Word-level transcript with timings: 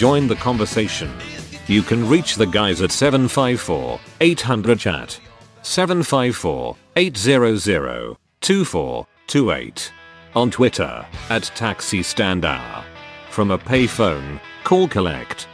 Join 0.00 0.28
the 0.28 0.36
conversation. 0.36 1.12
You 1.66 1.82
can 1.82 2.08
reach 2.08 2.36
the 2.36 2.46
guys 2.46 2.80
at 2.80 2.90
754 2.90 4.00
800 4.22 4.78
chat. 4.78 5.20
754 5.60 6.74
800 6.96 8.16
2428. 8.40 9.92
On 10.34 10.50
Twitter 10.50 11.06
at 11.28 11.42
Taxi 11.54 12.02
Stand 12.02 12.46
Hour. 12.46 12.82
From 13.28 13.50
a 13.50 13.58
payphone, 13.58 14.40
call 14.64 14.88
collect. 14.88 15.46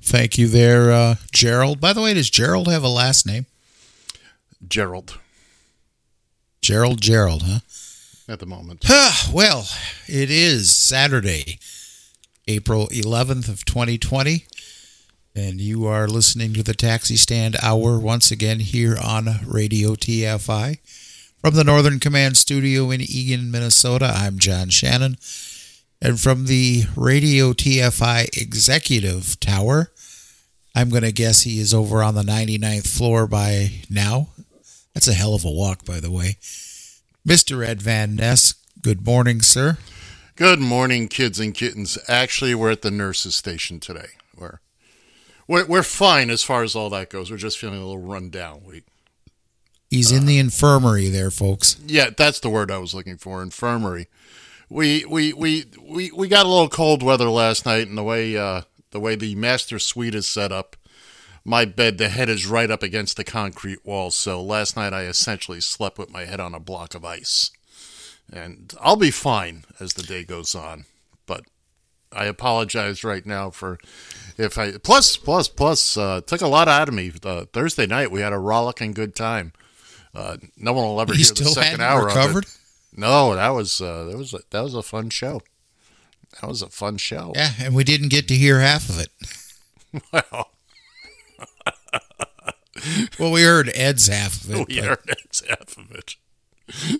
Thank 0.00 0.38
you 0.38 0.46
there, 0.46 0.92
uh, 0.92 1.16
Gerald. 1.32 1.80
By 1.80 1.92
the 1.92 2.02
way, 2.02 2.14
does 2.14 2.30
Gerald 2.30 2.68
have 2.68 2.84
a 2.84 2.88
last 2.88 3.26
name? 3.26 3.46
Gerald, 4.68 5.18
Gerald, 6.62 7.00
Gerald, 7.00 7.42
huh? 7.42 7.58
At 8.28 8.38
the 8.40 8.46
moment. 8.46 8.84
well, 9.32 9.66
it 10.06 10.30
is 10.30 10.76
Saturday, 10.76 11.58
April 12.46 12.86
11th 12.88 13.48
of 13.48 13.64
2020, 13.64 14.44
and 15.34 15.60
you 15.60 15.86
are 15.86 16.06
listening 16.06 16.52
to 16.52 16.62
the 16.62 16.74
Taxi 16.74 17.16
Stand 17.16 17.56
Hour 17.62 17.98
once 17.98 18.30
again 18.30 18.60
here 18.60 18.96
on 19.02 19.28
Radio 19.46 19.94
TFI. 19.94 20.78
From 21.40 21.54
the 21.54 21.64
Northern 21.64 22.00
Command 22.00 22.36
Studio 22.36 22.90
in 22.90 23.00
Eagan, 23.00 23.50
Minnesota, 23.50 24.12
I'm 24.14 24.38
John 24.38 24.70
Shannon. 24.70 25.16
And 26.02 26.20
from 26.20 26.46
the 26.46 26.84
Radio 26.96 27.52
TFI 27.52 28.36
Executive 28.36 29.38
Tower, 29.40 29.92
I'm 30.74 30.90
going 30.90 31.02
to 31.02 31.12
guess 31.12 31.42
he 31.42 31.60
is 31.60 31.72
over 31.72 32.02
on 32.02 32.14
the 32.14 32.22
99th 32.22 32.88
floor 32.88 33.26
by 33.26 33.82
now. 33.88 34.28
That's 34.94 35.08
a 35.08 35.14
hell 35.14 35.34
of 35.34 35.44
a 35.44 35.50
walk, 35.50 35.84
by 35.84 36.00
the 36.00 36.10
way. 36.10 36.38
Mr. 37.28 37.62
Ed 37.62 37.82
Van 37.82 38.16
Ness, 38.16 38.54
good 38.80 39.04
morning, 39.04 39.42
sir. 39.42 39.76
Good 40.34 40.60
morning, 40.60 41.08
kids 41.08 41.38
and 41.38 41.52
kittens. 41.52 41.98
Actually, 42.08 42.54
we're 42.54 42.70
at 42.70 42.80
the 42.80 42.90
nurses' 42.90 43.36
station 43.36 43.80
today. 43.80 44.12
We're 44.34 44.60
we're, 45.46 45.66
we're 45.66 45.82
fine 45.82 46.30
as 46.30 46.42
far 46.42 46.62
as 46.62 46.74
all 46.74 46.88
that 46.88 47.10
goes. 47.10 47.30
We're 47.30 47.36
just 47.36 47.58
feeling 47.58 47.82
a 47.82 47.84
little 47.84 48.00
run 48.00 48.30
down. 48.30 48.62
We 48.64 48.82
He's 49.90 50.10
in 50.10 50.24
the 50.24 50.38
infirmary 50.38 51.10
there, 51.10 51.30
folks. 51.30 51.78
yeah, 51.86 52.08
that's 52.16 52.40
the 52.40 52.48
word 52.48 52.70
I 52.70 52.78
was 52.78 52.94
looking 52.94 53.18
for. 53.18 53.42
Infirmary. 53.42 54.08
We 54.70 55.04
we 55.04 55.34
we 55.34 55.66
we, 55.86 56.10
we 56.10 56.28
got 56.28 56.46
a 56.46 56.48
little 56.48 56.70
cold 56.70 57.02
weather 57.02 57.28
last 57.28 57.66
night, 57.66 57.88
and 57.88 57.98
the 57.98 58.02
way 58.02 58.38
uh, 58.38 58.62
the 58.90 59.00
way 59.00 59.16
the 59.16 59.34
master 59.34 59.78
suite 59.78 60.14
is 60.14 60.26
set 60.26 60.50
up, 60.50 60.76
my 61.48 61.64
bed 61.64 61.96
the 61.96 62.10
head 62.10 62.28
is 62.28 62.46
right 62.46 62.70
up 62.70 62.82
against 62.82 63.16
the 63.16 63.24
concrete 63.24 63.84
wall. 63.84 64.10
So 64.10 64.42
last 64.42 64.76
night 64.76 64.92
I 64.92 65.04
essentially 65.04 65.60
slept 65.60 65.98
with 65.98 66.10
my 66.10 66.26
head 66.26 66.40
on 66.40 66.54
a 66.54 66.60
block 66.60 66.94
of 66.94 67.04
ice, 67.04 67.50
and 68.30 68.74
I'll 68.80 68.96
be 68.96 69.10
fine 69.10 69.64
as 69.80 69.94
the 69.94 70.02
day 70.02 70.24
goes 70.24 70.54
on. 70.54 70.84
But 71.26 71.44
I 72.12 72.26
apologize 72.26 73.02
right 73.02 73.24
now 73.24 73.48
for 73.50 73.78
if 74.36 74.58
I 74.58 74.72
plus 74.78 75.16
plus 75.16 75.48
plus 75.48 75.96
uh, 75.96 76.20
took 76.20 76.42
a 76.42 76.46
lot 76.48 76.68
out 76.68 76.88
of 76.88 76.94
me. 76.94 77.12
Uh, 77.24 77.46
Thursday 77.52 77.86
night 77.86 78.10
we 78.10 78.20
had 78.20 78.32
a 78.34 78.38
rollicking 78.38 78.92
good 78.92 79.14
time. 79.14 79.52
Uh, 80.14 80.36
no 80.56 80.72
one 80.72 80.84
will 80.84 81.00
ever 81.00 81.14
He 81.14 81.22
hear 81.22 81.32
the 81.32 81.44
second 81.44 81.80
hour 81.80 82.06
recovered? 82.06 82.44
of 82.44 82.50
it. 82.50 82.58
No, 83.00 83.34
that 83.34 83.50
was 83.50 83.80
uh, 83.80 84.04
that 84.04 84.16
was 84.18 84.34
a, 84.34 84.40
that 84.50 84.62
was 84.62 84.74
a 84.74 84.82
fun 84.82 85.08
show. 85.10 85.40
That 86.40 86.48
was 86.48 86.60
a 86.60 86.68
fun 86.68 86.98
show. 86.98 87.32
Yeah, 87.34 87.52
and 87.60 87.74
we 87.74 87.84
didn't 87.84 88.08
get 88.08 88.28
to 88.28 88.34
hear 88.34 88.60
half 88.60 88.88
of 88.90 89.00
it. 89.00 89.08
Well, 90.12 90.50
Well, 93.18 93.32
we 93.32 93.42
heard 93.42 93.70
Ed's 93.74 94.06
half 94.08 94.44
of 94.44 94.50
it. 94.50 94.68
we 94.68 94.76
but- 94.80 94.84
heard 94.84 95.10
Ed's 95.10 95.42
half 95.48 95.76
of 95.76 95.90
it. 95.92 96.16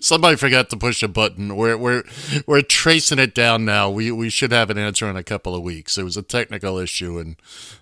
Somebody 0.01 0.35
forgot 0.35 0.71
to 0.71 0.77
push 0.77 1.03
a 1.03 1.07
button. 1.07 1.55
We're 1.55 1.77
we're 1.77 2.03
we're 2.47 2.63
tracing 2.63 3.19
it 3.19 3.35
down 3.35 3.65
now. 3.65 3.87
We 3.91 4.11
we 4.11 4.31
should 4.31 4.51
have 4.51 4.71
an 4.71 4.79
answer 4.79 5.07
in 5.07 5.15
a 5.15 5.23
couple 5.23 5.53
of 5.53 5.61
weeks. 5.61 5.95
It 5.95 6.03
was 6.03 6.17
a 6.17 6.23
technical 6.23 6.79
issue, 6.79 7.19
and 7.19 7.35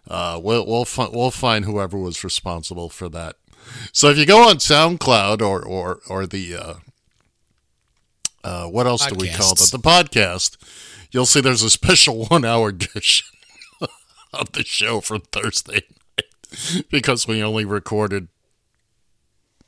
uh, 0.09 0.37
we'll 0.43 0.65
we'll 0.65 0.83
fi- 0.83 1.07
we'll 1.09 1.31
find 1.31 1.63
whoever 1.63 1.97
was 1.97 2.25
responsible 2.25 2.89
for 2.89 3.07
that. 3.09 3.37
So 3.93 4.09
if 4.09 4.17
you 4.17 4.25
go 4.25 4.49
on 4.49 4.57
SoundCloud 4.57 5.41
or 5.41 5.63
or 5.65 5.99
or 6.09 6.27
the 6.27 6.55
uh, 6.57 6.73
uh, 8.43 8.67
what 8.67 8.85
else 8.87 9.05
do 9.07 9.15
we 9.17 9.29
call 9.29 9.55
that? 9.55 9.69
The 9.71 9.79
podcast. 9.79 10.57
You'll 11.11 11.25
see 11.25 11.39
there's 11.39 11.63
a 11.63 11.69
special 11.69 12.25
one 12.29 12.43
hour 12.43 12.67
edition 12.69 13.27
of 14.33 14.51
the 14.51 14.65
show 14.65 14.99
from 14.99 15.21
Thursday 15.31 15.83
because 16.91 17.27
we 17.27 17.43
only 17.43 17.65
recorded 17.65 18.27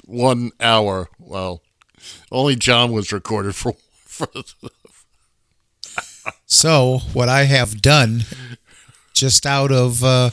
one 0.05 0.51
hour. 0.59 1.09
Well, 1.19 1.61
only 2.31 2.55
John 2.55 2.91
was 2.91 3.11
recorded 3.11 3.55
for 3.55 3.73
for 4.05 4.27
So, 6.45 6.99
what 7.13 7.29
I 7.29 7.43
have 7.43 7.81
done, 7.81 8.21
just 9.13 9.45
out 9.45 9.71
of, 9.71 10.03
uh, 10.03 10.31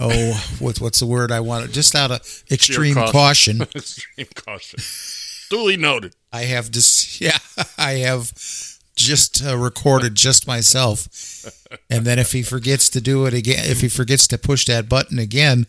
oh, 0.00 0.46
what, 0.58 0.80
what's 0.80 1.00
the 1.00 1.06
word 1.06 1.30
I 1.30 1.40
want? 1.40 1.70
Just 1.72 1.94
out 1.94 2.10
of 2.10 2.20
extreme 2.50 2.94
caution. 2.94 3.58
caution, 3.58 3.62
extreme 3.74 4.26
caution. 4.34 4.80
Duly 5.48 5.76
noted. 5.76 6.14
I 6.32 6.42
have 6.42 6.70
just, 6.70 7.20
yeah, 7.20 7.38
I 7.78 7.92
have 7.92 8.32
just 8.98 9.42
uh, 9.44 9.56
recorded 9.56 10.14
just 10.14 10.46
myself. 10.46 11.08
And 11.88 12.04
then 12.04 12.18
if 12.18 12.32
he 12.32 12.42
forgets 12.42 12.88
to 12.90 13.00
do 13.00 13.24
it 13.26 13.32
again, 13.34 13.64
if 13.64 13.80
he 13.80 13.88
forgets 13.88 14.26
to 14.28 14.38
push 14.38 14.66
that 14.66 14.88
button 14.88 15.18
again, 15.18 15.66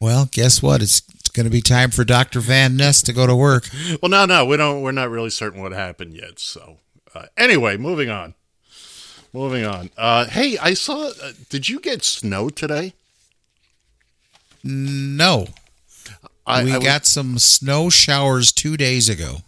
well, 0.00 0.28
guess 0.30 0.62
what? 0.62 0.80
It's, 0.82 1.02
going 1.34 1.44
to 1.44 1.50
be 1.50 1.60
time 1.60 1.90
for 1.90 2.04
Dr. 2.04 2.38
Van 2.38 2.76
Ness 2.76 3.02
to 3.02 3.12
go 3.12 3.26
to 3.26 3.34
work. 3.34 3.68
Well, 4.00 4.08
no, 4.08 4.24
no, 4.24 4.44
we 4.46 4.56
don't. 4.56 4.82
We're 4.82 4.92
not 4.92 5.10
really 5.10 5.30
certain 5.30 5.60
what 5.60 5.72
happened 5.72 6.14
yet. 6.14 6.38
So, 6.38 6.78
uh, 7.12 7.24
anyway, 7.36 7.76
moving 7.76 8.08
on. 8.08 8.34
Moving 9.32 9.64
on. 9.64 9.90
Uh, 9.96 10.26
hey, 10.26 10.56
I 10.58 10.74
saw. 10.74 11.08
Uh, 11.08 11.32
did 11.48 11.68
you 11.68 11.80
get 11.80 12.04
snow 12.04 12.50
today? 12.50 12.92
No, 14.62 15.48
I, 16.46 16.62
we 16.62 16.72
I 16.72 16.78
was- 16.78 16.86
got 16.86 17.04
some 17.06 17.38
snow 17.38 17.90
showers 17.90 18.52
two 18.52 18.76
days 18.76 19.08
ago. 19.08 19.38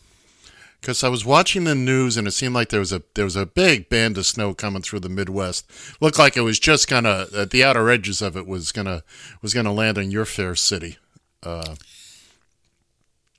Because 0.81 1.03
I 1.03 1.09
was 1.09 1.25
watching 1.25 1.65
the 1.65 1.75
news 1.75 2.17
and 2.17 2.29
it 2.29 2.33
seemed 2.33 2.55
like 2.55 2.69
there 2.69 2.81
was 2.81 2.93
a 2.93 3.03
there 3.15 3.25
was 3.25 3.37
a 3.37 3.47
big 3.47 3.89
band 3.89 4.19
of 4.19 4.27
snow 4.27 4.55
coming 4.55 4.83
through 4.83 5.01
the 5.01 5.09
Midwest. 5.09 5.71
Looked 6.01 6.19
like 6.19 6.37
it 6.37 6.43
was 6.43 6.59
just 6.59 6.89
gonna 6.89 7.27
at 7.33 7.35
uh, 7.35 7.45
the 7.45 7.65
outer 7.65 7.91
edges 7.91 8.23
of 8.23 8.37
it 8.37 8.47
was 8.47 8.73
gonna 8.73 9.03
was 9.43 9.55
gonna 9.55 9.73
land 9.73 9.99
on 9.99 10.11
your 10.11 10.25
fair 10.25 10.55
city. 10.55 10.97
Uh, 11.43 11.77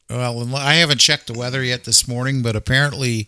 well, 0.10 0.56
I 0.56 0.76
haven't 0.76 1.00
checked 1.00 1.28
the 1.28 1.38
weather 1.38 1.64
yet 1.64 1.84
this 1.84 2.08
morning, 2.08 2.42
but 2.42 2.56
apparently 2.56 3.28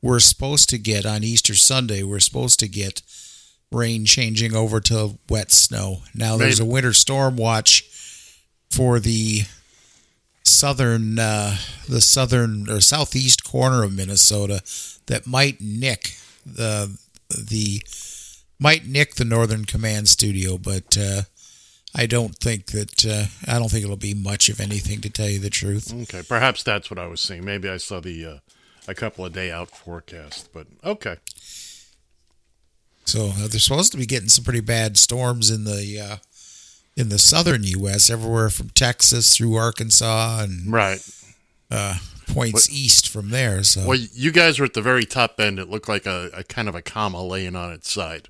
we're 0.00 0.20
supposed 0.20 0.68
to 0.70 0.78
get 0.78 1.04
on 1.04 1.24
Easter 1.24 1.54
Sunday, 1.54 2.02
we're 2.02 2.20
supposed 2.20 2.60
to 2.60 2.68
get 2.68 3.02
rain 3.72 4.04
changing 4.04 4.54
over 4.54 4.80
to 4.80 5.18
wet 5.28 5.50
snow. 5.50 6.02
Now 6.14 6.36
there's 6.36 6.60
a 6.60 6.64
winter 6.64 6.92
storm 6.92 7.36
watch 7.36 7.84
for 8.70 9.00
the 9.00 9.42
southern 10.44 11.18
uh, 11.18 11.56
the 11.88 12.00
southern 12.00 12.68
or 12.68 12.80
southeast 12.80 13.44
corner 13.44 13.82
of 13.82 13.94
Minnesota 13.94 14.62
that 15.06 15.26
might 15.26 15.60
nick 15.60 16.16
the 16.44 16.98
the 17.28 17.82
might 18.58 18.86
nick 18.86 19.14
the 19.14 19.24
Northern 19.24 19.64
Command 19.64 20.08
studio, 20.08 20.56
but 20.56 20.96
uh, 20.96 21.22
I 21.94 22.06
don't 22.06 22.36
think 22.36 22.66
that 22.66 23.04
uh, 23.04 23.26
I 23.50 23.58
don't 23.58 23.70
think 23.70 23.84
it'll 23.84 23.96
be 23.96 24.14
much 24.14 24.48
of 24.48 24.60
anything 24.60 25.00
to 25.00 25.10
tell 25.10 25.28
you 25.28 25.38
the 25.38 25.50
truth. 25.50 25.92
Okay, 26.02 26.22
perhaps 26.26 26.62
that's 26.62 26.90
what 26.90 26.98
I 26.98 27.06
was 27.06 27.20
seeing. 27.20 27.44
Maybe 27.44 27.68
I 27.68 27.76
saw 27.76 28.00
the 28.00 28.24
uh, 28.26 28.38
a 28.88 28.94
couple 28.94 29.26
of 29.26 29.32
day 29.32 29.50
out 29.50 29.70
forecast, 29.70 30.50
but 30.52 30.66
okay. 30.84 31.16
So 33.04 33.32
uh, 33.36 33.48
they're 33.48 33.60
supposed 33.60 33.92
to 33.92 33.98
be 33.98 34.06
getting 34.06 34.28
some 34.28 34.44
pretty 34.44 34.60
bad 34.60 34.96
storms 34.96 35.50
in 35.50 35.64
the 35.64 36.00
uh, 36.00 36.16
in 36.96 37.08
the 37.08 37.18
southern 37.18 37.62
U.S. 37.64 38.10
everywhere 38.10 38.50
from 38.50 38.68
Texas 38.70 39.36
through 39.36 39.56
Arkansas 39.56 40.40
and 40.42 40.72
Right. 40.72 41.00
points 42.28 42.70
east 42.70 43.08
from 43.08 43.30
there. 43.30 43.62
So 43.62 43.86
Well, 43.86 43.98
you 44.12 44.30
guys 44.32 44.58
were 44.58 44.66
at 44.66 44.74
the 44.74 44.82
very 44.82 45.04
top 45.04 45.40
end. 45.40 45.58
It 45.58 45.68
looked 45.68 45.88
like 45.88 46.06
a, 46.06 46.30
a 46.34 46.44
kind 46.44 46.68
of 46.68 46.74
a 46.74 46.82
comma 46.82 47.22
laying 47.22 47.56
on 47.56 47.72
its 47.72 47.90
side. 47.90 48.28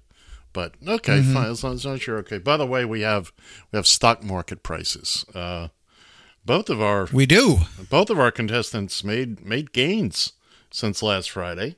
But 0.53 0.75
okay, 0.87 1.21
Mm-hmm. 1.21 1.35
fine. 1.35 1.51
As 1.51 1.65
long, 1.65 1.75
as 1.75 1.85
long 1.87 1.95
as 1.95 2.07
you're 2.07 2.19
okay. 2.19 2.39
By 2.39 2.57
the 2.57 2.67
way, 2.67 2.85
we 2.85 3.01
have 3.03 3.33
we 3.71 3.77
have 3.79 3.87
stock 3.87 4.23
market 4.23 4.63
prices. 4.63 5.25
Uh, 5.35 5.69
both 6.45 6.69
of 6.69 6.83
our 6.83 7.09
we 7.13 7.25
do. 7.27 7.59
both 7.89 8.11
of 8.11 8.19
our 8.19 8.31
contestants 8.31 9.03
made 9.03 9.45
made 9.47 9.73
gains 9.73 10.33
since 10.71 11.03
last 11.03 11.31
Friday. 11.31 11.77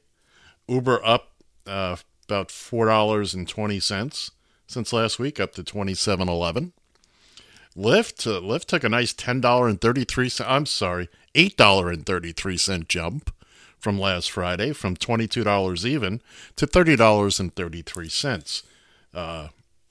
Uber 0.67 1.05
up 1.07 1.31
uh, 1.67 1.97
about 2.29 2.51
four 2.51 2.87
dollars 2.87 3.33
and 3.33 3.47
twenty 3.49 3.79
cents 3.79 4.33
since 4.75 4.93
last 4.93 5.19
week, 5.19 5.41
up 5.41 5.55
to 5.55 5.63
twenty 5.65 5.95
seven 5.95 6.29
eleven. 6.29 6.73
Lyft 7.77 8.27
uh, 8.27 8.41
Lyft 8.41 8.67
took 8.67 8.85
a 8.85 8.89
nice 8.89 9.13
ten 9.13 9.41
dollar 9.41 9.69
and 9.69 9.81
thirty 9.81 10.05
three 10.05 10.29
cent. 10.29 10.51
I'm 10.51 10.67
sorry, 10.67 11.09
eight 11.35 11.57
dollar 11.57 11.91
and 11.91 12.05
thirty 12.05 12.33
three 12.33 12.57
cent 12.57 12.89
jump 12.89 13.33
from 13.79 13.99
last 13.99 14.31
Friday, 14.31 14.73
from 14.73 14.97
twenty 14.97 15.27
two 15.27 15.45
dollars 15.45 15.87
even 15.87 16.21
to 16.57 16.67
thirty 16.67 16.97
dollars 16.97 17.41
and 17.41 17.55
thirty 17.55 17.83
three 17.83 18.09
cents. 18.09 18.63
Uh, 19.15 19.49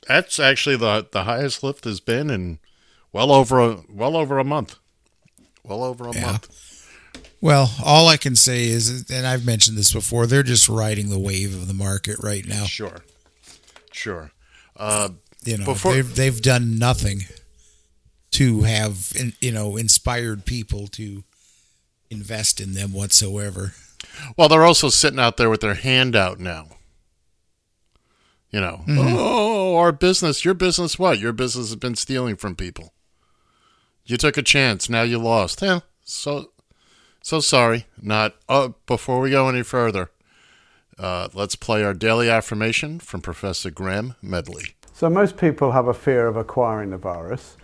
that's 0.07 0.39
actually 0.39 0.77
the 0.77 1.07
the 1.11 1.23
highest 1.23 1.61
Lyft 1.61 1.85
has 1.85 1.99
been 1.99 2.29
in 2.29 2.59
well 3.11 3.31
over 3.31 3.59
a 3.59 3.77
well 3.89 4.15
over 4.15 4.37
a 4.39 4.43
month. 4.43 4.75
Well 5.63 5.83
over 5.83 6.07
a 6.07 6.13
Yeah. 6.13 6.25
month. 6.25 6.49
Well, 7.41 7.73
all 7.83 8.07
I 8.07 8.15
can 8.15 8.37
say 8.37 8.67
is, 8.67 9.09
and 9.11 9.27
I've 9.27 9.45
mentioned 9.45 9.77
this 9.77 9.91
before, 9.91 10.25
they're 10.27 10.43
just 10.43 10.69
riding 10.69 11.09
the 11.09 11.19
wave 11.19 11.53
of 11.53 11.67
the 11.67 11.73
market 11.73 12.15
right 12.23 12.45
now. 12.45 12.63
Sure, 12.63 12.99
sure. 13.91 14.31
Uh, 14.77 15.09
You 15.45 15.57
know, 15.57 15.65
Before- 15.65 15.93
they've 15.93 16.15
they've 16.15 16.41
done 16.41 16.77
nothing 16.79 17.25
to 18.31 18.61
have 18.61 19.11
in- 19.15 19.33
you 19.41 19.51
know 19.51 19.75
inspired 19.75 20.45
people 20.45 20.87
to 20.87 21.23
invest 22.09 22.61
in 22.61 22.73
them 22.73 22.93
whatsoever. 22.93 23.73
well, 24.37 24.47
they're 24.47 24.63
also 24.65 24.89
sitting 24.89 25.19
out 25.19 25.35
there 25.37 25.49
with 25.49 25.59
their 25.61 25.73
hand 25.75 26.15
out 26.15 26.39
now. 26.39 26.69
You 28.51 28.61
know, 28.61 28.85
oh, 28.87 29.75
our 29.77 29.91
business, 29.91 30.45
your 30.45 30.53
business, 30.53 30.99
what? 30.99 31.17
Your 31.19 31.33
business 31.33 31.69
has 31.69 31.75
been 31.75 31.95
stealing 31.95 32.35
from 32.35 32.55
people. 32.55 32.93
You 34.05 34.15
took 34.17 34.37
a 34.37 34.43
chance, 34.43 34.89
now 34.89 35.01
you 35.01 35.17
lost. 35.17 35.61
Yeah, 35.61 35.79
so, 36.05 36.51
so 37.21 37.39
sorry. 37.39 37.87
Not. 37.99 38.35
Oh, 38.47 38.75
before 38.85 39.19
we 39.21 39.31
go 39.31 39.49
any 39.49 39.63
further, 39.63 40.11
uh, 40.97 41.29
let's 41.33 41.55
play 41.55 41.83
our 41.83 41.93
daily 41.93 42.29
affirmation 42.29 42.99
from 42.99 43.21
Professor 43.21 43.69
Graham 43.69 44.15
Medley. 44.21 44.75
So 44.93 45.09
most 45.09 45.37
people 45.37 45.71
have 45.71 45.87
a 45.87 45.93
fear 45.93 46.27
of 46.27 46.37
acquiring 46.37 46.91
the 46.91 46.97
virus. 46.97 47.57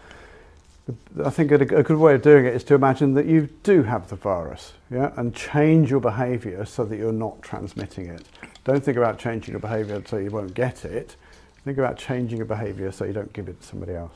I 1.24 1.30
think 1.30 1.52
a, 1.52 1.56
a 1.56 1.84
good 1.84 1.98
way 1.98 2.16
of 2.16 2.22
doing 2.22 2.46
it 2.46 2.56
is 2.56 2.64
to 2.66 2.76
imagine 2.76 3.14
that 3.14 3.28
you 3.28 3.50
do 3.64 3.84
have 3.84 4.10
the 4.10 4.16
virus, 4.16 4.74
yeah, 4.90 5.12
and 5.18 5.36
change 5.36 5.92
your 5.92 6.00
behaviour 6.00 6.66
so 6.66 6.84
that 6.86 6.98
you're 6.98 7.12
not 7.12 7.42
transmitting 7.44 8.08
it. 8.08 8.26
Don't 8.64 8.84
think 8.84 8.98
about 8.98 9.20
changing 9.20 9.52
your 9.52 9.60
behaviour 9.60 10.02
so 10.06 10.18
you 10.18 10.31
won't 10.31 10.54
get 10.54 10.86
it. 10.86 11.16
Think 11.64 11.78
about 11.78 11.98
changing 11.98 12.38
your 12.38 12.48
behaviour 12.48 12.92
so 12.92 13.06
you 13.06 13.14
don't 13.14 13.34
give 13.34 13.48
it 13.48 13.62
to 13.62 13.68
somebody 13.68 13.94
else. 13.94 14.14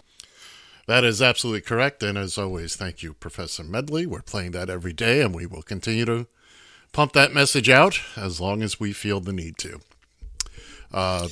That 0.87 1.03
is 1.03 1.21
absolutely 1.21 1.61
correct. 1.61 2.03
And 2.03 2.17
as 2.17 2.37
always, 2.37 2.75
thank 2.75 3.03
you, 3.03 3.13
Professor 3.13 3.63
Medley. 3.63 4.05
We're 4.05 4.21
playing 4.21 4.51
that 4.51 4.69
every 4.69 4.93
day, 4.93 5.21
and 5.21 5.33
we 5.33 5.45
will 5.45 5.61
continue 5.61 6.05
to 6.05 6.27
pump 6.93 7.11
that 7.13 7.33
message 7.33 7.69
out 7.69 7.99
as 8.15 8.39
long 8.39 8.61
as 8.61 8.79
we 8.79 8.93
feel 8.93 9.19
the 9.19 9.33
need 9.33 9.57
to. 9.59 9.79
Uh, 10.93 11.27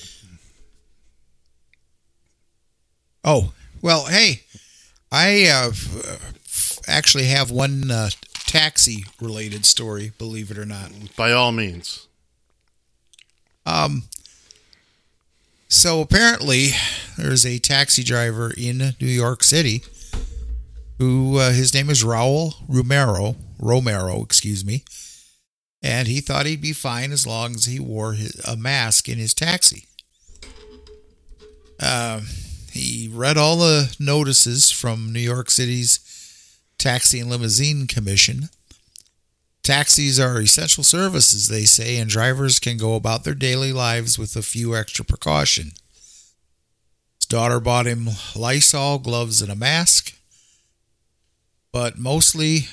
Oh 3.23 3.53
well, 3.81 4.05
hey, 4.05 4.41
I 5.11 5.45
uh, 5.47 5.69
f- 5.69 6.79
actually 6.87 7.25
have 7.25 7.51
one 7.51 7.91
uh, 7.91 8.09
taxi 8.33 9.05
related 9.21 9.65
story. 9.65 10.11
Believe 10.17 10.49
it 10.51 10.57
or 10.57 10.65
not. 10.65 10.91
by 11.15 11.31
all 11.31 11.51
means. 11.51 12.07
Um, 13.65 14.03
so 15.67 16.01
apparently, 16.01 16.69
there's 17.17 17.45
a 17.45 17.59
taxi 17.59 18.03
driver 18.03 18.51
in 18.57 18.95
New 18.99 19.07
York 19.07 19.43
City 19.43 19.83
who 20.97 21.37
uh, 21.37 21.51
his 21.51 21.73
name 21.73 21.89
is 21.89 22.03
Raul 22.03 22.55
Romero. 22.67 23.35
Romero, 23.59 24.23
excuse 24.23 24.65
me, 24.65 24.83
and 25.83 26.07
he 26.07 26.21
thought 26.21 26.45
he'd 26.45 26.61
be 26.61 26.73
fine 26.73 27.11
as 27.11 27.25
long 27.25 27.55
as 27.55 27.65
he 27.65 27.79
wore 27.79 28.13
his, 28.13 28.39
a 28.47 28.55
mask 28.55 29.09
in 29.09 29.17
his 29.17 29.33
taxi. 29.33 29.87
Uh, 31.79 32.21
he 32.71 33.09
read 33.11 33.37
all 33.37 33.57
the 33.57 33.95
notices 33.99 34.69
from 34.69 35.11
New 35.11 35.19
York 35.19 35.49
City's 35.49 35.99
Taxi 36.77 37.19
and 37.19 37.29
Limousine 37.29 37.87
Commission. 37.87 38.49
Taxis 39.63 40.19
are 40.19 40.39
essential 40.39 40.83
services, 40.83 41.47
they 41.47 41.65
say, 41.65 41.97
and 41.97 42.09
drivers 42.09 42.59
can 42.59 42.77
go 42.77 42.95
about 42.95 43.23
their 43.23 43.35
daily 43.35 43.73
lives 43.73 44.17
with 44.17 44.35
a 44.35 44.41
few 44.41 44.75
extra 44.75 45.05
precaution. 45.05 45.71
His 47.17 47.25
daughter 47.27 47.59
bought 47.59 47.85
him 47.85 48.09
Lysol, 48.35 48.99
gloves, 48.99 49.41
and 49.41 49.51
a 49.51 49.55
mask. 49.55 50.13
But 51.71 51.97
mostly, 51.97 52.67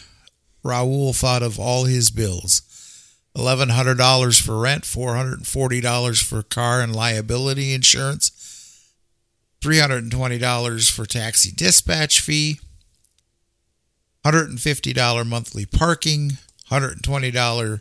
Raul 0.65 1.15
thought 1.15 1.43
of 1.43 1.59
all 1.59 1.85
his 1.85 2.11
bills 2.11 2.63
$1,100 3.39 4.43
for 4.43 4.59
rent, 4.59 4.85
$440 4.85 6.23
for 6.23 6.43
car 6.43 6.81
and 6.81 6.95
liability 6.95 7.73
insurance, 7.73 8.93
$320 9.63 10.91
for 10.91 11.07
taxi 11.07 11.51
dispatch 11.53 12.21
fee, 12.21 12.61
$150 14.25 15.27
monthly 15.27 15.65
parking, 15.65 16.33
$120 16.71 17.81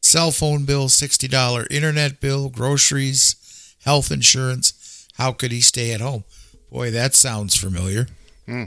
cell 0.00 0.30
phone 0.30 0.64
bill, 0.64 0.88
$60 0.88 1.66
internet 1.70 2.20
bill, 2.20 2.48
groceries, 2.50 3.74
health 3.84 4.10
insurance. 4.10 5.08
How 5.14 5.32
could 5.32 5.52
he 5.52 5.60
stay 5.60 5.92
at 5.92 6.00
home? 6.00 6.24
Boy, 6.70 6.90
that 6.90 7.14
sounds 7.14 7.56
familiar. 7.56 8.06
Hmm. 8.46 8.64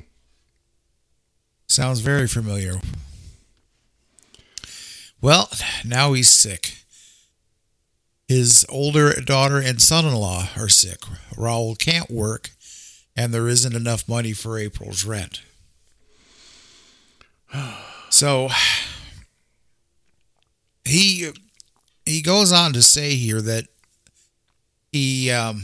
Sounds 1.67 1.99
very 1.99 2.27
familiar. 2.27 2.75
Well, 5.25 5.49
now 5.83 6.13
he's 6.13 6.29
sick. 6.29 6.83
His 8.27 8.63
older 8.69 9.11
daughter 9.13 9.57
and 9.57 9.81
son 9.81 10.05
in 10.05 10.13
law 10.13 10.49
are 10.55 10.69
sick. 10.69 10.99
Raul 11.35 11.79
can't 11.79 12.11
work, 12.11 12.51
and 13.17 13.33
there 13.33 13.47
isn't 13.47 13.75
enough 13.75 14.07
money 14.07 14.33
for 14.33 14.59
April's 14.59 15.03
rent. 15.03 15.41
So 18.11 18.49
he 20.85 21.31
he 22.05 22.21
goes 22.21 22.53
on 22.53 22.71
to 22.73 22.81
say 22.81 23.15
here 23.15 23.41
that 23.41 23.65
he 24.91 25.31
um 25.31 25.63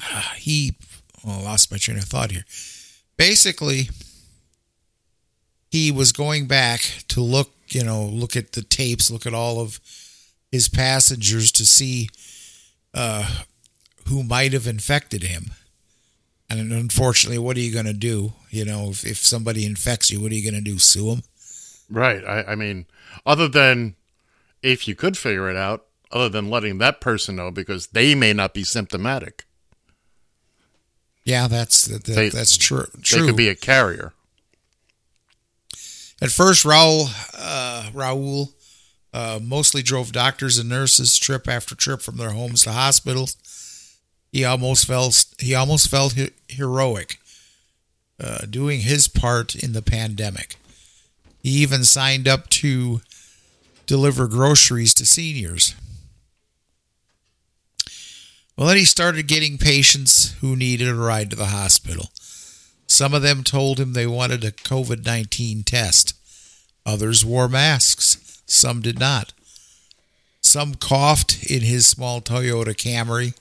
he 0.36 0.76
I 1.26 1.42
lost 1.42 1.70
my 1.72 1.76
train 1.76 1.98
of 1.98 2.04
thought 2.04 2.30
here. 2.30 2.44
Basically, 3.18 3.90
he 5.72 5.90
was 5.90 6.12
going 6.12 6.46
back 6.46 6.80
to 7.08 7.22
look, 7.22 7.50
you 7.68 7.82
know, 7.82 8.04
look 8.04 8.36
at 8.36 8.52
the 8.52 8.60
tapes, 8.62 9.10
look 9.10 9.24
at 9.24 9.32
all 9.32 9.58
of 9.58 9.80
his 10.50 10.68
passengers 10.68 11.50
to 11.52 11.64
see 11.64 12.10
uh, 12.92 13.40
who 14.06 14.22
might 14.22 14.52
have 14.52 14.66
infected 14.66 15.22
him. 15.22 15.52
And 16.50 16.70
unfortunately, 16.72 17.38
what 17.38 17.56
are 17.56 17.60
you 17.60 17.72
going 17.72 17.86
to 17.86 17.94
do? 17.94 18.34
You 18.50 18.66
know, 18.66 18.90
if, 18.90 19.06
if 19.06 19.16
somebody 19.16 19.64
infects 19.64 20.10
you, 20.10 20.20
what 20.20 20.30
are 20.30 20.34
you 20.34 20.42
going 20.50 20.62
to 20.62 20.70
do? 20.70 20.78
Sue 20.78 21.08
them? 21.08 21.22
Right. 21.88 22.22
I, 22.22 22.52
I 22.52 22.54
mean, 22.54 22.84
other 23.24 23.48
than 23.48 23.96
if 24.62 24.86
you 24.86 24.94
could 24.94 25.16
figure 25.16 25.48
it 25.48 25.56
out, 25.56 25.86
other 26.10 26.28
than 26.28 26.50
letting 26.50 26.76
that 26.78 27.00
person 27.00 27.36
know 27.36 27.50
because 27.50 27.86
they 27.86 28.14
may 28.14 28.34
not 28.34 28.52
be 28.52 28.62
symptomatic. 28.64 29.46
Yeah, 31.24 31.48
that's 31.48 31.86
that, 31.86 32.04
They- 32.04 32.28
that's 32.28 32.58
true. 32.58 32.88
True, 33.00 33.20
They 33.20 33.26
could 33.28 33.36
be 33.36 33.48
a 33.48 33.54
carrier. 33.54 34.12
At 36.22 36.30
first, 36.30 36.64
Raul, 36.64 37.08
uh, 37.36 37.90
Raul 37.92 38.52
uh, 39.12 39.40
mostly 39.42 39.82
drove 39.82 40.12
doctors 40.12 40.56
and 40.56 40.68
nurses 40.68 41.18
trip 41.18 41.48
after 41.48 41.74
trip 41.74 42.00
from 42.00 42.16
their 42.16 42.30
homes 42.30 42.62
to 42.62 42.70
hospitals. 42.70 43.36
He 44.30 44.44
almost 44.44 44.86
felt 44.86 45.24
he 45.40 45.52
almost 45.52 45.88
felt 45.88 46.12
he- 46.12 46.30
heroic, 46.46 47.18
uh, 48.22 48.46
doing 48.48 48.82
his 48.82 49.08
part 49.08 49.56
in 49.56 49.72
the 49.72 49.82
pandemic. 49.82 50.54
He 51.42 51.50
even 51.60 51.82
signed 51.82 52.28
up 52.28 52.48
to 52.50 53.00
deliver 53.86 54.28
groceries 54.28 54.94
to 54.94 55.04
seniors. 55.04 55.74
Well, 58.56 58.68
then 58.68 58.76
he 58.76 58.84
started 58.84 59.26
getting 59.26 59.58
patients 59.58 60.36
who 60.40 60.54
needed 60.54 60.86
a 60.86 60.94
ride 60.94 61.30
to 61.30 61.36
the 61.36 61.46
hospital. 61.46 62.10
Some 62.92 63.14
of 63.14 63.22
them 63.22 63.42
told 63.42 63.80
him 63.80 63.94
they 63.94 64.06
wanted 64.06 64.44
a 64.44 64.52
COVID 64.52 65.06
19 65.06 65.62
test. 65.62 66.11
Others 66.84 67.24
wore 67.24 67.48
masks. 67.48 68.42
Some 68.46 68.80
did 68.80 68.98
not. 68.98 69.32
Some 70.40 70.74
coughed 70.74 71.44
in 71.44 71.62
his 71.62 71.86
small 71.86 72.20
Toyota 72.20 72.74
Camry. 72.74 73.34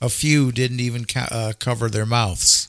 A 0.00 0.08
few 0.08 0.52
didn't 0.52 0.80
even 0.80 1.06
uh, 1.16 1.52
cover 1.58 1.88
their 1.88 2.04
mouths. 2.06 2.68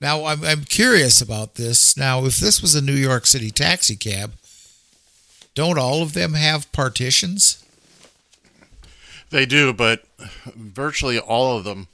Now 0.00 0.26
I'm 0.26 0.44
I'm 0.44 0.64
curious 0.64 1.22
about 1.22 1.54
this. 1.54 1.96
Now, 1.96 2.26
if 2.26 2.36
this 2.36 2.60
was 2.60 2.74
a 2.74 2.82
New 2.82 2.92
York 2.92 3.26
City 3.26 3.50
taxi 3.50 3.96
cab, 3.96 4.34
don't 5.54 5.78
all 5.78 6.02
of 6.02 6.12
them 6.12 6.34
have 6.34 6.70
partitions? 6.72 7.64
They 9.30 9.46
do, 9.46 9.72
but 9.72 10.04
virtually 10.54 11.18
all 11.18 11.56
of 11.56 11.64
them. 11.64 11.88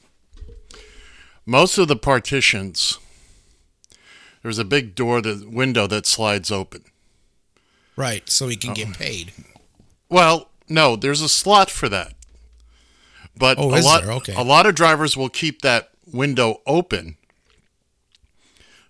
Most 1.47 1.79
of 1.79 1.89
the 1.89 1.97
partitions, 1.97 2.99
there's 4.43 4.59
a 4.59 4.65
big 4.65 4.95
door, 4.95 5.21
the 5.21 5.47
window 5.51 5.87
that 5.87 6.07
slides 6.07 6.51
open. 6.51 6.85
Right, 7.97 8.29
so 8.31 8.49
he 8.49 8.57
can 8.57 8.71
Oh. 8.71 8.75
get 8.75 8.95
paid. 8.95 9.33
Well, 10.09 10.51
no, 10.69 10.97
there's 10.97 11.21
a 11.21 11.29
slot 11.29 11.71
for 11.71 11.89
that. 11.89 12.15
But 13.37 13.59
Oh, 13.59 13.75
a 13.75 13.81
lot? 13.81 14.05
Okay. 14.05 14.35
a 14.35 14.43
lot 14.43 14.67
of 14.67 14.75
drivers 14.75 15.17
will 15.17 15.29
keep 15.29 15.63
that 15.63 15.91
window 16.07 16.61
open 16.67 17.17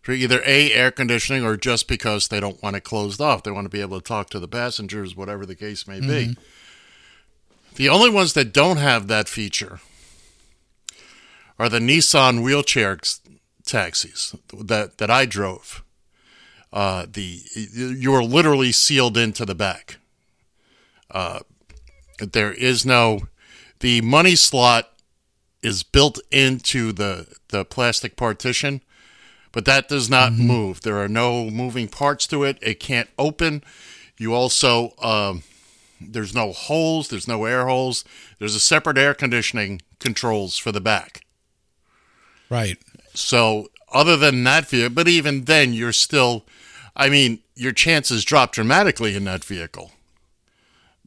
for 0.03 0.13
either 0.13 0.43
a 0.47 0.73
air 0.73 0.91
conditioning 0.91 1.45
or 1.45 1.57
just 1.57 1.87
because 1.87 2.29
they 2.29 2.41
don't 2.41 2.63
want 2.63 2.75
it 2.77 2.81
closed 2.85 3.21
off. 3.21 3.43
They 3.43 3.51
want 3.51 3.67
to 3.67 3.69
be 3.71 3.81
able 3.83 4.01
to 4.01 4.07
talk 4.07 4.31
to 4.31 4.41
the 4.41 4.49
passengers, 4.49 5.15
whatever 5.15 5.45
the 5.45 5.55
case 5.55 5.87
may 5.87 6.01
be. 6.01 6.07
Mm-hmm. 6.07 6.41
The 7.77 7.89
only 7.89 8.11
ones 8.11 8.33
that 8.33 8.53
don't 8.53 8.79
have 8.79 9.07
that 9.09 9.29
feature 9.29 9.81
are 11.59 11.69
the 11.69 11.79
Nissan 11.79 12.43
wheelchair 12.43 12.93
x- 12.93 13.21
taxis 13.71 14.35
that 14.53 14.99
that 14.99 15.11
I 15.11 15.27
drove. 15.27 15.83
Uh, 16.73 17.07
the 17.11 17.41
you 17.55 18.15
are 18.15 18.23
literally 18.23 18.73
sealed 18.73 19.17
into 19.17 19.45
the 19.45 19.55
back. 19.55 19.99
Uh, 21.11 21.41
there 22.19 22.53
is 22.53 22.85
no 22.85 23.21
the 23.81 24.01
money 24.03 24.37
slot 24.37 24.91
is 25.63 25.83
built 25.83 26.19
into 26.31 26.93
the 26.93 27.27
the 27.49 27.65
plastic 27.65 28.17
partition, 28.17 28.83
but 29.53 29.65
that 29.65 29.89
does 29.89 30.11
not 30.11 30.33
move. 30.33 30.83
There 30.83 30.99
are 30.99 31.09
no 31.09 31.51
moving 31.51 31.89
parts 31.89 32.27
to 32.29 32.45
it. 32.45 32.59
It 32.63 32.81
can't 32.81 33.09
open. 33.19 33.63
You 34.19 34.35
also 34.35 34.95
um, 35.03 35.43
there's 36.01 36.35
no 36.35 36.53
holes. 36.53 37.09
There's 37.09 37.29
no 37.29 37.45
air 37.45 37.67
holes. 37.67 38.05
There's 38.39 38.55
a 38.55 38.61
separate 38.61 38.99
air 38.99 39.15
conditioning 39.15 39.83
controls 39.99 40.57
for 40.57 40.73
the 40.73 40.81
back. 40.81 41.25
Right. 42.49 42.79
So 43.15 43.69
other 43.93 44.17
than 44.17 44.45
that 44.45 44.69
vehicle, 44.69 44.95
but 44.95 45.09
even 45.09 45.45
then, 45.45 45.73
you're 45.73 45.93
still, 45.93 46.45
I 46.95 47.09
mean, 47.09 47.41
your 47.55 47.73
chances 47.73 48.25
drop 48.25 48.53
dramatically 48.53 49.17
in 49.17 49.25
that 49.25 49.45
vehicle. 49.45 49.93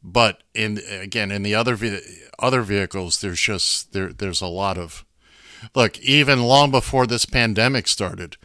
But 0.03 0.43
in 0.53 0.79
again, 0.89 1.31
in 1.31 1.43
the 1.43 1.55
other 1.55 1.77
other 2.37 2.61
vehicles, 2.61 3.21
there's 3.21 3.39
just 3.39 3.93
there 3.93 4.11
there's 4.11 4.41
a 4.41 4.47
lot 4.47 4.77
of 4.77 5.05
look. 5.73 5.97
Even 5.99 6.43
long 6.43 6.71
before 6.71 7.07
this 7.07 7.25
pandemic 7.25 7.87
started, 7.87 8.35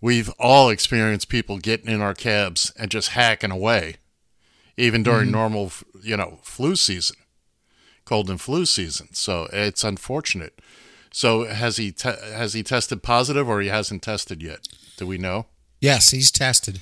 we've 0.00 0.30
all 0.38 0.70
experienced 0.70 1.28
people 1.28 1.58
getting 1.58 1.90
in 1.90 2.00
our 2.00 2.14
cabs 2.14 2.72
and 2.78 2.90
just 2.90 3.10
hacking 3.10 3.50
away, 3.50 3.96
even 4.78 5.02
during 5.02 5.26
mm-hmm. 5.26 5.32
normal, 5.32 5.72
you 6.02 6.16
know, 6.16 6.38
flu 6.42 6.74
season, 6.74 7.16
cold 8.06 8.30
and 8.30 8.40
flu 8.40 8.64
season. 8.64 9.08
So 9.12 9.48
it's 9.52 9.84
unfortunate. 9.84 10.58
So 11.16 11.46
has 11.46 11.78
he 11.78 11.92
te- 11.92 12.10
has 12.10 12.52
he 12.52 12.62
tested 12.62 13.02
positive 13.02 13.48
or 13.48 13.62
he 13.62 13.68
hasn't 13.68 14.02
tested 14.02 14.42
yet? 14.42 14.68
Do 14.98 15.06
we 15.06 15.16
know? 15.16 15.46
Yes, 15.80 16.10
he's 16.10 16.30
tested. 16.30 16.78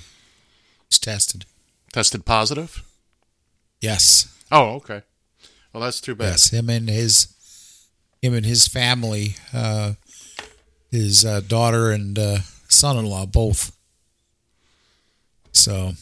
He's 0.89 0.99
tested. 0.99 1.45
Tested 1.93 2.25
positive? 2.25 2.83
Yes. 3.79 4.27
Oh, 4.51 4.71
okay. 4.73 5.03
Well, 5.71 5.81
that's 5.81 6.01
too 6.01 6.15
bad. 6.15 6.31
Yes, 6.31 6.49
him 6.49 6.69
and 6.69 6.89
his 6.89 7.33
him 8.21 8.33
and 8.33 8.45
his 8.45 8.67
family, 8.67 9.37
uh, 9.53 9.93
his 10.91 11.23
uh, 11.23 11.39
daughter 11.39 11.91
and 11.91 12.19
uh, 12.19 12.39
son-in-law 12.67 13.27
both. 13.27 13.73
So 15.53 15.93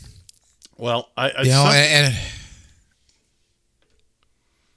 Well, 0.75 1.09
I, 1.15 1.29
I 1.29 1.41
you 1.43 1.49
know, 1.49 1.65
some- 1.65 1.73
and, 1.73 2.05
and 2.07 2.15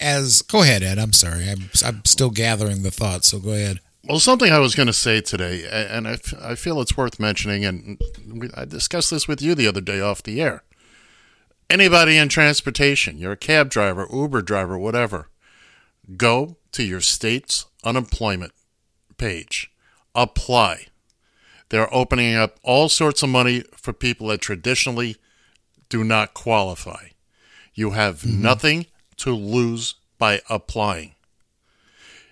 as 0.01 0.43
go 0.43 0.63
ahead, 0.63 0.83
Ed. 0.83 0.99
I'm 0.99 1.13
sorry. 1.13 1.49
I'm 1.49 1.71
I'm 1.85 2.05
still 2.05 2.31
gathering 2.31 2.83
the 2.83 2.91
thoughts. 2.91 3.29
So 3.29 3.39
go 3.39 3.51
ahead. 3.51 3.81
well, 4.05 4.21
something 4.21 4.53
I 4.53 4.59
was 4.59 4.75
going 4.75 4.87
to 4.87 4.93
say 4.93 5.21
today, 5.21 5.67
and 5.69 6.07
I, 6.07 6.13
f- 6.13 6.35
I 6.41 6.55
feel 6.55 6.81
it's 6.81 6.97
worth 6.97 7.19
mentioning, 7.19 7.65
and 7.65 8.01
we, 8.29 8.51
I 8.55 8.65
discussed 8.65 9.11
this 9.11 9.27
with 9.27 9.43
you 9.43 9.55
the 9.55 9.67
other 9.67 9.81
day 9.81 10.01
off 10.01 10.23
the 10.23 10.41
air. 10.41 10.63
Anybody 11.69 12.17
in 12.17 12.29
transportation, 12.29 13.19
you're 13.19 13.33
a 13.33 13.37
cab 13.37 13.71
driver, 13.71 14.07
Uber 14.13 14.43
driver, 14.43 14.79
whatever, 14.79 15.29
go 16.17 16.57
to 16.73 16.85
your 16.85 17.01
state's 17.01 17.67
unemployment 17.83 18.53
page, 19.19 19.73
apply. 20.15 20.87
They're 21.71 21.93
opening 21.93 22.37
up 22.37 22.61
all 22.63 22.89
sorts 22.89 23.25
of 23.25 23.31
money 23.31 23.65
for 23.75 23.93
people 23.93 24.29
that 24.29 24.41
traditionally 24.41 25.17
do 25.89 26.05
not 26.05 26.35
qualify. 26.35 27.09
You 27.75 27.91
have 27.91 28.21
mm-hmm. 28.21 28.43
nothing 28.43 28.87
to 29.19 29.33
lose 29.33 29.95
by 30.19 30.41
applying. 30.49 31.15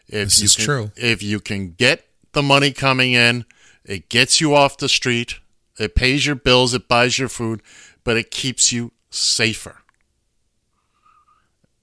If 0.06 0.28
This 0.28 0.38
you 0.40 0.44
is 0.44 0.56
can, 0.56 0.64
true. 0.64 0.92
If 0.96 1.22
you 1.22 1.40
can 1.40 1.72
get 1.72 2.06
the 2.32 2.42
money 2.42 2.72
coming 2.72 3.12
in, 3.12 3.44
it 3.84 4.08
gets 4.08 4.40
you 4.40 4.54
off 4.54 4.76
the 4.78 4.88
street, 4.88 5.36
it 5.78 5.94
pays 5.94 6.26
your 6.26 6.34
bills, 6.36 6.74
it 6.74 6.88
buys 6.88 7.18
your 7.18 7.28
food, 7.28 7.62
but 8.04 8.16
it 8.16 8.30
keeps 8.30 8.72
you 8.72 8.92
safer. 9.10 9.78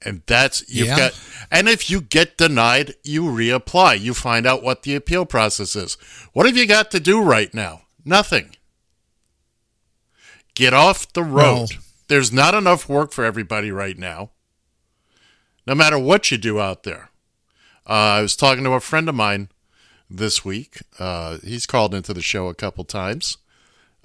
And 0.03 0.23
that's 0.25 0.63
you've 0.67 0.87
Yeah. 0.87 0.97
got 0.97 1.19
and 1.51 1.69
if 1.69 1.89
you 1.89 2.01
get 2.01 2.37
denied, 2.37 2.95
you 3.03 3.23
reapply. 3.23 3.99
You 3.99 4.13
find 4.15 4.47
out 4.47 4.63
what 4.63 4.81
the 4.83 4.95
appeal 4.95 5.25
process 5.27 5.75
is. 5.75 5.95
What 6.33 6.45
have 6.47 6.57
you 6.57 6.65
got 6.65 6.89
to 6.91 6.99
do 6.99 7.21
right 7.21 7.53
now? 7.53 7.83
Nothing. 8.03 8.55
Get 10.55 10.73
off 10.73 11.11
the 11.13 11.23
road. 11.23 11.69
Well- 11.71 11.83
There's 12.07 12.31
not 12.31 12.53
enough 12.55 12.89
work 12.89 13.13
for 13.13 13.23
everybody 13.23 13.71
right 13.71 13.97
now. 13.97 14.31
No 15.67 15.75
matter 15.75 15.97
what 15.99 16.31
you 16.31 16.37
do 16.37 16.59
out 16.59 16.83
there. 16.83 17.09
Uh, 17.87 18.17
I 18.17 18.21
was 18.21 18.35
talking 18.35 18.63
to 18.63 18.71
a 18.71 18.79
friend 18.79 19.07
of 19.09 19.15
mine 19.15 19.49
this 20.09 20.43
week. 20.45 20.79
Uh, 20.99 21.37
he's 21.43 21.65
called 21.65 21.93
into 21.95 22.13
the 22.13 22.21
show 22.21 22.47
a 22.47 22.53
couple 22.55 22.83
times. 22.83 23.37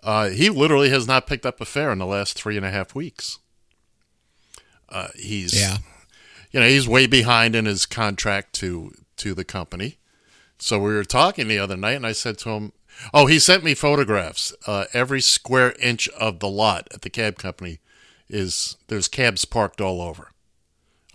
Uh, 0.02 0.28
he 0.28 0.48
literally 0.50 0.90
has 0.90 1.06
not 1.06 1.26
picked 1.26 1.46
up 1.46 1.60
a 1.60 1.64
fare 1.64 1.90
in 1.90 1.98
the 1.98 2.06
last 2.06 2.34
three 2.34 2.56
and 2.56 2.64
a 2.66 2.70
half 2.70 2.94
weeks. 2.94 3.38
Uh, 4.88 5.08
he's 5.16 5.58
Yeah. 5.58 5.78
you 6.52 6.60
know 6.60 6.68
he's 6.68 6.86
way 6.86 7.06
behind 7.06 7.56
in 7.56 7.64
his 7.64 7.86
contract 7.86 8.52
to 8.54 8.92
to 9.16 9.34
the 9.34 9.44
company. 9.44 9.98
So 10.58 10.78
we 10.78 10.94
were 10.94 11.04
talking 11.04 11.48
the 11.48 11.58
other 11.58 11.76
night, 11.76 11.96
and 11.96 12.06
I 12.06 12.12
said 12.12 12.38
to 12.38 12.50
him, 12.50 12.72
"Oh, 13.12 13.26
he 13.26 13.38
sent 13.38 13.64
me 13.64 13.74
photographs. 13.74 14.54
Uh, 14.66 14.84
every 14.92 15.20
square 15.20 15.72
inch 15.80 16.08
of 16.10 16.38
the 16.38 16.48
lot 16.48 16.88
at 16.94 17.02
the 17.02 17.10
cab 17.10 17.36
company 17.36 17.80
is 18.28 18.76
there's 18.86 19.08
cabs 19.08 19.44
parked 19.44 19.80
all 19.80 20.00
over. 20.00 20.30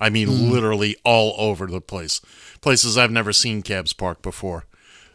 I 0.01 0.09
mean, 0.09 0.51
literally 0.51 0.97
all 1.05 1.35
over 1.37 1.67
the 1.67 1.79
place. 1.79 2.21
Places 2.59 2.97
I've 2.97 3.11
never 3.11 3.31
seen 3.31 3.61
cabs 3.61 3.93
parked 3.93 4.23
before. 4.23 4.65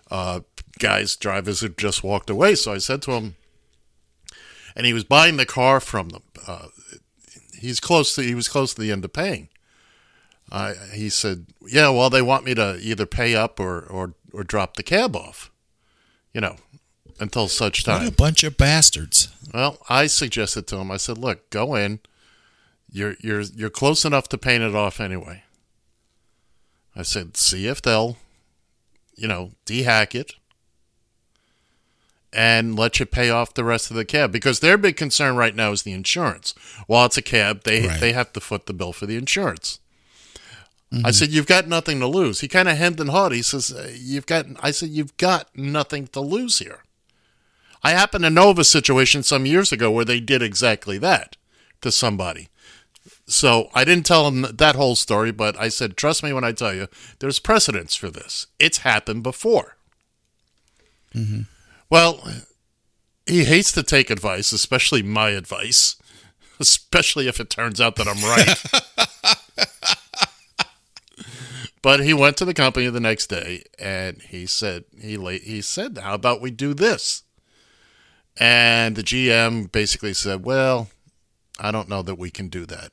Uh, 0.09 0.41
guys, 0.79 1.17
drivers 1.17 1.61
had 1.61 1.77
just 1.77 2.05
walked 2.05 2.31
away. 2.31 2.55
So 2.55 2.73
I 2.73 2.79
said 2.79 3.03
to 3.03 3.13
him, 3.13 3.35
and 4.77 4.87
he 4.87 4.93
was 4.93 5.03
buying 5.03 5.39
the 5.39 5.45
car 5.45 5.81
from 5.81 6.11
them. 6.11 6.23
Uh, 6.47 6.69
he's 7.59 7.81
close 7.81 8.15
to 8.15 8.23
he 8.23 8.37
was 8.37 8.47
close 8.47 8.75
to 8.75 8.81
the 8.81 8.93
end 8.93 9.05
of 9.05 9.13
paying. 9.13 9.49
I 10.53 10.75
he 10.93 11.09
said, 11.09 11.47
"Yeah, 11.67 11.89
well, 11.89 12.09
they 12.09 12.23
want 12.23 12.45
me 12.45 12.55
to 12.55 12.79
either 12.81 13.07
pay 13.07 13.35
up 13.35 13.59
or 13.59 13.81
or 13.81 14.15
or 14.33 14.45
drop 14.45 14.77
the 14.77 14.85
cab 14.85 15.17
off, 15.17 15.51
you 16.33 16.41
know, 16.41 16.57
until 17.19 17.49
such 17.49 17.85
What 18.05 18.13
a 18.13 18.17
bunch 18.17 18.45
of 18.45 18.57
bastards. 18.57 19.29
Well, 19.53 19.79
I 19.89 20.07
suggested 20.07 20.69
to 20.69 20.77
him. 20.77 20.93
I 20.93 20.97
said, 20.97 21.19
"Look, 21.19 21.51
go 21.51 21.75
in. 21.75 21.99
You're 22.91 23.17
you're 23.21 23.43
you're 23.43 23.71
close 23.71 24.05
enough 24.05 24.29
to 24.31 24.39
paint 24.39 24.63
it 24.63 24.75
off 24.75 25.01
anyway." 25.01 25.43
I 26.95 27.03
said, 27.03 27.37
"See 27.37 27.67
if 27.67 27.83
they'll, 27.83 28.17
you 29.17 29.29
know, 29.29 29.53
dehack 29.67 30.15
it." 30.15 30.35
And 32.33 32.77
let 32.77 33.01
you 33.01 33.07
pay 33.07 33.31
off 33.31 33.55
the 33.55 33.65
rest 33.65 33.91
of 33.91 33.97
the 33.97 34.05
cab 34.05 34.31
because 34.31 34.61
their 34.61 34.77
big 34.77 34.97
concern 34.97 35.37
right 35.37 35.55
now 35.55 35.73
is 35.73 35.83
the 35.85 35.93
insurance. 35.93 36.55
While 36.87 37.07
it's 37.07 37.17
a 37.17 37.23
cab, 37.23 37.63
they 37.65 37.87
Right. 37.87 38.01
they 38.01 38.13
have 38.13 38.33
to 38.35 38.41
foot 38.41 38.67
the 38.67 38.75
bill 38.75 38.93
for 38.93 39.07
the 39.07 39.17
insurance. 39.17 39.79
I 41.05 41.11
said, 41.11 41.31
"You've 41.31 41.47
got 41.47 41.67
nothing 41.67 41.99
to 42.01 42.07
lose." 42.07 42.41
He 42.41 42.49
kind 42.49 42.69
of 42.69 42.77
hemmed 42.77 43.01
and 43.01 43.11
hawed. 43.11 43.33
He 43.33 43.43
says, 43.43 43.73
uh, 43.73 43.91
"You've 43.95 44.27
got." 44.27 44.47
I 44.61 44.71
said, 44.71 44.91
"You've 44.91 45.17
got 45.17 45.49
nothing 45.57 46.07
to 46.09 46.21
lose 46.21 46.59
here." 46.59 46.85
I 47.83 47.91
happen 47.91 48.23
to 48.23 48.31
know 48.31 48.51
of 48.51 48.59
a 48.59 48.65
situation 48.65 49.23
some 49.23 49.47
years 49.47 49.73
ago 49.73 49.91
where 49.91 50.05
they 50.05 50.21
did 50.21 50.43
exactly 50.43 50.97
that 50.99 51.37
to 51.83 51.91
somebody. 51.91 52.49
So 53.27 53.71
I 53.75 53.85
didn't 53.85 54.07
tell 54.07 54.29
him 54.29 54.47
that 54.55 54.77
whole 54.77 54.95
story, 54.95 55.33
but 55.33 55.59
I 55.59 55.69
said, 55.69 55.97
"Trust 55.97 56.23
me 56.23 56.33
when 56.33 56.45
I 56.45 56.53
tell 56.53 56.73
you, 56.73 56.89
there's 57.19 57.41
precedence 57.41 57.95
for 57.97 58.11
this. 58.11 58.47
It's 58.59 58.79
happened 58.79 59.23
before." 59.23 59.77
Mm-hmm. 61.15 61.43
Well, 61.91 62.21
he 63.27 63.45
hates 63.45 63.73
to 63.73 63.83
take 63.83 64.11
advice, 64.11 64.53
especially 64.53 65.03
my 65.03 65.31
advice, 65.31 65.97
especially 66.61 67.27
if 67.27 67.41
it 67.41 67.51
turns 67.51 67.81
out 67.81 67.97
that 67.97 68.07
I'm 68.09 68.23
right. 68.23 68.87
But 71.87 72.01
he 72.01 72.13
went 72.13 72.37
to 72.39 72.45
the 72.45 72.53
company 72.53 72.89
the 72.89 72.99
next 72.99 73.29
day 73.29 73.63
and 73.79 74.21
he 74.21 74.45
said 74.47 74.87
he 75.01 75.17
he 75.39 75.63
said, 75.63 75.99
"How 75.99 76.15
about 76.15 76.41
we 76.41 76.51
do 76.51 76.75
this?" 76.75 77.23
And 78.37 78.97
the 78.97 79.05
GM 79.05 79.71
basically 79.71 80.13
said, 80.13 80.45
"Well, 80.45 80.89
I 81.61 81.71
don't 81.71 81.89
know 81.89 82.03
that 82.03 82.19
we 82.19 82.33
can 82.33 82.49
do 82.49 82.67
that." 82.67 82.93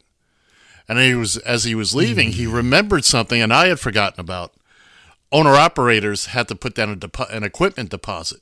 And 0.88 1.00
he 1.00 1.16
was 1.16 1.38
as 1.38 1.64
he 1.64 1.76
was 1.76 1.96
leaving, 1.96 2.34
he 2.34 2.46
remembered 2.46 3.06
something 3.06 3.42
and 3.42 3.54
I 3.54 3.68
had 3.68 3.80
forgotten 3.80 4.20
about. 4.20 4.54
Owner 5.32 5.56
operators 5.56 6.28
had 6.28 6.48
to 6.50 6.56
put 6.56 6.76
down 6.76 6.92
a 6.92 6.96
depo- 6.96 7.30
an 7.32 7.44
equipment 7.44 7.90
deposit 7.90 8.42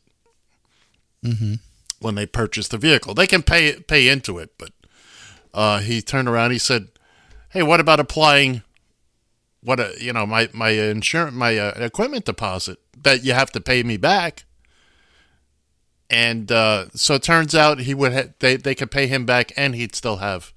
when 1.99 2.15
they 2.15 2.25
purchase 2.25 2.67
the 2.67 2.77
vehicle. 2.77 3.13
They 3.13 3.27
can 3.27 3.43
pay 3.43 3.79
pay 3.79 4.07
into 4.09 4.39
it, 4.39 4.51
but 4.57 4.71
uh, 5.53 5.79
he 5.79 6.01
turned 6.01 6.27
around. 6.27 6.51
He 6.51 6.57
said, 6.57 6.89
"Hey, 7.49 7.63
what 7.63 7.79
about 7.79 7.99
applying 7.99 8.63
what 9.63 9.79
a 9.79 9.93
you 9.99 10.11
know 10.11 10.25
my 10.25 10.49
my 10.53 10.69
insurance 10.69 11.35
my 11.35 11.57
uh, 11.57 11.73
equipment 11.77 12.25
deposit 12.25 12.79
that 13.03 13.23
you 13.23 13.33
have 13.33 13.51
to 13.51 13.61
pay 13.61 13.83
me 13.83 13.97
back?" 13.97 14.45
And 16.09 16.51
uh, 16.51 16.87
so 16.93 17.13
it 17.15 17.23
turns 17.23 17.55
out 17.55 17.79
he 17.81 17.93
would 17.93 18.13
ha- 18.13 18.33
they 18.39 18.57
they 18.57 18.75
could 18.75 18.91
pay 18.91 19.07
him 19.07 19.25
back, 19.25 19.53
and 19.55 19.75
he'd 19.75 19.95
still 19.95 20.17
have 20.17 20.51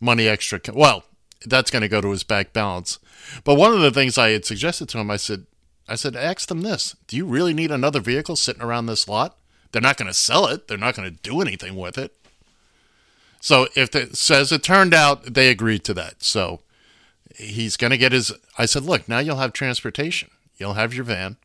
money 0.00 0.28
extra. 0.28 0.60
Well, 0.72 1.04
that's 1.46 1.70
going 1.70 1.82
to 1.82 1.88
go 1.88 2.00
to 2.00 2.10
his 2.10 2.22
back 2.22 2.52
balance. 2.52 2.98
But 3.44 3.56
one 3.56 3.72
of 3.72 3.80
the 3.80 3.90
things 3.90 4.18
I 4.18 4.30
had 4.30 4.44
suggested 4.44 4.88
to 4.90 4.98
him, 4.98 5.10
I 5.10 5.16
said, 5.16 5.46
I 5.88 5.94
said, 5.94 6.16
ask 6.16 6.48
them 6.48 6.62
this: 6.62 6.96
Do 7.06 7.16
you 7.16 7.26
really 7.26 7.54
need 7.54 7.70
another 7.70 8.00
vehicle 8.00 8.36
sitting 8.36 8.62
around 8.62 8.86
this 8.86 9.08
lot? 9.08 9.36
They're 9.72 9.82
not 9.82 9.96
going 9.96 10.08
to 10.08 10.14
sell 10.14 10.46
it. 10.46 10.68
They're 10.68 10.78
not 10.78 10.94
going 10.94 11.10
to 11.10 11.22
do 11.22 11.40
anything 11.40 11.76
with 11.76 11.98
it. 11.98 12.14
So 13.40 13.68
if 13.76 13.94
it 13.94 14.16
says 14.16 14.50
it 14.50 14.62
turned 14.62 14.94
out, 14.94 15.34
they 15.34 15.48
agreed 15.48 15.84
to 15.84 15.94
that. 15.94 16.22
So 16.22 16.60
he's 17.36 17.76
going 17.76 17.90
to 17.90 17.98
get 17.98 18.12
his. 18.12 18.32
I 18.56 18.66
said, 18.66 18.84
look, 18.84 19.08
now 19.08 19.18
you'll 19.18 19.36
have 19.36 19.52
transportation. 19.52 20.30
You'll 20.56 20.74
have 20.74 20.94
your 20.94 21.04
van. 21.04 21.36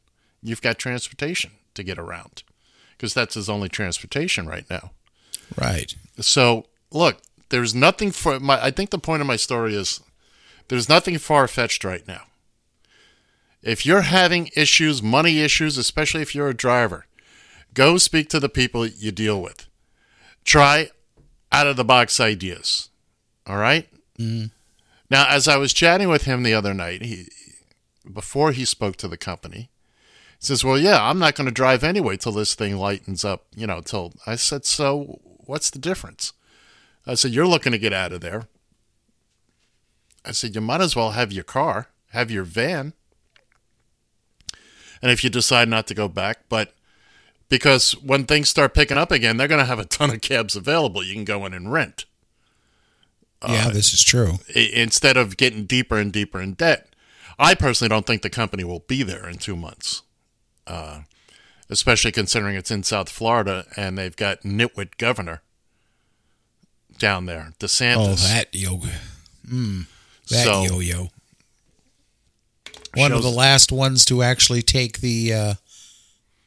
You've 0.41 0.61
got 0.61 0.77
transportation 0.77 1.51
to 1.75 1.83
get 1.83 1.97
around 1.97 2.43
because 2.97 3.13
that's 3.13 3.35
his 3.35 3.49
only 3.49 3.69
transportation 3.69 4.47
right 4.47 4.69
now. 4.69 4.91
Right. 5.57 5.95
So 6.19 6.65
look, 6.91 7.17
there's 7.53 7.75
nothing 7.75 8.09
for 8.09 8.39
my. 8.39 8.59
I 8.59 8.71
think 8.71 8.89
the 8.89 8.97
point 8.97 9.21
of 9.21 9.27
my 9.27 9.35
story 9.35 9.75
is 9.75 10.01
there's 10.69 10.89
nothing 10.89 11.19
far 11.19 11.47
fetched 11.47 11.83
right 11.83 12.05
now. 12.07 12.23
If 13.61 13.85
you're 13.85 14.01
having 14.01 14.49
issues, 14.55 15.03
money 15.03 15.39
issues, 15.39 15.77
especially 15.77 16.23
if 16.23 16.33
you're 16.33 16.49
a 16.49 16.55
driver, 16.55 17.05
go 17.75 17.99
speak 17.99 18.27
to 18.29 18.39
the 18.39 18.49
people 18.49 18.87
you 18.87 19.11
deal 19.11 19.39
with. 19.39 19.67
Try 20.43 20.89
out 21.51 21.67
of 21.67 21.77
the 21.77 21.83
box 21.83 22.19
ideas. 22.19 22.89
All 23.45 23.57
right? 23.57 23.87
Mm-hmm. 24.17 24.47
Now, 25.11 25.27
as 25.29 25.47
I 25.47 25.57
was 25.57 25.73
chatting 25.73 26.09
with 26.09 26.23
him 26.23 26.41
the 26.41 26.55
other 26.55 26.73
night, 26.73 27.03
he 27.03 27.27
before 28.11 28.51
he 28.51 28.65
spoke 28.65 28.95
to 28.95 29.07
the 29.07 29.15
company, 29.15 29.69
he 30.39 30.47
says, 30.47 30.65
"Well, 30.65 30.79
yeah, 30.79 31.07
I'm 31.07 31.19
not 31.19 31.35
going 31.35 31.45
to 31.45 31.53
drive 31.53 31.83
anyway 31.83 32.17
till 32.17 32.31
this 32.31 32.55
thing 32.55 32.77
lightens 32.77 33.23
up, 33.23 33.45
you 33.55 33.67
know, 33.67 33.81
till 33.81 34.13
I 34.25 34.37
said, 34.37 34.65
"So, 34.65 35.19
what's 35.45 35.69
the 35.69 35.77
difference?" 35.77 36.33
I 37.05 37.15
said, 37.15 37.31
"You're 37.31 37.47
looking 37.47 37.71
to 37.71 37.77
get 37.77 37.93
out 37.93 38.13
of 38.13 38.21
there." 38.21 38.47
I 40.25 40.31
said, 40.31 40.55
"You 40.55 40.61
might 40.61 40.81
as 40.81 40.95
well 40.95 41.11
have 41.11 41.31
your 41.31 41.43
car, 41.43 41.89
have 42.11 42.31
your 42.31 42.43
van." 42.43 42.93
And 45.01 45.11
if 45.11 45.23
you 45.23 45.29
decide 45.29 45.67
not 45.67 45.87
to 45.87 45.93
go 45.93 46.07
back, 46.07 46.47
but 46.47 46.73
because 47.49 47.91
when 48.01 48.25
things 48.25 48.47
start 48.49 48.73
picking 48.73 48.97
up 48.97 49.11
again, 49.11 49.35
they're 49.35 49.49
going 49.49 49.59
to 49.59 49.65
have 49.65 49.79
a 49.79 49.85
ton 49.85 50.09
of 50.09 50.21
cabs 50.21 50.55
available. 50.55 51.03
You 51.03 51.13
can 51.13 51.25
go 51.25 51.45
in 51.45 51.53
and 51.53 51.71
rent 51.71 52.05
yeah, 53.47 53.69
this 53.69 53.93
is 53.93 54.03
true. 54.03 54.39
instead 54.55 55.17
of 55.17 55.37
getting 55.37 55.65
deeper 55.65 55.97
and 55.97 56.11
deeper 56.11 56.41
in 56.41 56.53
debt. 56.53 56.95
I 57.37 57.55
personally 57.55 57.89
don't 57.89 58.05
think 58.05 58.21
the 58.21 58.29
company 58.29 58.63
will 58.63 58.79
be 58.79 59.03
there 59.03 59.27
in 59.27 59.37
two 59.37 59.55
months, 59.55 60.03
uh, 60.67 61.01
especially 61.69 62.11
considering 62.11 62.55
it's 62.55 62.71
in 62.71 62.83
South 62.83 63.09
Florida 63.09 63.65
and 63.75 63.97
they've 63.97 64.15
got 64.15 64.41
nitwit 64.41 64.97
governor 64.97 65.41
down 67.03 67.25
there, 67.25 67.51
DeSantis. 67.59 67.97
Oh, 67.97 68.15
that 68.15 68.47
yo, 68.55 68.79
mm, 69.45 69.85
that 70.29 70.45
So- 70.45 70.63
yo-yo. 70.63 71.09
One 72.95 73.11
of 73.11 73.23
the 73.23 73.29
last 73.31 73.71
ones 73.73 74.05
to 74.05 74.23
actually 74.23 74.61
take 74.61 75.01
the 75.01 75.33
uh, 75.33 75.53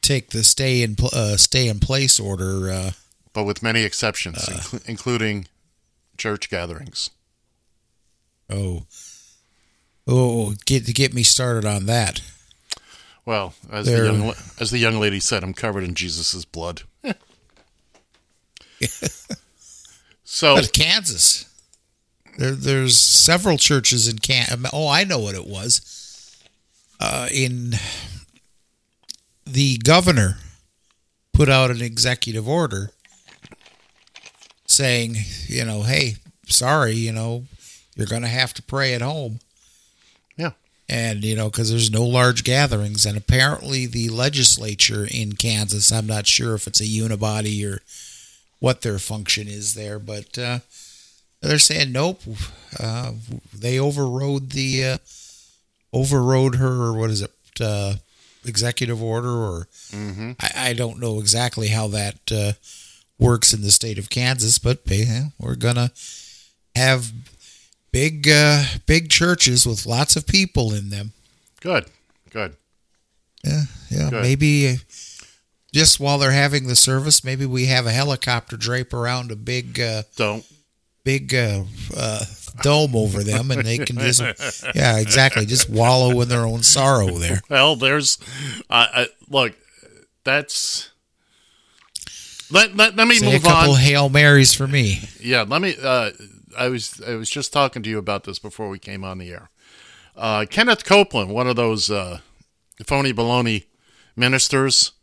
take 0.01 0.29
the 0.31 0.43
stay 0.43 0.81
in 0.81 0.95
pl- 0.95 1.11
uh, 1.13 1.35
stay 1.37 1.67
in 1.67 1.79
place 1.79 2.19
order. 2.19 2.71
Uh, 2.71 2.91
but 3.33 3.43
with 3.43 3.61
many 3.61 3.83
exceptions, 3.83 4.37
inclu- 4.45 4.87
including 4.87 5.47
church 6.17 6.49
gatherings. 6.49 7.09
oh, 8.49 8.85
oh, 10.07 10.55
get 10.65 10.85
to 10.87 10.93
get 10.93 11.13
me 11.13 11.21
started 11.21 11.65
on 11.65 11.85
that. 11.85 12.21
Well, 13.25 13.53
as 13.69 13.85
the 13.85 14.05
young 14.05 14.33
as 14.59 14.71
the 14.71 14.79
young 14.79 14.99
lady 14.99 15.19
said, 15.19 15.43
I'm 15.43 15.53
covered 15.53 15.83
in 15.83 15.93
Jesus' 15.95 16.45
blood. 16.45 16.81
so 20.37 20.53
But 20.55 20.71
Kansas, 20.71 21.51
there, 22.37 22.51
there's 22.51 22.95
several 22.95 23.57
churches 23.57 24.07
in 24.07 24.19
Can. 24.19 24.65
Oh, 24.71 24.87
I 24.87 25.03
know 25.03 25.17
what 25.17 25.33
it 25.33 25.47
was. 25.47 26.39
Uh, 26.99 27.27
in 27.33 27.73
the 29.47 29.79
governor 29.79 30.37
put 31.33 31.49
out 31.49 31.71
an 31.71 31.81
executive 31.81 32.47
order 32.47 32.91
saying, 34.67 35.15
you 35.47 35.65
know, 35.65 35.81
hey, 35.81 36.17
sorry, 36.45 36.93
you 36.93 37.11
know, 37.11 37.45
you're 37.95 38.05
going 38.05 38.21
to 38.21 38.27
have 38.27 38.53
to 38.53 38.61
pray 38.61 38.93
at 38.93 39.01
home. 39.01 39.39
yeah, 40.37 40.51
And, 40.87 41.23
you 41.23 41.35
know, 41.35 41.49
because 41.49 41.71
there's 41.71 41.89
no 41.89 42.03
large 42.03 42.43
gatherings. 42.43 43.07
And 43.07 43.17
apparently 43.17 43.87
the 43.87 44.09
legislature 44.09 45.07
in 45.09 45.31
Kansas, 45.31 45.91
I'm 45.91 46.05
not 46.05 46.27
sure 46.27 46.53
if 46.53 46.67
it's 46.67 46.79
a 46.79 46.83
unibody 46.83 47.65
or 47.65 47.79
what 48.59 48.81
their 48.81 48.99
function 48.99 49.47
is 49.47 49.73
there, 49.73 49.99
but 49.99 50.37
uh, 50.37 50.59
they're 51.41 51.59
saying 51.59 51.91
nope. 51.91 52.21
Uh, 52.79 53.13
they 53.53 53.79
overrode 53.79 54.51
the 54.51 54.83
uh, 54.83 54.97
overrode 55.93 56.55
her, 56.55 56.93
what 56.93 57.09
is 57.09 57.21
it, 57.21 57.31
uh, 57.61 57.95
executive 58.45 59.01
order, 59.01 59.29
or 59.29 59.67
I, 60.39 60.69
I 60.69 60.73
don't 60.73 60.99
know 60.99 61.19
exactly 61.19 61.67
how 61.69 61.87
that 61.89 62.31
uh, 62.31 62.53
works 63.19 63.53
in 63.53 63.61
the 63.61 63.71
state 63.71 63.97
of 63.97 64.09
Kansas, 64.09 64.59
but 64.59 64.79
we're 65.39 65.55
gonna 65.55 65.91
have 66.75 67.11
big 67.91 68.27
uh, 68.29 68.63
big 68.85 69.09
churches 69.09 69.65
with 69.65 69.85
lots 69.85 70.15
of 70.15 70.27
people 70.27 70.73
in 70.73 70.89
them. 70.89 71.13
good, 71.61 71.85
good. 72.31 72.55
Yeah, 73.43 73.63
yeah. 73.89 74.09
Good. 74.09 74.21
Maybe 74.23 74.77
just 75.73 75.99
while 75.99 76.17
they're 76.17 76.31
having 76.31 76.67
the 76.67 76.75
service, 76.75 77.23
maybe 77.23 77.45
we 77.45 77.65
have 77.65 77.85
a 77.85 77.91
helicopter 77.91 78.57
drape 78.57 78.93
around 78.93 79.31
a 79.31 79.35
big, 79.35 79.79
uh, 79.79 80.03
Don't 80.15 80.45
big 81.03 81.33
uh, 81.33 81.63
uh, 81.95 82.25
dome 82.61 82.95
over 82.95 83.23
them, 83.23 83.51
and 83.51 83.63
they 83.65 83.77
can 83.77 83.97
just, 83.97 84.21
yeah, 84.75 84.97
exactly, 84.97 85.45
just 85.45 85.69
wallow 85.69 86.19
in 86.21 86.29
their 86.29 86.45
own 86.45 86.63
sorrow 86.63 87.11
there. 87.17 87.41
Well, 87.49 87.75
there's, 87.75 88.17
I, 88.69 89.07
look, 89.29 89.53
that's. 90.23 90.91
Let, 92.49 92.75
let, 92.77 92.95
let 92.95 93.07
me 93.07 93.15
Say 93.15 93.29
a 93.29 93.33
move 93.33 93.43
couple 93.43 93.73
on. 93.73 93.79
hail 93.79 94.07
marys 94.09 94.53
for 94.53 94.67
me. 94.67 95.01
Yeah, 95.19 95.43
let 95.47 95.61
me. 95.61 95.75
Uh, 95.81 96.11
I 96.57 96.69
was 96.69 97.01
I 97.05 97.15
was 97.15 97.29
just 97.29 97.51
talking 97.51 97.83
to 97.83 97.89
you 97.89 97.97
about 97.97 98.23
this 98.23 98.39
before 98.39 98.69
we 98.69 98.79
came 98.79 99.03
on 99.03 99.17
the 99.17 99.29
air. 99.31 99.49
Uh, 100.15 100.45
Kenneth 100.49 100.85
Copeland, 100.85 101.29
one 101.29 101.47
of 101.47 101.55
those 101.57 101.91
uh, 101.91 102.19
phony 102.85 103.11
baloney 103.13 103.65
ministers. 104.15 104.93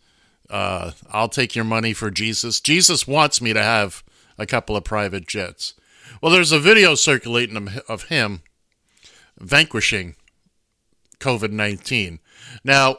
Uh, 0.50 0.92
I'll 1.10 1.28
take 1.28 1.54
your 1.54 1.64
money 1.64 1.92
for 1.92 2.10
Jesus. 2.10 2.60
Jesus 2.60 3.06
wants 3.06 3.40
me 3.40 3.52
to 3.52 3.62
have 3.62 4.02
a 4.38 4.46
couple 4.46 4.76
of 4.76 4.84
private 4.84 5.26
jets. 5.26 5.74
Well, 6.20 6.32
there's 6.32 6.52
a 6.52 6.60
video 6.60 6.94
circulating 6.94 7.68
of- 7.88 8.04
him 8.04 8.42
vanquishing 9.38 10.16
COVID 11.20 11.50
19. 11.50 12.20
Now, 12.62 12.98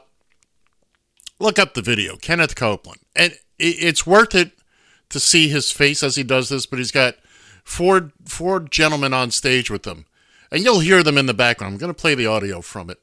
look 1.39 1.59
up 1.59 1.73
the 1.73 1.81
video, 1.81 2.17
Kenneth 2.17 2.55
Copeland. 2.55 3.01
And 3.15 3.37
it's 3.57 4.05
worth 4.05 4.35
it 4.35 4.51
to 5.09 5.19
see 5.19 5.47
his 5.47 5.71
face 5.71 6.03
as 6.03 6.15
he 6.15 6.23
does 6.23 6.49
this, 6.49 6.65
but 6.65 6.79
he's 6.79 6.91
got 6.91 7.15
four 7.63 8.11
four 8.25 8.59
gentlemen 8.59 9.13
on 9.13 9.31
stage 9.31 9.69
with 9.69 9.85
him. 9.85 10.05
And 10.51 10.63
you'll 10.63 10.79
hear 10.79 11.03
them 11.03 11.17
in 11.17 11.25
the 11.25 11.33
background. 11.33 11.73
I'm 11.73 11.79
going 11.79 11.93
to 11.93 11.99
play 11.99 12.15
the 12.15 12.27
audio 12.27 12.61
from 12.61 12.89
it. 12.89 12.99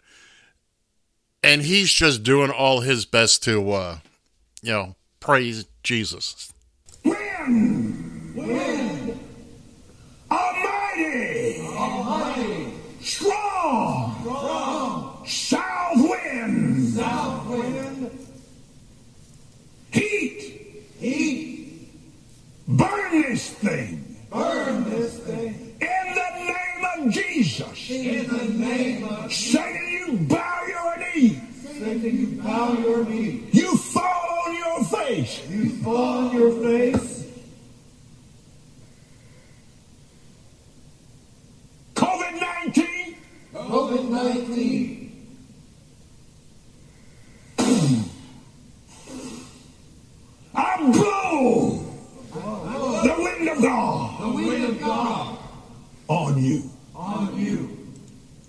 And 1.43 1.63
he's 1.63 1.93
just 1.93 2.23
doing 2.23 2.51
all 2.51 2.81
his 2.81 3.05
best 3.05 3.43
to, 3.45 3.73
uh, 3.73 3.99
you 4.63 4.73
know, 4.73 4.97
praise 5.21 5.67
Jesus. 5.83 6.53
Win! 7.05 8.33
Win! 8.35 9.21
Almighty! 10.31 11.61
Almighty! 11.67 12.73
Strong! 13.01 14.21
Strong! 14.23 15.27
South 15.27 15.97
wind! 15.97 16.89
South 16.95 17.47
wind! 17.49 18.19
Heat! 19.91 20.85
Heat! 21.01 21.89
Burn 22.69 23.23
this 23.23 23.51
thing! 23.51 24.17
Burn 24.31 24.89
this 24.89 25.19
thing! 25.19 25.77
In 25.81 26.15
the 26.15 26.31
name 26.39 27.07
of 27.07 27.13
Jesus! 27.13 27.91
In 27.91 28.29
the 28.29 28.45
name 28.45 29.05
of 29.05 29.29
Jesus! 29.29 29.53
Satan, 29.53 29.89
you 29.89 30.19
bow 30.29 30.65
your 30.69 30.99
knee! 30.99 31.41
Satan, 31.65 32.19
you 32.19 32.43
bow 32.43 32.73
your 32.75 33.05
knee! 33.05 33.49
You 33.51 33.77
face. 35.13 35.49
You 35.49 35.69
fall 35.83 35.97
on 35.97 36.35
your 36.35 36.53
face. 36.63 37.27
COVID 41.95 42.41
19. 42.41 43.17
COVID 43.53 44.09
19. 44.11 44.99
I 50.55 50.77
blow 50.93 51.85
the 53.03 53.15
wind 53.19 53.49
of 53.49 53.63
God. 53.63 54.21
The 54.21 54.29
wind 54.29 54.65
of 54.65 54.81
God. 54.81 55.39
On 56.09 56.43
you. 56.43 56.71
On 56.95 57.39
you. 57.39 57.79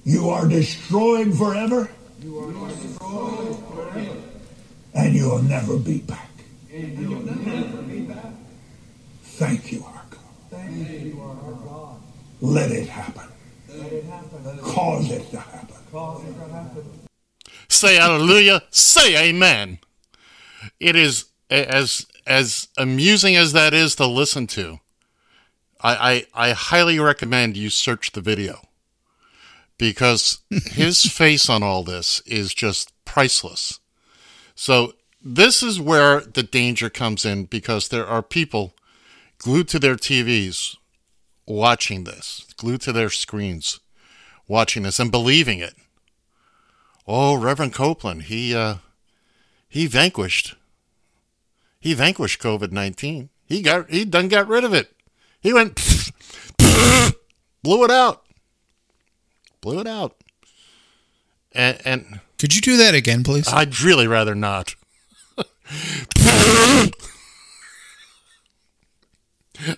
You 0.06 0.30
are 0.30 0.48
destroyed 0.48 1.34
forever. 1.38 1.90
You 2.22 2.40
are 2.40 2.70
destroyed 2.70 3.64
forever. 3.70 4.18
And 4.94 5.16
you'll 5.16 5.42
never 5.42 5.78
be 5.78 6.00
back. 6.00 6.33
And 6.74 6.98
you'll 6.98 7.20
never 7.22 7.84
be 7.84 8.02
back. 8.02 8.34
Thank 9.22 9.72
you, 9.72 9.84
our 9.84 10.02
God. 10.10 10.20
Thank 10.50 11.04
you, 11.04 11.22
our 11.22 11.52
God. 11.52 12.02
Let 12.42 12.72
it 12.72 12.90
happen. 12.90 13.30
Let 13.70 13.94
it 13.94 14.04
happen. 14.06 14.58
Cause 14.60 15.12
it 15.12 15.30
to 15.30 15.40
happen. 15.40 15.76
Cause 15.92 16.24
it 16.24 16.34
to 16.34 16.52
happen. 16.52 16.84
Say 17.70 17.96
hallelujah. 17.98 18.64
Say 18.72 19.30
amen. 19.30 19.78
It 20.80 20.96
is 20.96 21.26
as 21.52 22.08
as 22.26 22.70
amusing 22.76 23.36
as 23.36 23.54
that 23.54 23.76
is 23.76 23.96
to 23.98 24.08
listen 24.08 24.48
to. 24.48 24.80
I 25.80 26.26
I, 26.34 26.48
I 26.50 26.52
highly 26.54 26.98
recommend 26.98 27.56
you 27.56 27.70
search 27.70 28.14
the 28.14 28.22
video 28.22 28.68
because 29.78 30.40
his 30.50 31.04
face 31.06 31.52
on 31.52 31.62
all 31.62 31.84
this 31.84 32.20
is 32.26 32.52
just 32.52 32.92
priceless. 33.06 33.80
So 34.56 34.94
this 35.24 35.64
is 35.64 35.80
where 35.80 36.20
the 36.22 36.44
danger 36.44 36.90
comes 36.90 37.26
in 37.26 37.46
because 37.46 37.88
there 37.88 38.06
are 38.06 38.22
people 38.22 38.74
glued 39.38 39.68
to 39.70 39.80
their 39.80 39.96
TVs 39.96 40.76
watching 41.48 42.04
this, 42.04 42.46
glued 42.58 42.82
to 42.82 42.92
their 42.92 43.10
screens 43.10 43.80
watching 44.48 44.84
this 44.84 45.00
and 45.00 45.12
believing 45.12 45.60
it. 45.60 45.76
Oh, 47.08 47.36
Reverend 47.36 47.74
Copeland, 47.74 48.24
he 48.24 48.56
uh 48.56 48.76
he 49.68 49.88
vanquished 49.88 50.56
he 51.80 51.94
vanquished 51.94 52.42
COVID 52.42 52.72
nineteen. 52.72 53.30
He 53.46 53.62
got 53.62 53.90
he 53.90 54.06
done 54.06 54.28
got 54.28 54.48
rid 54.48 54.64
of 54.64 54.74
it. 54.74 54.96
He 55.42 55.54
went 55.54 55.76
blew 57.64 57.84
it 57.84 57.92
out. 57.92 58.24
Blew 59.62 59.80
it 59.80 59.88
out. 59.88 60.16
And 61.52 61.80
and 61.86 62.20
Could 62.38 62.56
you 62.56 62.62
do 62.62 62.78
that 62.78 62.96
again, 62.96 63.24
please? 63.24 63.48
I'd 63.48 63.82
really 63.82 64.08
rather 64.08 64.36
not. 64.36 64.76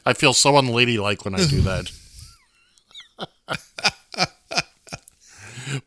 I 0.06 0.14
feel 0.14 0.34
so 0.34 0.54
unladylike 0.58 1.26
when 1.26 1.36
I 1.36 1.46
do 1.46 1.62
that. 1.62 1.92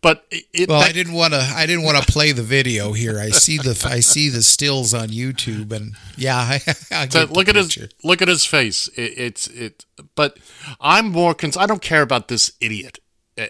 but 0.00 0.24
it, 0.30 0.68
well, 0.68 0.80
that- 0.80 0.90
I 0.90 0.92
didn't 0.92 1.14
want 1.14 1.32
to. 1.34 1.40
I 1.40 1.66
didn't 1.66 1.84
want 1.84 1.96
to 2.04 2.12
play 2.12 2.32
the 2.32 2.42
video 2.42 2.92
here. 2.92 3.18
I 3.18 3.30
see 3.30 3.56
the. 3.56 3.80
I 3.88 4.00
see 4.00 4.28
the 4.28 4.42
stills 4.42 4.92
on 4.94 5.08
YouTube, 5.08 5.72
and 5.72 5.94
yeah, 6.16 6.37
I, 6.38 6.61
I 6.92 7.08
So 7.08 7.24
look 7.24 7.48
at 7.48 7.56
his 7.56 7.78
look 8.04 8.20
at 8.22 8.28
his 8.28 8.44
face. 8.44 8.88
It, 8.88 9.14
it's 9.18 9.46
it. 9.48 9.84
But 10.14 10.38
I'm 10.80 11.11
more. 11.11 11.34
Cons- 11.34 11.56
I 11.56 11.66
don't 11.66 11.82
care 11.82 12.02
about 12.02 12.28
this 12.28 12.52
idiot, 12.61 12.98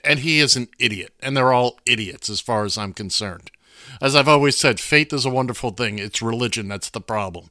and 0.04 0.20
he 0.20 0.38
is 0.40 0.56
an 0.56 0.68
idiot, 0.78 1.12
and 1.20 1.36
they're 1.36 1.52
all 1.52 1.78
idiots 1.84 2.30
as 2.30 2.40
far 2.40 2.64
as 2.64 2.78
I'm 2.78 2.92
concerned. 2.92 3.50
As 4.00 4.14
I've 4.14 4.28
always 4.28 4.56
said, 4.56 4.80
faith 4.80 5.12
is 5.12 5.24
a 5.24 5.30
wonderful 5.30 5.70
thing. 5.70 5.98
It's 5.98 6.22
religion 6.22 6.68
that's 6.68 6.90
the 6.90 7.00
problem. 7.00 7.50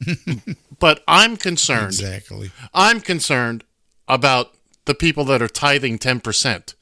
but 0.78 1.02
I'm 1.08 1.36
concerned. 1.36 1.88
Exactly. 1.88 2.50
I'm 2.72 3.00
concerned 3.00 3.64
about 4.06 4.54
the 4.84 4.94
people 4.94 5.24
that 5.26 5.42
are 5.42 5.48
tithing 5.48 5.98
10% 5.98 6.74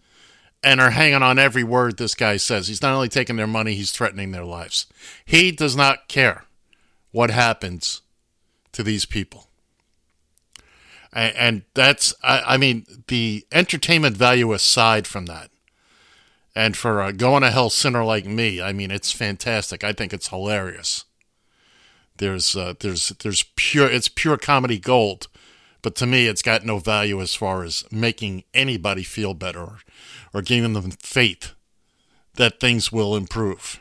and 0.63 0.81
are 0.81 0.91
hanging 0.91 1.23
on 1.23 1.39
every 1.39 1.65
word 1.65 1.97
this 1.97 2.15
guy 2.15 2.37
says. 2.37 2.69
He's 2.69 2.83
not 2.83 2.95
only 2.95 3.09
taking 3.09 3.37
their 3.37 3.47
money, 3.47 3.75
he's 3.75 3.93
threatening 3.93 4.33
their 4.33 4.45
lives. 4.45 4.87
He 5.25 5.53
does 5.53 5.77
not 5.77 6.09
care 6.09 6.45
what 7.13 7.31
happens 7.31 8.03
to 8.73 8.83
these 8.83 9.07
people. 9.07 9.47
And, 11.13 11.37
and 11.37 11.63
that's, 11.75 12.15
I, 12.23 12.43
I 12.47 12.57
mean, 12.57 12.85
the 13.09 13.47
entertainment 13.51 14.17
value 14.17 14.53
aside 14.53 15.07
from 15.07 15.27
that, 15.27 15.51
and 16.57 16.77
for 16.77 17.01
a 17.01 17.13
going 17.13 17.43
to 17.43 17.53
hell 17.53 17.71
sinner 17.71 18.05
like 18.05 18.27
me, 18.27 18.61
I 18.61 18.73
mean, 18.73 18.91
it's 18.91 19.13
fantastic. 19.13 19.85
I 19.85 19.93
think 19.93 20.13
it's 20.13 20.29
hilarious. 20.29 21.05
There's, 22.17 22.57
uh, 22.57 22.75
there's, 22.81 23.11
there's 23.23 23.45
pure, 23.55 23.89
it's 23.89 24.09
pure 24.09 24.39
comedy 24.39 24.81
gold 24.81 25.29
but 25.87 25.95
to 25.95 26.05
me 26.05 26.27
it's 26.27 26.43
got 26.43 26.65
no 26.65 26.81
value 26.81 27.21
as 27.21 27.37
far 27.37 27.63
as 27.63 27.85
making 27.93 28.43
anybody 28.53 29.05
feel 29.05 29.35
better 29.35 29.79
or, 30.35 30.43
giving 30.43 30.73
them 30.73 30.91
faith 30.91 31.53
that 32.35 32.59
things 32.59 32.91
will 32.91 33.15
improve 33.15 33.81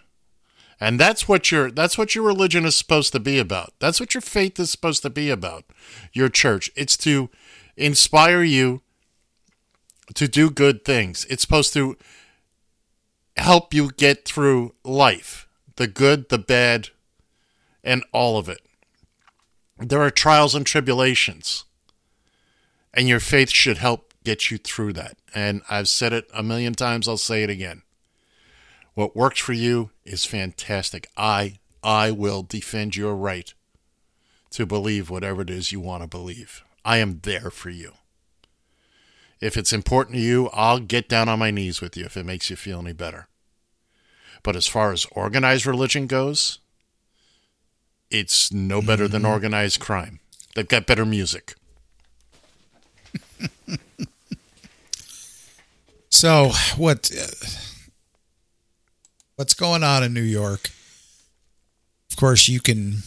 and 0.80 1.00
that's 1.00 1.28
what 1.28 1.50
your 1.50 1.72
that's 1.72 1.98
what 1.98 2.14
your 2.14 2.24
religion 2.24 2.64
is 2.64 2.78
supposed 2.78 3.12
to 3.12 3.20
be 3.20 3.40
about 3.40 3.74
that's 3.80 4.00
what 4.00 4.14
your 4.14 4.22
faith 4.22 4.60
is 4.60 4.70
supposed 4.70 5.02
to 5.02 5.10
be 5.10 5.32
about 5.32 5.66
your 6.14 6.30
church 6.30 6.70
it's 6.76 6.96
to 6.96 7.28
inspire 7.76 8.44
you 8.44 8.84
to 10.14 10.28
do 10.28 10.52
good 10.52 10.86
things 10.86 11.26
it's 11.28 11.42
supposed 11.42 11.74
to 11.74 11.98
help 13.38 13.74
you 13.74 13.92
get 13.92 14.26
through 14.26 14.74
life 14.84 15.48
the 15.76 15.88
good 15.88 16.30
the 16.30 16.38
bad 16.38 16.90
and 17.84 18.04
all 18.12 18.38
of 18.38 18.48
it 18.48 18.62
there 19.78 20.02
are 20.02 20.10
trials 20.10 20.56
and 20.56 20.66
tribulations 20.66 21.66
and 22.96 23.08
your 23.10 23.20
faith 23.20 23.50
should 23.52 23.78
help 23.78 24.14
get 24.24 24.50
you 24.50 24.58
through 24.58 24.94
that. 24.94 25.18
And 25.34 25.62
I've 25.70 25.90
said 25.90 26.14
it 26.14 26.28
a 26.34 26.42
million 26.42 26.74
times, 26.74 27.08
I'll 27.08 27.18
say 27.18 27.44
it 27.44 27.50
again. 27.50 27.84
What 28.94 29.16
works 29.16 29.40
for 29.40 29.54
you 29.54 29.92
is 30.06 30.26
fantastic. 30.26 31.08
I 31.18 31.60
I 31.84 32.10
will 32.12 32.42
defend 32.42 32.96
your 32.96 33.16
right 33.16 33.54
to 34.52 34.66
believe 34.66 35.10
whatever 35.10 35.44
it 35.44 35.50
is 35.50 35.72
you 35.72 35.80
want 35.80 36.02
to 36.02 36.08
believe. 36.08 36.64
I 36.84 36.98
am 36.98 37.20
there 37.24 37.52
for 37.52 37.70
you. 37.70 37.94
If 39.42 39.58
it's 39.58 39.74
important 39.74 40.16
to 40.16 40.22
you, 40.22 40.50
I'll 40.54 40.80
get 40.80 41.10
down 41.10 41.30
on 41.30 41.40
my 41.40 41.52
knees 41.52 41.82
with 41.82 41.98
you 41.98 42.06
if 42.06 42.18
it 42.18 42.26
makes 42.26 42.50
you 42.50 42.56
feel 42.56 42.80
any 42.80 42.94
better. 42.94 43.28
But 44.44 44.56
as 44.56 44.68
far 44.68 44.92
as 44.92 45.06
organized 45.12 45.66
religion 45.66 46.08
goes, 46.08 46.60
it's 48.10 48.52
no 48.52 48.82
better 48.82 49.08
than 49.08 49.26
organized 49.26 49.80
crime. 49.80 50.20
They've 50.54 50.68
got 50.68 50.86
better 50.86 51.06
music. 51.06 51.56
So 56.16 56.52
what? 56.78 57.12
Uh, 57.12 57.28
what's 59.36 59.54
going 59.54 59.84
on 59.84 60.02
in 60.02 60.14
New 60.14 60.22
York? 60.22 60.70
Of 62.10 62.16
course, 62.16 62.48
you 62.48 62.62
can 62.62 63.00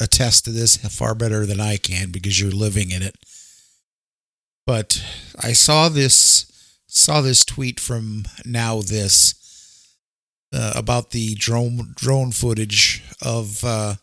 attest 0.00 0.46
to 0.46 0.50
this 0.50 0.76
far 0.76 1.14
better 1.14 1.46
than 1.46 1.60
I 1.60 1.76
can 1.76 2.10
because 2.10 2.40
you're 2.40 2.50
living 2.50 2.90
in 2.90 3.02
it. 3.02 3.14
But 4.66 5.02
I 5.40 5.52
saw 5.52 5.88
this 5.88 6.50
saw 6.86 7.20
this 7.20 7.44
tweet 7.44 7.78
from 7.78 8.24
NowThis 8.44 9.34
uh, 10.52 10.72
about 10.74 11.10
the 11.10 11.34
drone 11.34 11.92
drone 11.94 12.32
footage 12.32 13.04
of 13.22 13.62
uh, 13.64 13.94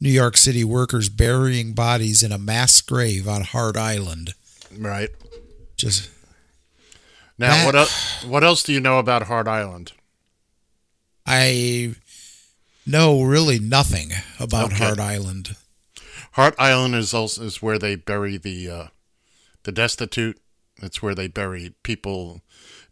New 0.00 0.10
York 0.10 0.36
City 0.36 0.64
workers 0.64 1.08
burying 1.08 1.74
bodies 1.74 2.22
in 2.22 2.32
a 2.32 2.38
mass 2.38 2.80
grave 2.80 3.28
on 3.28 3.42
Hart 3.42 3.76
Island. 3.76 4.32
Right. 4.76 5.10
Just 5.76 6.08
Now, 7.38 7.50
That- 7.50 7.66
what 7.66 7.74
el- 7.74 8.30
what 8.30 8.44
else 8.44 8.62
do 8.62 8.72
you 8.72 8.80
know 8.80 8.98
about 8.98 9.22
Hart 9.24 9.48
Island? 9.48 9.92
I 11.26 11.94
know 12.86 13.22
really 13.22 13.58
nothing 13.58 14.12
about 14.38 14.72
Okay. 14.72 14.84
Hart 14.84 15.00
Island. 15.00 15.56
Hart 16.32 16.54
Island 16.58 16.94
is 16.94 17.12
also 17.14 17.42
is 17.44 17.60
where 17.62 17.78
they 17.78 17.96
bury 17.96 18.36
the 18.36 18.70
uh, 18.70 18.86
the 19.64 19.72
destitute. 19.72 20.40
That's 20.80 21.02
where 21.02 21.14
they 21.14 21.28
bury 21.28 21.74
people 21.82 22.40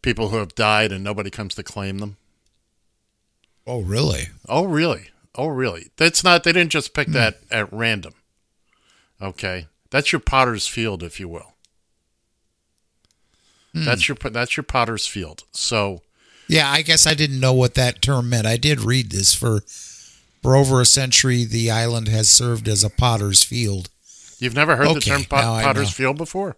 people 0.02 0.28
who 0.28 0.36
have 0.36 0.54
died 0.54 0.92
and 0.92 1.02
nobody 1.02 1.30
comes 1.30 1.54
to 1.54 1.62
claim 1.62 1.98
them. 1.98 2.16
Oh, 3.66 3.80
really? 3.80 4.28
Oh, 4.48 4.64
really? 4.64 5.10
Oh, 5.34 5.46
really? 5.46 5.90
That's 5.96 6.24
not. 6.24 6.44
They 6.44 6.52
didn't 6.52 6.72
just 6.72 6.94
pick 6.94 7.06
hmm. 7.06 7.14
that 7.14 7.38
at 7.50 7.72
random. 7.72 8.14
Okay, 9.20 9.68
that's 9.90 10.10
your 10.10 10.20
Potter's 10.20 10.66
Field, 10.66 11.02
if 11.02 11.20
you 11.20 11.28
will. 11.28 11.54
Hmm. 13.72 13.84
That's 13.84 14.08
your 14.08 14.16
that's 14.16 14.56
your 14.56 14.64
Potter's 14.64 15.06
Field. 15.06 15.44
So 15.52 16.02
Yeah, 16.48 16.68
I 16.68 16.82
guess 16.82 17.06
I 17.06 17.14
didn't 17.14 17.40
know 17.40 17.54
what 17.54 17.74
that 17.74 18.02
term 18.02 18.28
meant. 18.28 18.46
I 18.46 18.56
did 18.56 18.80
read 18.80 19.10
this 19.10 19.32
for 19.34 19.60
for 20.42 20.56
over 20.56 20.80
a 20.80 20.84
century. 20.84 21.44
The 21.44 21.70
island 21.70 22.08
has 22.08 22.28
served 22.28 22.68
as 22.68 22.82
a 22.82 22.90
potter's 22.90 23.44
field. 23.44 23.88
you've 24.38 24.56
never 24.56 24.76
heard 24.76 24.94
the 24.94 25.00
term 25.00 25.24
pot, 25.24 25.62
Potter's. 25.62 25.92
Field 25.92 26.18
before? 26.18 26.56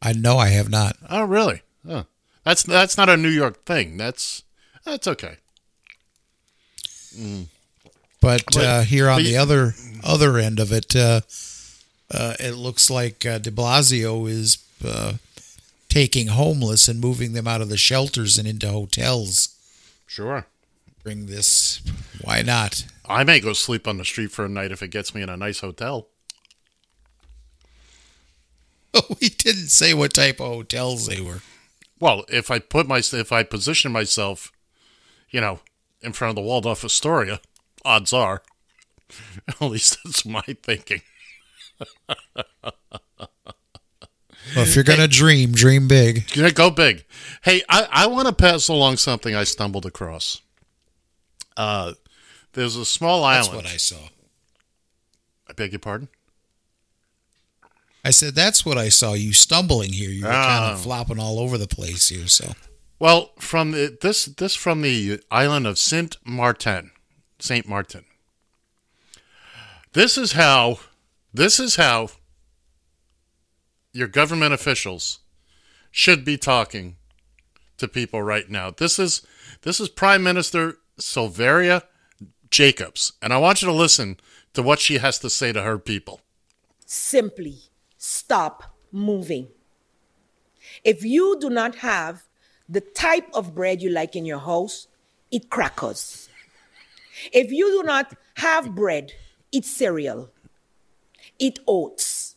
I 0.00 0.12
know 0.12 0.38
I 0.38 0.48
have 0.48 0.68
not. 0.70 0.96
Oh, 1.10 1.24
really? 1.24 1.62
Oh, 1.88 2.04
that's 2.44 2.62
that's 2.62 2.96
not 2.96 3.08
a 3.08 3.16
New 3.16 3.28
York 3.28 3.64
thing. 3.64 3.96
That's 3.96 4.42
that's 4.84 5.06
okay. 5.08 5.36
But 8.20 8.44
But- 8.52 8.56
uh, 8.56 8.80
here 8.82 9.08
on 9.08 9.18
but 9.18 9.24
the 9.24 9.30
you- 9.30 9.38
other 9.38 9.74
other 10.04 10.38
end 10.38 10.60
of 10.60 10.72
it, 10.72 10.94
uh, 10.94 11.22
uh, 12.10 12.34
it 12.38 12.52
looks 12.52 12.90
like 12.90 13.24
uh, 13.26 13.38
De 13.38 13.50
Blasio 13.50 14.28
is 14.28 14.58
uh, 14.84 15.14
taking 15.88 16.28
homeless 16.28 16.88
and 16.88 17.00
moving 17.00 17.32
them 17.32 17.48
out 17.48 17.60
of 17.60 17.68
the 17.68 17.76
shelters 17.76 18.38
and 18.38 18.46
into 18.46 18.68
hotels. 18.68 19.56
Sure. 20.06 20.46
Bring 21.02 21.26
this. 21.26 21.80
Why 22.22 22.42
not? 22.42 22.84
I 23.08 23.24
may 23.24 23.40
go 23.40 23.52
sleep 23.52 23.88
on 23.88 23.96
the 23.98 24.04
street 24.04 24.30
for 24.30 24.44
a 24.44 24.48
night 24.48 24.70
if 24.72 24.82
it 24.82 24.88
gets 24.90 25.14
me 25.14 25.22
in 25.22 25.28
a 25.28 25.36
nice 25.36 25.60
hotel. 25.60 26.08
Oh, 28.94 29.16
he 29.20 29.28
didn't 29.28 29.68
say 29.68 29.92
what 29.92 30.14
type 30.14 30.40
of 30.40 30.46
hotels 30.46 31.06
they 31.06 31.20
were. 31.20 31.42
Well, 32.00 32.24
if 32.28 32.50
I 32.50 32.58
put 32.58 32.86
my 32.88 32.98
if 32.98 33.32
I 33.32 33.42
position 33.42 33.92
myself, 33.92 34.50
you 35.30 35.40
know, 35.40 35.60
in 36.00 36.12
front 36.14 36.30
of 36.30 36.36
the 36.36 36.42
Waldorf 36.42 36.84
Astoria, 36.84 37.40
odds 37.84 38.12
are, 38.14 38.42
at 39.48 39.60
least 39.60 39.98
that's 40.04 40.24
my 40.24 40.42
thinking. 40.62 41.02
Well, 44.56 44.64
if 44.64 44.74
you're 44.74 44.84
gonna 44.84 45.08
dream, 45.08 45.52
dream 45.52 45.86
big. 45.88 46.24
Go 46.54 46.70
big. 46.70 47.04
Hey, 47.42 47.62
I, 47.68 47.86
I 47.90 48.06
want 48.06 48.28
to 48.28 48.34
pass 48.34 48.68
along 48.68 48.96
something 48.96 49.34
I 49.34 49.44
stumbled 49.44 49.84
across. 49.84 50.40
Uh, 51.56 51.92
there's 52.54 52.76
a 52.76 52.84
small 52.84 53.22
That's 53.28 53.48
island. 53.48 53.64
what 53.64 53.72
I 53.72 53.76
saw. 53.76 54.08
I 55.48 55.52
beg 55.52 55.72
your 55.72 55.78
pardon. 55.80 56.08
I 58.04 58.10
said 58.10 58.34
that's 58.34 58.64
what 58.64 58.78
I 58.78 58.88
saw. 58.88 59.12
You 59.14 59.32
stumbling 59.32 59.92
here. 59.92 60.10
You 60.10 60.24
were 60.24 60.30
kind 60.30 60.64
Oh. 60.64 60.72
of 60.74 60.80
flopping 60.82 61.18
all 61.18 61.38
over 61.38 61.58
the 61.58 61.66
place 61.66 62.08
here. 62.08 62.28
So 62.28 62.54
Well, 62.98 63.32
from 63.38 63.72
the, 63.72 63.96
this 64.00 64.24
this 64.26 64.54
from 64.54 64.82
the 64.82 65.20
island 65.30 65.66
of 65.66 65.78
Saint 65.78 66.16
Martin, 66.24 66.90
Saint 67.38 67.68
Martin. 67.68 68.04
This 69.92 70.16
is 70.18 70.32
how 70.32 70.78
this 71.32 71.58
is 71.60 71.76
how 71.76 72.08
your 73.92 74.08
government 74.08 74.52
officials 74.54 75.20
should 75.90 76.24
be 76.24 76.36
talking 76.36 76.96
to 77.78 77.88
people 77.88 78.22
right 78.22 78.48
now. 78.48 78.70
This 78.70 78.98
is 78.98 79.22
this 79.62 79.80
is 79.80 79.88
Prime 79.88 80.22
Minister 80.22 80.78
Silveria 81.00 81.82
Jacobs, 82.50 83.12
and 83.22 83.32
I 83.32 83.38
want 83.38 83.62
you 83.62 83.66
to 83.68 83.72
listen 83.74 84.18
to 84.54 84.62
what 84.62 84.78
she 84.80 84.98
has 84.98 85.18
to 85.20 85.30
say 85.30 85.52
to 85.52 85.62
her 85.62 85.78
people. 85.78 86.20
simply 86.86 87.58
stop 87.98 88.62
moving. 88.90 89.48
If 90.84 91.04
you 91.04 91.38
do 91.38 91.50
not 91.50 91.76
have 91.76 92.24
the 92.68 92.80
type 92.80 93.28
of 93.34 93.54
bread 93.54 93.82
you 93.82 93.90
like 93.90 94.16
in 94.16 94.24
your 94.24 94.38
house, 94.38 94.88
eat 95.30 95.50
crackers. 95.50 96.28
If 97.32 97.50
you 97.50 97.70
do 97.70 97.82
not 97.82 98.14
have 98.36 98.74
bread, 98.74 99.12
eat 99.50 99.64
cereal, 99.64 100.30
eat 101.38 101.58
oats, 101.66 102.36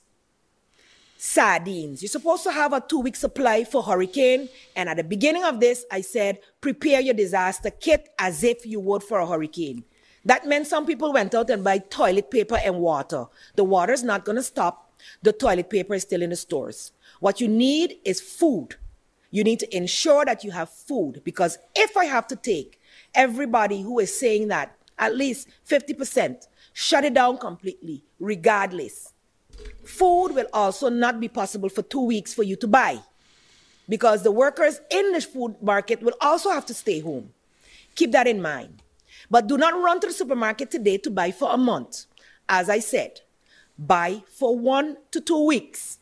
sardines. 1.17 2.01
You're 2.01 2.09
supposed 2.09 2.43
to 2.43 2.51
have 2.51 2.73
a 2.73 2.81
two 2.81 2.99
week 2.99 3.15
supply 3.15 3.63
for 3.63 3.83
hurricane. 3.83 4.49
And 4.75 4.89
at 4.89 4.97
the 4.97 5.03
beginning 5.03 5.43
of 5.43 5.59
this, 5.59 5.85
I 5.91 6.01
said, 6.01 6.39
prepare 6.61 6.99
your 6.99 7.13
disaster 7.13 7.69
kit 7.69 8.09
as 8.17 8.43
if 8.43 8.65
you 8.65 8.79
would 8.79 9.03
for 9.03 9.19
a 9.19 9.27
hurricane. 9.27 9.83
That 10.25 10.47
meant 10.47 10.67
some 10.67 10.85
people 10.85 11.13
went 11.13 11.33
out 11.35 11.49
and 11.49 11.63
buy 11.63 11.79
toilet 11.79 12.31
paper 12.31 12.57
and 12.63 12.79
water. 12.79 13.25
The 13.55 13.63
water's 13.63 14.03
not 14.03 14.25
going 14.25 14.35
to 14.37 14.43
stop. 14.43 14.90
The 15.21 15.33
toilet 15.33 15.69
paper 15.69 15.93
is 15.93 16.03
still 16.03 16.21
in 16.21 16.29
the 16.29 16.35
stores. 16.35 16.91
What 17.19 17.41
you 17.41 17.47
need 17.47 17.97
is 18.05 18.21
food. 18.21 18.75
You 19.29 19.43
need 19.43 19.59
to 19.59 19.75
ensure 19.75 20.25
that 20.25 20.43
you 20.43 20.51
have 20.51 20.69
food 20.69 21.21
because 21.23 21.57
if 21.75 21.95
I 21.95 22.05
have 22.05 22.27
to 22.27 22.35
take 22.35 22.79
everybody 23.15 23.81
who 23.81 23.99
is 23.99 24.17
saying 24.17 24.49
that 24.49 24.75
at 24.97 25.15
least 25.15 25.47
50%, 25.67 26.47
shut 26.73 27.05
it 27.05 27.13
down 27.13 27.37
completely, 27.37 28.03
regardless. 28.19 29.13
Food 29.83 30.29
will 30.29 30.47
also 30.53 30.89
not 30.89 31.19
be 31.19 31.27
possible 31.27 31.69
for 31.69 31.81
two 31.81 32.05
weeks 32.05 32.33
for 32.33 32.43
you 32.43 32.55
to 32.57 32.67
buy 32.67 32.99
because 33.89 34.23
the 34.23 34.31
workers 34.31 34.79
in 34.89 35.11
the 35.11 35.21
food 35.21 35.55
market 35.61 36.01
will 36.01 36.13
also 36.21 36.49
have 36.51 36.65
to 36.65 36.73
stay 36.73 36.99
home. 36.99 37.33
Keep 37.95 38.11
that 38.11 38.27
in 38.27 38.41
mind. 38.41 38.81
But 39.29 39.47
do 39.47 39.57
not 39.57 39.73
run 39.73 39.99
to 40.01 40.07
the 40.07 40.13
supermarket 40.13 40.71
today 40.71 40.97
to 40.99 41.09
buy 41.09 41.31
for 41.31 41.51
a 41.51 41.57
month. 41.57 42.05
As 42.47 42.69
I 42.69 42.79
said, 42.79 43.21
buy 43.77 44.23
for 44.27 44.57
one 44.57 44.97
to 45.11 45.21
two 45.21 45.45
weeks. 45.45 45.99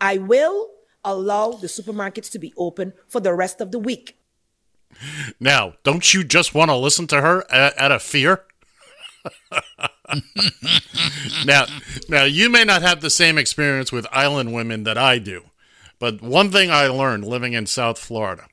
I 0.00 0.18
will 0.18 0.70
allow 1.04 1.52
the 1.52 1.66
supermarkets 1.66 2.30
to 2.32 2.38
be 2.38 2.52
open 2.56 2.92
for 3.08 3.20
the 3.20 3.34
rest 3.34 3.60
of 3.60 3.72
the 3.72 3.78
week. 3.78 4.18
Now, 5.40 5.74
don't 5.84 6.12
you 6.12 6.22
just 6.22 6.54
want 6.54 6.70
to 6.70 6.76
listen 6.76 7.06
to 7.08 7.20
her 7.20 7.44
out 7.52 7.92
of 7.92 8.02
fear? 8.02 8.44
now, 11.46 11.66
now 12.08 12.24
you 12.24 12.50
may 12.50 12.64
not 12.64 12.82
have 12.82 13.00
the 13.00 13.10
same 13.10 13.38
experience 13.38 13.92
with 13.92 14.06
island 14.12 14.52
women 14.52 14.84
that 14.84 14.98
I 14.98 15.18
do, 15.18 15.44
but 15.98 16.20
one 16.20 16.50
thing 16.50 16.70
I 16.70 16.88
learned 16.88 17.24
living 17.24 17.52
in 17.52 17.66
South 17.66 17.98
Florida: 17.98 18.46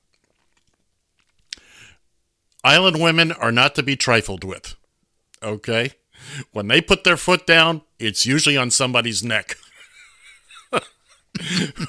island 2.63 3.01
women 3.01 3.31
are 3.31 3.51
not 3.51 3.75
to 3.75 3.83
be 3.83 3.95
trifled 3.95 4.43
with. 4.43 4.75
Okay, 5.41 5.91
when 6.51 6.67
they 6.67 6.81
put 6.81 7.03
their 7.03 7.17
foot 7.17 7.47
down, 7.47 7.81
it's 7.99 8.25
usually 8.25 8.57
on 8.57 8.71
somebody's 8.71 9.23
neck. 9.23 9.57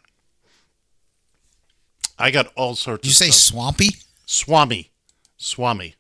i 2.17 2.32
got 2.32 2.48
all 2.56 2.76
sorts 2.76 3.08
you 3.08 3.13
say 3.13 3.28
stuff. 3.28 3.36
swampy? 3.36 3.89
Swami. 4.26 4.89
Swami. 5.38 5.95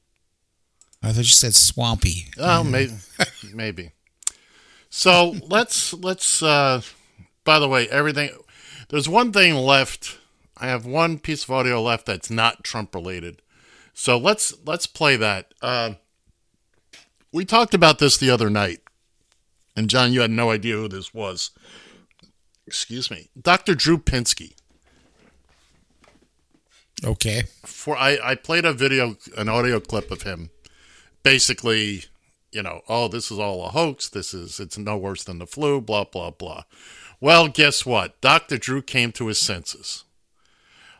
I 1.03 1.09
thought 1.11 1.19
you 1.19 1.25
said 1.25 1.53
swampy. 1.53 2.27
Oh, 2.39 2.63
maybe. 2.63 2.93
maybe. 3.53 3.91
So 4.89 5.35
let's 5.47 5.93
let's. 5.93 6.41
uh 6.41 6.81
By 7.43 7.59
the 7.59 7.67
way, 7.67 7.87
everything. 7.89 8.31
There's 8.89 9.09
one 9.09 9.31
thing 9.31 9.55
left. 9.55 10.17
I 10.57 10.67
have 10.67 10.85
one 10.85 11.19
piece 11.19 11.43
of 11.43 11.51
audio 11.51 11.81
left 11.81 12.05
that's 12.05 12.29
not 12.29 12.63
Trump 12.63 12.93
related. 12.95 13.41
So 13.93 14.17
let's 14.17 14.53
let's 14.65 14.87
play 14.87 15.15
that. 15.15 15.53
Uh, 15.61 15.93
we 17.31 17.45
talked 17.45 17.73
about 17.73 17.99
this 17.99 18.17
the 18.17 18.29
other 18.29 18.49
night, 18.49 18.79
and 19.75 19.89
John, 19.89 20.13
you 20.13 20.21
had 20.21 20.31
no 20.31 20.51
idea 20.51 20.75
who 20.75 20.87
this 20.87 21.13
was. 21.13 21.51
Excuse 22.67 23.11
me, 23.11 23.29
Dr. 23.39 23.75
Drew 23.75 23.97
Pinsky. 23.97 24.55
Okay. 27.03 27.43
for 27.65 27.97
I, 27.97 28.17
I 28.23 28.35
played 28.35 28.65
a 28.65 28.73
video 28.73 29.17
an 29.37 29.49
audio 29.49 29.79
clip 29.79 30.11
of 30.11 30.21
him 30.21 30.49
basically 31.23 32.05
you 32.55 32.63
know, 32.63 32.81
oh, 32.87 33.09
this 33.09 33.31
is 33.31 33.37
all 33.37 33.65
a 33.65 33.69
hoax. 33.69 34.07
This 34.07 34.33
is, 34.33 34.61
it's 34.61 34.77
no 34.77 34.95
worse 34.95 35.25
than 35.25 35.39
the 35.39 35.45
flu, 35.45 35.81
blah, 35.81 36.05
blah, 36.05 36.31
blah. 36.31 36.63
Well, 37.25 37.47
guess 37.47 37.87
what? 37.87 38.21
Dr. 38.21 38.59
Drew 38.59 38.83
came 38.83 39.11
to 39.13 39.25
his 39.25 39.39
senses. 39.39 40.03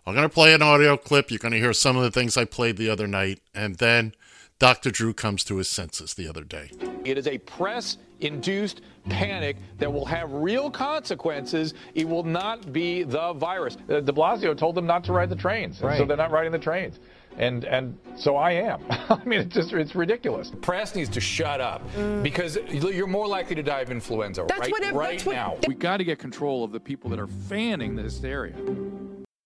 I'm 0.08 0.16
going 0.16 0.28
to 0.28 0.34
play 0.34 0.56
an 0.56 0.64
audio 0.64 0.98
clip. 0.98 1.30
You're 1.30 1.38
going 1.38 1.52
to 1.52 1.60
hear 1.60 1.72
some 1.72 1.96
of 1.98 2.02
the 2.02 2.10
things 2.10 2.36
I 2.36 2.46
played 2.46 2.78
the 2.78 2.90
other 2.90 3.06
night. 3.06 3.42
And 3.54 3.76
then 3.76 4.16
Dr. 4.58 4.90
Drew 4.90 5.14
comes 5.14 5.44
to 5.44 5.58
his 5.58 5.70
senses 5.70 6.16
the 6.16 6.28
other 6.28 6.44
day. 6.44 6.72
It 7.04 7.20
is 7.20 7.28
a 7.28 7.38
press 7.38 8.00
induced 8.22 8.82
panic 9.08 9.58
that 9.78 9.94
will 9.94 10.06
have 10.06 10.34
real 10.34 10.72
consequences. 10.72 11.76
It 11.94 12.10
will 12.10 12.24
not 12.24 12.74
be 12.74 13.04
the 13.04 13.34
virus. 13.34 13.78
Uh, 13.88 14.00
de 14.00 14.12
Blasio 14.12 14.58
told 14.58 14.74
them 14.74 14.88
not 14.88 15.04
to 15.04 15.14
ride 15.14 15.30
the 15.30 15.36
trains, 15.36 15.80
and 15.80 15.96
so 15.96 16.06
they're 16.06 16.18
not 16.18 16.32
riding 16.32 16.52
the 16.52 16.58
trains. 16.58 17.00
And 17.38 17.66
and 17.66 17.98
so 18.16 18.38
I 18.38 18.52
am. 18.52 18.82
I 18.90 19.20
mean, 19.26 19.42
it's 19.42 19.54
just 19.54 19.74
it's 19.74 19.94
ridiculous. 19.96 20.52
press 20.62 20.96
needs 20.96 21.10
to 21.12 21.20
shut 21.22 21.60
up 21.60 21.82
because 22.24 22.58
you're 22.72 23.08
more 23.08 23.28
likely 23.28 23.56
to 23.56 23.64
die 23.64 23.82
of 23.82 23.92
influenza 23.92 24.46
That's 24.48 24.62
right, 24.62 24.72
what 24.72 24.84
it- 24.84 24.94
right 24.94 25.12
that's 25.12 25.26
what- 25.26 25.36
now. 25.36 25.58
We 25.68 25.76
got 25.76 25.98
to 25.98 26.04
get 26.06 26.18
control 26.20 26.64
of 26.64 26.72
the 26.72 26.80
people 26.80 27.10
that 27.10 27.20
are 27.20 27.28
fanning 27.28 27.96
the 27.96 28.04
hysteria. 28.04 28.56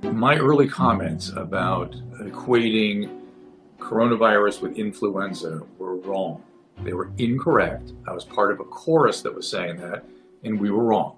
My 0.03 0.37
early 0.37 0.67
comments 0.67 1.29
about 1.29 1.93
equating 2.21 3.09
coronavirus 3.79 4.61
with 4.61 4.77
influenza 4.77 5.61
were 5.77 5.95
wrong. 5.95 6.43
They 6.83 6.93
were 6.93 7.09
incorrect. 7.17 7.91
I 8.07 8.13
was 8.13 8.23
part 8.23 8.51
of 8.51 8.59
a 8.59 8.63
chorus 8.65 9.21
that 9.23 9.33
was 9.35 9.49
saying 9.49 9.77
that, 9.81 10.03
and 10.43 10.59
we 10.59 10.69
were 10.71 10.83
wrong. 10.83 11.17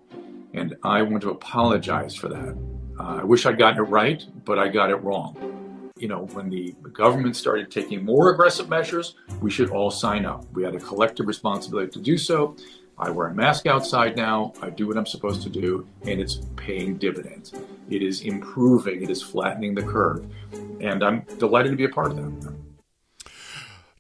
And 0.54 0.76
I 0.84 1.02
want 1.04 1.22
to 1.24 1.30
apologize 1.30 2.16
for 2.16 2.28
that. 2.30 2.58
Uh, 3.00 3.20
I 3.22 3.24
wish 3.24 3.46
I'd 3.46 3.58
gotten 3.60 3.80
it 3.80 3.88
right, 3.90 4.24
but 4.46 4.58
I 4.58 4.68
got 4.68 4.90
it 4.90 4.96
wrong. 4.98 5.61
You 6.02 6.08
know, 6.08 6.26
when 6.34 6.50
the 6.50 6.74
government 6.94 7.36
started 7.36 7.70
taking 7.70 8.04
more 8.04 8.32
aggressive 8.32 8.68
measures, 8.68 9.14
we 9.40 9.52
should 9.52 9.70
all 9.70 9.92
sign 9.92 10.26
up. 10.26 10.44
We 10.52 10.64
had 10.64 10.74
a 10.74 10.80
collective 10.80 11.28
responsibility 11.28 11.92
to 11.92 12.00
do 12.00 12.18
so. 12.18 12.56
I 12.98 13.12
wear 13.12 13.28
a 13.28 13.36
mask 13.36 13.68
outside 13.68 14.16
now. 14.18 14.52
I 14.64 14.72
do 14.72 14.88
what 14.88 14.98
I'm 14.98 15.06
supposed 15.06 15.44
to 15.44 15.50
do, 15.50 15.88
and 16.08 16.20
it's 16.20 16.40
paying 16.56 16.98
dividends. 16.98 17.54
It 17.92 18.02
is 18.02 18.22
improving. 18.22 19.04
It 19.04 19.12
is 19.12 19.22
flattening 19.22 19.76
the 19.76 19.84
curve, 19.84 20.26
and 20.80 21.04
I'm 21.04 21.22
delighted 21.38 21.70
to 21.70 21.76
be 21.76 21.86
a 21.86 21.90
part 21.90 22.12
of 22.12 22.18
that. 22.18 22.56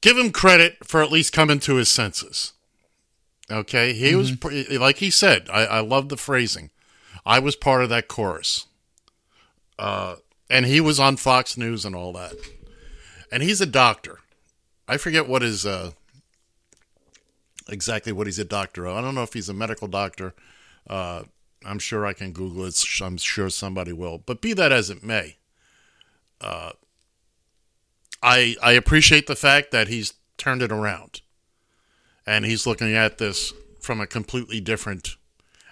Give 0.01 0.17
him 0.17 0.31
credit 0.31 0.77
for 0.83 1.03
at 1.03 1.11
least 1.11 1.33
coming 1.33 1.59
to 1.59 1.75
his 1.75 1.89
senses. 1.89 2.53
Okay, 3.51 3.93
he 3.93 4.15
was 4.15 4.35
pr- 4.35 4.63
like 4.71 4.97
he 4.97 5.11
said. 5.11 5.47
I, 5.53 5.65
I 5.65 5.79
love 5.81 6.09
the 6.09 6.17
phrasing. 6.17 6.71
I 7.27 7.37
was 7.37 7.55
part 7.55 7.83
of 7.83 7.89
that 7.89 8.07
chorus, 8.07 8.65
uh, 9.77 10.15
and 10.51 10.65
he 10.65 10.81
was 10.81 10.99
on 10.99 11.15
Fox 11.15 11.55
News 11.57 11.85
and 11.85 11.95
all 11.95 12.11
that. 12.11 12.33
And 13.31 13.41
he's 13.41 13.61
a 13.61 13.65
doctor. 13.65 14.19
I 14.85 14.97
forget 14.97 15.27
what 15.27 15.41
is 15.41 15.65
uh, 15.65 15.91
exactly 17.69 18.11
what 18.11 18.27
he's 18.27 18.37
a 18.37 18.43
doctor 18.43 18.85
of. 18.85 18.97
I 18.97 19.01
don't 19.01 19.15
know 19.15 19.23
if 19.23 19.31
he's 19.31 19.47
a 19.47 19.53
medical 19.53 19.87
doctor. 19.87 20.33
Uh, 20.85 21.23
I'm 21.65 21.79
sure 21.79 22.05
I 22.05 22.11
can 22.11 22.33
Google 22.33 22.65
it. 22.65 22.77
I'm 23.01 23.17
sure 23.17 23.49
somebody 23.49 23.93
will. 23.93 24.17
But 24.17 24.41
be 24.41 24.51
that 24.51 24.73
as 24.73 24.89
it 24.89 25.03
may, 25.03 25.37
uh, 26.41 26.71
I 28.21 28.57
I 28.61 28.73
appreciate 28.73 29.27
the 29.27 29.35
fact 29.37 29.71
that 29.71 29.87
he's 29.87 30.15
turned 30.37 30.61
it 30.61 30.71
around, 30.71 31.21
and 32.27 32.43
he's 32.43 32.67
looking 32.67 32.93
at 32.93 33.19
this 33.19 33.53
from 33.79 34.01
a 34.01 34.07
completely 34.07 34.59
different 34.59 35.15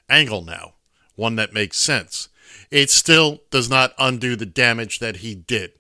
angle 0.10 0.42
now, 0.42 0.76
one 1.16 1.36
that 1.36 1.54
makes 1.54 1.78
sense. 1.78 2.29
It 2.72 2.90
still 2.90 3.42
does 3.50 3.70
not 3.70 3.94
undo 3.98 4.36
the 4.36 4.46
damage 4.46 5.00
that 5.00 5.18
he 5.18 5.36
did. 5.36 5.72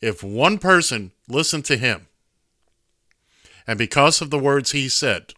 If 0.00 0.22
one 0.24 0.58
person 0.58 1.12
listened 1.28 1.64
to 1.66 1.76
him, 1.76 2.08
and 3.66 3.78
because 3.78 4.20
of 4.20 4.30
the 4.30 4.38
words 4.38 4.72
he 4.72 4.88
said, 4.88 5.34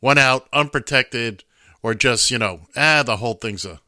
went 0.00 0.18
out 0.18 0.48
unprotected, 0.52 1.42
or 1.82 1.94
just 1.94 2.30
you 2.30 2.38
know, 2.38 2.60
ah, 2.76 3.02
the 3.04 3.16
whole 3.16 3.34
thing's 3.34 3.64
a, 3.64 3.80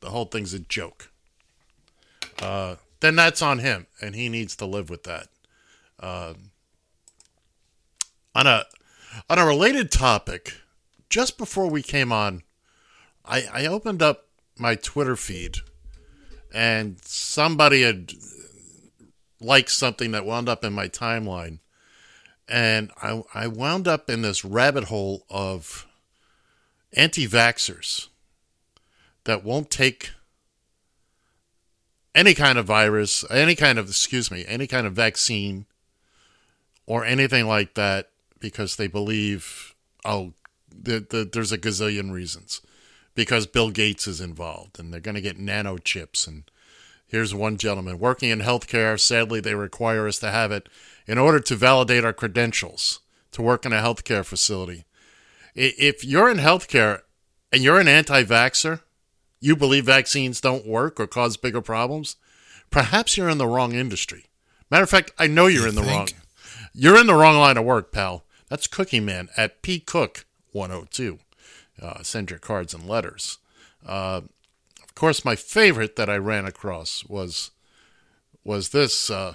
the 0.00 0.10
whole 0.10 0.26
thing's 0.26 0.52
a 0.52 0.58
joke. 0.58 1.10
Uh, 2.40 2.76
then 3.00 3.16
that's 3.16 3.42
on 3.42 3.60
him, 3.60 3.86
and 4.00 4.14
he 4.14 4.28
needs 4.28 4.56
to 4.56 4.66
live 4.66 4.90
with 4.90 5.04
that. 5.04 5.28
Uh, 5.98 6.34
on 8.34 8.46
a 8.46 8.66
on 9.30 9.38
a 9.38 9.46
related 9.46 9.90
topic, 9.90 10.54
just 11.08 11.38
before 11.38 11.68
we 11.68 11.82
came 11.82 12.12
on, 12.12 12.42
I, 13.24 13.44
I 13.52 13.66
opened 13.66 14.02
up 14.02 14.26
my 14.62 14.76
Twitter 14.76 15.16
feed, 15.16 15.58
and 16.54 16.98
somebody 17.04 17.82
had 17.82 18.12
liked 19.40 19.70
something 19.70 20.12
that 20.12 20.24
wound 20.24 20.48
up 20.48 20.64
in 20.64 20.72
my 20.72 20.88
timeline, 20.88 21.58
and 22.48 22.90
I 23.02 23.22
I 23.34 23.46
wound 23.48 23.86
up 23.86 24.08
in 24.08 24.22
this 24.22 24.44
rabbit 24.44 24.84
hole 24.84 25.26
of 25.28 25.86
anti-vaxxers 26.94 28.08
that 29.24 29.44
won't 29.44 29.70
take 29.70 30.10
any 32.14 32.34
kind 32.34 32.58
of 32.58 32.66
virus, 32.66 33.24
any 33.30 33.54
kind 33.54 33.78
of, 33.78 33.88
excuse 33.88 34.30
me, 34.30 34.44
any 34.46 34.66
kind 34.66 34.86
of 34.86 34.92
vaccine 34.92 35.66
or 36.86 37.04
anything 37.04 37.46
like 37.46 37.74
that 37.74 38.10
because 38.38 38.76
they 38.76 38.86
believe, 38.86 39.74
oh, 40.04 40.34
the, 40.70 41.06
the, 41.08 41.28
there's 41.30 41.52
a 41.52 41.58
gazillion 41.58 42.12
reasons. 42.12 42.60
Because 43.14 43.46
Bill 43.46 43.70
Gates 43.70 44.06
is 44.06 44.20
involved 44.20 44.78
and 44.78 44.92
they're 44.92 45.00
going 45.00 45.14
to 45.14 45.20
get 45.20 45.38
nano 45.38 45.76
chips. 45.76 46.26
And 46.26 46.44
here's 47.06 47.34
one 47.34 47.58
gentleman 47.58 47.98
working 47.98 48.30
in 48.30 48.40
healthcare. 48.40 48.98
Sadly, 48.98 49.40
they 49.40 49.54
require 49.54 50.08
us 50.08 50.18
to 50.20 50.30
have 50.30 50.50
it 50.50 50.68
in 51.06 51.18
order 51.18 51.40
to 51.40 51.56
validate 51.56 52.04
our 52.04 52.12
credentials 52.12 53.00
to 53.32 53.42
work 53.42 53.66
in 53.66 53.72
a 53.72 53.82
healthcare 53.82 54.24
facility. 54.24 54.84
If 55.54 56.04
you're 56.04 56.30
in 56.30 56.38
healthcare 56.38 57.02
and 57.52 57.62
you're 57.62 57.80
an 57.80 57.88
anti 57.88 58.24
vaxxer, 58.24 58.80
you 59.40 59.56
believe 59.56 59.86
vaccines 59.86 60.40
don't 60.40 60.66
work 60.66 61.00
or 61.00 61.06
cause 61.06 61.36
bigger 61.36 61.60
problems, 61.60 62.16
perhaps 62.70 63.16
you're 63.16 63.28
in 63.28 63.38
the 63.38 63.46
wrong 63.46 63.72
industry. 63.72 64.26
Matter 64.70 64.84
of 64.84 64.90
fact, 64.90 65.10
I 65.18 65.26
know 65.26 65.48
you're 65.48 65.68
in 65.68 65.74
the 65.74 65.82
wrong. 65.82 66.08
You're 66.72 66.98
in 66.98 67.06
the 67.06 67.14
wrong 67.14 67.36
line 67.36 67.58
of 67.58 67.64
work, 67.64 67.92
pal. 67.92 68.24
That's 68.48 68.66
Cookie 68.66 69.00
Man 69.00 69.28
at 69.36 69.60
P 69.60 69.80
Cook 69.80 70.24
102. 70.52 71.18
Uh, 71.80 72.02
send 72.02 72.30
your 72.30 72.38
cards 72.38 72.74
and 72.74 72.88
letters. 72.88 73.38
Uh, 73.86 74.22
of 74.82 74.94
course, 74.94 75.24
my 75.24 75.36
favorite 75.36 75.96
that 75.96 76.10
I 76.10 76.16
ran 76.16 76.44
across 76.44 77.04
was 77.04 77.50
was 78.44 78.70
this 78.70 79.10
uh, 79.10 79.34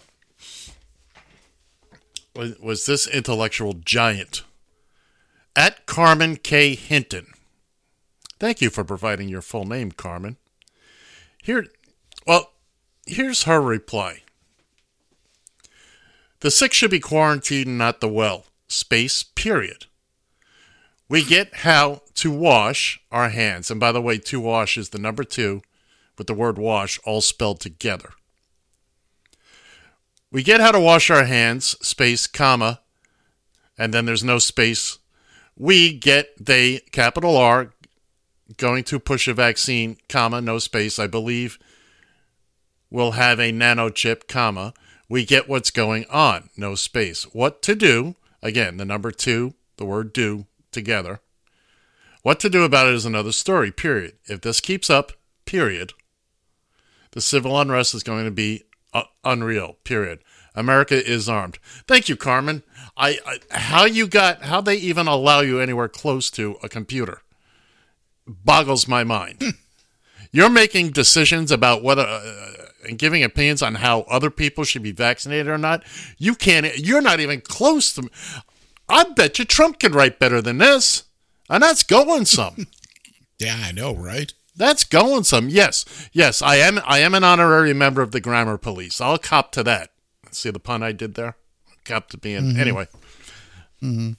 was, 2.35 2.85
this 2.85 3.07
intellectual 3.07 3.73
giant 3.73 4.43
at 5.55 5.85
Carmen 5.85 6.37
K. 6.37 6.75
Hinton. 6.75 7.27
Thank 8.39 8.61
you 8.61 8.69
for 8.69 8.83
providing 8.83 9.29
your 9.29 9.41
full 9.41 9.65
name, 9.65 9.91
Carmen. 9.91 10.37
Here, 11.41 11.65
well, 12.27 12.51
here's 13.07 13.43
her 13.43 13.59
reply. 13.59 14.21
The 16.41 16.51
sick 16.51 16.73
should 16.73 16.91
be 16.91 16.99
quarantined, 16.99 17.77
not 17.77 17.99
the 17.99 18.07
well. 18.07 18.45
Space, 18.67 19.23
period. 19.23 19.86
We 21.09 21.23
get 21.23 21.57
how 21.57 22.01
to 22.15 22.31
wash 22.31 22.99
our 23.11 23.29
hands. 23.29 23.71
And 23.71 23.79
by 23.79 23.91
the 23.91 24.01
way, 24.01 24.17
to 24.17 24.39
wash 24.39 24.77
is 24.77 24.89
the 24.89 24.99
number 24.99 25.23
two 25.23 25.61
with 26.17 26.27
the 26.27 26.33
word 26.33 26.57
wash 26.57 26.99
all 27.05 27.21
spelled 27.21 27.59
together. 27.59 28.11
We 30.31 30.43
get 30.43 30.59
how 30.59 30.71
to 30.71 30.79
wash 30.79 31.09
our 31.09 31.23
hands, 31.23 31.77
space, 31.81 32.27
comma, 32.27 32.81
and 33.77 33.93
then 33.93 34.05
there's 34.05 34.23
no 34.23 34.39
space. 34.39 34.97
We 35.55 35.97
get 35.97 36.33
they, 36.43 36.79
capital 36.91 37.37
R, 37.37 37.71
going 38.57 38.83
to 38.85 38.99
push 38.99 39.27
a 39.27 39.33
vaccine, 39.33 39.97
comma, 40.09 40.41
no 40.41 40.59
space, 40.59 40.99
I 40.99 41.07
believe, 41.07 41.57
we'll 42.89 43.11
have 43.11 43.39
a 43.39 43.51
nano 43.51 43.89
chip, 43.89 44.27
comma. 44.27 44.73
We 45.09 45.25
get 45.25 45.47
what's 45.47 45.71
going 45.71 46.05
on, 46.09 46.49
no 46.57 46.75
space. 46.75 47.23
What 47.33 47.61
to 47.63 47.75
do, 47.75 48.15
again, 48.41 48.77
the 48.77 48.85
number 48.85 49.11
two, 49.11 49.53
the 49.77 49.85
word 49.85 50.11
do, 50.11 50.45
together. 50.77 51.19
What 52.21 52.39
to 52.41 52.49
do 52.49 52.63
about 52.63 52.87
it 52.87 52.93
is 52.93 53.05
another 53.05 53.31
story, 53.31 53.71
period. 53.71 54.13
If 54.25 54.41
this 54.41 54.61
keeps 54.61 54.89
up, 54.89 55.11
period, 55.45 55.93
the 57.11 57.21
civil 57.21 57.59
unrest 57.59 57.95
is 57.95 58.03
going 58.03 58.25
to 58.25 58.31
be 58.31 58.63
uh, 58.93 59.03
unreal, 59.23 59.77
period. 59.83 60.19
America 60.53 60.95
is 60.95 61.27
armed. 61.27 61.57
Thank 61.87 62.09
you, 62.09 62.15
Carmen. 62.15 62.61
I, 62.95 63.19
I 63.25 63.57
how 63.57 63.85
you 63.85 64.07
got 64.07 64.43
how 64.43 64.61
they 64.61 64.75
even 64.75 65.07
allow 65.07 65.41
you 65.41 65.59
anywhere 65.59 65.87
close 65.87 66.29
to 66.31 66.57
a 66.61 66.69
computer 66.69 67.21
boggles 68.27 68.87
my 68.87 69.03
mind. 69.03 69.43
You're 70.31 70.49
making 70.49 70.91
decisions 70.91 71.51
about 71.51 71.83
whether 71.83 72.03
uh, 72.03 72.67
and 72.87 72.97
giving 72.97 73.23
opinions 73.23 73.61
on 73.61 73.75
how 73.75 74.01
other 74.01 74.29
people 74.29 74.63
should 74.63 74.83
be 74.83 74.91
vaccinated 74.91 75.47
or 75.47 75.57
not. 75.57 75.83
You 76.17 76.35
can't. 76.35 76.77
You're 76.77 77.01
not 77.01 77.19
even 77.19 77.41
close 77.41 77.93
to. 77.93 78.09
I 78.89 79.03
bet 79.05 79.37
you 79.39 79.45
Trump 79.45 79.79
could 79.79 79.93
write 79.95 80.19
better 80.19 80.41
than 80.41 80.57
this, 80.59 81.03
and 81.49 81.61
that's 81.63 81.83
going 81.83 82.25
some. 82.25 82.67
Yeah, 83.39 83.61
I 83.65 83.71
know, 83.71 83.93
right? 83.95 84.33
That's 84.55 84.83
going 84.83 85.23
some. 85.23 85.47
Yes, 85.47 85.85
yes, 86.11 86.41
I 86.41 86.55
am. 86.55 86.79
I 86.87 86.97
am 87.01 87.13
an 87.13 87.23
honorary 87.23 87.71
member 87.71 88.01
of 88.01 88.09
the 88.11 88.19
grammar 88.19 88.57
police. 88.57 88.99
I'll 88.99 89.19
cop 89.19 89.51
to 89.51 89.61
that. 89.61 89.91
See 90.31 90.49
the 90.49 90.57
pun 90.59 90.81
I 90.81 90.91
did 90.91 91.13
there? 91.13 91.35
Cop 91.85 92.09
to 92.09 92.17
being 92.17 92.53
Mhm. 92.53 92.57
anyway. 92.57 92.87
Mm-hmm. 93.83 94.13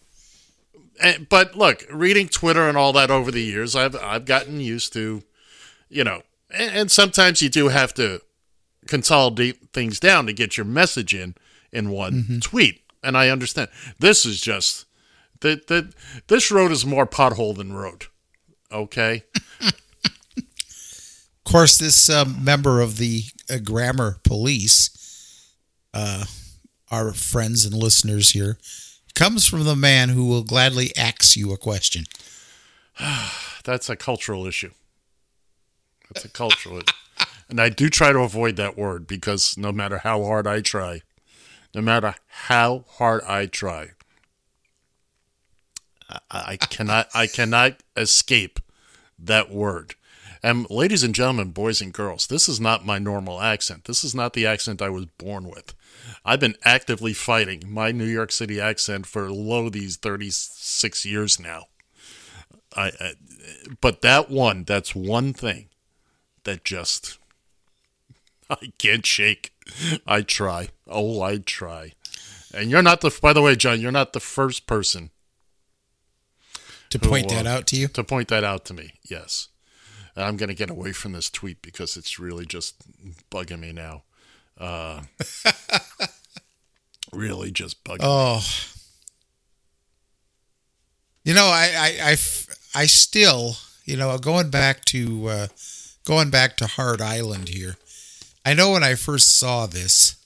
And, 1.02 1.28
but 1.28 1.56
look, 1.56 1.84
reading 1.90 2.28
Twitter 2.28 2.68
and 2.68 2.76
all 2.78 2.92
that 2.92 3.10
over 3.10 3.32
the 3.32 3.42
years, 3.42 3.74
I've 3.74 3.96
I've 3.96 4.24
gotten 4.24 4.60
used 4.60 4.92
to, 4.92 5.22
you 5.88 6.04
know, 6.04 6.22
and, 6.50 6.70
and 6.76 6.90
sometimes 6.92 7.42
you 7.42 7.48
do 7.48 7.68
have 7.68 7.92
to 7.94 8.20
consolidate 8.86 9.70
things 9.72 9.98
down 9.98 10.26
to 10.26 10.32
get 10.32 10.56
your 10.56 10.66
message 10.66 11.12
in 11.12 11.34
in 11.72 11.90
one 11.90 12.12
Mm-hmm. 12.22 12.38
tweet. 12.38 12.82
And 13.08 13.16
I 13.16 13.30
understand. 13.30 13.70
This 13.98 14.26
is 14.26 14.38
just 14.38 14.84
that 15.40 15.68
that 15.68 15.94
this 16.26 16.50
road 16.50 16.70
is 16.70 16.84
more 16.84 17.06
pothole 17.06 17.56
than 17.56 17.72
road. 17.72 18.04
Okay. 18.70 19.24
Of 20.36 21.52
course, 21.52 21.78
this 21.78 22.10
um, 22.10 22.44
member 22.44 22.82
of 22.82 22.98
the 22.98 23.22
uh, 23.50 23.56
grammar 23.64 24.18
police, 24.24 25.54
uh, 25.94 26.26
our 26.90 27.14
friends 27.14 27.64
and 27.64 27.74
listeners 27.74 28.32
here, 28.32 28.58
comes 29.14 29.46
from 29.46 29.64
the 29.64 29.74
man 29.74 30.10
who 30.10 30.26
will 30.26 30.42
gladly 30.42 30.94
ask 30.94 31.34
you 31.34 31.50
a 31.54 31.56
question. 31.56 32.04
That's 33.64 33.88
a 33.88 33.96
cultural 33.96 34.46
issue. 34.46 34.72
That's 36.12 36.26
a 36.26 36.28
cultural 36.28 36.76
issue. 36.76 37.26
And 37.48 37.58
I 37.58 37.70
do 37.70 37.88
try 37.88 38.12
to 38.12 38.18
avoid 38.18 38.56
that 38.56 38.76
word 38.76 39.06
because 39.06 39.56
no 39.56 39.72
matter 39.72 39.96
how 39.96 40.24
hard 40.24 40.46
I 40.46 40.60
try, 40.60 41.00
no 41.78 41.82
matter 41.82 42.16
how 42.26 42.84
hard 42.88 43.22
I 43.22 43.46
try, 43.46 43.90
I, 46.28 46.56
cannot 46.56 47.08
I 47.14 47.28
cannot 47.28 47.84
escape 47.96 48.58
that 49.16 49.52
word. 49.52 49.94
And 50.42 50.68
ladies 50.70 51.04
and 51.04 51.14
gentlemen, 51.14 51.52
boys 51.52 51.80
and 51.80 51.92
girls, 51.92 52.26
this 52.26 52.48
is 52.48 52.58
not 52.58 52.84
my 52.84 52.98
normal 52.98 53.40
accent. 53.40 53.84
This 53.84 54.02
is 54.02 54.12
not 54.12 54.32
the 54.32 54.44
accent 54.44 54.82
I 54.82 54.88
was 54.88 55.06
born 55.18 55.48
with. 55.48 55.72
I've 56.24 56.40
been 56.40 56.56
actively 56.64 57.12
fighting 57.12 57.62
my 57.68 57.92
New 57.92 58.06
York 58.06 58.32
City 58.32 58.60
accent 58.60 59.06
for 59.06 59.30
low 59.30 59.68
these 59.68 59.96
36 59.96 61.04
years 61.04 61.38
now. 61.38 61.66
I, 62.74 62.90
I 63.00 63.12
but 63.80 64.02
that 64.02 64.30
one, 64.30 64.64
that's 64.64 64.96
one 64.96 65.32
thing 65.32 65.68
that 66.42 66.64
just 66.64 67.18
I 68.62 68.72
can't 68.78 69.04
shake. 69.04 69.52
I 70.06 70.22
try. 70.22 70.68
Oh, 70.86 71.20
I 71.22 71.38
try. 71.38 71.92
And 72.54 72.70
you're 72.70 72.82
not 72.82 73.00
the 73.02 73.16
by 73.20 73.32
the 73.32 73.42
way, 73.42 73.56
John, 73.56 73.80
you're 73.80 73.92
not 73.92 74.12
the 74.12 74.20
first 74.20 74.66
person 74.66 75.10
To 76.90 76.98
who, 76.98 77.08
point 77.08 77.30
uh, 77.30 77.36
that 77.36 77.46
out 77.46 77.66
to 77.68 77.76
you? 77.76 77.88
To 77.88 78.04
point 78.04 78.28
that 78.28 78.44
out 78.44 78.64
to 78.66 78.74
me. 78.74 78.92
Yes. 79.08 79.48
And 80.16 80.24
I'm 80.24 80.36
going 80.36 80.48
to 80.48 80.54
get 80.54 80.70
away 80.70 80.92
from 80.92 81.12
this 81.12 81.30
tweet 81.30 81.60
because 81.62 81.96
it's 81.96 82.18
really 82.18 82.46
just 82.46 82.74
bugging 83.30 83.60
me 83.60 83.72
now. 83.72 84.04
Uh 84.58 85.02
really 87.12 87.50
just 87.50 87.84
bugging 87.84 88.00
me. 88.00 88.06
Oh. 88.06 88.42
You 91.24 91.34
know, 91.34 91.46
I, 91.46 91.98
I, 92.02 92.16
I 92.74 92.86
still, 92.86 93.56
you 93.84 93.96
know, 93.96 94.16
going 94.16 94.48
back 94.48 94.84
to 94.86 95.28
uh, 95.28 95.46
going 96.04 96.30
back 96.30 96.56
to 96.56 96.66
Hart 96.66 97.02
Island 97.02 97.50
here. 97.50 97.76
I 98.48 98.54
know 98.54 98.70
when 98.70 98.82
I 98.82 98.94
first 98.94 99.38
saw 99.38 99.66
this, 99.66 100.16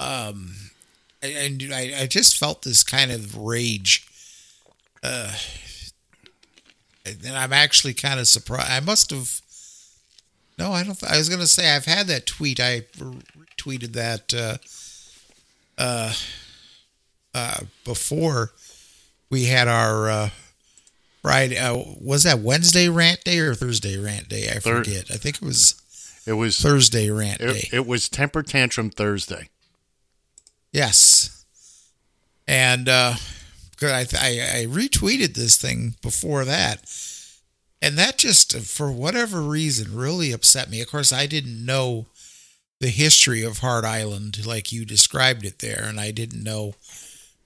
um, 0.00 0.56
and 1.22 1.62
I, 1.72 1.92
I 2.00 2.06
just 2.08 2.36
felt 2.36 2.62
this 2.62 2.82
kind 2.82 3.12
of 3.12 3.36
rage. 3.38 4.04
Uh, 5.00 5.32
and 7.06 7.36
I'm 7.36 7.52
actually 7.52 7.94
kind 7.94 8.18
of 8.18 8.26
surprised. 8.26 8.68
I 8.68 8.80
must 8.80 9.12
have. 9.12 9.40
No, 10.58 10.72
I 10.72 10.82
don't. 10.82 11.00
I 11.04 11.16
was 11.16 11.28
going 11.28 11.40
to 11.40 11.46
say 11.46 11.70
I've 11.70 11.84
had 11.84 12.08
that 12.08 12.26
tweet. 12.26 12.58
I 12.58 12.80
tweeted 13.56 13.92
that 13.92 14.34
uh, 14.34 14.56
uh, 15.78 16.14
uh, 17.32 17.60
before 17.84 18.50
we 19.30 19.44
had 19.44 19.68
our 19.68 20.10
uh, 20.10 20.30
Friday. 21.22 21.58
Uh, 21.58 21.76
was 22.00 22.24
that 22.24 22.40
Wednesday 22.40 22.88
rant 22.88 23.22
day 23.22 23.38
or 23.38 23.54
Thursday 23.54 23.96
rant 23.96 24.28
day? 24.28 24.48
I 24.48 24.58
forget. 24.58 25.12
I 25.12 25.16
think 25.16 25.36
it 25.36 25.42
was 25.42 25.80
It 26.26 26.34
was 26.34 26.58
Thursday 26.60 27.10
rant 27.10 27.38
day. 27.38 27.68
it, 27.70 27.74
it 27.74 27.86
was 27.86 28.08
temper 28.08 28.42
tantrum 28.42 28.90
Thursday. 28.90 29.48
Yes. 30.72 31.44
And 32.46 32.88
uh, 32.88 33.14
I, 33.82 34.06
I 34.18 34.60
I 34.60 34.66
retweeted 34.68 35.34
this 35.34 35.56
thing 35.56 35.94
before 36.02 36.44
that, 36.44 36.84
and 37.80 37.96
that 37.98 38.18
just 38.18 38.56
for 38.58 38.90
whatever 38.90 39.40
reason 39.40 39.96
really 39.96 40.32
upset 40.32 40.70
me. 40.70 40.80
Of 40.80 40.90
course, 40.90 41.12
I 41.12 41.26
didn't 41.26 41.64
know 41.64 42.06
the 42.80 42.88
history 42.88 43.42
of 43.42 43.58
Hart 43.58 43.84
Island 43.84 44.44
like 44.46 44.72
you 44.72 44.84
described 44.84 45.44
it 45.44 45.60
there, 45.60 45.84
and 45.84 45.98
I 45.98 46.10
didn't 46.10 46.42
know 46.42 46.74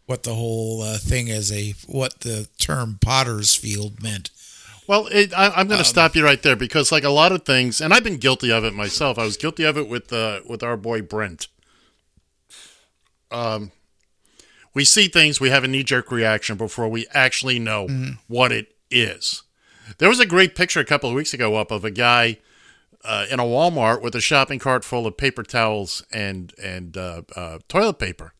what 0.06 0.22
the 0.22 0.34
whole 0.34 0.82
uh, 0.82 0.98
thing 0.98 1.30
as 1.30 1.52
a 1.52 1.74
what 1.86 2.20
the 2.20 2.48
term 2.58 2.98
Potter's 3.00 3.54
Field 3.54 4.02
meant. 4.02 4.30
Well, 4.88 5.06
it, 5.12 5.32
I, 5.32 5.50
I'm 5.50 5.60
Um, 5.60 5.68
going 5.68 5.78
to 5.78 5.84
stop 5.84 6.16
you 6.16 6.24
right 6.24 6.42
there 6.42 6.56
because, 6.56 6.90
like 6.90 7.04
a 7.04 7.10
lot 7.10 7.30
of 7.30 7.44
things, 7.44 7.80
and 7.80 7.92
I've 7.94 8.02
been 8.02 8.16
guilty 8.16 8.50
of 8.50 8.64
it 8.64 8.74
myself. 8.74 9.18
I 9.18 9.24
was 9.24 9.36
guilty 9.36 9.62
of 9.64 9.76
it 9.78 9.88
with 9.88 10.12
uh, 10.12 10.40
with 10.48 10.62
our 10.64 10.76
boy 10.76 11.02
Brent. 11.02 11.46
Um, 13.30 13.72
we 14.74 14.84
see 14.84 15.08
things, 15.08 15.40
we 15.40 15.50
have 15.50 15.64
a 15.64 15.68
knee 15.68 15.82
jerk 15.82 16.10
reaction 16.10 16.56
before 16.56 16.88
we 16.88 17.06
actually 17.12 17.58
know 17.58 17.86
Mm-hmm. 17.86 18.12
what 18.28 18.50
it 18.52 18.74
is. 18.90 19.42
There 19.98 20.08
was 20.08 20.20
a 20.20 20.26
great 20.26 20.54
picture 20.54 20.80
a 20.80 20.84
couple 20.84 21.08
of 21.10 21.14
weeks 21.16 21.34
ago 21.34 21.56
up 21.56 21.70
of 21.70 21.84
a 21.84 21.90
guy 21.90 22.38
uh, 23.04 23.26
in 23.30 23.40
a 23.40 23.44
Walmart 23.44 24.02
with 24.02 24.14
a 24.14 24.20
shopping 24.20 24.58
cart 24.58 24.84
full 24.84 25.06
of 25.06 25.16
paper 25.16 25.42
towels 25.42 26.02
and 26.12 26.52
and 26.62 26.96
uh, 26.96 27.22
uh, 27.36 27.58
toilet 27.68 27.98
paper, 27.98 28.32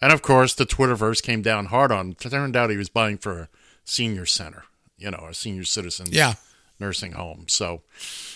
and 0.00 0.12
of 0.12 0.20
course 0.22 0.54
the 0.54 0.66
Twitterverse 0.66 1.22
came 1.22 1.40
down 1.42 1.66
hard 1.66 1.90
on. 1.92 2.10
It 2.12 2.18
turned 2.20 2.56
out 2.56 2.70
he 2.70 2.76
was 2.76 2.88
buying 2.90 3.16
for 3.18 3.38
a 3.40 3.48
senior 3.84 4.26
center, 4.26 4.64
you 5.00 5.10
know, 5.10 5.26
a 5.28 5.34
senior 5.34 5.64
citizen 5.64 6.06
Yeah. 6.10 6.34
nursing 6.78 7.12
home. 7.12 7.46
So, 7.48 7.82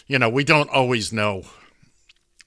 you 0.06 0.18
know, 0.18 0.28
we 0.28 0.42
don't 0.44 0.70
always 0.70 1.12
know. 1.12 1.44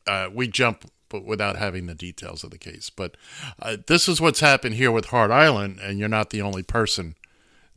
Uh, 0.05 0.29
we 0.33 0.47
jump 0.47 0.85
but 1.09 1.23
without 1.23 1.55
having 1.55 1.85
the 1.87 1.95
details 1.95 2.43
of 2.43 2.49
the 2.51 2.57
case. 2.57 2.89
But 2.89 3.15
uh, 3.61 3.77
this 3.87 4.09
is 4.09 4.19
what's 4.19 4.41
happened 4.41 4.75
here 4.75 4.91
with 4.91 5.05
Hart 5.05 5.31
Island, 5.31 5.79
and 5.81 5.97
you're 5.97 6.09
not 6.09 6.31
the 6.31 6.41
only 6.41 6.63
person 6.63 7.15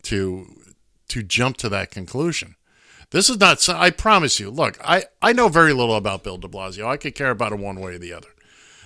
to 0.03 0.63
to 1.09 1.23
jump 1.23 1.57
to 1.59 1.69
that 1.69 1.91
conclusion. 1.93 2.57
This 3.11 3.29
is 3.31 3.39
not. 3.39 3.61
so- 3.61 3.77
I 3.77 3.91
promise 3.91 4.41
you. 4.41 4.51
Look, 4.51 4.79
I 4.85 5.05
I 5.23 5.33
know 5.33 5.49
very 5.49 5.73
little 5.73 5.95
about 5.97 6.25
Bill 6.25 6.39
De 6.39 6.49
Blasio. 6.49 6.87
I 6.87 6.97
could 6.97 7.15
care 7.15 7.31
about 7.31 7.53
him 7.53 7.61
one 7.61 7.79
way 7.81 7.95
or 7.95 7.99
the 7.99 8.13
other. 8.13 8.29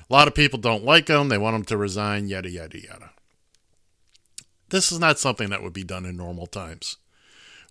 A 0.08 0.12
lot 0.12 0.28
of 0.28 0.34
people 0.34 0.58
don't 0.58 0.84
like 0.84 1.08
him. 1.08 1.28
They 1.30 1.38
want 1.38 1.56
him 1.56 1.64
to 1.64 1.76
resign. 1.78 2.28
Yada 2.28 2.50
yada 2.50 2.78
yada. 2.78 3.10
This 4.70 4.90
is 4.92 4.98
not 4.98 5.18
something 5.18 5.50
that 5.50 5.62
would 5.62 5.72
be 5.72 5.84
done 5.84 6.04
in 6.06 6.16
normal 6.16 6.46
times. 6.46 6.96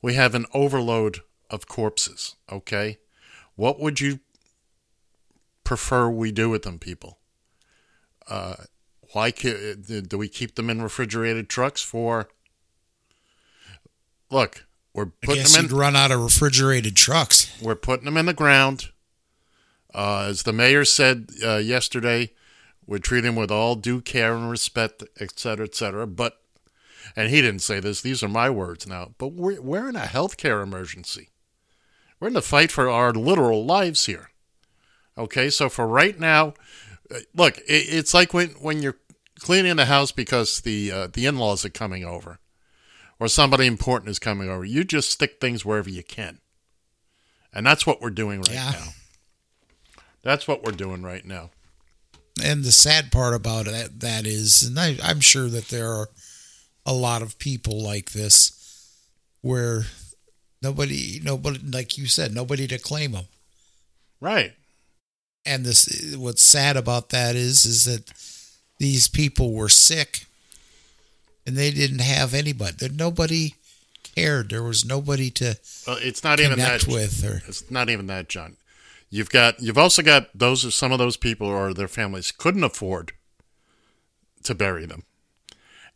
We 0.03 0.13
have 0.15 0.35
an 0.35 0.45
overload 0.53 1.21
of 1.49 1.67
corpses. 1.67 2.35
Okay, 2.51 2.99
what 3.55 3.79
would 3.79 3.99
you 3.99 4.19
prefer 5.63 6.09
we 6.09 6.31
do 6.31 6.49
with 6.49 6.63
them, 6.63 6.77
people? 6.77 7.19
Uh, 8.27 8.55
why 9.13 9.31
do 9.31 10.17
we 10.17 10.27
keep 10.27 10.55
them 10.55 10.69
in 10.69 10.81
refrigerated 10.81 11.47
trucks 11.49 11.81
for? 11.81 12.29
Look, 14.29 14.65
we're 14.93 15.05
I 15.05 15.25
putting 15.25 15.43
guess 15.43 15.55
them 15.55 15.65
you'd 15.65 15.71
in. 15.71 15.77
run 15.77 15.95
out 15.95 16.11
of 16.11 16.19
refrigerated 16.19 16.95
trucks. 16.95 17.55
We're 17.61 17.75
putting 17.75 18.05
them 18.05 18.17
in 18.17 18.25
the 18.25 18.33
ground. 18.33 18.89
Uh, 19.93 20.25
as 20.27 20.43
the 20.43 20.53
mayor 20.53 20.83
said 20.83 21.29
uh, 21.45 21.57
yesterday, 21.57 22.31
we're 22.85 22.97
treating 22.97 23.35
them 23.35 23.35
with 23.35 23.51
all 23.51 23.75
due 23.75 24.01
care 24.01 24.35
and 24.35 24.49
respect, 24.49 25.03
et 25.19 25.39
cetera, 25.39 25.65
et 25.65 25.75
cetera. 25.75 26.07
But, 26.07 26.41
and 27.15 27.29
he 27.29 27.41
didn't 27.41 27.61
say 27.61 27.79
this; 27.79 28.01
these 28.01 28.23
are 28.23 28.27
my 28.29 28.49
words 28.49 28.87
now. 28.87 29.11
But 29.17 29.29
we're 29.33 29.61
we're 29.61 29.89
in 29.89 29.95
a 29.95 30.01
healthcare 30.01 30.61
emergency. 30.63 31.29
We're 32.19 32.29
in 32.29 32.33
the 32.33 32.41
fight 32.41 32.71
for 32.71 32.89
our 32.89 33.11
literal 33.11 33.65
lives 33.65 34.05
here. 34.05 34.29
Okay, 35.17 35.49
so 35.49 35.69
for 35.69 35.87
right 35.87 36.19
now, 36.19 36.53
uh, 37.13 37.19
look, 37.35 37.57
it, 37.59 37.63
it's 37.67 38.13
like 38.13 38.33
when 38.33 38.49
when 38.51 38.81
you're 38.81 38.97
cleaning 39.39 39.75
the 39.75 39.85
house 39.85 40.11
because 40.11 40.61
the 40.61 40.91
uh, 40.91 41.07
the 41.11 41.25
in-laws 41.25 41.65
are 41.65 41.69
coming 41.69 42.03
over, 42.05 42.39
or 43.19 43.27
somebody 43.27 43.65
important 43.67 44.09
is 44.09 44.19
coming 44.19 44.49
over. 44.49 44.63
You 44.65 44.83
just 44.83 45.11
stick 45.11 45.39
things 45.39 45.65
wherever 45.65 45.89
you 45.89 46.03
can, 46.03 46.39
and 47.53 47.65
that's 47.65 47.85
what 47.85 48.01
we're 48.01 48.09
doing 48.09 48.39
right 48.39 48.53
Yeah. 48.53 48.71
now. 48.71 48.87
That's 50.23 50.47
what 50.47 50.63
we're 50.63 50.71
doing 50.71 51.03
right 51.03 51.25
now. 51.25 51.51
And 52.41 52.63
the 52.63 52.71
sad 52.71 53.11
part 53.11 53.35
about 53.35 53.65
that 53.65 53.99
that 53.99 54.25
is, 54.25 54.63
and 54.63 54.79
I, 54.79 54.97
I'm 55.03 55.19
sure 55.19 55.49
that 55.49 55.67
there 55.67 55.91
are 55.93 56.09
a 56.85 56.93
lot 56.93 57.21
of 57.21 57.39
people 57.39 57.81
like 57.81 58.11
this, 58.11 58.97
where 59.41 59.83
nobody, 60.61 61.19
nobody, 61.23 61.59
like 61.59 61.97
you 61.97 62.07
said, 62.07 62.33
nobody 62.33 62.67
to 62.67 62.77
claim 62.77 63.13
them. 63.13 63.25
Right. 64.19 64.53
And 65.45 65.65
this, 65.65 66.15
what's 66.17 66.41
sad 66.41 66.77
about 66.77 67.09
that 67.09 67.35
is, 67.35 67.65
is 67.65 67.83
that 67.85 68.11
these 68.79 69.07
people 69.07 69.53
were 69.53 69.69
sick, 69.69 70.25
and 71.45 71.55
they 71.57 71.71
didn't 71.71 71.99
have 71.99 72.33
anybody. 72.33 72.75
That 72.79 72.93
nobody 72.93 73.55
cared. 74.15 74.49
There 74.49 74.63
was 74.63 74.85
nobody 74.85 75.29
to 75.31 75.57
Well, 75.87 75.97
it's 76.01 76.23
not 76.23 76.39
even 76.39 76.59
that. 76.59 76.87
with, 76.87 77.23
or 77.25 77.41
It's 77.47 77.69
not 77.69 77.89
even 77.89 78.07
that, 78.07 78.29
John. 78.29 78.57
You've 79.09 79.29
got 79.29 79.61
you've 79.61 79.77
also 79.77 80.01
got 80.01 80.29
those 80.33 80.73
some 80.73 80.91
of 80.91 80.97
those 80.97 81.17
people 81.17 81.47
or 81.47 81.73
their 81.73 81.87
families 81.87 82.31
couldn't 82.31 82.63
afford 82.63 83.11
to 84.43 84.55
bury 84.55 84.85
them. 84.85 85.03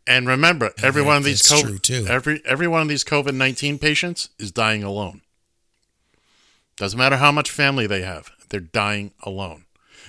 And 0.08 0.26
remember, 0.26 0.72
every 0.82 1.02
one 1.02 1.18
of 1.18 1.24
these 1.24 1.42
COVID 1.42 1.82
too. 1.82 2.06
every 2.08 2.40
every 2.46 2.66
one 2.66 2.80
of 2.80 2.88
these 2.88 3.04
COVID 3.04 3.34
nineteen 3.34 3.78
patients 3.78 4.30
is 4.38 4.50
dying 4.50 4.82
alone. 4.82 5.20
Doesn't 6.78 6.98
matter 6.98 7.18
how 7.18 7.30
much 7.30 7.50
family 7.50 7.86
they 7.86 8.00
have; 8.00 8.30
they're 8.48 8.58
dying 8.58 9.12
alone. 9.22 9.66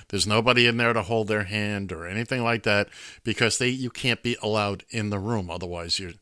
There's 0.08 0.26
nobody 0.26 0.66
in 0.66 0.78
there 0.78 0.94
to 0.94 1.02
hold 1.02 1.28
their 1.28 1.44
hand 1.44 1.92
or 1.92 2.06
anything 2.06 2.42
like 2.42 2.62
that 2.62 2.88
because 3.24 3.58
they 3.58 3.68
you 3.68 3.90
can't 3.90 4.22
be 4.22 4.38
allowed 4.42 4.84
in 4.88 5.10
the 5.10 5.18
room. 5.18 5.50
Otherwise, 5.50 5.98
you're, 5.98 6.12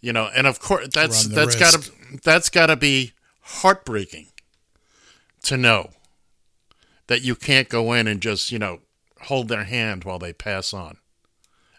you 0.00 0.12
know. 0.12 0.30
And 0.32 0.46
of 0.46 0.60
course, 0.60 0.86
that's 0.94 1.26
that's 1.26 1.56
got 1.56 1.72
to 1.72 1.90
that's 2.22 2.48
got 2.48 2.66
to 2.66 2.76
be 2.76 3.14
heartbreaking 3.40 4.28
to 5.42 5.56
know 5.56 5.90
that 7.08 7.22
you 7.22 7.34
can't 7.34 7.68
go 7.68 7.92
in 7.94 8.06
and 8.06 8.20
just 8.20 8.52
you 8.52 8.60
know 8.60 8.78
hold 9.22 9.48
their 9.48 9.64
hand 9.64 10.04
while 10.04 10.20
they 10.20 10.32
pass 10.32 10.72
on 10.72 10.98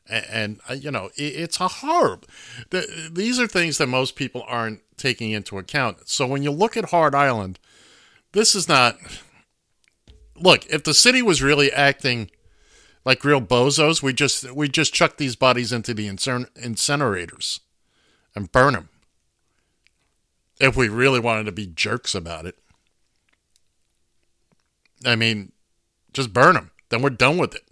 and, 0.10 0.26
and 0.30 0.60
uh, 0.70 0.74
you 0.74 0.91
know 0.91 1.10
it, 1.16 1.24
it's 1.24 1.60
a 1.60 1.68
horror 1.68 2.20
the, 2.72 3.10
these 3.12 3.39
are 3.39 3.47
things 3.47 3.78
that 3.78 3.88
most 3.88 4.16
people 4.16 4.43
aren't 4.47 4.82
taking 4.97 5.32
into 5.32 5.57
account. 5.57 6.10
So 6.10 6.28
when 6.28 6.43
you 6.43 6.51
look 6.51 6.76
at 6.76 6.89
hart 6.89 7.16
island 7.16 7.60
this 8.34 8.55
is 8.55 8.68
not 8.68 8.97
look 10.36 10.66
if 10.68 10.84
the 10.84 10.93
city 10.93 11.22
was 11.22 11.41
really 11.41 11.72
acting 11.72 12.30
like 13.05 13.24
real 13.24 13.41
bozos 13.41 14.03
we 14.03 14.14
just 14.14 14.51
we 14.51 14.68
just 14.68 14.93
chuck 14.93 15.18
these 15.18 15.36
bodies 15.36 15.72
into 15.72 15.93
the 15.93 16.07
incinerators 16.07 17.60
and 18.36 18.51
burn 18.51 18.74
them 18.74 18.89
if 20.60 20.76
we 20.76 20.89
really 20.89 21.20
wanted 21.20 21.45
to 21.45 21.51
be 21.53 21.66
jerks 21.66 22.14
about 22.14 22.45
it. 22.45 22.55
I 25.05 25.16
mean 25.16 25.53
just 26.14 26.34
burn 26.34 26.55
them 26.55 26.72
then 26.89 27.01
we're 27.01 27.10
done 27.10 27.38
with 27.38 27.55
it 27.55 27.68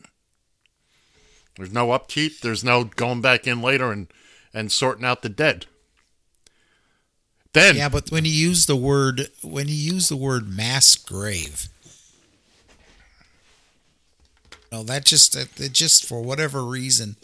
there's 1.58 1.74
no 1.74 1.92
upkeep. 1.92 2.42
There's 2.42 2.64
no 2.64 2.84
going 2.86 3.22
back 3.22 3.48
in 3.48 3.62
later 3.62 3.92
and, 3.92 4.08
and 4.54 4.72
sorting 4.72 5.06
out 5.06 5.22
the 5.22 5.30
dead. 5.30 5.66
Then 7.54 7.76
Yeah, 7.76 7.90
but 7.90 8.12
when 8.12 8.26
you 8.26 8.32
use 8.32 8.66
the 8.66 8.76
word 8.76 9.30
when 9.42 9.68
you 9.68 9.74
use 9.74 10.10
the 10.10 10.18
word 10.18 10.48
mass 10.48 10.96
grave, 10.96 11.70
no, 14.72 14.84
that 14.84 15.06
just 15.06 15.36
it 15.36 15.72
just 15.72 16.06
for 16.06 16.22
whatever 16.22 16.64
reason, 16.64 17.16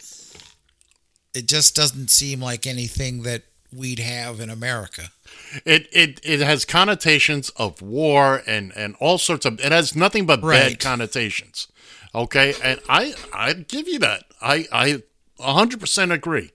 it 1.34 1.46
just 1.46 1.76
doesn't 1.76 2.10
seem 2.10 2.40
like 2.40 2.66
anything 2.66 3.22
that 3.22 3.42
we'd 3.72 3.98
have 3.98 4.40
in 4.40 4.50
America. 4.50 5.10
it, 5.64 5.88
it 5.92 6.20
it 6.24 6.40
has 6.40 6.64
connotations 6.64 7.50
of 7.50 7.82
war 7.82 8.42
and, 8.46 8.72
and 8.76 8.96
all 9.00 9.18
sorts 9.18 9.44
of 9.46 9.60
it 9.60 9.72
has 9.72 9.94
nothing 9.94 10.26
but 10.26 10.40
bad 10.40 10.80
connotations. 10.80 11.68
Okay, 12.14 12.54
and 12.62 12.80
I 12.88 13.14
I 13.32 13.52
give 13.54 13.88
you 13.88 13.98
that. 14.00 14.24
I 14.40 14.66
I 14.70 15.02
100% 15.40 16.12
agree. 16.12 16.50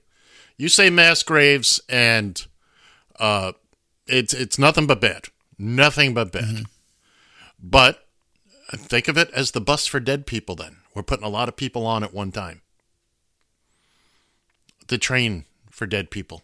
You 0.56 0.68
say 0.68 0.88
mass 0.90 1.22
graves 1.22 1.80
and 1.88 2.44
uh 3.18 3.52
it's 4.06 4.32
it's 4.32 4.58
nothing 4.58 4.86
but 4.86 5.00
bad. 5.00 5.26
Nothing 5.58 6.14
but 6.14 6.32
bad. 6.32 6.64
But 7.62 8.06
think 8.72 9.08
of 9.08 9.18
it 9.18 9.30
as 9.32 9.50
the 9.50 9.60
bus 9.60 9.86
for 9.86 10.00
dead 10.00 10.26
people 10.26 10.54
then. 10.54 10.76
We're 10.94 11.02
putting 11.02 11.26
a 11.26 11.30
lot 11.30 11.48
of 11.48 11.56
people 11.56 11.86
on 11.86 12.02
at 12.02 12.14
one 12.14 12.32
time. 12.32 12.62
The 14.88 14.98
train 14.98 15.44
for 15.70 15.86
dead 15.86 16.10
people. 16.10 16.42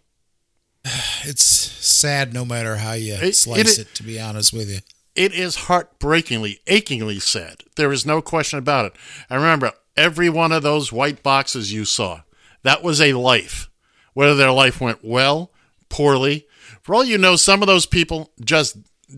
It's 1.25 1.43
sad 1.45 2.33
no 2.33 2.45
matter 2.45 2.77
how 2.77 2.93
you 2.93 3.15
It- 3.15 3.35
slice 3.35 3.79
it- 3.79 3.89
it, 3.89 3.95
to 3.97 4.03
be 4.03 4.21
honest 4.21 4.53
with 4.53 4.71
you. 4.71 4.81
It 5.17 5.33
is 5.33 5.57
heartbreakingly, 5.57 6.61
achingly 6.67 7.19
sad. 7.19 7.63
There 7.77 7.91
is 7.91 8.05
no 8.05 8.21
question 8.21 8.59
about 8.59 8.85
it. 8.85 8.93
And 9.31 9.41
remember, 9.41 9.73
every 9.97 10.29
one 10.29 10.53
of 10.53 10.63
those 10.63 10.93
white 10.93 11.23
boxes 11.23 11.73
you 11.73 11.87
saw, 11.87 12.21
that 12.63 12.83
was 12.83 13.01
a 13.01 13.15
life. 13.15 13.71
Whether 14.13 14.35
their 14.35 14.53
life 14.53 14.79
went 14.79 15.03
well, 15.03 15.53
poorly. 15.89 16.47
For 16.83 16.95
all 16.95 17.05
you 17.05 17.17
know, 17.17 17.37
some 17.37 17.63
of 17.63 17.67
those 17.67 17.87
people 17.87 18.31
just 18.45 18.77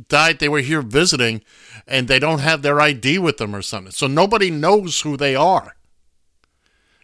died. 0.09 0.38
They 0.38 0.49
were 0.49 0.61
here 0.61 0.82
visiting 0.82 1.42
and 1.86 2.07
they 2.07 2.20
don't 2.20 2.40
have 2.40 2.62
their 2.62 2.80
ID 2.80 3.18
with 3.18 3.38
them 3.38 3.55
or 3.55 3.62
something. 3.62 3.92
So 3.92 4.07
nobody 4.07 4.51
knows 4.51 5.01
who 5.01 5.16
they 5.16 5.34
are. 5.34 5.74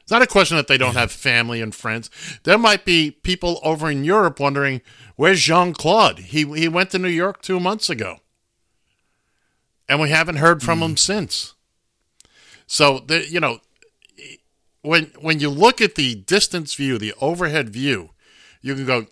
It's 0.03 0.11
not 0.11 0.23
a 0.23 0.27
question 0.27 0.57
that 0.57 0.69
they 0.69 0.77
don't 0.77 0.97
have 0.97 1.11
family 1.11 1.61
and 1.63 1.75
friends. 1.75 2.11
There 2.45 2.59
might 2.59 2.85
be 2.85 3.11
people 3.11 3.59
over 3.65 3.91
in 3.91 4.05
Europe 4.05 4.39
wondering, 4.39 4.83
where's 5.17 5.41
Jean 5.41 5.73
Claude? 5.73 6.19
He, 6.19 6.45
he 6.45 6.69
went 6.69 6.91
to 6.91 6.99
New 6.99 7.09
York 7.09 7.41
two 7.41 7.59
months 7.59 7.89
ago 7.89 8.21
and 9.89 10.01
we 10.01 10.11
haven't 10.11 10.37
heard 10.37 10.63
from 10.63 10.81
him 10.81 10.97
since. 10.97 11.55
So 12.67 13.01
the, 13.01 13.29
you 13.29 13.41
know, 13.41 13.61
when 14.83 15.13
when 15.21 15.41
you 15.41 15.51
look 15.51 15.81
at 15.81 15.95
the 15.95 16.15
distance 16.15 16.75
view, 16.75 16.99
the 16.99 17.15
overhead 17.21 17.71
view, 17.71 18.11
you 18.61 18.75
can 18.75 18.87
go, 18.87 19.07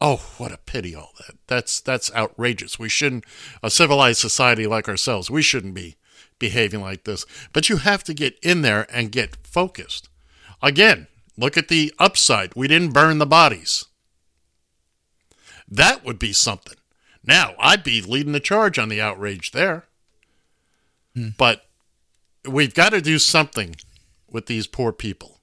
"Oh, 0.00 0.16
what 0.38 0.52
a 0.52 0.58
pity! 0.58 0.94
All 0.94 1.12
that 1.18 1.36
that's 1.46 1.80
that's 1.80 2.12
outrageous. 2.14 2.78
We 2.78 2.88
shouldn't 2.88 3.24
a 3.62 3.70
civilized 3.70 4.20
society 4.20 4.66
like 4.66 4.88
ourselves. 4.88 5.30
We 5.30 5.42
shouldn't 5.42 5.74
be 5.74 5.96
behaving 6.38 6.80
like 6.80 7.04
this." 7.04 7.26
But 7.52 7.68
you 7.68 7.78
have 7.78 8.04
to 8.04 8.14
get 8.14 8.38
in 8.42 8.62
there 8.62 8.86
and 8.92 9.12
get 9.12 9.36
focused. 9.46 10.08
Again, 10.62 11.06
look 11.36 11.56
at 11.56 11.68
the 11.68 11.92
upside. 11.98 12.54
We 12.54 12.68
didn't 12.68 12.92
burn 12.92 13.18
the 13.18 13.26
bodies. 13.26 13.86
That 15.68 16.04
would 16.04 16.18
be 16.18 16.32
something. 16.32 16.76
Now, 17.24 17.54
I'd 17.58 17.84
be 17.84 18.00
leading 18.02 18.32
the 18.32 18.40
charge 18.40 18.78
on 18.78 18.88
the 18.88 19.00
outrage 19.00 19.52
there. 19.52 19.84
But 21.14 21.66
we've 22.48 22.74
got 22.74 22.90
to 22.90 23.00
do 23.00 23.18
something 23.18 23.76
with 24.30 24.46
these 24.46 24.66
poor 24.66 24.92
people. 24.92 25.40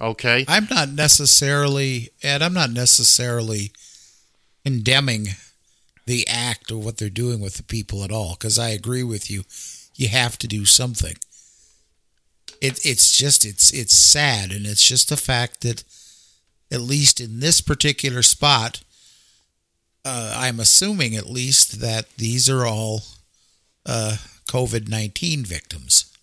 Okay? 0.00 0.44
I'm 0.46 0.68
not 0.70 0.90
necessarily, 0.90 2.10
Ed, 2.22 2.40
I'm 2.40 2.54
not 2.54 2.70
necessarily 2.70 3.72
condemning 4.64 5.28
the 6.06 6.26
act 6.28 6.70
of 6.70 6.84
what 6.84 6.98
they're 6.98 7.10
doing 7.10 7.40
with 7.40 7.56
the 7.56 7.62
people 7.62 8.04
at 8.04 8.12
all, 8.12 8.36
because 8.38 8.58
I 8.58 8.68
agree 8.70 9.02
with 9.02 9.30
you. 9.30 9.44
You 9.94 10.08
have 10.08 10.38
to 10.38 10.46
do 10.46 10.64
something. 10.64 11.16
It, 12.60 12.84
it's 12.86 13.16
just, 13.16 13.44
it's, 13.44 13.72
it's 13.72 13.96
sad. 13.96 14.52
And 14.52 14.66
it's 14.66 14.84
just 14.84 15.08
the 15.08 15.16
fact 15.16 15.62
that, 15.62 15.84
at 16.70 16.80
least 16.80 17.20
in 17.20 17.40
this 17.40 17.60
particular 17.60 18.22
spot, 18.22 18.82
uh, 20.04 20.34
I'm 20.36 20.60
assuming 20.60 21.16
at 21.16 21.28
least 21.28 21.80
that 21.80 22.10
these 22.16 22.48
are 22.48 22.64
all 22.64 23.02
uh, 23.88 24.16
COVID 24.48 24.88
19 24.88 25.44
victims 25.44 26.16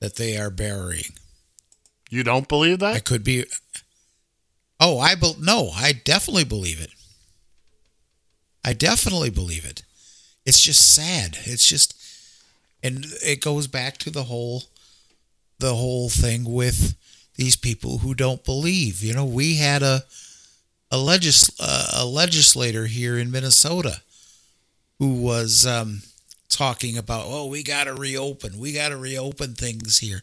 that 0.00 0.16
they 0.16 0.36
are 0.36 0.50
burying. 0.50 1.12
You 2.10 2.24
don't 2.24 2.48
believe 2.48 2.80
that? 2.80 2.96
I 2.96 2.98
could 2.98 3.22
be. 3.22 3.44
Oh, 4.80 4.98
I 4.98 5.14
bel 5.14 5.36
no, 5.38 5.70
I 5.74 5.92
definitely 5.92 6.44
believe 6.44 6.80
it. 6.80 6.90
I 8.64 8.72
definitely 8.72 9.30
believe 9.30 9.64
it. 9.64 9.82
It's 10.44 10.60
just 10.60 10.94
sad. 10.94 11.38
It's 11.44 11.66
just, 11.66 11.94
and 12.82 13.06
it 13.24 13.40
goes 13.40 13.66
back 13.66 13.98
to 13.98 14.10
the 14.10 14.24
whole, 14.24 14.64
the 15.58 15.74
whole 15.74 16.08
thing 16.08 16.44
with 16.44 16.96
these 17.36 17.56
people 17.56 17.98
who 17.98 18.14
don't 18.14 18.44
believe. 18.44 19.02
You 19.02 19.14
know, 19.14 19.24
we 19.24 19.56
had 19.56 19.82
a, 19.82 20.02
a 20.90 20.98
legis 20.98 21.50
uh, 21.60 21.90
a 21.94 22.04
legislator 22.04 22.86
here 22.86 23.16
in 23.16 23.30
Minnesota, 23.30 24.02
who 24.98 25.14
was 25.14 25.66
um, 25.66 26.02
talking 26.54 26.96
about, 26.98 27.24
oh, 27.26 27.46
we 27.46 27.62
got 27.62 27.84
to 27.84 27.94
reopen. 27.94 28.58
We 28.58 28.72
got 28.72 28.90
to 28.90 28.96
reopen 28.96 29.54
things 29.54 29.98
here 29.98 30.22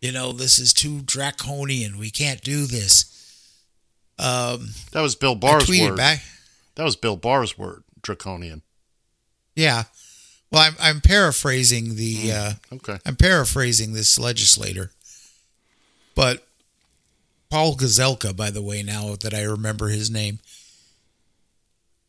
you 0.00 0.10
know, 0.10 0.32
this 0.32 0.58
is 0.58 0.74
too 0.74 1.00
draconian. 1.02 1.96
We 1.96 2.10
can't 2.10 2.42
do 2.42 2.66
this. 2.66 3.04
Um, 4.18 4.70
that 4.90 5.00
was 5.00 5.14
Bill 5.14 5.36
Barr's 5.36 5.68
word. 5.68 5.96
back- 5.96 6.24
That 6.74 6.82
was 6.82 6.96
Bill 6.96 7.14
Barr's 7.14 7.56
word, 7.56 7.84
draconian. 8.02 8.62
yeah. 9.54 9.84
Well, 10.50 10.62
I'm 10.62 10.74
I'm 10.80 11.00
paraphrasing 11.00 11.94
the. 11.94 12.32
Uh, 12.32 12.52
okay. 12.72 12.98
I'm 13.06 13.14
paraphrasing 13.14 13.92
this 13.92 14.18
legislator, 14.18 14.90
but 16.16 16.48
Paul 17.48 17.76
Gazelka, 17.76 18.36
by 18.36 18.50
the 18.50 18.60
way, 18.60 18.82
now 18.82 19.14
that 19.14 19.32
I 19.32 19.42
remember 19.42 19.86
his 19.88 20.10
name, 20.10 20.40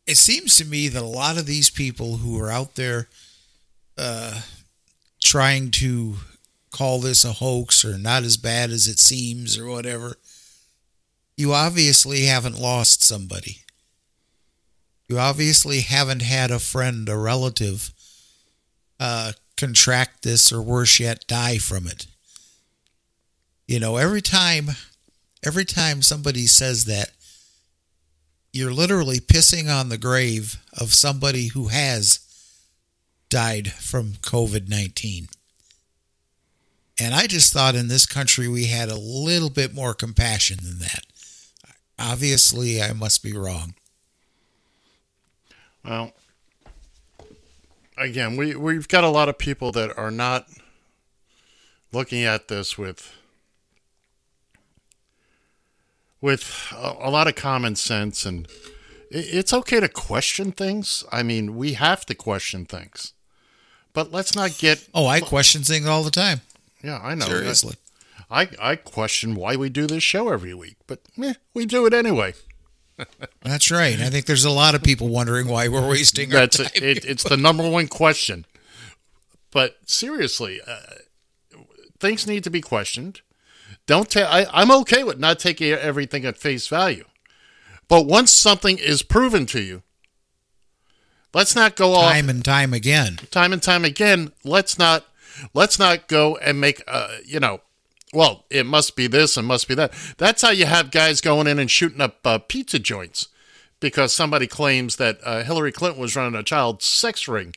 it 0.06 0.16
seems 0.16 0.56
to 0.56 0.64
me 0.64 0.88
that 0.88 1.02
a 1.02 1.06
lot 1.06 1.38
of 1.38 1.46
these 1.46 1.70
people 1.70 2.18
who 2.18 2.38
are 2.38 2.50
out 2.50 2.74
there 2.74 3.08
uh, 3.96 4.42
trying 5.22 5.70
to 5.70 6.16
call 6.70 7.00
this 7.00 7.24
a 7.24 7.32
hoax 7.32 7.84
or 7.84 7.96
not 7.96 8.24
as 8.24 8.36
bad 8.36 8.70
as 8.70 8.88
it 8.88 8.98
seems 8.98 9.56
or 9.56 9.66
whatever, 9.66 10.16
you 11.36 11.52
obviously 11.52 12.24
haven't 12.24 12.60
lost 12.60 13.02
somebody. 13.02 13.58
You 15.08 15.18
obviously 15.18 15.80
haven't 15.80 16.22
had 16.22 16.50
a 16.50 16.58
friend, 16.58 17.08
a 17.08 17.16
relative, 17.16 17.92
uh, 18.98 19.32
contract 19.56 20.22
this 20.22 20.52
or 20.52 20.60
worse 20.60 20.98
yet, 20.98 21.26
die 21.26 21.58
from 21.58 21.86
it. 21.86 22.06
You 23.66 23.80
know, 23.80 23.96
every 23.96 24.22
time, 24.22 24.70
every 25.44 25.64
time 25.64 26.02
somebody 26.02 26.46
says 26.46 26.84
that, 26.86 27.10
you're 28.54 28.72
literally 28.72 29.18
pissing 29.18 29.68
on 29.68 29.88
the 29.88 29.98
grave 29.98 30.62
of 30.78 30.94
somebody 30.94 31.48
who 31.48 31.68
has 31.68 32.20
died 33.28 33.72
from 33.72 34.12
COVID 34.22 34.68
19. 34.68 35.26
And 37.00 37.14
I 37.14 37.26
just 37.26 37.52
thought 37.52 37.74
in 37.74 37.88
this 37.88 38.06
country 38.06 38.46
we 38.46 38.66
had 38.66 38.88
a 38.88 38.96
little 38.96 39.50
bit 39.50 39.74
more 39.74 39.92
compassion 39.92 40.58
than 40.62 40.78
that. 40.78 41.04
Obviously, 41.98 42.80
I 42.80 42.92
must 42.92 43.24
be 43.24 43.36
wrong. 43.36 43.74
Well, 45.84 46.12
again, 47.98 48.36
we 48.36 48.54
we've 48.54 48.86
got 48.86 49.02
a 49.02 49.08
lot 49.08 49.28
of 49.28 49.36
people 49.36 49.72
that 49.72 49.98
are 49.98 50.12
not 50.12 50.46
looking 51.92 52.22
at 52.22 52.46
this 52.46 52.78
with 52.78 53.12
with 56.24 56.72
a, 56.74 56.96
a 57.00 57.10
lot 57.10 57.28
of 57.28 57.34
common 57.34 57.76
sense 57.76 58.24
and 58.24 58.48
it, 59.10 59.26
it's 59.30 59.52
okay 59.52 59.78
to 59.78 59.88
question 59.90 60.52
things. 60.52 61.04
I 61.12 61.22
mean, 61.22 61.54
we 61.54 61.74
have 61.74 62.06
to 62.06 62.14
question 62.14 62.64
things. 62.64 63.12
But 63.92 64.10
let's 64.10 64.34
not 64.34 64.56
get 64.58 64.88
Oh, 64.94 65.06
I 65.06 65.20
question 65.20 65.62
things 65.62 65.86
all 65.86 66.02
the 66.02 66.10
time. 66.10 66.40
Yeah, 66.82 66.98
I 67.02 67.14
know. 67.14 67.26
Seriously. 67.26 67.76
I 68.30 68.48
I 68.58 68.76
question 68.76 69.34
why 69.34 69.56
we 69.56 69.68
do 69.68 69.86
this 69.86 70.02
show 70.02 70.30
every 70.30 70.54
week, 70.54 70.76
but 70.86 71.00
eh, 71.22 71.34
we 71.52 71.66
do 71.66 71.84
it 71.84 71.92
anyway. 71.92 72.32
That's 73.42 73.70
right. 73.70 74.00
I 74.00 74.08
think 74.08 74.24
there's 74.24 74.46
a 74.46 74.50
lot 74.50 74.74
of 74.74 74.82
people 74.82 75.08
wondering 75.08 75.46
why 75.46 75.68
we're 75.68 75.86
wasting 75.86 76.32
our 76.32 76.40
That's 76.40 76.56
time. 76.56 76.70
it, 76.74 77.04
it's 77.04 77.24
the 77.24 77.36
number 77.36 77.68
one 77.68 77.88
question. 77.88 78.46
But 79.50 79.76
seriously, 79.84 80.60
uh, 80.66 80.78
things 82.00 82.26
need 82.26 82.44
to 82.44 82.50
be 82.50 82.62
questioned. 82.62 83.20
Don't 83.86 84.10
ta- 84.10 84.28
I, 84.30 84.46
I'm 84.52 84.70
okay 84.70 85.04
with 85.04 85.18
not 85.18 85.38
taking 85.38 85.72
everything 85.72 86.24
at 86.24 86.38
face 86.38 86.68
value, 86.68 87.04
but 87.88 88.06
once 88.06 88.30
something 88.30 88.78
is 88.78 89.02
proven 89.02 89.46
to 89.46 89.60
you, 89.60 89.82
let's 91.34 91.54
not 91.54 91.76
go 91.76 91.92
off 91.94 92.12
time 92.12 92.30
and 92.30 92.44
time 92.44 92.72
again. 92.72 93.16
time 93.30 93.52
and 93.52 93.62
time 93.62 93.84
again. 93.84 94.32
Let's 94.42 94.78
not 94.78 95.04
let's 95.52 95.78
not 95.78 96.08
go 96.08 96.36
and 96.36 96.60
make 96.60 96.82
uh, 96.88 97.16
you 97.24 97.40
know. 97.40 97.60
Well, 98.12 98.44
it 98.48 98.64
must 98.64 98.94
be 98.94 99.08
this 99.08 99.36
and 99.36 99.46
must 99.46 99.66
be 99.66 99.74
that. 99.74 99.92
That's 100.18 100.42
how 100.42 100.50
you 100.50 100.66
have 100.66 100.92
guys 100.92 101.20
going 101.20 101.48
in 101.48 101.58
and 101.58 101.68
shooting 101.68 102.00
up 102.00 102.24
uh, 102.24 102.38
pizza 102.38 102.78
joints 102.78 103.26
because 103.80 104.12
somebody 104.12 104.46
claims 104.46 104.96
that 104.96 105.18
uh, 105.24 105.42
Hillary 105.42 105.72
Clinton 105.72 106.00
was 106.00 106.14
running 106.14 106.38
a 106.38 106.44
child 106.44 106.80
sex 106.80 107.26
ring 107.26 107.54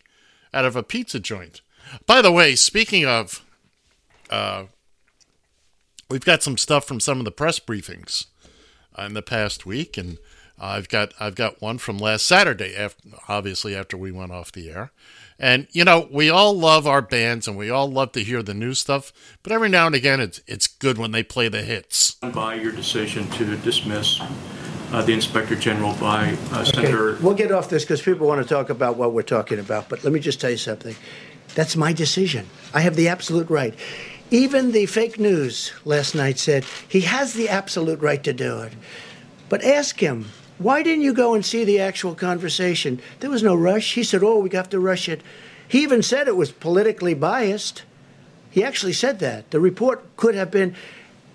out 0.53 0.65
of 0.65 0.75
a 0.75 0.81
pizza 0.83 1.19
joint. 1.19 1.61
By 2.05 2.21
the 2.21 2.31
way, 2.31 2.55
speaking 2.55 3.05
of, 3.05 3.45
uh, 4.29 4.63
we've 6.09 6.25
got 6.25 6.43
some 6.43 6.57
stuff 6.57 6.85
from 6.85 6.99
some 6.99 7.19
of 7.19 7.25
the 7.25 7.31
press 7.31 7.59
briefings 7.59 8.25
in 8.97 9.13
the 9.13 9.21
past 9.21 9.65
week, 9.65 9.97
and 9.97 10.17
I've 10.59 10.89
got 10.89 11.13
I've 11.19 11.35
got 11.35 11.61
one 11.61 11.77
from 11.77 11.97
last 11.97 12.25
Saturday, 12.25 12.75
after, 12.75 13.09
obviously 13.27 13.75
after 13.75 13.97
we 13.97 14.11
went 14.11 14.31
off 14.31 14.51
the 14.51 14.69
air. 14.69 14.91
And 15.39 15.67
you 15.71 15.83
know, 15.83 16.07
we 16.11 16.29
all 16.29 16.57
love 16.57 16.87
our 16.87 17.01
bands, 17.01 17.47
and 17.47 17.57
we 17.57 17.69
all 17.69 17.89
love 17.89 18.11
to 18.13 18.23
hear 18.23 18.41
the 18.41 18.55
new 18.55 18.73
stuff. 18.73 19.13
But 19.43 19.51
every 19.51 19.69
now 19.69 19.85
and 19.85 19.95
again, 19.95 20.19
it's 20.19 20.41
it's 20.47 20.67
good 20.67 20.97
when 20.97 21.11
they 21.11 21.23
play 21.23 21.47
the 21.47 21.61
hits. 21.61 22.15
by 22.15 22.55
your 22.55 22.71
decision 22.71 23.29
to 23.31 23.55
dismiss 23.57 24.19
uh, 24.91 25.03
the 25.03 25.13
Inspector 25.13 25.55
General 25.57 25.93
by 25.95 26.35
uh, 26.51 26.63
Senator. 26.63 27.17
We'll 27.21 27.35
get 27.35 27.51
off 27.51 27.69
this 27.69 27.83
because 27.83 28.01
people 28.01 28.27
want 28.27 28.41
to 28.41 28.47
talk 28.47 28.69
about 28.71 28.97
what 28.97 29.13
we're 29.13 29.21
talking 29.21 29.59
about. 29.59 29.89
But 29.89 30.03
let 30.03 30.11
me 30.11 30.19
just 30.19 30.41
tell 30.41 30.49
you 30.49 30.57
something. 30.57 30.95
That's 31.53 31.75
my 31.75 31.93
decision. 31.93 32.47
I 32.73 32.81
have 32.81 32.95
the 32.95 33.07
absolute 33.07 33.49
right. 33.49 33.75
Even 34.29 34.73
the 34.73 34.85
fake 34.87 35.19
news 35.19 35.71
last 35.85 36.13
night 36.13 36.37
said 36.37 36.65
he 36.87 37.01
has 37.01 37.33
the 37.33 37.47
absolute 37.47 38.01
right 38.01 38.21
to 38.25 38.33
do 38.33 38.59
it. 38.59 38.73
But 39.47 39.63
ask 39.63 39.99
him, 40.01 40.25
why 40.57 40.83
didn't 40.83 41.03
you 41.03 41.13
go 41.13 41.33
and 41.33 41.45
see 41.45 41.63
the 41.63 41.79
actual 41.79 42.13
conversation? 42.13 42.99
There 43.21 43.29
was 43.29 43.43
no 43.43 43.55
rush. 43.55 43.93
He 43.93 44.03
said, 44.03 44.23
oh, 44.23 44.39
we 44.39 44.49
have 44.49 44.69
to 44.71 44.79
rush 44.79 45.07
it. 45.07 45.21
He 45.67 45.83
even 45.83 46.01
said 46.01 46.27
it 46.27 46.35
was 46.35 46.51
politically 46.51 47.13
biased. 47.13 47.83
He 48.51 48.63
actually 48.63 48.93
said 48.93 49.19
that. 49.19 49.51
The 49.51 49.59
report 49.61 50.17
could 50.17 50.35
have 50.35 50.51
been, 50.51 50.75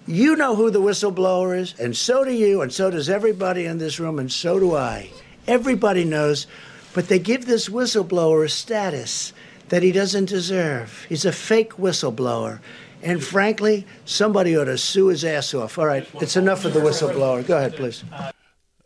you 0.07 0.37
know 0.37 0.57
who 0.57 0.71
the 0.71 0.81
whistleblower 0.81 1.57
is, 1.59 1.75
and 1.79 1.97
so 1.97 2.25
do 2.25 2.33
you, 2.33 2.61
and 2.61 2.73
so 2.73 2.91
does 2.91 3.09
everybody 3.09 3.65
in 3.65 3.79
this 3.79 4.01
room, 4.01 4.19
and 4.19 4.31
so 4.31 4.59
do 4.59 4.75
I. 4.75 5.11
Everybody 5.47 6.05
knows, 6.05 6.47
but 6.93 7.09
they 7.09 7.19
give 7.19 7.47
this 7.47 7.69
whistleblower 7.69 8.45
a 8.45 8.49
status 8.49 9.33
that 9.73 9.83
he 9.83 9.91
doesn't 9.91 10.27
deserve. 10.27 11.07
He's 11.09 11.25
a 11.25 11.33
fake 11.33 11.79
whistleblower. 11.79 12.61
And 13.03 13.25
frankly, 13.25 13.87
somebody 14.05 14.55
ought 14.55 14.67
to 14.67 14.77
sue 14.77 15.07
his 15.07 15.25
ass 15.25 15.55
off. 15.55 15.79
All 15.79 15.87
right, 15.87 16.07
it's 16.21 16.37
enough 16.37 16.67
of 16.67 16.75
the 16.75 16.81
whistleblower. 16.81 17.47
Go 17.47 17.57
ahead, 17.57 17.75
please. 17.75 18.05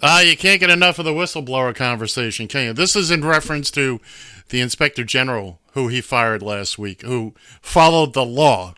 Ah, 0.00 0.20
you 0.20 0.36
can't 0.36 0.60
get 0.60 0.70
enough 0.70 1.00
of 1.00 1.04
the 1.04 1.10
whistleblower 1.10 1.74
conversation, 1.74 2.46
can 2.46 2.66
you? 2.66 2.72
This 2.72 2.94
is 2.94 3.10
in 3.10 3.24
reference 3.24 3.72
to 3.72 4.00
the 4.50 4.60
inspector 4.60 5.02
general 5.02 5.58
who 5.72 5.88
he 5.88 6.00
fired 6.00 6.40
last 6.40 6.78
week, 6.78 7.02
who 7.02 7.34
followed 7.60 8.12
the 8.12 8.24
law 8.24 8.74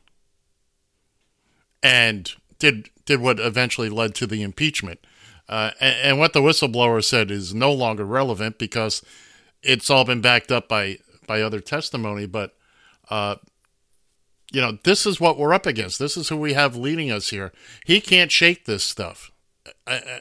and 1.83 2.33
did 2.59 2.89
did 3.05 3.21
what 3.21 3.39
eventually 3.39 3.91
led 3.91 4.15
to 4.15 4.27
the 4.27 4.43
impeachment. 4.43 5.07
Uh, 5.47 5.73
and, 5.79 5.97
and 6.03 6.19
what 6.19 6.33
the 6.33 6.41
whistleblower 6.41 7.05
said 7.05 7.31
is 7.31 7.53
no 7.53 7.71
longer 7.71 8.07
relevant 8.07 8.59
because 8.59 9.03
it's 9.63 9.91
all 9.91 10.07
been 10.07 10.23
backed 10.23 10.51
up 10.51 10.69
by 10.69 10.97
by 11.29 11.41
other 11.43 11.61
testimony. 11.61 12.27
But 12.27 12.57
uh, 13.09 13.37
you 14.51 14.61
know, 14.61 14.79
this 14.83 15.07
is 15.07 15.21
what 15.21 15.39
we're 15.39 15.55
up 15.55 15.67
against. 15.67 16.01
This 16.01 16.17
is 16.17 16.29
who 16.29 16.37
we 16.37 16.55
have 16.55 16.75
leading 16.75 17.13
us 17.13 17.31
here. 17.31 17.53
He 17.87 18.01
can't 18.01 18.33
shake 18.33 18.65
this 18.65 18.83
stuff. 18.83 19.31
I, 19.87 19.95
I, 19.95 20.21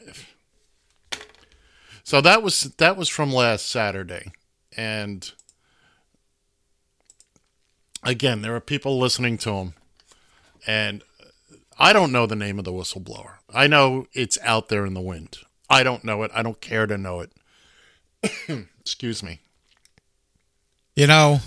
so 2.04 2.20
that 2.20 2.42
was 2.42 2.62
that 2.78 2.96
was 2.96 3.08
from 3.08 3.32
last 3.32 3.68
Saturday, 3.68 4.30
and 4.76 5.30
again, 8.02 8.42
there 8.42 8.54
are 8.54 8.60
people 8.60 8.98
listening 8.98 9.38
to 9.38 9.52
him, 9.52 9.74
and 10.66 11.02
I 11.78 11.92
don't 11.92 12.12
know 12.12 12.26
the 12.26 12.36
name 12.36 12.58
of 12.58 12.64
the 12.64 12.72
whistleblower. 12.72 13.36
I 13.52 13.66
know 13.66 14.06
it's 14.12 14.38
out 14.42 14.68
there 14.68 14.84
in 14.86 14.94
the 14.94 15.00
wind. 15.00 15.38
I 15.70 15.82
don't 15.82 16.04
know 16.04 16.22
it. 16.22 16.30
I 16.34 16.42
don't 16.42 16.60
care 16.60 16.86
to 16.86 16.98
know 16.98 17.20
it. 17.20 17.32
Excuse 18.80 19.22
me. 19.22 19.40
You 20.98 21.06
know, 21.06 21.38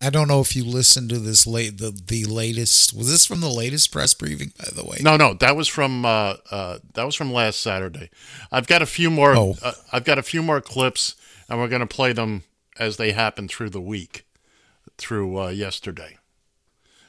I 0.00 0.08
don't 0.08 0.28
know 0.28 0.40
if 0.40 0.54
you 0.54 0.62
listened 0.64 1.10
to 1.10 1.18
this 1.18 1.48
late 1.48 1.78
the 1.78 1.90
the 1.90 2.24
latest. 2.24 2.94
Was 2.96 3.10
this 3.10 3.26
from 3.26 3.40
the 3.40 3.48
latest 3.50 3.90
press 3.90 4.14
briefing? 4.14 4.52
By 4.56 4.68
the 4.72 4.84
way, 4.84 4.98
No, 5.00 5.16
no, 5.16 5.34
that 5.34 5.56
was 5.56 5.66
from 5.66 6.04
uh, 6.04 6.34
uh, 6.52 6.78
that 6.94 7.02
was 7.02 7.16
from 7.16 7.32
last 7.32 7.60
Saturday. 7.60 8.08
I've 8.52 8.68
got 8.68 8.82
a 8.82 8.86
few 8.86 9.10
more. 9.10 9.34
Oh. 9.34 9.56
Uh, 9.60 9.72
I've 9.92 10.04
got 10.04 10.16
a 10.16 10.22
few 10.22 10.44
more 10.44 10.60
clips, 10.60 11.16
and 11.48 11.58
we're 11.58 11.66
going 11.66 11.80
to 11.80 11.88
play 11.88 12.12
them 12.12 12.44
as 12.78 12.98
they 12.98 13.10
happen 13.10 13.48
through 13.48 13.70
the 13.70 13.80
week, 13.80 14.24
through 14.96 15.36
uh, 15.36 15.48
yesterday. 15.48 16.18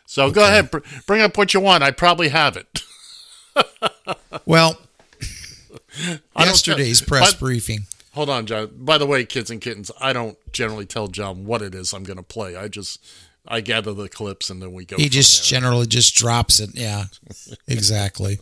So 0.07 0.31
go 0.31 0.43
ahead, 0.43 0.71
br- 0.71 0.79
bring 1.05 1.21
up 1.21 1.37
what 1.37 1.53
you 1.53 1.59
want. 1.59 1.83
I 1.83 1.91
probably 1.91 2.29
have 2.29 2.57
it. 2.57 2.81
Well, 4.45 4.79
yesterday's 6.35 6.99
press 6.99 7.33
but- 7.33 7.39
briefing. 7.39 7.81
Hold 8.13 8.29
on, 8.29 8.45
John. 8.45 8.69
By 8.73 8.97
the 8.97 9.05
way, 9.05 9.25
kids 9.25 9.49
and 9.49 9.61
kittens, 9.61 9.89
I 9.99 10.11
don't 10.13 10.37
generally 10.51 10.85
tell 10.85 11.07
John 11.07 11.45
what 11.45 11.61
it 11.61 11.73
is 11.73 11.93
I'm 11.93 12.03
going 12.03 12.17
to 12.17 12.23
play. 12.23 12.55
I 12.55 12.67
just 12.67 13.03
I 13.47 13.61
gather 13.61 13.93
the 13.93 14.09
clips 14.09 14.49
and 14.49 14.61
then 14.61 14.73
we 14.73 14.85
go. 14.85 14.97
He 14.97 15.09
just 15.09 15.49
there. 15.49 15.59
generally 15.59 15.87
just 15.87 16.15
drops 16.15 16.59
it. 16.59 16.71
Yeah, 16.73 17.05
exactly. 17.67 18.39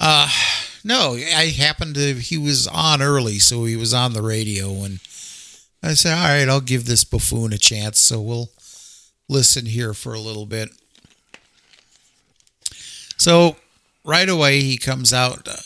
Uh, 0.00 0.28
no, 0.84 1.14
I 1.14 1.46
happened 1.56 1.96
to. 1.96 2.14
He 2.14 2.38
was 2.38 2.66
on 2.66 3.02
early, 3.02 3.38
so 3.38 3.64
he 3.64 3.76
was 3.76 3.92
on 3.92 4.12
the 4.12 4.22
radio, 4.22 4.68
and 4.84 5.00
I 5.82 5.94
said, 5.94 6.16
"All 6.16 6.28
right, 6.28 6.48
I'll 6.48 6.60
give 6.60 6.86
this 6.86 7.04
buffoon 7.04 7.52
a 7.52 7.58
chance." 7.58 7.98
So 7.98 8.20
we'll 8.20 8.50
listen 9.28 9.66
here 9.66 9.92
for 9.92 10.14
a 10.14 10.20
little 10.20 10.46
bit. 10.46 10.70
So 13.18 13.56
right 14.04 14.28
away, 14.28 14.60
he 14.60 14.78
comes 14.78 15.12
out. 15.12 15.46
uh, 15.46 15.56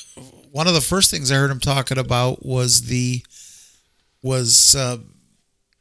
One 0.52 0.68
of 0.68 0.74
the 0.74 0.82
first 0.82 1.10
things 1.10 1.32
I 1.32 1.36
heard 1.36 1.50
him 1.50 1.60
talking 1.60 1.96
about 1.96 2.44
was 2.44 2.82
the 2.82 3.24
was 4.22 4.76
uh, 4.76 4.98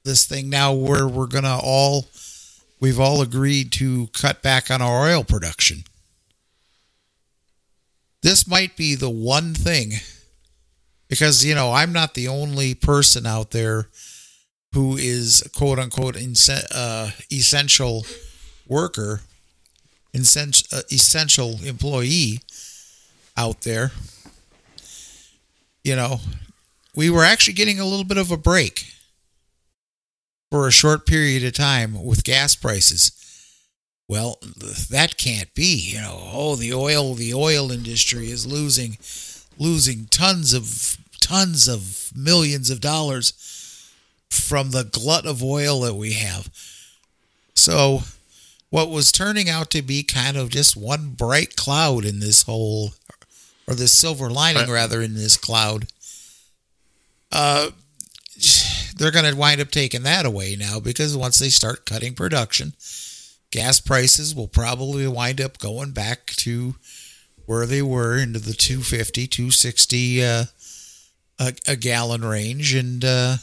this 0.05 0.26
thing 0.26 0.49
now 0.49 0.72
where 0.72 1.09
we're 1.09 1.28
gonna 1.28 1.59
all 1.61 2.05
we've 2.80 2.99
all 2.99 3.22
agreed 3.22 3.74
to 3.74 4.07
cut 4.13 4.41
back 4.41 4.72
on 4.72 4.82
our 4.82 5.09
oil 5.09 5.26
production. 5.26 5.84
This 8.24 8.47
might 8.47 8.78
be 8.78 8.95
the 8.95 9.09
one 9.09 9.53
thing 9.53 9.91
because 11.09 11.43
you 11.43 11.53
know 11.53 11.74
I'm 11.74 11.91
not 11.91 12.13
the 12.13 12.30
only 12.30 12.74
person 12.74 13.26
out 13.26 13.51
there 13.51 13.89
who 14.74 14.95
is 14.95 15.43
quote 15.53 15.80
unquote 15.80 16.15
uh, 16.15 17.11
essential 17.30 18.05
worker, 18.65 19.19
uh, 20.15 20.82
essential 20.89 21.59
employee 21.61 22.39
out 23.36 23.63
there. 23.63 23.91
You 25.84 25.95
know, 25.95 26.19
we 26.95 27.09
were 27.09 27.23
actually 27.23 27.53
getting 27.53 27.79
a 27.79 27.86
little 27.86 28.05
bit 28.05 28.17
of 28.17 28.32
a 28.32 28.38
break 28.38 28.86
for 30.49 30.67
a 30.67 30.71
short 30.71 31.05
period 31.05 31.43
of 31.43 31.53
time 31.53 32.03
with 32.03 32.23
gas 32.23 32.55
prices. 32.55 33.11
Well, 34.07 34.38
that 34.89 35.17
can't 35.17 35.53
be. 35.55 35.93
You 35.93 36.01
know, 36.01 36.19
oh, 36.34 36.55
the 36.55 36.73
oil, 36.73 37.13
the 37.13 37.34
oil 37.34 37.71
industry 37.71 38.29
is 38.29 38.45
losing, 38.45 38.97
losing 39.57 40.07
tons 40.07 40.53
of 40.53 40.97
tons 41.21 41.67
of 41.67 42.11
millions 42.13 42.69
of 42.69 42.82
dollars 42.82 43.34
from 44.29 44.71
the 44.71 44.84
glut 44.84 45.25
of 45.25 45.41
oil 45.41 45.82
that 45.82 45.95
we 45.95 46.13
have. 46.13 46.49
So, 47.55 48.03
what 48.69 48.89
was 48.89 49.11
turning 49.11 49.49
out 49.49 49.69
to 49.71 49.82
be 49.82 50.03
kind 50.03 50.36
of 50.36 50.49
just 50.49 50.75
one 50.75 51.09
bright 51.11 51.55
cloud 51.55 52.05
in 52.05 52.19
this 52.19 52.43
whole, 52.43 52.91
or 53.68 53.76
this 53.76 53.93
silver 53.93 54.30
lining 54.30 54.64
Right. 54.64 54.70
rather, 54.74 55.01
in 55.01 55.14
this 55.14 55.38
cloud, 55.38 55.88
uh, 57.32 57.72
they're 58.95 59.12
going 59.12 59.26
to 59.26 59.36
wind 59.36 59.62
up 59.62 59.72
taking 59.72 60.03
that 60.03 60.26
away 60.26 60.55
now 60.55 60.80
because 60.80 61.16
once 61.16 61.39
they 61.39 61.49
start 61.49 61.86
cutting 61.86 62.14
production, 62.14 62.74
gas 63.51 63.80
prices 63.80 64.36
will 64.36 64.47
probably 64.47 65.07
wind 65.07 65.39
up 65.41 65.59
going 65.59 65.91
back 65.91 66.28
to 66.28 66.76
where 67.45 67.66
they 67.66 67.82
were 67.82 68.18
into 68.18 68.39
the 68.39 68.53
250, 68.53 69.28
260 69.28 70.24
uh, 70.24 70.43
a, 71.39 71.53
a 71.68 71.76
gallon 71.76 72.24
range. 72.24 72.74
And, 72.74 73.03
uh, 73.03 73.38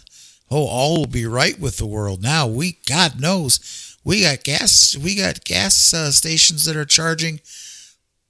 oh, 0.51 0.67
all 0.67 0.99
will 0.99 1.07
be 1.07 1.27
right 1.27 1.59
with 1.59 1.77
the 1.77 1.87
world. 1.87 2.23
Now, 2.23 2.47
we, 2.47 2.79
God 2.87 3.21
knows, 3.21 3.97
we 4.05 4.23
got 4.23 4.45
gas, 4.45 4.97
we 4.97 5.17
got 5.17 5.45
gas 5.45 5.93
uh, 5.93 6.11
stations 6.13 6.65
that 6.65 6.77
are 6.77 6.85
charging 6.85 7.41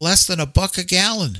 less 0.00 0.26
than 0.26 0.40
a 0.40 0.46
buck 0.46 0.78
a 0.78 0.84
gallon. 0.84 1.38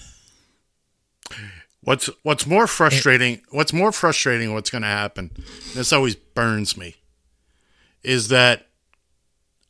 What's 1.89 2.11
what's 2.22 2.47
more 2.47 2.66
frustrating? 2.66 3.41
What's 3.49 3.72
more 3.72 3.93
frustrating? 3.93 4.53
What's 4.53 4.68
going 4.68 4.82
to 4.82 4.89
happen? 4.89 5.30
This 5.72 5.91
always 5.91 6.16
burns 6.16 6.76
me. 6.76 6.97
Is 8.03 8.28
that, 8.28 8.66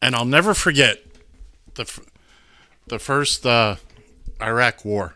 and 0.02 0.16
I'll 0.16 0.24
never 0.24 0.52
forget 0.52 0.98
the 1.74 1.88
the 2.88 2.98
first 2.98 3.46
uh, 3.46 3.76
Iraq 4.42 4.84
War. 4.84 5.14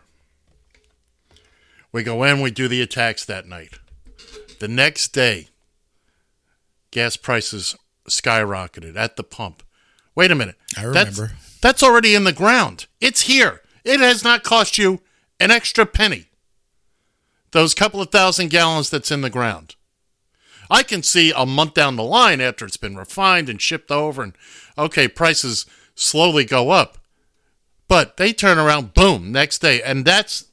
We 1.91 2.03
go 2.03 2.23
in, 2.23 2.39
we 2.39 2.51
do 2.51 2.69
the 2.69 2.81
attacks 2.81 3.25
that 3.25 3.45
night. 3.45 3.79
The 4.61 4.69
next 4.69 5.09
day, 5.09 5.49
gas 6.89 7.17
prices 7.17 7.75
skyrocketed 8.07 8.95
at 8.95 9.17
the 9.17 9.25
pump. 9.25 9.61
Wait 10.15 10.31
a 10.31 10.35
minute. 10.35 10.55
I 10.77 10.85
That's- 10.85 11.17
remember. 11.17 11.35
that's 11.61 11.83
already 11.83 12.15
in 12.15 12.23
the 12.23 12.31
ground. 12.31 12.85
It's 13.01 13.23
here. 13.23 13.61
It 13.83 13.99
has 13.99 14.23
not 14.23 14.43
cost 14.43 14.77
you 14.77 15.01
an 15.37 15.51
extra 15.51 15.85
penny 15.85 16.27
those 17.53 17.73
couple 17.73 18.01
of 18.01 18.09
thousand 18.09 18.49
gallons 18.49 18.89
that's 18.89 19.11
in 19.11 19.21
the 19.21 19.29
ground. 19.29 19.75
I 20.69 20.83
can 20.83 21.03
see 21.03 21.31
a 21.35 21.45
month 21.45 21.73
down 21.73 21.95
the 21.95 22.03
line 22.03 22.41
after 22.41 22.65
it's 22.65 22.77
been 22.77 22.97
refined 22.97 23.47
and 23.47 23.61
shipped 23.61 23.91
over, 23.91 24.21
and 24.21 24.33
okay, 24.77 25.07
prices 25.07 25.65
slowly 25.95 26.45
go 26.45 26.71
up, 26.71 26.97
but 27.87 28.17
they 28.17 28.33
turn 28.33 28.57
around, 28.57 28.93
boom, 28.93 29.31
next 29.31 29.59
day, 29.59 29.81
and 29.81 30.03
that's 30.03 30.45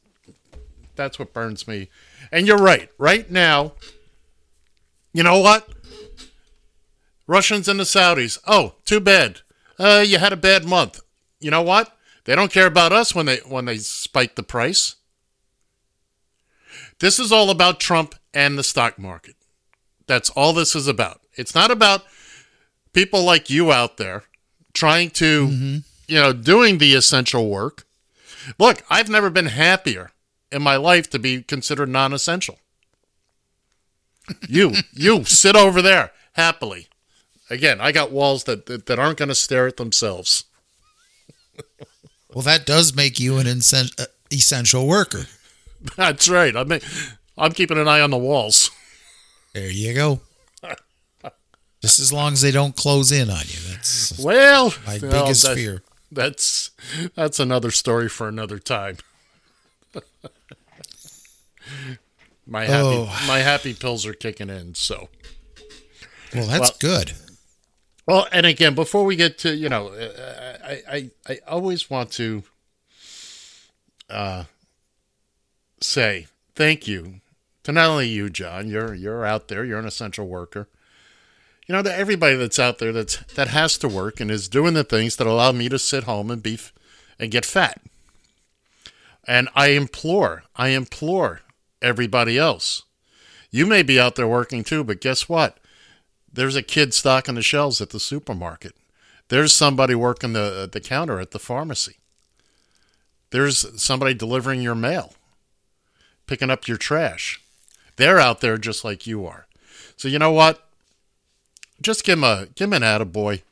that's 0.94 1.18
what 1.18 1.32
burns 1.32 1.66
me. 1.66 1.88
And 2.30 2.46
you're 2.46 2.58
right. 2.58 2.90
Right 2.98 3.30
now, 3.30 3.72
you 5.12 5.22
know 5.22 5.40
what? 5.40 5.68
Russians 7.26 7.68
and 7.68 7.80
the 7.80 7.84
Saudis. 7.84 8.38
Oh, 8.46 8.74
too 8.84 9.00
bad. 9.00 9.40
Uh, 9.78 10.04
you 10.06 10.18
had 10.18 10.32
a 10.32 10.36
bad 10.36 10.66
month. 10.66 11.00
You 11.40 11.50
know 11.50 11.62
what? 11.62 11.96
They 12.24 12.34
don't 12.34 12.52
care 12.52 12.66
about 12.66 12.92
us 12.92 13.14
when 13.14 13.26
they 13.26 13.38
when 13.38 13.64
they 13.64 13.78
spike 13.78 14.34
the 14.34 14.42
price. 14.42 14.96
This 17.00 17.18
is 17.18 17.32
all 17.32 17.50
about 17.50 17.80
Trump 17.80 18.14
and 18.32 18.56
the 18.56 18.64
stock 18.64 18.98
market. 18.98 19.34
That's 20.06 20.30
all 20.30 20.52
this 20.52 20.74
is 20.74 20.86
about. 20.86 21.20
It's 21.34 21.54
not 21.54 21.70
about 21.70 22.04
people 22.92 23.24
like 23.24 23.50
you 23.50 23.72
out 23.72 23.96
there 23.96 24.24
trying 24.72 25.10
to, 25.10 25.48
you 26.06 26.20
know, 26.20 26.32
doing 26.32 26.78
the 26.78 26.94
essential 26.94 27.48
work. 27.48 27.84
Look, 28.58 28.82
I've 28.90 29.08
never 29.08 29.30
been 29.30 29.46
happier 29.46 30.10
in 30.52 30.62
my 30.62 30.76
life 30.76 31.08
to 31.10 31.18
be 31.18 31.42
considered 31.42 31.88
non 31.88 32.12
essential. 32.12 32.58
you, 34.48 34.72
you 34.92 35.24
sit 35.24 35.56
over 35.56 35.80
there 35.80 36.12
happily. 36.32 36.88
Again, 37.48 37.80
I 37.80 37.92
got 37.92 38.12
walls 38.12 38.44
that, 38.44 38.66
that, 38.66 38.86
that 38.86 38.98
aren't 38.98 39.18
going 39.18 39.28
to 39.28 39.34
stare 39.34 39.66
at 39.66 39.76
themselves. 39.76 40.44
Well, 42.32 42.42
that 42.42 42.64
does 42.64 42.94
make 42.94 43.18
you 43.18 43.38
an 43.38 43.48
essen- 43.48 43.90
uh, 43.98 44.04
essential 44.32 44.86
worker. 44.86 45.26
That's 45.96 46.28
right. 46.28 46.54
I 46.56 46.64
mean, 46.64 46.80
I'm 47.38 47.52
keeping 47.52 47.78
an 47.78 47.88
eye 47.88 48.00
on 48.00 48.10
the 48.10 48.16
walls. 48.18 48.70
There 49.54 49.70
you 49.70 49.94
go. 49.94 50.20
Just 51.82 51.98
as 51.98 52.12
long 52.12 52.34
as 52.34 52.42
they 52.42 52.50
don't 52.50 52.76
close 52.76 53.10
in 53.10 53.30
on 53.30 53.40
you. 53.46 53.58
That's 53.70 54.18
Well, 54.18 54.74
my 54.86 54.98
well, 55.02 55.24
biggest 55.24 55.42
that- 55.44 55.54
fear. 55.56 55.82
That's 56.12 56.70
that's 57.14 57.38
another 57.38 57.70
story 57.70 58.08
for 58.08 58.26
another 58.28 58.58
time. 58.58 58.96
my 62.46 62.64
happy 62.64 62.86
Oh. 62.86 63.24
my 63.26 63.38
happy 63.38 63.74
pills 63.74 64.04
are 64.06 64.12
kicking 64.14 64.50
in, 64.50 64.74
so 64.74 65.08
Well, 66.34 66.46
that's 66.46 66.70
Well- 66.70 66.76
good. 66.80 67.12
well. 68.06 68.28
And 68.32 68.44
again, 68.46 68.74
before 68.74 69.04
we 69.04 69.14
get 69.16 69.38
to 69.38 69.54
you 69.54 69.68
know, 69.68 69.88
uh, 69.88 70.58
I 70.64 70.82
I 70.96 71.10
I 71.28 71.38
always 71.46 71.88
want 71.88 72.10
to 72.12 72.42
uh 74.08 74.44
say 75.80 76.26
thank 76.54 76.86
you 76.86 77.20
to 77.62 77.72
not 77.72 77.90
only 77.90 78.08
you, 78.08 78.30
John. 78.30 78.68
You're 78.68 78.94
you're 78.94 79.24
out 79.24 79.48
there. 79.48 79.64
You're 79.64 79.78
an 79.78 79.86
essential 79.86 80.26
worker. 80.26 80.68
You 81.66 81.74
know, 81.74 81.82
to 81.82 81.94
everybody 81.94 82.36
that's 82.36 82.58
out 82.58 82.78
there 82.78 82.92
that's 82.92 83.18
that 83.34 83.48
has 83.48 83.78
to 83.78 83.88
work 83.88 84.20
and 84.20 84.30
is 84.30 84.48
doing 84.48 84.74
the 84.74 84.84
things 84.84 85.16
that 85.16 85.26
allow 85.26 85.52
me 85.52 85.68
to 85.68 85.78
sit 85.78 86.04
home 86.04 86.30
and 86.30 86.42
be 86.42 86.58
and 87.18 87.30
get 87.30 87.44
fat. 87.44 87.80
And 89.26 89.48
I 89.54 89.68
implore, 89.68 90.44
I 90.56 90.68
implore 90.68 91.42
everybody 91.80 92.38
else. 92.38 92.82
You 93.50 93.66
may 93.66 93.82
be 93.82 94.00
out 94.00 94.16
there 94.16 94.26
working 94.26 94.64
too, 94.64 94.82
but 94.82 95.00
guess 95.00 95.28
what? 95.28 95.58
There's 96.32 96.56
a 96.56 96.62
kid 96.62 96.94
stocking 96.94 97.34
the 97.34 97.42
shelves 97.42 97.80
at 97.80 97.90
the 97.90 98.00
supermarket. 98.00 98.74
There's 99.28 99.52
somebody 99.52 99.94
working 99.94 100.32
the 100.32 100.68
the 100.70 100.80
counter 100.80 101.20
at 101.20 101.30
the 101.30 101.38
pharmacy. 101.38 101.98
There's 103.30 103.80
somebody 103.80 104.14
delivering 104.14 104.60
your 104.60 104.74
mail, 104.74 105.14
picking 106.30 106.48
up 106.48 106.68
your 106.68 106.76
trash. 106.76 107.42
They're 107.96 108.20
out 108.20 108.40
there 108.40 108.56
just 108.56 108.84
like 108.84 109.04
you 109.04 109.26
are. 109.26 109.48
So 109.96 110.06
you 110.06 110.20
know 110.20 110.30
what? 110.30 110.64
Just 111.82 112.04
give 112.04 112.18
him 112.18 112.24
a 112.24 112.46
give 112.54 112.72
him 112.72 112.82
an 112.82 112.82
attaboy. 112.82 113.42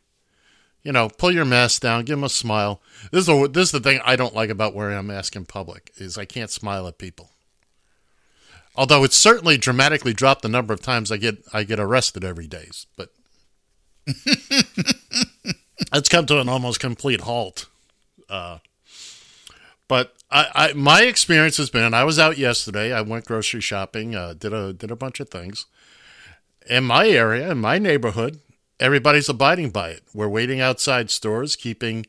You 0.84 0.92
know, 0.92 1.08
pull 1.08 1.32
your 1.32 1.44
mask 1.44 1.82
down, 1.82 2.04
give 2.04 2.18
him 2.18 2.24
a 2.24 2.28
smile. 2.28 2.80
This 3.10 3.22
is 3.22 3.26
the 3.26 3.48
this 3.48 3.64
is 3.64 3.72
the 3.72 3.80
thing 3.80 4.00
I 4.04 4.14
don't 4.14 4.34
like 4.34 4.48
about 4.48 4.76
wearing 4.76 4.96
a 4.96 5.02
mask 5.02 5.34
in 5.34 5.44
public 5.44 5.90
is 5.96 6.16
I 6.16 6.24
can't 6.24 6.52
smile 6.52 6.86
at 6.86 6.98
people. 6.98 7.30
Although 8.76 9.02
it's 9.02 9.16
certainly 9.16 9.58
dramatically 9.58 10.12
dropped 10.12 10.42
the 10.42 10.48
number 10.48 10.72
of 10.72 10.80
times 10.80 11.10
I 11.10 11.16
get 11.16 11.42
I 11.52 11.64
get 11.64 11.80
arrested 11.80 12.22
every 12.22 12.46
day, 12.46 12.68
but 12.96 13.10
it's 15.92 16.08
come 16.08 16.26
to 16.26 16.40
an 16.40 16.48
almost 16.48 16.78
complete 16.78 17.22
halt. 17.22 17.66
Uh, 18.30 18.58
but 19.88 20.14
I, 20.30 20.46
I 20.54 20.72
my 20.74 21.02
experience 21.02 21.56
has 21.56 21.70
been, 21.70 21.84
and 21.84 21.96
I 21.96 22.04
was 22.04 22.18
out 22.18 22.38
yesterday. 22.38 22.92
I 22.92 23.00
went 23.00 23.24
grocery 23.24 23.60
shopping, 23.60 24.14
uh, 24.14 24.34
did 24.34 24.52
a 24.52 24.72
did 24.72 24.90
a 24.90 24.96
bunch 24.96 25.20
of 25.20 25.28
things 25.30 25.66
in 26.68 26.84
my 26.84 27.08
area, 27.08 27.50
in 27.50 27.58
my 27.58 27.78
neighborhood. 27.78 28.40
Everybody's 28.78 29.28
abiding 29.28 29.70
by 29.70 29.90
it. 29.90 30.02
We're 30.14 30.28
waiting 30.28 30.60
outside 30.60 31.10
stores, 31.10 31.56
keeping 31.56 32.06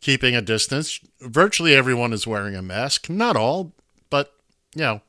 keeping 0.00 0.34
a 0.34 0.42
distance. 0.42 0.98
Virtually 1.20 1.74
everyone 1.74 2.12
is 2.12 2.26
wearing 2.26 2.56
a 2.56 2.62
mask. 2.62 3.08
Not 3.08 3.36
all, 3.36 3.72
but 4.10 4.32
you 4.74 4.82
know, 4.82 5.00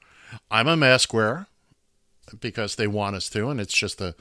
I'm 0.51 0.67
a 0.67 0.77
mask 0.77 1.13
wearer 1.13 1.47
because 2.39 2.75
they 2.75 2.87
want 2.87 3.15
us 3.15 3.29
to, 3.29 3.49
and 3.49 3.59
it's 3.59 3.73
just 3.73 4.01
a 4.01 4.15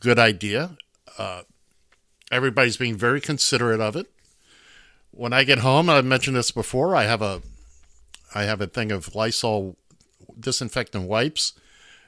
good 0.00 0.18
idea. 0.18 0.76
Uh, 1.16 1.42
everybody's 2.30 2.76
being 2.76 2.96
very 2.96 3.20
considerate 3.20 3.80
of 3.80 3.96
it. 3.96 4.10
When 5.10 5.32
I 5.32 5.44
get 5.44 5.58
home, 5.58 5.88
I've 5.88 6.04
mentioned 6.04 6.36
this 6.36 6.50
before. 6.50 6.94
I 6.94 7.04
have 7.04 7.22
a 7.22 7.42
I 8.34 8.44
have 8.44 8.60
a 8.60 8.66
thing 8.66 8.92
of 8.92 9.14
Lysol 9.14 9.76
disinfectant 10.38 11.08
wipes 11.08 11.54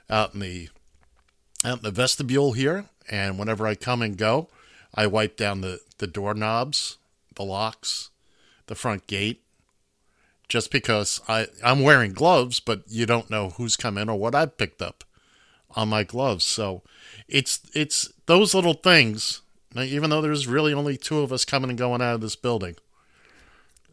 out 0.09 0.35
in 0.35 0.41
the 0.41 0.69
out 1.65 1.79
in 1.79 1.85
the 1.85 1.91
vestibule 1.91 2.53
here, 2.53 2.87
and 3.11 3.39
whenever 3.39 3.67
I 3.67 3.75
come 3.75 4.03
and 4.03 4.17
go, 4.17 4.49
I 4.95 5.07
wipe 5.07 5.37
down 5.37 5.61
the 5.61 5.81
the 5.99 6.07
doorknobs, 6.07 6.99
the 7.35 7.45
locks, 7.45 8.11
the 8.67 8.75
front 8.75 9.07
gate, 9.07 9.43
just 10.49 10.71
because 10.71 11.21
I 11.29 11.47
I'm 11.65 11.81
wearing 11.81 12.13
gloves, 12.13 12.61
but 12.61 12.83
you 12.89 13.07
don't 13.07 13.31
know 13.31 13.51
who's 13.51 13.77
come 13.77 13.99
in 13.99 14.09
or 14.09 14.19
what 14.19 14.35
I've 14.35 14.57
picked 14.57 14.83
up 14.83 15.05
on 15.77 15.89
my 15.89 16.03
gloves. 16.03 16.45
So 16.45 16.83
it's 17.29 17.61
it's 17.75 18.13
those 18.27 18.55
little 18.55 18.75
things. 18.75 19.43
now, 19.75 19.83
Even 19.83 20.11
though 20.11 20.21
there's 20.21 20.47
really 20.47 20.75
only 20.75 20.97
two 20.97 21.21
of 21.21 21.33
us 21.33 21.45
coming 21.45 21.71
and 21.71 21.79
going 21.79 22.03
out 22.03 22.15
of 22.17 22.21
this 22.21 22.37
building, 22.37 22.77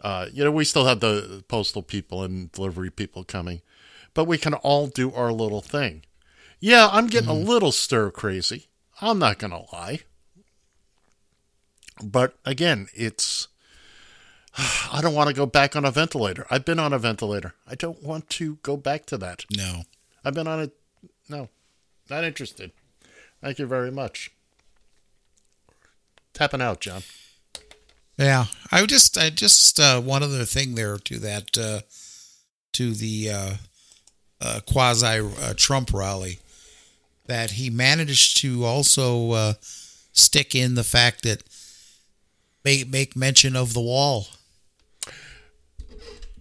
uh, 0.02 0.28
you 0.32 0.44
know, 0.44 0.52
we 0.52 0.66
still 0.66 0.86
have 0.86 1.00
the 1.00 1.44
postal 1.48 1.82
people 1.82 2.24
and 2.24 2.52
delivery 2.52 2.90
people 2.90 3.24
coming, 3.24 3.62
but 4.14 4.26
we 4.26 4.38
can 4.38 4.54
all 4.54 4.88
do 4.88 5.12
our 5.14 5.32
little 5.32 5.62
thing. 5.62 6.04
Yeah, 6.60 6.90
I'm 6.92 7.08
getting 7.08 7.30
a 7.30 7.34
little 7.34 7.72
stir 7.72 8.10
crazy. 8.12 8.68
I'm 9.02 9.20
not 9.20 9.38
going 9.38 9.52
to 9.52 9.66
lie. 9.72 10.00
But 12.04 12.36
again, 12.46 12.88
it's. 12.94 13.48
I 14.58 15.02
don't 15.02 15.14
want 15.14 15.28
to 15.30 15.36
go 15.36 15.46
back 15.46 15.76
on 15.76 15.86
a 15.86 15.92
ventilator. 15.92 16.46
I've 16.50 16.66
been 16.66 16.80
on 16.80 16.94
a 16.94 17.00
ventilator. 17.00 17.54
I 17.68 17.76
don't 17.76 18.02
want 18.02 18.30
to 18.32 18.56
go 18.64 18.76
back 18.76 19.06
to 19.08 19.18
that. 19.18 19.46
No. 19.56 19.84
I've 20.26 20.34
been 20.34 20.48
on 20.48 20.60
it. 20.60 20.74
No, 21.30 21.50
not 22.10 22.24
interested. 22.24 22.72
Thank 23.42 23.60
you 23.60 23.66
very 23.66 23.92
much. 23.92 24.32
tapping 26.34 26.62
out, 26.62 26.80
John. 26.80 27.04
Yeah, 28.18 28.46
I 28.72 28.86
just, 28.86 29.18
I 29.18 29.30
just 29.30 29.80
uh, 29.80 30.02
one 30.02 30.24
other 30.24 30.44
thing 30.44 30.76
there 30.76 30.98
to 30.98 31.20
that, 31.20 31.58
uh, 31.58 31.82
to 32.74 32.94
the 32.94 33.30
uh, 33.30 33.54
uh, 34.42 34.60
quasi 34.66 35.20
uh, 35.20 35.54
Trump 35.56 35.94
rally, 35.94 36.40
that 37.28 37.52
he 37.52 37.70
managed 37.70 38.38
to 38.38 38.66
also 38.66 39.32
uh, 39.32 39.54
stick 40.14 40.56
in 40.56 40.76
the 40.76 40.84
fact 40.84 41.24
that 41.24 41.44
make 42.64 42.90
make 42.90 43.16
mention 43.16 43.56
of 43.56 43.74
the 43.74 43.82
wall. 43.82 44.28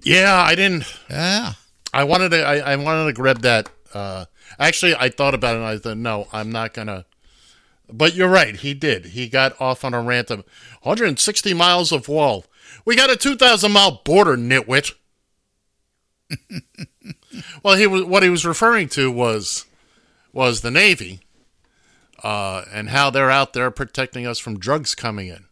Yeah, 0.03 0.35
I 0.35 0.55
didn't. 0.55 0.85
Yeah, 1.11 1.55
I 1.93 2.05
wanted 2.05 2.31
to. 2.31 2.43
I, 2.43 2.72
I 2.72 2.77
wanted 2.77 3.07
to 3.07 3.12
grab 3.12 3.41
that. 3.43 3.68
Uh, 3.93 4.27
actually, 4.59 4.95
I 4.95 5.09
thought 5.09 5.35
about 5.35 5.57
it. 5.57 5.59
and 5.59 5.66
I 5.66 5.79
thought, 5.79 5.97
no, 5.97 6.29
I'm 6.33 6.51
not 6.51 6.74
gonna. 6.74 7.05
But 7.93 8.14
you're 8.14 8.28
right. 8.28 8.57
He 8.57 8.74
did. 8.74 9.07
He 9.07 9.28
got 9.28 9.61
off 9.61 9.84
on 9.84 9.95
a 9.95 10.03
rant 10.03 10.30
of 10.30 10.45
160 10.82 11.55
miles 11.55 11.93
of 11.93 12.09
wall. 12.09 12.45
We 12.84 12.97
got 12.97 13.11
a 13.11 13.16
2,000 13.16 13.70
mile 13.70 14.03
border, 14.05 14.37
nitwit. 14.37 14.95
well, 17.62 17.76
he 17.76 17.87
was 17.87 18.05
what 18.05 18.24
he 18.24 18.28
was 18.28 18.45
referring 18.45 18.89
to 18.91 19.12
was 19.12 19.66
was 20.32 20.61
the 20.61 20.70
Navy 20.72 21.20
uh, 22.22 22.64
and 22.72 22.91
how 22.91 23.11
they're 23.11 23.30
out 23.30 23.53
there 23.53 23.70
protecting 23.70 24.26
us 24.26 24.39
from 24.39 24.59
drugs 24.59 24.95
coming 24.95 25.28
in. 25.28 25.45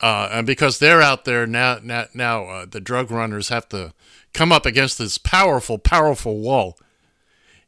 Uh, 0.00 0.28
and 0.30 0.46
because 0.46 0.78
they're 0.78 1.02
out 1.02 1.24
there 1.24 1.46
now, 1.46 1.78
now, 1.82 2.06
now 2.12 2.44
uh, 2.44 2.66
the 2.66 2.80
drug 2.80 3.10
runners 3.10 3.48
have 3.48 3.68
to 3.68 3.92
come 4.34 4.52
up 4.52 4.66
against 4.66 4.98
this 4.98 5.16
powerful, 5.16 5.78
powerful 5.78 6.38
wall. 6.38 6.78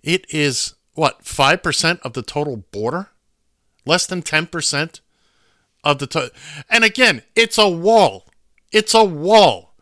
It 0.03 0.27
is 0.33 0.75
what 0.99 1.25
five 1.25 1.63
percent 1.63 2.01
of 2.03 2.13
the 2.13 2.23
total 2.23 2.57
border, 2.57 3.09
less 3.87 4.07
than 4.07 4.21
ten 4.21 4.47
percent 4.47 5.01
of 5.85 5.99
the 5.99 6.07
total. 6.07 6.31
And 6.69 6.85
again, 6.85 7.23
it's 7.35 7.57
a 7.57 7.69
wall. 7.69 8.27
It's 8.73 8.95
a 8.95 9.05
wall. 9.05 9.75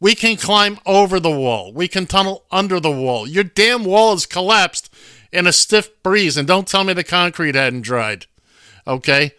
We 0.00 0.14
can 0.14 0.36
climb 0.36 0.78
over 0.86 1.20
the 1.20 1.30
wall. 1.30 1.72
We 1.72 1.86
can 1.88 2.06
tunnel 2.06 2.44
under 2.50 2.80
the 2.80 2.90
wall. 2.90 3.26
Your 3.26 3.44
damn 3.44 3.84
wall 3.84 4.12
has 4.12 4.26
collapsed 4.26 4.92
in 5.32 5.46
a 5.46 5.52
stiff 5.52 6.02
breeze, 6.02 6.36
and 6.36 6.46
don't 6.48 6.66
tell 6.66 6.84
me 6.84 6.92
the 6.92 7.04
concrete 7.04 7.54
hadn't 7.54 7.82
dried. 7.82 8.26
Okay, 8.86 9.32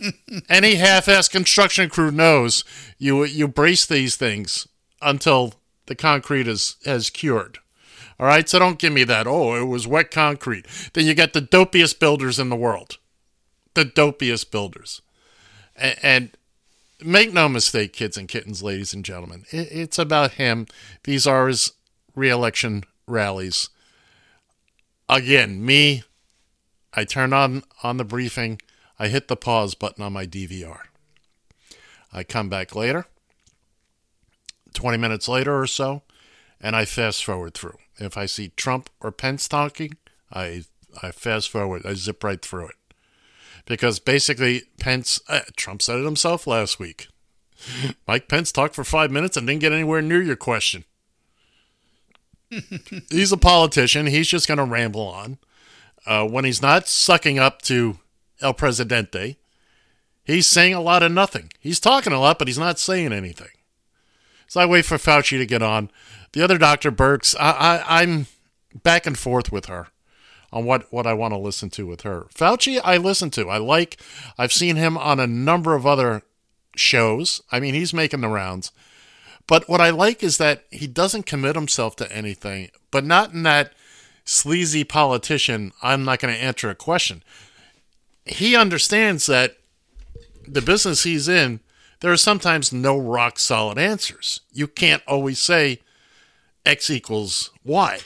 any 0.48 0.74
half-ass 0.74 1.28
construction 1.28 1.88
crew 1.88 2.10
knows 2.10 2.64
you 2.98 3.24
you 3.24 3.46
brace 3.46 3.86
these 3.86 4.16
things 4.16 4.66
until 5.00 5.54
the 5.86 5.94
concrete 5.94 6.48
is 6.48 6.76
has 6.84 7.10
cured. 7.10 7.58
All 8.20 8.26
right, 8.26 8.48
so 8.48 8.58
don't 8.58 8.78
give 8.78 8.92
me 8.92 9.04
that. 9.04 9.26
Oh, 9.26 9.54
it 9.54 9.66
was 9.66 9.86
wet 9.86 10.10
concrete. 10.10 10.66
Then 10.92 11.06
you 11.06 11.14
get 11.14 11.32
the 11.32 11.42
dopiest 11.42 12.00
builders 12.00 12.38
in 12.38 12.48
the 12.48 12.56
world, 12.56 12.98
the 13.74 13.84
dopiest 13.84 14.50
builders, 14.50 15.02
and, 15.76 15.96
and 16.02 16.30
make 17.00 17.32
no 17.32 17.48
mistake, 17.48 17.92
kids 17.92 18.16
and 18.16 18.28
kittens, 18.28 18.62
ladies 18.62 18.92
and 18.92 19.04
gentlemen, 19.04 19.44
it, 19.50 19.68
it's 19.70 19.98
about 19.98 20.32
him. 20.32 20.66
These 21.04 21.26
are 21.26 21.46
his 21.46 21.72
reelection 22.16 22.84
rallies. 23.06 23.68
Again, 25.08 25.64
me, 25.64 26.02
I 26.92 27.04
turn 27.04 27.32
on 27.32 27.62
on 27.82 27.96
the 27.96 28.04
briefing. 28.04 28.60
I 28.98 29.08
hit 29.08 29.28
the 29.28 29.36
pause 29.36 29.74
button 29.74 30.02
on 30.02 30.12
my 30.12 30.26
DVR. 30.26 30.80
I 32.12 32.24
come 32.24 32.48
back 32.48 32.74
later, 32.74 33.06
20 34.74 34.98
minutes 34.98 35.28
later 35.28 35.58
or 35.58 35.66
so, 35.66 36.02
and 36.60 36.74
I 36.74 36.84
fast 36.84 37.24
forward 37.24 37.54
through. 37.54 37.78
If 37.98 38.16
I 38.16 38.26
see 38.26 38.52
Trump 38.56 38.90
or 39.00 39.10
Pence 39.10 39.48
talking, 39.48 39.96
I 40.32 40.64
I 41.02 41.10
fast 41.10 41.50
forward. 41.50 41.84
I 41.84 41.94
zip 41.94 42.22
right 42.24 42.40
through 42.40 42.68
it. 42.68 42.74
Because 43.66 43.98
basically, 43.98 44.62
Pence, 44.80 45.20
uh, 45.28 45.40
Trump 45.56 45.82
said 45.82 45.98
it 45.98 46.04
himself 46.04 46.46
last 46.46 46.78
week. 46.78 47.08
Mike 48.06 48.28
Pence 48.28 48.50
talked 48.50 48.74
for 48.74 48.84
five 48.84 49.10
minutes 49.10 49.36
and 49.36 49.46
didn't 49.46 49.60
get 49.60 49.72
anywhere 49.72 50.00
near 50.00 50.22
your 50.22 50.36
question. 50.36 50.84
he's 53.10 53.32
a 53.32 53.36
politician. 53.36 54.06
He's 54.06 54.28
just 54.28 54.48
going 54.48 54.58
to 54.58 54.64
ramble 54.64 55.06
on. 55.06 55.38
Uh, 56.06 56.26
when 56.26 56.44
he's 56.44 56.62
not 56.62 56.88
sucking 56.88 57.38
up 57.38 57.60
to 57.62 57.98
El 58.40 58.54
Presidente, 58.54 59.36
he's 60.24 60.46
saying 60.46 60.72
a 60.72 60.80
lot 60.80 61.02
of 61.02 61.12
nothing. 61.12 61.50
He's 61.60 61.80
talking 61.80 62.12
a 62.12 62.20
lot, 62.20 62.38
but 62.38 62.48
he's 62.48 62.58
not 62.58 62.78
saying 62.78 63.12
anything. 63.12 63.50
So 64.46 64.60
I 64.60 64.66
wait 64.66 64.86
for 64.86 64.96
Fauci 64.96 65.36
to 65.36 65.44
get 65.44 65.60
on. 65.60 65.90
The 66.32 66.42
other 66.42 66.58
Dr. 66.58 66.92
Birx, 66.92 67.34
I, 67.38 67.50
I, 67.50 68.02
I'm 68.02 68.26
back 68.82 69.06
and 69.06 69.18
forth 69.18 69.50
with 69.50 69.66
her 69.66 69.88
on 70.52 70.64
what, 70.64 70.92
what 70.92 71.06
I 71.06 71.14
want 71.14 71.32
to 71.32 71.38
listen 71.38 71.70
to 71.70 71.86
with 71.86 72.02
her. 72.02 72.26
Fauci, 72.34 72.80
I 72.82 72.96
listen 72.96 73.30
to. 73.30 73.48
I 73.48 73.58
like, 73.58 74.00
I've 74.38 74.52
seen 74.52 74.76
him 74.76 74.96
on 74.96 75.20
a 75.20 75.26
number 75.26 75.74
of 75.74 75.86
other 75.86 76.22
shows. 76.76 77.42
I 77.52 77.60
mean, 77.60 77.74
he's 77.74 77.92
making 77.92 78.20
the 78.20 78.28
rounds. 78.28 78.72
But 79.46 79.68
what 79.68 79.80
I 79.80 79.90
like 79.90 80.22
is 80.22 80.36
that 80.38 80.64
he 80.70 80.86
doesn't 80.86 81.26
commit 81.26 81.54
himself 81.54 81.96
to 81.96 82.12
anything, 82.12 82.70
but 82.90 83.04
not 83.04 83.32
in 83.32 83.42
that 83.44 83.72
sleazy 84.24 84.84
politician, 84.84 85.72
I'm 85.82 86.04
not 86.04 86.20
going 86.20 86.34
to 86.34 86.40
answer 86.40 86.68
a 86.68 86.74
question. 86.74 87.22
He 88.26 88.54
understands 88.54 89.24
that 89.26 89.56
the 90.46 90.60
business 90.60 91.04
he's 91.04 91.28
in, 91.28 91.60
there 92.00 92.12
are 92.12 92.18
sometimes 92.18 92.72
no 92.72 92.96
rock 92.98 93.38
solid 93.38 93.78
answers. 93.78 94.40
You 94.52 94.66
can't 94.66 95.02
always 95.06 95.38
say 95.38 95.80
X 96.68 96.90
equals 96.90 97.50
Y. 97.64 98.00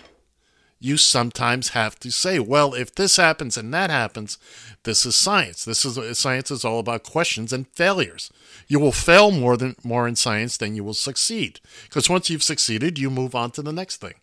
You 0.79 0.97
sometimes 0.97 1.71
have 1.71 1.99
to 2.01 2.11
say, 2.11 2.39
well, 2.39 2.75
if 2.75 2.95
this 2.95 3.17
happens 3.17 3.57
and 3.57 3.75
that 3.75 3.91
happens, 3.91 4.39
this 4.85 5.05
is 5.05 5.17
science. 5.17 5.65
This 5.65 5.85
is 5.85 6.19
science 6.19 6.51
is 6.51 6.65
all 6.65 6.79
about 6.79 7.03
questions 7.03 7.53
and 7.53 7.69
failures. 7.69 8.31
You 8.69 8.79
will 8.79 8.93
fail 8.93 9.33
more 9.33 9.57
than 9.57 9.75
more 9.83 10.07
in 10.07 10.17
science 10.17 10.57
than 10.57 10.77
you 10.77 10.85
will 10.85 10.95
succeed. 10.95 11.61
Because 11.85 12.09
once 12.09 12.31
you've 12.31 12.43
succeeded, 12.43 12.99
you 12.99 13.11
move 13.11 13.35
on 13.35 13.51
to 13.53 13.63
the 13.63 13.73
next 13.73 13.97
thing. 14.01 14.15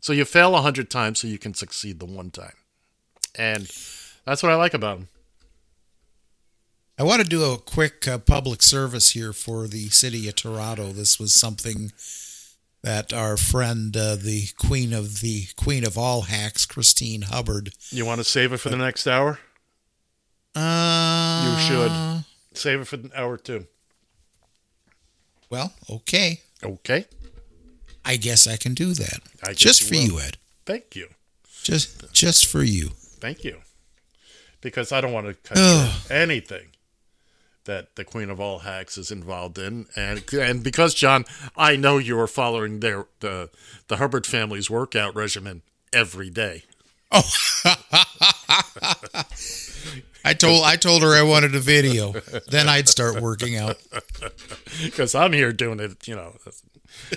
So 0.00 0.12
you 0.12 0.24
fail 0.24 0.54
a 0.54 0.62
hundred 0.62 0.90
times 0.90 1.20
so 1.20 1.28
you 1.28 1.38
can 1.38 1.54
succeed 1.54 1.98
the 1.98 2.06
one 2.06 2.30
time. 2.30 2.56
And 3.34 3.70
that's 4.24 4.42
what 4.42 4.52
I 4.52 4.56
like 4.56 4.74
about 4.74 4.98
him. 4.98 5.08
I 6.98 7.02
want 7.02 7.22
to 7.22 7.28
do 7.28 7.44
a 7.44 7.58
quick 7.58 8.06
uh, 8.06 8.18
public 8.18 8.62
service 8.62 9.10
here 9.10 9.32
for 9.32 9.66
the 9.66 9.88
city 9.88 10.28
of 10.28 10.36
Toronto. 10.36 10.92
This 10.92 11.18
was 11.18 11.34
something 11.34 11.90
that 12.84 13.14
our 13.14 13.38
friend, 13.38 13.96
uh, 13.96 14.14
the 14.14 14.48
queen 14.58 14.92
of 14.92 15.20
the 15.22 15.46
queen 15.56 15.86
of 15.86 15.96
all 15.96 16.22
hacks, 16.22 16.66
Christine 16.66 17.22
Hubbard. 17.22 17.72
You 17.88 18.04
want 18.04 18.18
to 18.20 18.24
save 18.24 18.52
it 18.52 18.58
for 18.58 18.68
the 18.68 18.76
next 18.76 19.06
hour? 19.06 19.38
Uh, 20.54 21.46
You 21.48 21.66
should 21.66 22.24
save 22.52 22.80
it 22.82 22.84
for 22.84 22.98
the 22.98 23.10
hour 23.18 23.38
two. 23.38 23.66
Well, 25.48 25.72
okay. 25.88 26.42
Okay. 26.62 27.06
I 28.04 28.16
guess 28.16 28.46
I 28.46 28.56
can 28.58 28.74
do 28.74 28.92
that. 28.92 29.20
I 29.42 29.48
guess 29.48 29.56
just 29.56 29.80
you 29.82 29.88
for 29.88 29.94
will. 29.94 30.20
you, 30.20 30.26
Ed. 30.28 30.36
Thank 30.66 30.94
you. 30.94 31.08
Just 31.62 32.12
just 32.12 32.44
for 32.46 32.62
you. 32.62 32.90
Thank 33.18 33.44
you. 33.44 33.60
Because 34.60 34.92
I 34.92 35.00
don't 35.00 35.12
want 35.12 35.26
to 35.26 35.34
cut 35.34 36.10
anything 36.10 36.66
that 37.64 37.96
the 37.96 38.04
Queen 38.04 38.30
of 38.30 38.40
All 38.40 38.60
Hacks 38.60 38.96
is 38.98 39.10
involved 39.10 39.58
in, 39.58 39.86
and 39.96 40.24
and 40.32 40.62
because 40.62 40.94
John, 40.94 41.24
I 41.56 41.76
know 41.76 41.98
you 41.98 42.18
are 42.18 42.26
following 42.26 42.80
their 42.80 43.06
the 43.20 43.50
the 43.88 43.96
Hubbard 43.96 44.26
family's 44.26 44.70
workout 44.70 45.14
regimen 45.14 45.62
every 45.92 46.30
day. 46.30 46.64
Oh, 47.10 47.22
I 50.24 50.34
told 50.34 50.64
I 50.64 50.76
told 50.76 51.02
her 51.02 51.14
I 51.14 51.22
wanted 51.22 51.54
a 51.54 51.60
video. 51.60 52.14
then 52.48 52.68
I'd 52.68 52.88
start 52.88 53.20
working 53.20 53.56
out. 53.56 53.76
Because 54.82 55.14
I'm 55.14 55.32
here 55.32 55.52
doing 55.52 55.78
it, 55.78 56.08
you 56.08 56.16
know. 56.16 56.36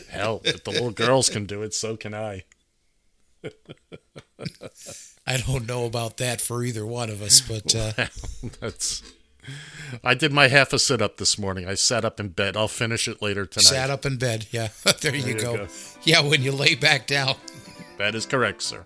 Hell, 0.09 0.41
if 0.43 0.63
the 0.63 0.69
little 0.69 0.91
girls 0.91 1.27
can 1.27 1.45
do 1.45 1.63
it, 1.63 1.73
so 1.73 1.97
can 1.97 2.13
I. 2.13 2.43
I 5.25 5.37
don't 5.37 5.67
know 5.67 5.85
about 5.85 6.17
that 6.17 6.39
for 6.39 6.63
either 6.63 6.85
one 6.85 7.09
of 7.09 7.23
us, 7.23 7.41
but 7.41 7.73
uh, 7.75 7.93
That's. 8.61 9.01
I 10.03 10.13
did 10.13 10.33
my 10.33 10.47
half 10.47 10.73
a 10.73 10.79
sit 10.79 11.01
up 11.01 11.17
this 11.17 11.37
morning. 11.37 11.67
I 11.67 11.75
sat 11.75 12.03
up 12.03 12.19
in 12.19 12.29
bed. 12.29 12.57
I'll 12.57 12.67
finish 12.67 13.07
it 13.07 13.21
later 13.21 13.45
tonight. 13.45 13.63
sat 13.63 13.89
up 13.89 14.05
in 14.05 14.17
bed. 14.17 14.47
Yeah, 14.51 14.69
there, 15.01 15.15
you, 15.15 15.33
you 15.33 15.39
go. 15.39 15.57
go. 15.57 15.67
Yeah, 16.03 16.21
when 16.21 16.41
you 16.41 16.51
lay 16.51 16.75
back 16.75 17.07
down. 17.07 17.35
That 17.97 18.15
is 18.15 18.25
correct, 18.25 18.61
sir. 18.61 18.85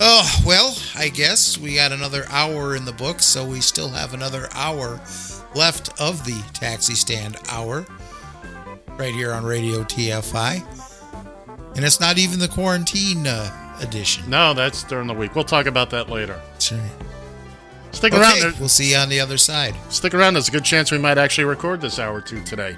Oh, 0.00 0.42
well, 0.46 0.76
I 0.96 1.08
guess 1.08 1.58
we 1.58 1.74
got 1.74 1.92
another 1.92 2.24
hour 2.28 2.74
in 2.74 2.84
the 2.84 2.92
book, 2.92 3.20
so 3.20 3.44
we 3.44 3.60
still 3.60 3.88
have 3.88 4.14
another 4.14 4.48
hour 4.54 5.00
left 5.54 6.00
of 6.00 6.24
the 6.24 6.42
taxi 6.52 6.94
stand 6.94 7.36
hour 7.50 7.84
right 8.96 9.14
here 9.14 9.32
on 9.32 9.44
Radio 9.44 9.82
TFI. 9.84 10.64
And 11.76 11.84
it's 11.84 12.00
not 12.00 12.18
even 12.18 12.38
the 12.38 12.48
quarantine 12.48 13.26
uh, 13.26 13.76
edition. 13.80 14.28
No, 14.28 14.54
that's 14.54 14.84
during 14.84 15.06
the 15.06 15.14
week. 15.14 15.34
We'll 15.34 15.44
talk 15.44 15.66
about 15.66 15.90
that 15.90 16.08
later. 16.08 16.40
Sure. 16.58 16.80
Stick 17.92 18.14
okay, 18.14 18.22
around. 18.22 18.58
We'll 18.58 18.68
see 18.68 18.92
you 18.92 18.96
on 18.96 19.08
the 19.08 19.20
other 19.20 19.36
side. 19.36 19.74
Stick 19.90 20.14
around. 20.14 20.34
There's 20.34 20.48
a 20.48 20.52
good 20.52 20.64
chance 20.64 20.90
we 20.90 20.98
might 20.98 21.18
actually 21.18 21.44
record 21.44 21.80
this 21.80 21.98
hour 21.98 22.20
two 22.20 22.42
today. 22.44 22.76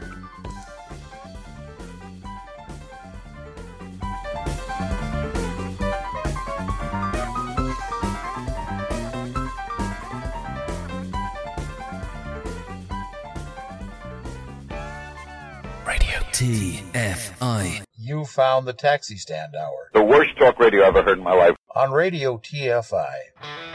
Radio 15.86 16.18
TFI. 16.32 17.84
You 17.96 18.24
found 18.24 18.66
the 18.66 18.72
taxi 18.72 19.16
stand 19.16 19.54
hour. 19.54 19.90
The 19.92 20.02
worst 20.02 20.36
talk 20.36 20.58
radio 20.58 20.82
I 20.82 20.88
ever 20.88 21.02
heard 21.02 21.18
in 21.18 21.24
my 21.24 21.34
life. 21.34 21.54
On 21.76 21.92
Radio 21.92 22.38
TFI. 22.38 23.72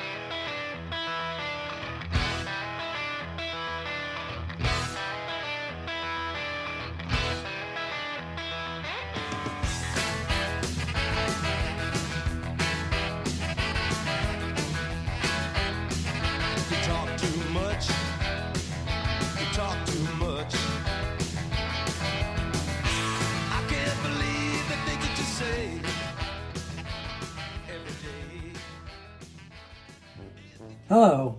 Hello, 30.89 31.37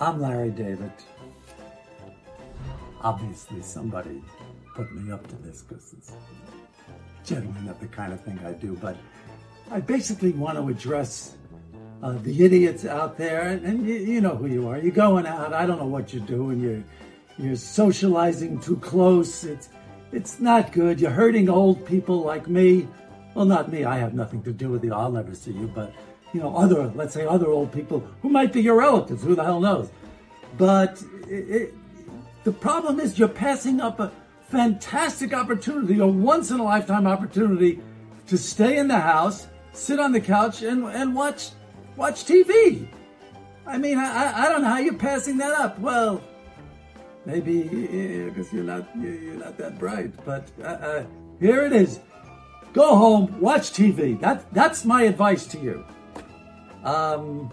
I'm 0.00 0.22
Larry 0.22 0.48
David. 0.48 0.90
Obviously, 3.02 3.60
somebody 3.60 4.22
put 4.74 4.90
me 4.94 5.12
up 5.12 5.26
to 5.26 5.36
this 5.36 5.60
because 5.60 5.92
it's 5.92 6.12
generally 7.22 7.60
not 7.60 7.78
the 7.78 7.88
kind 7.88 8.14
of 8.14 8.22
thing 8.22 8.40
I 8.46 8.52
do, 8.52 8.74
but 8.80 8.96
I 9.70 9.80
basically 9.80 10.30
want 10.30 10.56
to 10.56 10.66
address 10.70 11.36
uh, 12.02 12.12
the 12.22 12.42
idiots 12.42 12.86
out 12.86 13.18
there, 13.18 13.42
and, 13.42 13.66
and 13.66 13.86
you, 13.86 13.96
you 13.96 14.22
know 14.22 14.34
who 14.34 14.46
you 14.46 14.66
are. 14.66 14.78
You're 14.78 14.92
going 14.92 15.26
out. 15.26 15.52
I 15.52 15.66
don't 15.66 15.78
know 15.78 15.84
what 15.84 16.14
you're 16.14 16.24
doing. 16.24 16.58
You're 16.58 16.82
you're 17.36 17.56
socializing 17.56 18.60
too 18.60 18.78
close. 18.78 19.44
It's 19.44 19.68
it's 20.10 20.40
not 20.40 20.72
good. 20.72 21.02
You're 21.02 21.10
hurting 21.10 21.50
old 21.50 21.84
people 21.84 22.22
like 22.22 22.48
me. 22.48 22.88
Well, 23.34 23.44
not 23.44 23.70
me. 23.70 23.84
I 23.84 23.98
have 23.98 24.14
nothing 24.14 24.42
to 24.44 24.54
do 24.54 24.70
with 24.70 24.82
you. 24.82 24.94
I'll 24.94 25.12
never 25.12 25.34
see 25.34 25.52
you. 25.52 25.66
But 25.66 25.92
you 26.36 26.42
know, 26.42 26.54
other 26.54 26.92
let's 26.94 27.14
say 27.14 27.24
other 27.24 27.46
old 27.46 27.72
people 27.72 28.06
who 28.20 28.28
might 28.28 28.52
be 28.52 28.60
your 28.60 28.76
relatives. 28.76 29.24
Who 29.24 29.34
the 29.34 29.42
hell 29.42 29.58
knows? 29.60 29.88
But 30.58 31.02
it, 31.28 31.50
it, 31.62 31.74
the 32.44 32.52
problem 32.52 33.00
is 33.00 33.18
you're 33.18 33.28
passing 33.28 33.80
up 33.80 34.00
a 34.00 34.12
fantastic 34.50 35.32
opportunity, 35.32 35.98
a 35.98 36.06
once 36.06 36.50
in 36.50 36.60
a 36.60 36.62
lifetime 36.62 37.06
opportunity 37.06 37.80
to 38.26 38.36
stay 38.36 38.76
in 38.76 38.86
the 38.86 39.00
house, 39.00 39.46
sit 39.72 39.98
on 39.98 40.12
the 40.12 40.20
couch, 40.20 40.60
and 40.62 40.84
and 40.84 41.14
watch 41.14 41.50
watch 41.96 42.24
TV. 42.26 42.86
I 43.66 43.78
mean, 43.78 43.96
I, 43.98 44.44
I- 44.44 44.48
don't 44.50 44.60
know 44.62 44.68
how 44.68 44.78
you're 44.78 44.94
passing 44.94 45.38
that 45.38 45.54
up. 45.54 45.78
Well, 45.78 46.22
maybe 47.24 47.62
because 48.28 48.52
you're 48.52 48.62
not 48.62 48.84
you're 49.00 49.34
not 49.36 49.56
that 49.56 49.78
bright. 49.78 50.12
But 50.26 50.50
uh, 50.60 50.66
uh, 50.66 51.04
here 51.40 51.64
it 51.64 51.72
is. 51.72 52.00
Go 52.74 52.94
home, 52.94 53.40
watch 53.40 53.72
TV. 53.72 54.20
That 54.20 54.52
that's 54.52 54.84
my 54.84 55.04
advice 55.04 55.46
to 55.46 55.58
you. 55.58 55.82
Um, 56.86 57.52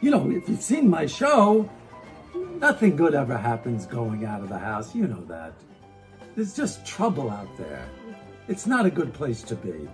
you 0.00 0.10
know, 0.10 0.30
if 0.30 0.48
you've 0.48 0.62
seen 0.62 0.88
my 0.88 1.04
show, 1.04 1.70
nothing 2.34 2.96
good 2.96 3.14
ever 3.14 3.36
happens 3.36 3.84
going 3.84 4.24
out 4.24 4.40
of 4.40 4.48
the 4.48 4.58
house. 4.58 4.94
You 4.94 5.06
know 5.06 5.22
that. 5.26 5.52
There's 6.34 6.56
just 6.56 6.86
trouble 6.86 7.30
out 7.30 7.54
there. 7.58 7.86
It's 8.48 8.66
not 8.66 8.86
a 8.86 8.90
good 8.90 9.12
place 9.12 9.42
to 9.42 9.54
be. 9.54 9.86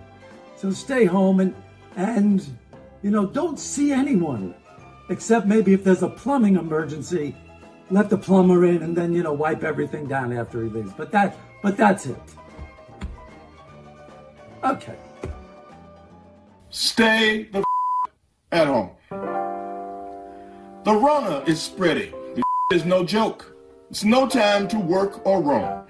So 0.55 0.71
stay 0.71 1.03
home 1.03 1.41
and 1.41 1.53
and 1.97 2.45
you 3.01 3.11
know, 3.11 3.25
don't 3.25 3.59
see 3.59 3.91
anyone 3.91 4.55
except 5.09 5.45
maybe 5.45 5.73
if 5.73 5.83
there's 5.83 6.01
a 6.01 6.07
plumbing 6.07 6.55
emergency, 6.55 7.35
let 7.91 8.09
the 8.09 8.17
plumber 8.17 8.65
in 8.65 8.83
and 8.83 8.95
then 8.95 9.11
you 9.11 9.21
know 9.21 9.33
wipe 9.33 9.63
everything 9.63 10.07
down 10.07 10.31
after 10.31 10.63
he 10.63 10.69
leaves. 10.69 10.93
But 10.93 11.11
that 11.11 11.35
but 11.61 11.75
that's 11.75 12.05
it. 12.05 12.21
Okay. 14.63 14.95
Stay 16.69 17.43
the 17.51 17.63
at 18.53 18.67
home. 18.67 18.91
The 20.85 20.93
Rona 20.93 21.43
is 21.47 21.61
spreading. 21.61 22.11
The 22.35 22.43
is 22.71 22.85
no 22.85 23.03
joke. 23.03 23.55
It's 23.89 24.03
no 24.03 24.27
time 24.27 24.67
to 24.69 24.79
work 24.79 25.25
or 25.25 25.41
roam. 25.41 25.85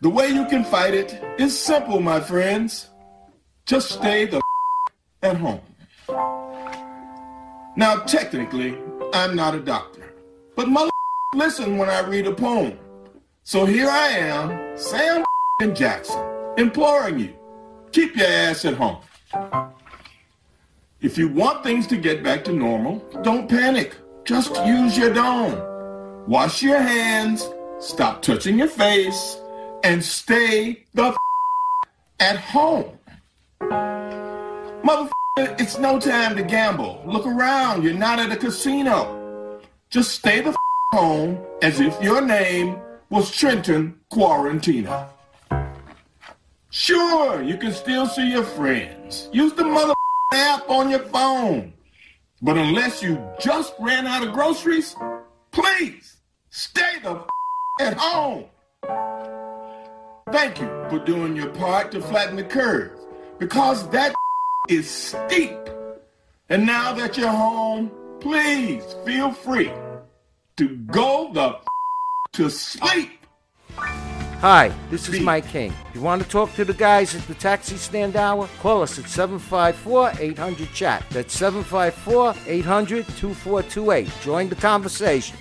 The 0.00 0.08
way 0.08 0.28
you 0.28 0.46
can 0.46 0.64
fight 0.64 0.94
it 0.94 1.22
is 1.38 1.58
simple, 1.58 2.00
my 2.00 2.20
friends. 2.20 2.90
Just 3.66 3.90
stay 3.90 4.26
the 4.26 4.40
at 5.22 5.36
home. 5.36 5.60
Now, 7.76 7.96
technically, 8.06 8.76
I'm 9.14 9.34
not 9.34 9.54
a 9.54 9.60
doctor, 9.60 10.14
but 10.56 10.68
mother 10.68 10.90
listen 11.34 11.78
when 11.78 11.88
I 11.88 12.00
read 12.00 12.26
a 12.26 12.34
poem. 12.34 12.78
So 13.44 13.64
here 13.64 13.88
I 13.88 14.08
am, 14.08 14.76
Sam 14.76 15.24
Jackson, 15.74 16.20
imploring 16.58 17.18
you, 17.18 17.34
keep 17.92 18.16
your 18.16 18.26
ass 18.26 18.64
at 18.64 18.74
home. 18.74 18.98
If 21.02 21.18
you 21.18 21.28
want 21.28 21.64
things 21.64 21.88
to 21.88 21.96
get 21.96 22.22
back 22.22 22.44
to 22.44 22.52
normal, 22.52 23.00
don't 23.22 23.48
panic. 23.48 23.96
Just 24.24 24.54
use 24.64 24.96
your 24.96 25.12
dome. 25.12 25.60
Wash 26.28 26.62
your 26.62 26.78
hands, 26.78 27.48
stop 27.80 28.22
touching 28.22 28.56
your 28.56 28.68
face, 28.68 29.36
and 29.82 30.04
stay 30.04 30.84
the 30.94 31.06
f- 31.06 31.16
at 32.20 32.36
home. 32.36 32.96
Motherfucker, 33.60 35.10
it's 35.60 35.76
no 35.76 35.98
time 35.98 36.36
to 36.36 36.44
gamble. 36.44 37.02
Look 37.04 37.26
around, 37.26 37.82
you're 37.82 37.94
not 37.94 38.20
at 38.20 38.30
a 38.30 38.36
casino. 38.36 39.60
Just 39.90 40.12
stay 40.12 40.40
the 40.40 40.50
f- 40.50 40.56
home 40.92 41.36
as 41.62 41.80
if 41.80 42.00
your 42.00 42.20
name 42.20 42.78
was 43.10 43.36
Quentin 43.36 43.98
Quarantino. 44.12 45.08
Sure, 46.70 47.42
you 47.42 47.56
can 47.56 47.72
still 47.72 48.06
see 48.06 48.30
your 48.30 48.44
friends. 48.44 49.28
Use 49.32 49.52
the 49.54 49.64
mother 49.64 49.94
app 50.32 50.68
on 50.68 50.90
your 50.90 51.00
phone. 51.00 51.72
But 52.40 52.58
unless 52.58 53.02
you 53.02 53.22
just 53.38 53.74
ran 53.78 54.06
out 54.06 54.26
of 54.26 54.32
groceries, 54.32 54.96
please 55.52 56.16
stay 56.50 56.98
the 57.02 57.12
f- 57.12 57.26
at 57.80 57.94
home. 57.94 58.46
Thank 60.32 60.60
you 60.60 60.66
for 60.88 60.98
doing 61.04 61.36
your 61.36 61.50
part 61.50 61.92
to 61.92 62.00
flatten 62.00 62.36
the 62.36 62.44
curve 62.44 62.92
because 63.38 63.88
that 63.90 64.14
is 64.68 64.88
steep. 64.90 65.56
And 66.48 66.66
now 66.66 66.92
that 66.94 67.16
you're 67.16 67.28
home, 67.28 67.90
please 68.20 68.84
feel 69.04 69.32
free 69.32 69.70
to 70.56 70.76
go 70.76 71.30
the 71.32 71.48
f- 71.56 71.64
to 72.34 72.50
sleep. 72.50 73.21
Hi, 74.42 74.74
this 74.90 75.08
is 75.08 75.20
Mike 75.20 75.46
King. 75.46 75.72
If 75.90 75.94
You 75.94 76.00
want 76.00 76.20
to 76.20 76.28
talk 76.28 76.52
to 76.54 76.64
the 76.64 76.74
guys 76.74 77.14
at 77.14 77.22
the 77.28 77.34
Taxi 77.34 77.76
Stand 77.76 78.16
Hour? 78.16 78.48
Call 78.58 78.82
us 78.82 78.98
at 78.98 79.08
754 79.08 80.14
800 80.18 80.72
Chat. 80.72 81.04
That's 81.10 81.32
754 81.32 82.34
800 82.48 83.06
2428. 83.06 84.10
Join 84.20 84.48
the 84.48 84.56
conversation. 84.56 85.36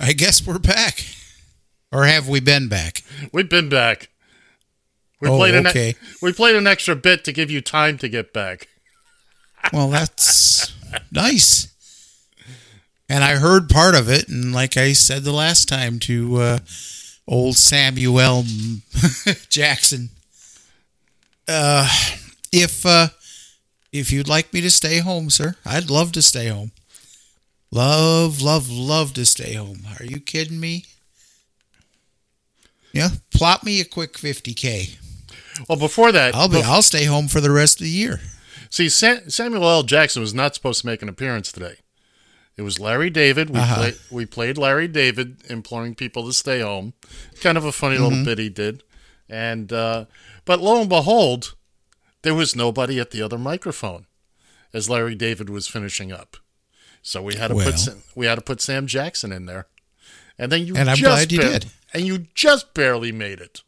I 0.00 0.12
guess 0.12 0.44
we're 0.44 0.58
back. 0.58 1.04
Or 1.92 2.04
have 2.04 2.28
we 2.28 2.40
been 2.40 2.68
back? 2.68 3.04
We've 3.32 3.48
been 3.48 3.68
back. 3.68 4.08
We 5.20 5.28
Oh, 5.28 5.36
played 5.36 5.54
an 5.54 5.68
okay. 5.68 5.94
we 6.20 6.32
played 6.32 6.56
an 6.56 6.66
extra 6.66 6.96
bit 6.96 7.22
to 7.26 7.32
give 7.32 7.48
you 7.48 7.60
time 7.60 7.96
to 7.98 8.08
get 8.08 8.32
back. 8.32 8.66
Well, 9.72 9.88
that's 9.88 10.74
nice. 11.12 11.71
And 13.12 13.22
I 13.22 13.36
heard 13.36 13.68
part 13.68 13.94
of 13.94 14.08
it, 14.08 14.30
and 14.30 14.54
like 14.54 14.78
I 14.78 14.94
said 14.94 15.22
the 15.22 15.32
last 15.32 15.68
time 15.68 15.98
to 15.98 16.36
uh, 16.36 16.58
old 17.28 17.56
Samuel 17.56 18.44
Jackson, 19.50 20.08
uh, 21.46 21.86
if 22.50 22.86
uh, 22.86 23.08
if 23.92 24.10
you'd 24.10 24.28
like 24.30 24.54
me 24.54 24.62
to 24.62 24.70
stay 24.70 25.00
home, 25.00 25.28
sir, 25.28 25.56
I'd 25.66 25.90
love 25.90 26.12
to 26.12 26.22
stay 26.22 26.48
home. 26.48 26.72
Love, 27.70 28.40
love, 28.40 28.70
love 28.70 29.12
to 29.12 29.26
stay 29.26 29.52
home. 29.56 29.80
Are 30.00 30.06
you 30.06 30.18
kidding 30.18 30.58
me? 30.58 30.86
Yeah, 32.94 33.10
plop 33.30 33.62
me 33.62 33.78
a 33.82 33.84
quick 33.84 34.16
fifty 34.16 34.54
k. 34.54 34.88
Well, 35.68 35.78
before 35.78 36.12
that, 36.12 36.34
I'll 36.34 36.48
be. 36.48 36.62
bef- 36.62 36.64
I'll 36.64 36.80
stay 36.80 37.04
home 37.04 37.28
for 37.28 37.42
the 37.42 37.50
rest 37.50 37.78
of 37.78 37.84
the 37.84 37.90
year. 37.90 38.20
See, 38.70 38.88
Sa- 38.88 39.28
Samuel 39.28 39.68
L. 39.68 39.82
Jackson 39.82 40.22
was 40.22 40.32
not 40.32 40.54
supposed 40.54 40.80
to 40.80 40.86
make 40.86 41.02
an 41.02 41.10
appearance 41.10 41.52
today. 41.52 41.74
It 42.56 42.62
was 42.62 42.78
Larry 42.78 43.08
David. 43.10 43.50
We, 43.50 43.58
Uh-huh. 43.58 43.74
play, 43.76 43.94
we 44.10 44.26
played 44.26 44.58
Larry 44.58 44.86
David 44.88 45.42
imploring 45.48 45.94
people 45.94 46.26
to 46.26 46.32
stay 46.32 46.60
home. 46.60 46.92
Kind 47.40 47.56
of 47.56 47.64
a 47.64 47.72
funny 47.72 47.96
little 47.98 48.18
Mhm. 48.18 48.24
bit 48.24 48.38
he 48.38 48.48
did. 48.50 48.82
And 49.28 49.72
uh, 49.72 50.04
but 50.44 50.60
lo 50.60 50.80
and 50.80 50.88
behold, 50.88 51.54
there 52.22 52.34
was 52.34 52.54
nobody 52.54 53.00
at 53.00 53.10
the 53.10 53.22
other 53.22 53.38
microphone 53.38 54.06
as 54.74 54.90
Larry 54.90 55.14
David 55.14 55.48
was 55.48 55.66
finishing 55.66 56.12
up. 56.12 56.36
So 57.00 57.22
we 57.22 57.34
had 57.36 57.48
to 57.48 57.54
Well. 57.54 57.70
put 57.70 57.78
Sam, 57.80 58.02
we 58.14 58.26
had 58.26 58.34
to 58.36 58.42
put 58.42 58.60
Sam 58.60 58.86
Jackson 58.86 59.32
in 59.32 59.46
there. 59.46 59.66
And 60.38 60.52
then 60.52 60.66
you 60.66 60.76
And 60.76 60.90
I'm 60.90 60.96
just 60.96 61.28
glad 61.28 61.32
you 61.32 61.38
did. 61.40 61.66
And 61.94 62.06
you 62.06 62.26
just 62.34 62.74
barely 62.74 63.12
made 63.12 63.40
it. 63.40 63.62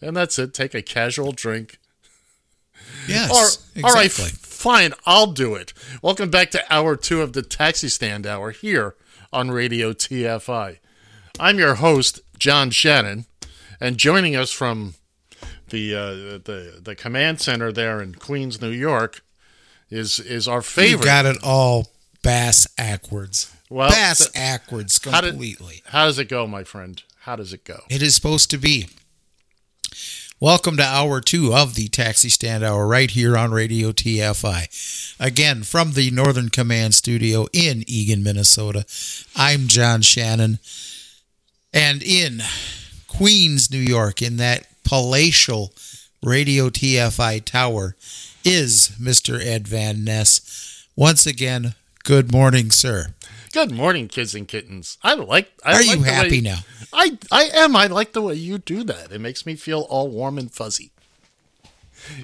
And 0.00 0.16
that's 0.16 0.38
it. 0.38 0.54
Take 0.54 0.74
a 0.74 0.82
casual 0.82 1.32
drink. 1.32 1.78
Yes, 3.08 3.30
Or- 3.76 3.84
All 3.84 3.92
right, 3.94 4.06
exactly. 4.06 4.38
Fine. 4.58 4.92
I'll 5.06 5.28
do 5.30 5.54
it. 5.54 5.72
Welcome 6.02 6.30
back 6.30 6.50
to 6.50 6.64
hour 6.72 6.96
two 6.96 7.22
of 7.22 7.32
the 7.32 7.42
Taxi 7.42 7.88
Stand 7.88 8.26
Hour 8.26 8.50
here 8.50 8.96
on 9.32 9.50
Radio 9.52 9.92
TFI. 9.92 10.78
I'm 11.38 11.58
your 11.58 11.76
host, 11.76 12.20
John 12.38 12.70
Shannon, 12.70 13.26
and 13.80 13.96
joining 13.98 14.34
us 14.34 14.50
from 14.50 14.94
the 15.68 15.94
uh, 15.94 16.10
the 16.44 16.80
the 16.82 16.96
command 16.96 17.40
center 17.40 17.70
there 17.70 18.02
in 18.02 18.14
Queens, 18.16 18.60
New 18.60 18.70
York, 18.70 19.22
is 19.90 20.18
is 20.18 20.48
our 20.48 20.62
favorite. 20.62 21.04
You 21.04 21.04
got 21.04 21.26
it 21.26 21.38
all 21.44 21.88
bass 22.24 22.66
backwards. 22.66 23.54
Well, 23.70 23.90
bass 23.90 24.26
backwards 24.30 24.98
How 25.04 25.20
did- 25.20 25.30
completely. 25.34 25.82
how 25.86 26.06
does 26.06 26.18
it 26.18 26.28
go, 26.28 26.46
my 26.48 26.64
friend? 26.64 27.00
How 27.20 27.36
does 27.36 27.52
it 27.52 27.62
go? 27.64 27.82
It 27.90 28.02
is 28.02 28.14
supposed 28.16 28.50
to 28.50 28.58
be. 28.58 28.88
Welcome 30.40 30.76
to 30.76 30.84
hour 30.84 31.20
two 31.20 31.52
of 31.52 31.74
the 31.74 31.88
Taxi 31.88 32.28
Stand 32.28 32.62
Hour 32.62 32.86
right 32.86 33.10
here 33.10 33.36
on 33.36 33.50
Radio 33.50 33.90
TFI. 33.90 35.16
Again, 35.18 35.64
from 35.64 35.92
the 35.94 36.12
Northern 36.12 36.48
Command 36.48 36.94
Studio 36.94 37.48
in 37.52 37.82
Eagan, 37.88 38.22
Minnesota. 38.22 38.84
I'm 39.34 39.66
John 39.66 40.00
Shannon. 40.00 40.60
And 41.74 42.04
in 42.04 42.40
Queens, 43.08 43.68
New 43.70 43.78
York, 43.78 44.22
in 44.22 44.36
that 44.36 44.66
palatial 44.84 45.72
Radio 46.22 46.68
TFI 46.68 47.44
tower, 47.44 47.96
is 48.44 48.92
Mr. 49.00 49.44
Ed 49.44 49.66
Van 49.66 50.04
Ness. 50.04 50.86
Once 50.94 51.26
again, 51.26 51.74
good 52.04 52.30
morning, 52.30 52.70
sir. 52.70 53.08
Good 53.52 53.72
morning, 53.72 54.06
kids 54.06 54.36
and 54.36 54.46
kittens. 54.46 54.98
I 55.02 55.14
like. 55.14 55.50
I 55.64 55.70
Are 55.72 55.74
like 55.78 55.86
you 55.86 55.96
the 55.96 56.02
way- 56.02 56.08
happy 56.08 56.40
now? 56.40 56.58
I 56.92 57.18
I 57.30 57.50
am. 57.54 57.76
I 57.76 57.86
like 57.86 58.12
the 58.12 58.22
way 58.22 58.34
you 58.34 58.58
do 58.58 58.84
that. 58.84 59.12
It 59.12 59.20
makes 59.20 59.44
me 59.46 59.56
feel 59.56 59.80
all 59.82 60.08
warm 60.08 60.38
and 60.38 60.50
fuzzy. 60.50 60.90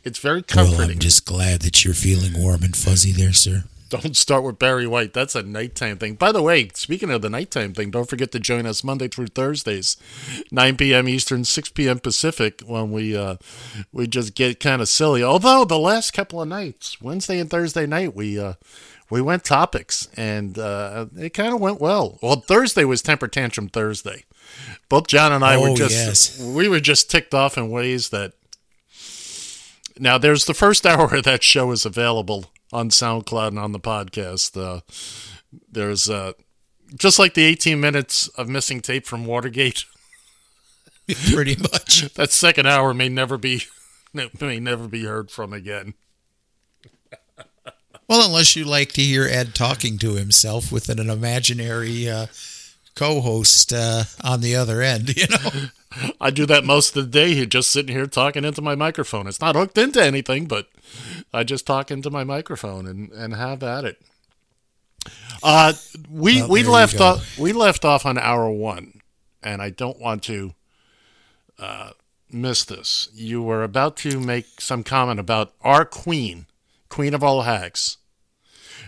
It's 0.05 0.19
very 0.19 0.43
comforting. 0.43 0.79
Well. 0.79 0.91
I'm 0.91 0.99
just 0.99 1.27
glad 1.27 1.61
that 1.63 1.85
you're 1.85 1.95
feeling 1.95 2.41
warm 2.41 2.63
and 2.63 2.77
fuzzy 2.77 3.13
there, 3.13 3.33
sir. 3.33 3.65
Don't 3.91 4.17
start 4.17 4.43
with 4.43 4.59
Barry 4.59 4.87
White. 4.87 5.13
That's 5.13 5.35
a 5.35 5.43
nighttime 5.43 5.99
thing. 5.99 6.15
By 6.15 6.33
the 6.33 6.43
way, 6.43 6.69
speaking 6.75 7.11
of 7.11 7.23
the 7.23 7.31
nighttime 7.31 7.75
thing, 7.75 7.91
don't 7.91 8.09
forget 8.09 8.33
to 8.33 8.41
join 8.41 8.67
us 8.67 8.83
Monday 8.83 9.09
through 9.09 9.29
Thursdays, 9.29 9.97
9 10.51 10.77
p.m. 10.77 11.09
Eastern, 11.09 11.45
6 11.45 11.69
p.m. 11.71 12.01
Pacific, 12.01 12.63
when 12.67 12.91
we 12.91 13.17
uh, 13.17 13.37
we 13.93 14.07
just 14.07 14.35
get 14.35 14.59
kind 14.59 14.81
of 14.83 14.89
silly. 14.89 15.23
Although 15.23 15.65
the 15.65 15.79
last 15.79 16.13
couple 16.13 16.41
of 16.41 16.49
nights, 16.49 17.01
Wednesday 17.01 17.39
and 17.39 17.49
Thursday 17.51 17.87
night, 17.87 18.17
we 18.17 18.39
uh, 18.39 18.55
we 19.11 19.21
went 19.21 19.45
topics, 19.45 20.09
and 20.17 20.59
uh, 20.59 21.07
it 21.17 21.31
kind 21.31 21.55
of 21.55 21.61
went 21.61 21.81
well. 21.81 22.19
Well, 22.23 22.37
Thursday 22.41 22.85
was 22.85 23.03
temper 23.03 23.29
tantrum 23.29 23.69
Thursday. 23.69 24.25
Both 24.89 25.07
John 25.09 25.33
and 25.33 25.45
I 25.45 25.57
were 25.57 25.71
Oh, 25.71 25.77
just 25.77 25.95
yes. 25.95 26.41
we 26.41 26.69
were 26.69 26.81
just 26.81 27.11
ticked 27.11 27.35
off 27.35 27.57
in 27.59 27.71
ways 27.71 28.11
that 28.11 28.33
now, 29.99 30.19
there's 30.19 30.47
the 30.47 30.55
first 30.55 30.85
hour 30.87 31.15
of 31.15 31.23
that 31.25 31.43
show 31.43 31.71
is 31.71 31.87
available 31.87 32.47
on 32.73 32.91
SoundCloud 32.91 33.49
and 33.49 33.59
on 33.59 33.73
the 33.73 33.79
podcast. 33.81 34.61
Uh, 34.61 34.81
there's 35.71 36.11
uh, 36.11 36.33
just 36.97 37.19
like 37.19 37.35
the 37.35 37.45
18 37.45 37.81
minutes 37.81 38.27
of 38.29 38.49
missing 38.49 38.81
tape 38.81 39.07
from 39.07 39.25
Watergate. 39.25 39.85
Pretty 41.33 41.55
much. 41.57 42.13
that 42.15 42.33
second 42.33 42.67
hour 42.67 42.93
may 42.95 43.09
never 43.09 43.37
be 43.37 43.63
may 44.41 44.59
never 44.59 44.89
be 44.89 45.05
heard 45.05 45.31
from 45.31 45.53
again. 45.53 45.95
Well, 48.09 48.27
unless 48.27 48.55
you 48.55 48.65
like 48.65 48.93
to 48.93 49.03
hear 49.03 49.27
Ed 49.27 49.55
talking 49.55 49.97
to 49.99 50.15
himself 50.15 50.71
with 50.71 50.89
an 50.89 50.99
imaginary 51.09 52.09
uh, 52.09 52.27
co-host 52.95 53.73
uh, 53.73 54.05
on 54.23 54.41
the 54.41 54.55
other 54.57 54.83
end, 54.83 55.09
you 55.17 55.27
know. 55.29 55.69
I 56.21 56.31
do 56.31 56.45
that 56.47 56.65
most 56.65 56.97
of 56.97 57.05
the 57.05 57.11
day. 57.11 57.35
Here, 57.35 57.47
just 57.47 57.71
sitting 57.71 57.95
here 57.95 58.07
talking 58.07 58.45
into 58.45 58.61
my 58.61 58.75
microphone. 58.75 59.27
It's 59.27 59.41
not 59.41 59.55
hooked 59.55 59.79
into 59.79 60.03
anything, 60.03 60.47
but 60.47 60.69
I 61.33 61.45
just 61.45 61.67
talk 61.67 61.91
into 61.91 62.11
my 62.11 62.25
microphone 62.25 62.87
and, 62.87 63.13
and 63.13 63.35
have 63.35 63.63
at 63.63 63.85
it. 63.85 64.03
Uh, 65.43 65.75
we 66.11 66.41
Well, 66.41 66.49
we 66.49 66.63
left 66.65 67.01
off 67.01 67.39
we 67.39 67.53
left 67.53 67.85
off 67.85 68.07
on 68.07 68.19
hour 68.19 68.51
one, 68.51 69.01
and 69.43 69.61
I 69.61 69.71
don't 69.71 70.01
want 70.01 70.23
to 70.25 70.55
uh, 71.59 71.91
miss 72.31 72.65
this. 72.65 73.09
You 73.13 73.43
were 73.43 73.63
about 73.63 73.97
to 73.99 74.19
make 74.19 74.61
some 74.61 74.83
comment 74.83 75.21
about 75.21 75.53
our 75.61 75.85
queen, 75.85 76.47
queen 76.89 77.15
of 77.15 77.23
all 77.23 77.43
hacks, 77.43 77.99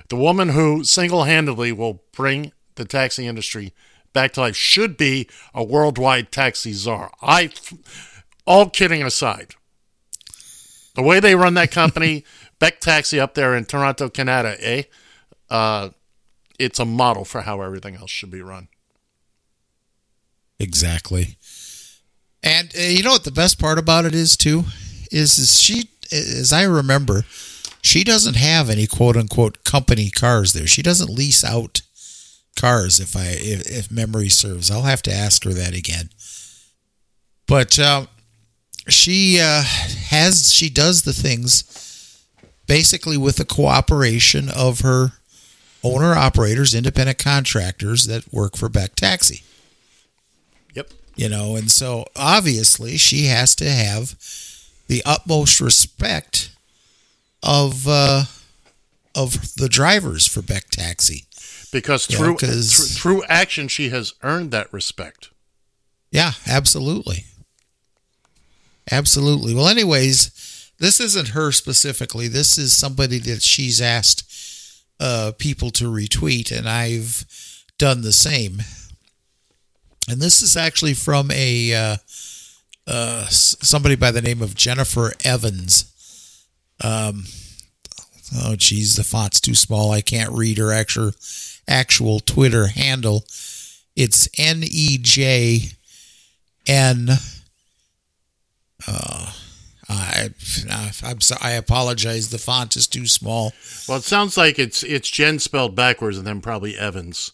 the 0.08 0.16
woman 0.16 0.50
who 0.50 0.84
single-handedly 0.84 1.72
will 1.72 2.02
bring 2.12 2.52
the 2.76 2.84
taxi 2.84 3.26
industry 3.26 3.72
back 4.16 4.32
to 4.32 4.40
life. 4.40 4.56
Should 4.56 4.96
be 4.96 5.28
a 5.54 5.62
worldwide 5.62 6.32
taxi 6.32 6.72
czar. 6.72 7.12
I, 7.20 7.50
all 8.46 8.70
kidding 8.70 9.02
aside, 9.02 9.54
the 10.94 11.02
way 11.02 11.20
they 11.20 11.34
run 11.34 11.52
that 11.54 11.70
company, 11.70 12.24
Beck 12.58 12.80
Taxi 12.80 13.20
up 13.20 13.34
there 13.34 13.54
in 13.54 13.66
Toronto, 13.66 14.08
Canada, 14.08 14.56
eh? 14.58 14.84
Uh, 15.50 15.90
it's 16.58 16.78
a 16.78 16.86
model 16.86 17.26
for 17.26 17.42
how 17.42 17.60
everything 17.60 17.96
else 17.96 18.10
should 18.10 18.30
be 18.30 18.40
run. 18.40 18.68
Exactly. 20.58 21.36
And 22.42 22.72
uh, 22.74 22.80
you 22.80 23.02
know 23.02 23.10
what 23.10 23.24
the 23.24 23.30
best 23.30 23.58
part 23.58 23.78
about 23.78 24.06
it 24.06 24.14
is 24.14 24.36
too 24.38 24.64
is, 25.12 25.36
is 25.38 25.60
she 25.60 25.90
as 26.10 26.52
I 26.52 26.62
remember 26.62 27.24
she 27.82 28.04
doesn't 28.04 28.36
have 28.36 28.70
any 28.70 28.86
quote 28.86 29.16
unquote 29.18 29.64
company 29.64 30.08
cars 30.08 30.54
there. 30.54 30.66
She 30.66 30.80
doesn't 30.80 31.10
lease 31.10 31.44
out 31.44 31.82
cars 32.56 32.98
if 33.00 33.16
I 33.16 33.26
if, 33.28 33.66
if 33.70 33.90
memory 33.90 34.28
serves. 34.28 34.70
I'll 34.70 34.82
have 34.82 35.02
to 35.02 35.12
ask 35.12 35.44
her 35.44 35.52
that 35.52 35.74
again. 35.76 36.10
But 37.46 37.78
um, 37.78 38.08
she 38.88 39.38
uh, 39.40 39.62
has 39.62 40.52
she 40.52 40.68
does 40.70 41.02
the 41.02 41.12
things 41.12 42.24
basically 42.66 43.16
with 43.16 43.36
the 43.36 43.44
cooperation 43.44 44.48
of 44.48 44.80
her 44.80 45.12
owner 45.84 46.14
operators, 46.14 46.74
independent 46.74 47.18
contractors 47.18 48.04
that 48.04 48.32
work 48.32 48.56
for 48.56 48.68
Beck 48.68 48.96
Taxi 48.96 49.42
Yep. 50.74 50.90
you 51.14 51.28
know 51.28 51.54
and 51.56 51.70
so 51.70 52.04
obviously 52.16 52.96
she 52.96 53.26
has 53.26 53.54
to 53.56 53.70
have 53.70 54.16
the 54.88 55.02
utmost 55.06 55.60
respect 55.60 56.50
of 57.42 57.86
uh 57.86 58.24
of 59.14 59.54
the 59.56 59.68
drivers 59.68 60.26
for 60.26 60.42
Beck 60.42 60.68
Taxi 60.70 61.25
Because 61.80 62.08
Yeah, 62.10 62.18
through, 62.18 62.36
'cause- 62.38 62.72
through 62.74 62.86
through 62.86 63.24
action, 63.24 63.68
she 63.68 63.88
has 63.90 64.14
earned 64.22 64.50
that 64.52 64.72
respect. 64.72 65.28
yeah 66.12 66.32
absolutely 66.46 67.24
absolutely 68.90 69.52
well 69.54 69.68
anyways 69.68 70.70
this 70.78 71.00
isn't 71.00 71.28
her 71.28 71.50
specifically 71.52 72.28
this 72.28 72.56
is 72.56 72.76
somebody 72.76 73.18
that 73.18 73.42
she's 73.42 73.80
asked 73.80 74.22
uh 75.00 75.32
people 75.38 75.70
to 75.70 75.84
retweet 75.90 76.50
and 76.56 76.68
I've 76.68 77.24
done 77.78 78.02
the 78.02 78.12
same 78.12 78.62
and 80.08 80.20
this 80.22 80.40
is 80.40 80.56
actually 80.56 80.94
from 80.94 81.30
a 81.32 81.74
uh, 81.74 81.96
uh, 82.86 83.26
somebody 83.26 83.96
by 83.96 84.12
the 84.12 84.22
name 84.22 84.40
of 84.40 84.54
Jennifer 84.54 85.12
Evans. 85.24 85.86
Um, 86.80 87.24
oh, 88.36 88.54
geez, 88.54 88.94
the 88.94 89.02
font's 89.02 89.40
too 89.40 89.56
small. 89.56 89.90
I 89.90 90.02
can't 90.02 90.30
read 90.30 90.58
her 90.58 90.70
actual 90.72 91.10
actual 91.68 92.20
Twitter 92.20 92.68
handle. 92.68 93.24
It's 93.94 94.28
N 94.38 94.62
E 94.62 94.98
J 95.00 95.70
N. 96.66 97.08
Uh, 98.86 99.32
I 99.88 100.30
I'm 101.02 101.20
sorry. 101.20 101.40
I 101.42 101.50
apologize. 101.52 102.30
The 102.30 102.38
font 102.38 102.76
is 102.76 102.86
too 102.86 103.06
small. 103.06 103.52
Well, 103.88 103.98
it 103.98 104.04
sounds 104.04 104.36
like 104.36 104.58
it's 104.58 104.82
it's 104.82 105.08
Jen 105.08 105.38
spelled 105.38 105.74
backwards 105.74 106.18
and 106.18 106.26
then 106.26 106.40
probably 106.40 106.76
Evans. 106.76 107.32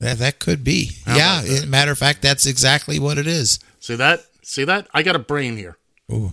That 0.00 0.18
that 0.18 0.38
could 0.38 0.64
be. 0.64 0.92
How 1.04 1.16
yeah. 1.16 1.64
matter 1.66 1.92
of 1.92 1.98
fact, 1.98 2.22
that's 2.22 2.46
exactly 2.46 2.98
what 2.98 3.18
it 3.18 3.26
is. 3.26 3.58
See 3.80 3.94
that? 3.96 4.24
See 4.42 4.64
that? 4.64 4.88
I 4.92 5.02
got 5.02 5.16
a 5.16 5.20
brain 5.20 5.56
here. 5.56 5.76
Ooh. 6.10 6.32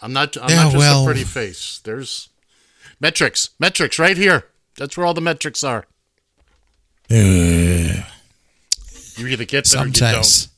I'm 0.00 0.12
not. 0.12 0.36
I'm 0.36 0.48
Yeah, 0.50 0.64
not 0.64 0.72
just 0.72 0.76
well- 0.76 1.02
a 1.02 1.06
pretty 1.06 1.24
face. 1.24 1.80
There's 1.82 2.28
metrics. 3.00 3.50
Metrics 3.58 3.98
right 3.98 4.16
here. 4.16 4.46
That's 4.78 4.96
where 4.96 5.04
all 5.06 5.14
the 5.14 5.20
metrics 5.20 5.62
are. 5.62 5.86
You 9.18 9.26
either 9.26 9.44
get 9.46 9.64
them 9.64 9.92
sometimes 9.92 10.48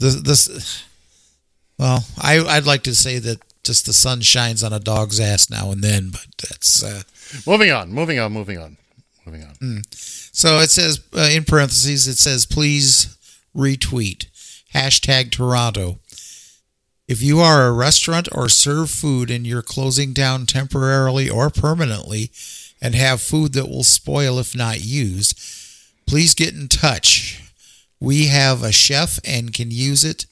the 0.00 0.08
this 0.08 0.84
well 1.78 2.04
I, 2.20 2.40
i'd 2.40 2.66
like 2.66 2.82
to 2.82 2.94
say 2.94 3.20
that 3.20 3.38
just 3.62 3.86
the 3.86 3.92
sun 3.92 4.22
shines 4.22 4.64
on 4.64 4.72
a 4.72 4.80
dog's 4.80 5.20
ass 5.20 5.48
now 5.48 5.70
and 5.70 5.82
then 5.82 6.10
but 6.10 6.26
that's 6.48 6.82
uh, 6.82 7.02
or 7.46 7.54
you 7.64 7.70
don't. 7.70 7.70
Moving 7.70 7.70
on. 7.72 7.90
Moving 7.90 8.18
on. 8.18 8.32
Moving 8.32 8.58
on. 8.58 8.76
Moving 9.24 9.42
on. 9.44 9.54
mm. 9.54 9.86
so 10.34 10.58
it 10.58 10.70
says 10.70 11.00
uh, 11.16 11.30
in 11.32 11.44
parentheses 11.44 12.06
it 12.06 12.18
says 12.18 12.44
please 12.44 13.16
retweet 13.56 14.26
hashtag 14.74 15.30
toronto 15.30 15.98
if 17.08 17.22
you 17.22 17.40
are 17.40 17.66
a 17.66 17.72
restaurant 17.72 18.28
or 18.32 18.48
serve 18.48 18.90
food 18.90 19.30
and 19.30 19.46
you're 19.46 19.62
closing 19.62 20.12
down 20.12 20.44
temporarily 20.44 21.30
or 21.30 21.48
permanently 21.48 22.30
and 22.84 22.94
have 22.94 23.20
food 23.20 23.54
that 23.54 23.68
will 23.68 23.82
spoil 23.82 24.38
if 24.38 24.54
not 24.54 24.84
used 24.84 25.40
please 26.06 26.34
get 26.34 26.54
in 26.54 26.68
touch 26.68 27.42
we 27.98 28.26
have 28.26 28.62
a 28.62 28.70
chef 28.70 29.18
and 29.24 29.54
can 29.54 29.70
use 29.70 30.04
it 30.04 30.26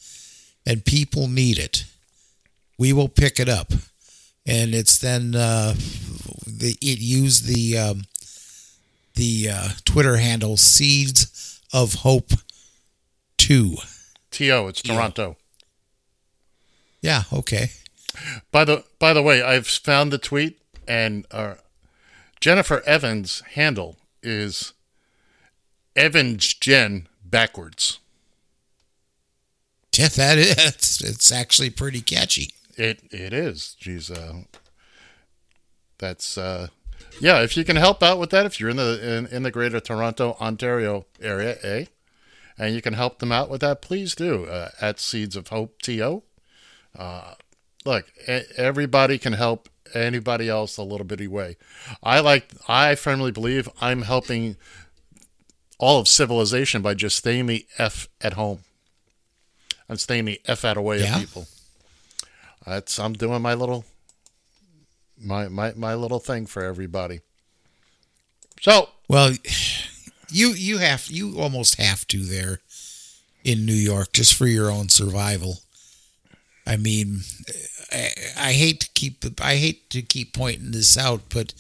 and 0.67 0.85
people 0.85 1.27
need 1.27 1.59
it 1.59 1.85
we 2.79 2.93
will 2.93 3.09
pick 3.09 3.41
it 3.41 3.49
up 3.49 3.73
and 4.47 4.75
it's 4.75 4.99
then 4.99 5.35
uh, 5.35 5.75
the, 6.47 6.77
it 6.81 6.99
used 7.01 7.47
the 7.47 7.79
um, 7.79 8.03
the 9.15 9.49
uh, 9.51 9.69
Twitter 9.85 10.17
handle 10.17 10.57
Seeds 10.57 11.61
of 11.73 11.95
Hope 11.95 12.33
2. 13.39 13.77
To 14.33 14.67
it's 14.69 14.83
Toronto. 14.83 15.37
Yeah, 17.01 17.25
okay. 17.33 17.71
By 18.51 18.65
the 18.65 18.85
by 18.99 19.13
the 19.13 19.23
way, 19.23 19.43
I've 19.43 19.67
found 19.67 20.13
the 20.13 20.19
tweet 20.19 20.59
and 20.89 21.27
uh, 21.31 21.55
Jennifer 22.43 22.83
Evans' 22.85 23.41
handle 23.53 23.99
is 24.21 24.73
Evans 25.95 26.53
Jen 26.55 27.07
backwards. 27.25 28.01
Yeah, 29.97 30.09
that 30.09 30.39
is. 30.39 31.01
It's, 31.01 31.31
actually 31.31 31.71
pretty 31.71 32.01
catchy. 32.01 32.51
It 32.77 33.05
it 33.13 33.33
is. 33.33 33.77
She's 33.79 34.11
uh, 34.11 34.41
that's 35.99 36.37
uh, 36.37 36.67
yeah. 37.21 37.43
If 37.43 37.57
you 37.57 37.65
can 37.65 37.77
help 37.77 38.03
out 38.03 38.19
with 38.19 38.31
that, 38.31 38.45
if 38.45 38.59
you're 38.59 38.71
in 38.71 38.77
the 38.77 39.19
in, 39.19 39.27
in 39.29 39.45
the 39.45 39.53
Greater 39.53 39.79
Toronto, 39.79 40.37
Ontario 40.41 41.07
area, 41.21 41.59
eh, 41.63 41.85
and 42.59 42.75
you 42.75 42.83
can 42.83 42.95
help 42.95 43.21
them 43.21 43.31
out 43.31 43.51
with 43.51 43.61
that, 43.61 43.83
please 43.83 44.17
do. 44.17 44.47
Uh, 44.47 44.71
at 44.81 44.99
Seeds 44.99 45.37
of 45.37 45.47
Hope 45.49 45.81
To. 45.83 46.25
Uh, 46.99 47.35
look, 47.85 48.07
everybody 48.27 49.17
can 49.19 49.35
help 49.35 49.69
anybody 49.95 50.49
else 50.49 50.77
a 50.77 50.83
little 50.83 51.07
bitty 51.07 51.29
way. 51.29 51.57
I 52.03 52.21
like. 52.21 52.51
I 52.69 52.95
firmly 52.95 53.33
believe 53.33 53.69
I'm 53.81 54.03
helping 54.03 54.57
all 55.79 55.99
of 56.01 56.09
civilization 56.09 56.83
by 56.83 56.95
just 56.95 57.17
staying 57.17 57.47
the 57.47 57.67
f 57.79 58.09
at 58.21 58.35
home. 58.35 58.61
I'm 59.89 59.97
staying 59.97 60.27
the 60.27 60.41
f 60.47 60.65
out 60.65 60.77
away 60.77 61.01
Yeah. 61.01 61.15
of 61.15 61.21
people. 61.21 61.47
That's 62.67 62.99
I'm 62.99 63.13
doing 63.15 63.43
my 63.43 63.55
little 63.55 63.85
my 65.21 65.49
my 65.49 65.73
my 65.75 65.95
little 65.95 66.21
thing 66.21 66.47
for 66.47 66.63
everybody. 66.63 67.21
So 68.61 68.91
Well, 69.09 69.33
you 70.31 70.51
you 70.53 70.79
have 70.79 71.07
you 71.11 71.39
almost 71.39 71.77
have 71.81 72.07
to 72.09 72.19
there 72.25 72.61
in 73.45 73.67
New 73.67 73.75
York 73.75 74.13
just 74.13 74.35
for 74.35 74.47
your 74.47 74.71
own 74.71 74.89
survival. 74.89 75.59
I 76.65 76.77
mean, 76.77 77.23
I, 77.93 78.11
I 78.39 78.53
hate 78.53 78.81
to 78.81 78.89
keep 78.95 79.25
I 79.41 79.57
hate 79.57 79.91
to 79.91 80.03
keep 80.03 80.33
pointing 80.33 80.71
this 80.73 80.97
out, 80.97 81.23
but 81.29 81.55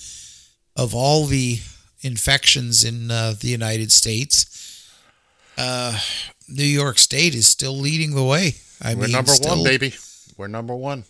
of 0.76 0.94
all 0.94 1.26
the 1.26 1.58
infections 2.00 2.84
in 2.84 3.10
uh, 3.10 3.34
the 3.38 3.48
United 3.48 3.92
States, 3.92 4.88
uh, 5.58 5.98
New 6.48 6.64
York 6.64 6.98
State 6.98 7.34
is 7.34 7.46
still 7.46 7.76
leading 7.76 8.14
the 8.14 8.24
way. 8.24 8.54
I 8.80 8.94
we're 8.94 9.02
mean, 9.02 9.12
number 9.12 9.32
still- 9.32 9.56
one, 9.56 9.64
baby. 9.64 9.94
We're 10.36 10.48
number 10.48 10.74
one. 10.74 11.04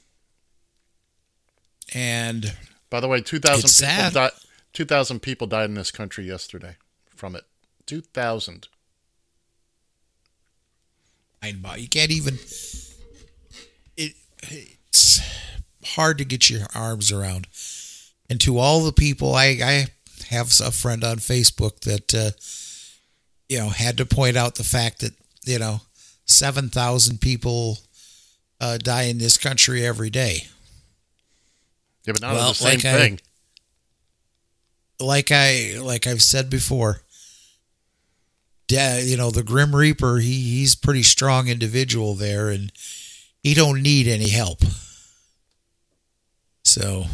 And 1.94 2.54
by 2.90 3.00
the 3.00 3.08
way, 3.08 3.20
two 3.20 3.38
thousand 3.38 3.68
people 3.86 4.10
died. 4.10 4.30
Two 4.72 4.84
thousand 4.84 5.20
people 5.20 5.46
died 5.46 5.66
in 5.66 5.74
this 5.74 5.90
country 5.90 6.24
yesterday 6.24 6.76
from 7.14 7.36
it. 7.36 7.44
Two 7.86 8.00
thousand. 8.00 8.68
You 11.44 11.88
can't 11.88 12.10
even. 12.10 12.38
It 13.96 14.14
it's 14.92 15.20
hard 15.94 16.18
to 16.18 16.24
get 16.24 16.50
your 16.50 16.66
arms 16.74 17.10
around. 17.10 17.46
And 18.28 18.40
to 18.42 18.58
all 18.58 18.82
the 18.84 18.92
people, 18.92 19.34
I 19.34 19.46
I 19.62 19.86
have 20.28 20.52
a 20.60 20.70
friend 20.70 21.02
on 21.04 21.16
Facebook 21.16 21.80
that 21.80 22.14
uh, 22.14 22.30
you 23.48 23.58
know 23.58 23.68
had 23.68 23.96
to 23.98 24.06
point 24.06 24.36
out 24.36 24.54
the 24.54 24.64
fact 24.64 25.00
that 25.00 25.12
you 25.44 25.58
know 25.58 25.80
seven 26.24 26.68
thousand 26.68 27.20
people 27.20 27.78
uh, 28.60 28.78
die 28.78 29.04
in 29.04 29.18
this 29.18 29.36
country 29.36 29.84
every 29.84 30.10
day. 30.10 30.46
Yeah, 32.04 32.12
but 32.14 32.22
not 32.22 32.34
Well, 32.34 32.48
the 32.48 32.54
same 32.54 32.74
like 32.76 32.84
I- 32.84 32.98
thing. 32.98 33.20
like 35.00 35.30
I 35.32 35.78
like 35.80 36.06
I've 36.06 36.22
said 36.22 36.48
before, 36.48 37.02
yeah, 38.68 38.98
you 38.98 39.16
know 39.16 39.30
the 39.30 39.42
Grim 39.42 39.74
Reaper. 39.76 40.18
He 40.18 40.32
he's 40.58 40.74
a 40.74 40.78
pretty 40.78 41.02
strong 41.02 41.48
individual 41.48 42.14
there, 42.14 42.48
and 42.48 42.72
he 43.42 43.54
don't 43.54 43.82
need 43.82 44.06
any 44.06 44.28
help. 44.28 44.60
So, 46.64 47.04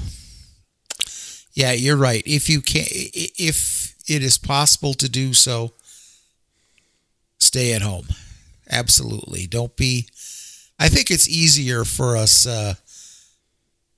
yeah, 1.55 1.73
you're 1.73 1.97
right. 1.97 2.23
If 2.27 2.49
you 2.49 2.61
can, 2.61 2.85
if 2.89 3.95
it 4.09 4.23
is 4.23 4.39
possible 4.39 4.95
to 4.95 5.09
do 5.09 5.35
so, 5.35 5.73
stay 7.39 7.73
at 7.73 7.83
home. 7.83 8.07
Absolutely, 8.71 9.47
don't 9.47 9.75
be. 9.77 10.07
I 10.79 10.89
think 10.89 11.11
it's 11.11 11.29
easier 11.29 11.85
for 11.85 12.17
us. 12.17 12.47
Uh, 12.47 12.75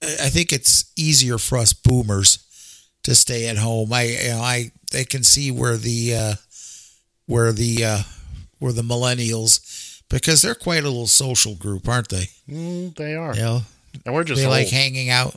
I 0.02 0.31
think 0.31 0.52
it's 0.52 0.90
easier 0.97 1.36
for 1.36 1.59
us 1.59 1.73
boomers 1.73 2.39
to 3.02 3.15
stay 3.15 3.48
at 3.48 3.59
home. 3.59 3.93
I 3.93 4.02
you 4.05 4.28
know, 4.31 4.40
I 4.40 4.70
I 4.94 5.05
can 5.05 5.23
see 5.24 5.51
where 5.51 5.77
the 5.77 6.15
uh, 6.15 6.35
where 7.27 7.52
the 7.52 7.85
uh, 7.85 8.02
where 8.59 8.73
the 8.73 8.82
millennials 8.82 9.61
because 10.11 10.43
they're 10.43 10.55
quite 10.55 10.81
a 10.85 10.89
little 10.89 11.07
social 11.07 11.55
group, 11.55 11.89
aren't 11.89 12.11
they? 12.11 12.27
Mm, 12.49 12.95
they 12.97 13.15
are. 13.15 13.35
You 13.35 13.41
know, 13.41 13.61
And 14.05 14.15
we're 14.15 14.24
just 14.24 14.43
they 14.43 14.47
like 14.47 14.69
hanging 14.69 15.09
out. 15.09 15.37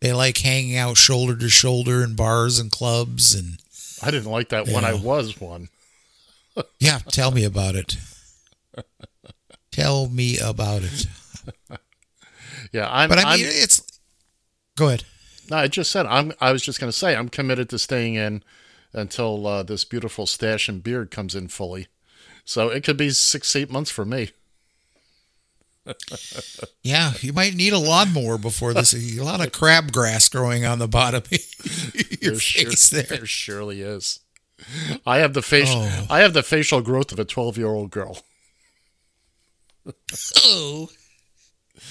They 0.00 0.12
like 0.12 0.36
hanging 0.36 0.76
out 0.76 0.96
shoulder 0.98 1.34
to 1.36 1.48
shoulder 1.48 2.04
in 2.04 2.14
bars 2.14 2.58
and 2.58 2.70
clubs 2.70 3.34
and 3.34 3.58
I 4.02 4.10
didn't 4.12 4.30
like 4.30 4.50
that 4.50 4.68
when 4.68 4.84
I 4.84 4.92
was 4.94 5.40
one. 5.40 5.70
yeah. 6.78 6.98
Tell 7.10 7.30
me 7.30 7.44
about 7.44 7.74
it. 7.74 7.96
Tell 9.72 10.08
me 10.08 10.38
about 10.38 10.82
it. 10.82 11.06
Yeah, 12.72 12.86
I'm. 12.90 13.08
but 13.08 13.18
I 13.18 13.22
I'm- 13.30 13.38
mean, 13.38 13.48
it's. 13.48 13.80
Go 14.76 14.88
ahead. 14.88 15.04
No, 15.50 15.56
I 15.56 15.68
just 15.68 15.90
said 15.90 16.04
I'm. 16.04 16.32
I 16.38 16.52
was 16.52 16.62
just 16.62 16.78
going 16.78 16.92
to 16.92 16.96
say 16.96 17.16
I'm 17.16 17.30
committed 17.30 17.70
to 17.70 17.78
staying 17.78 18.14
in 18.14 18.42
until 18.92 19.46
uh, 19.46 19.62
this 19.62 19.84
beautiful 19.84 20.26
stash 20.26 20.68
and 20.68 20.82
beard 20.82 21.10
comes 21.10 21.34
in 21.34 21.48
fully. 21.48 21.86
So 22.48 22.70
it 22.70 22.82
could 22.82 22.96
be 22.96 23.10
six, 23.10 23.54
eight 23.56 23.70
months 23.70 23.90
for 23.90 24.06
me. 24.06 24.30
Yeah, 26.82 27.12
you 27.20 27.32
might 27.32 27.54
need 27.54 27.72
a 27.72 27.78
lawnmower 27.78 28.36
before 28.38 28.74
this. 28.74 28.92
A 28.94 29.22
lot 29.22 29.40
of 29.44 29.52
crabgrass 29.52 30.30
growing 30.30 30.64
on 30.66 30.78
the 30.78 30.88
bottom 30.88 31.22
of 31.22 31.30
your 32.22 32.32
There 32.32 32.40
sure- 32.40 32.70
face 32.70 32.90
there. 32.90 33.02
there 33.04 33.24
surely 33.26 33.80
is. 33.82 34.20
I 35.06 35.18
have 35.18 35.32
the 35.34 35.40
facial. 35.42 35.80
Oh. 35.82 36.06
I 36.10 36.20
have 36.20 36.32
the 36.34 36.42
facial 36.42 36.80
growth 36.82 37.10
of 37.12 37.18
a 37.18 37.24
twelve-year-old 37.24 37.90
girl. 37.90 38.18
Oh. 40.44 40.88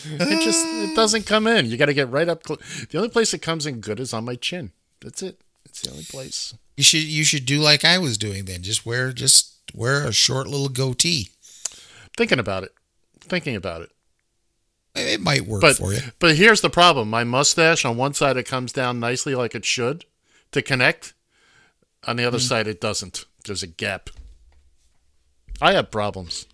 It 0.05 0.43
just 0.43 0.65
it 0.67 0.95
doesn't 0.95 1.25
come 1.25 1.47
in. 1.47 1.65
You 1.67 1.77
got 1.77 1.85
to 1.87 1.93
get 1.95 2.09
right 2.09 2.27
up. 2.29 2.45
Cl- 2.45 2.59
the 2.91 2.97
only 2.97 3.09
place 3.09 3.33
it 3.33 3.41
comes 3.41 3.65
in 3.65 3.79
good 3.79 3.99
is 3.99 4.13
on 4.13 4.25
my 4.25 4.35
chin. 4.35 4.71
That's 5.01 5.23
it. 5.23 5.39
It's 5.65 5.81
the 5.81 5.91
only 5.91 6.03
place. 6.03 6.53
You 6.75 6.83
should 6.83 7.03
you 7.03 7.23
should 7.23 7.45
do 7.47 7.59
like 7.59 7.83
I 7.85 7.97
was 7.97 8.17
doing 8.17 8.45
then. 8.45 8.61
Just 8.63 8.85
wear 8.85 9.11
just 9.11 9.55
wear 9.73 10.03
a 10.05 10.11
short 10.11 10.47
little 10.47 10.69
goatee. 10.69 11.29
Thinking 12.15 12.39
about 12.39 12.63
it. 12.63 12.73
Thinking 13.21 13.55
about 13.55 13.81
it. 13.81 13.91
It 14.95 15.21
might 15.21 15.45
work 15.45 15.61
but, 15.61 15.75
for 15.75 15.93
you. 15.93 15.99
But 16.19 16.35
here's 16.37 16.61
the 16.61 16.69
problem. 16.69 17.09
My 17.09 17.23
mustache 17.23 17.85
on 17.85 17.97
one 17.97 18.13
side 18.13 18.37
it 18.37 18.47
comes 18.47 18.71
down 18.71 18.99
nicely 18.99 19.35
like 19.35 19.53
it 19.53 19.65
should 19.65 20.05
to 20.51 20.61
connect. 20.61 21.13
On 22.05 22.15
the 22.15 22.25
other 22.25 22.39
Mm. 22.39 22.47
side 22.47 22.67
it 22.67 22.81
doesn't. 22.81 23.25
There's 23.45 23.63
a 23.63 23.67
gap. 23.67 24.09
I 25.61 25.73
have 25.73 25.91
problems. 25.91 26.45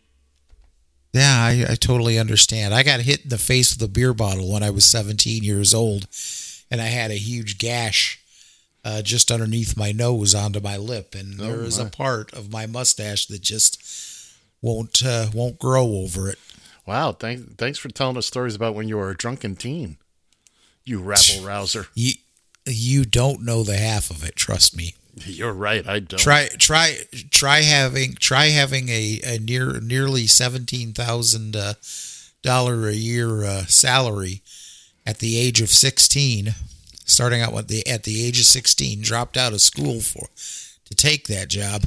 Yeah, 1.14 1.35
I, 1.44 1.65
I 1.73 1.76
totally 1.76 2.18
understand. 2.18 2.73
I 2.73 2.81
got 2.84 3.02
hit 3.02 3.23
in 3.23 3.30
the 3.30 3.38
face 3.38 3.73
with 3.76 3.88
a 3.88 3.91
beer 3.91 4.14
bottle 4.14 4.52
when 4.52 4.64
I 4.64 4.72
was 4.72 4.85
17 4.85 5.44
years 5.44 5.73
old, 5.73 6.07
and 6.72 6.81
I 6.81 6.85
had 6.88 7.11
a 7.11 7.15
huge 7.15 7.60
gash 7.60 8.19
uh, 8.86 9.02
just 9.02 9.32
underneath 9.32 9.78
my 9.78 9.92
nose 9.92 10.36
onto 10.36 10.60
my 10.60 10.78
lip, 10.78 11.16
and 11.16 11.40
Oh, 11.40 11.44
there 11.46 11.64
is 11.64 11.80
my. 11.80 11.86
a 11.86 11.90
part 11.90 12.34
of 12.34 12.52
my 12.52 12.66
mustache 12.66 13.26
that 13.28 13.42
just 13.42 13.82
won't 14.62 15.04
uh, 15.06 15.28
won't 15.34 15.60
grow 15.60 15.86
over 15.96 16.30
it. 16.30 16.40
Wow, 16.86 17.14
thanks 17.14 17.44
thanks 17.58 17.80
for 17.80 17.90
telling 17.90 18.18
us 18.18 18.26
stories 18.26 18.56
about 18.56 18.76
when 18.76 18.88
you 18.90 18.98
were 18.98 19.10
a 19.10 19.16
drunken 19.18 19.56
teen. 19.56 19.98
You 20.86 21.00
rabble 21.00 21.46
rouser. 21.46 21.88
You 21.96 22.14
you 22.66 23.06
don't 23.06 23.44
know 23.44 23.64
the 23.64 23.78
half 23.78 24.10
of 24.10 24.24
it. 24.24 24.36
Trust 24.36 24.76
me. 24.76 24.96
You're 25.26 25.54
right, 25.54 25.88
I 25.88 26.00
don't. 26.00 26.20
Try 26.20 26.50
try 26.58 26.98
try 27.30 27.62
having 27.62 28.16
try 28.16 28.46
having 28.48 28.90
a, 28.90 29.22
a 29.24 29.38
near 29.40 29.80
nearly 29.80 30.28
seventeen 30.28 30.92
thousand 30.92 31.56
uh, 31.56 31.76
dollar 32.42 32.88
a 32.90 32.94
year 32.94 33.44
uh, 33.46 33.66
salary 33.68 34.42
at 35.06 35.20
the 35.20 35.38
age 35.38 35.62
of 35.62 35.70
sixteen, 35.70 36.56
starting 37.06 37.42
out 37.42 37.54
with 37.54 37.68
the 37.68 37.88
at 37.88 38.04
the 38.04 38.26
age 38.26 38.40
of 38.40 38.46
sixteen, 38.46 39.02
dropped 39.02 39.38
out 39.38 39.54
of 39.54 39.62
school 39.62 40.02
for 40.02 40.30
to 40.86 40.96
take 40.96 41.28
that 41.28 41.48
job, 41.48 41.86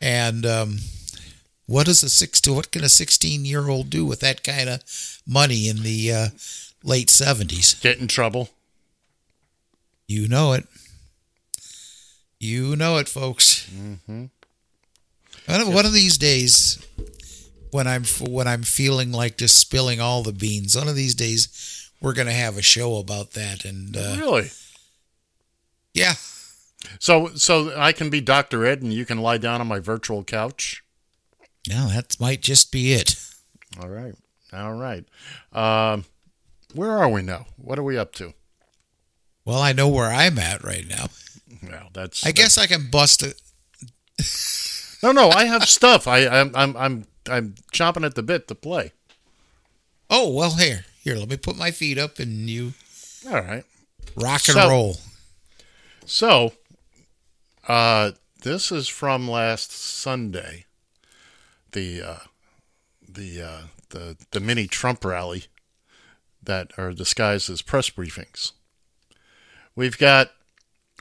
and 0.00 0.44
um, 0.46 0.78
what 1.66 1.86
does 1.86 2.02
a 2.02 2.08
six 2.08 2.40
to 2.42 2.52
what 2.52 2.70
can 2.70 2.84
a 2.84 2.88
sixteen 2.88 3.44
year 3.44 3.68
old 3.68 3.90
do 3.90 4.04
with 4.04 4.20
that 4.20 4.42
kind 4.42 4.68
of 4.68 4.82
money 5.26 5.68
in 5.68 5.82
the 5.82 6.12
uh, 6.12 6.28
late 6.82 7.10
seventies? 7.10 7.74
Get 7.74 7.98
in 7.98 8.08
trouble. 8.08 8.50
You 10.06 10.28
know 10.28 10.52
it. 10.52 10.66
You 12.38 12.76
know 12.76 12.98
it, 12.98 13.08
folks. 13.08 13.70
Mm-hmm. 13.70 14.26
One 15.46 15.60
of, 15.60 15.74
one 15.74 15.86
of 15.86 15.92
these 15.92 16.18
days, 16.18 16.78
when 17.70 17.86
I'm 17.86 18.04
when 18.20 18.46
I'm 18.46 18.62
feeling 18.62 19.12
like 19.12 19.38
just 19.38 19.58
spilling 19.58 20.00
all 20.00 20.22
the 20.22 20.32
beans, 20.32 20.76
one 20.76 20.88
of 20.88 20.94
these 20.94 21.14
days 21.14 21.83
we're 22.04 22.14
gonna 22.14 22.32
have 22.32 22.56
a 22.58 22.62
show 22.62 22.96
about 22.98 23.32
that. 23.32 23.64
And 23.64 23.96
uh, 23.96 24.16
Really? 24.18 24.50
yeah, 25.94 26.14
So, 26.98 27.28
so 27.34 27.72
I 27.78 27.92
can 27.92 28.10
be 28.10 28.20
Doctor 28.20 28.64
Ed, 28.66 28.82
and 28.82 28.92
you 28.92 29.04
can 29.06 29.18
lie 29.18 29.38
down 29.38 29.60
on 29.60 29.66
my 29.66 29.78
virtual 29.80 30.22
couch. 30.24 30.84
Now 31.68 31.88
that 31.88 32.20
might 32.20 32.42
just 32.42 32.70
be 32.70 32.92
it. 32.92 33.16
All 33.80 33.88
right, 33.88 34.14
all 34.52 34.74
right. 34.74 35.04
Um, 35.52 36.04
where 36.74 36.90
are 36.90 37.08
we 37.08 37.22
now? 37.22 37.46
What 37.56 37.78
are 37.78 37.82
we 37.82 37.96
up 37.96 38.12
to? 38.16 38.34
Well, 39.44 39.60
I 39.60 39.72
know 39.72 39.88
where 39.88 40.10
I'm 40.10 40.38
at 40.38 40.62
right 40.64 40.86
now. 40.88 41.06
Well, 41.62 41.88
that's. 41.92 42.26
I 42.26 42.32
guess 42.32 42.58
I 42.58 42.66
can 42.66 42.90
bust 42.90 43.22
it. 43.22 43.40
No, 45.02 45.12
no, 45.12 45.28
I 45.28 45.44
have 45.44 45.68
stuff. 45.68 46.08
I, 46.08 46.26
I'm, 46.26 46.50
I'm, 46.56 46.74
I'm, 46.78 47.04
I'm 47.28 47.54
chomping 47.74 48.06
at 48.06 48.14
the 48.14 48.22
bit 48.22 48.48
to 48.48 48.54
play. 48.54 48.92
Oh 50.08 50.32
well, 50.32 50.52
here, 50.56 50.86
here. 51.04 51.16
Let 51.16 51.28
me 51.28 51.36
put 51.36 51.56
my 51.56 51.70
feet 51.70 51.98
up, 51.98 52.18
and 52.18 52.48
you 52.50 52.72
All 53.28 53.34
right. 53.40 53.64
rock 54.16 54.42
and 54.48 54.54
So- 54.56 54.68
roll. 54.68 54.96
So, 56.06 56.52
uh, 57.68 58.12
this 58.42 58.70
is 58.72 58.88
from 58.88 59.28
last 59.28 59.72
Sunday. 59.72 60.66
The 61.72 62.02
uh, 62.02 62.18
the 63.08 63.42
uh, 63.42 63.62
the 63.90 64.16
the 64.32 64.40
mini 64.40 64.66
Trump 64.66 65.04
rally 65.04 65.44
that 66.42 66.72
are 66.78 66.92
disguised 66.92 67.48
as 67.48 67.62
press 67.62 67.88
briefings. 67.90 68.52
We've 69.74 69.96
got 69.96 70.30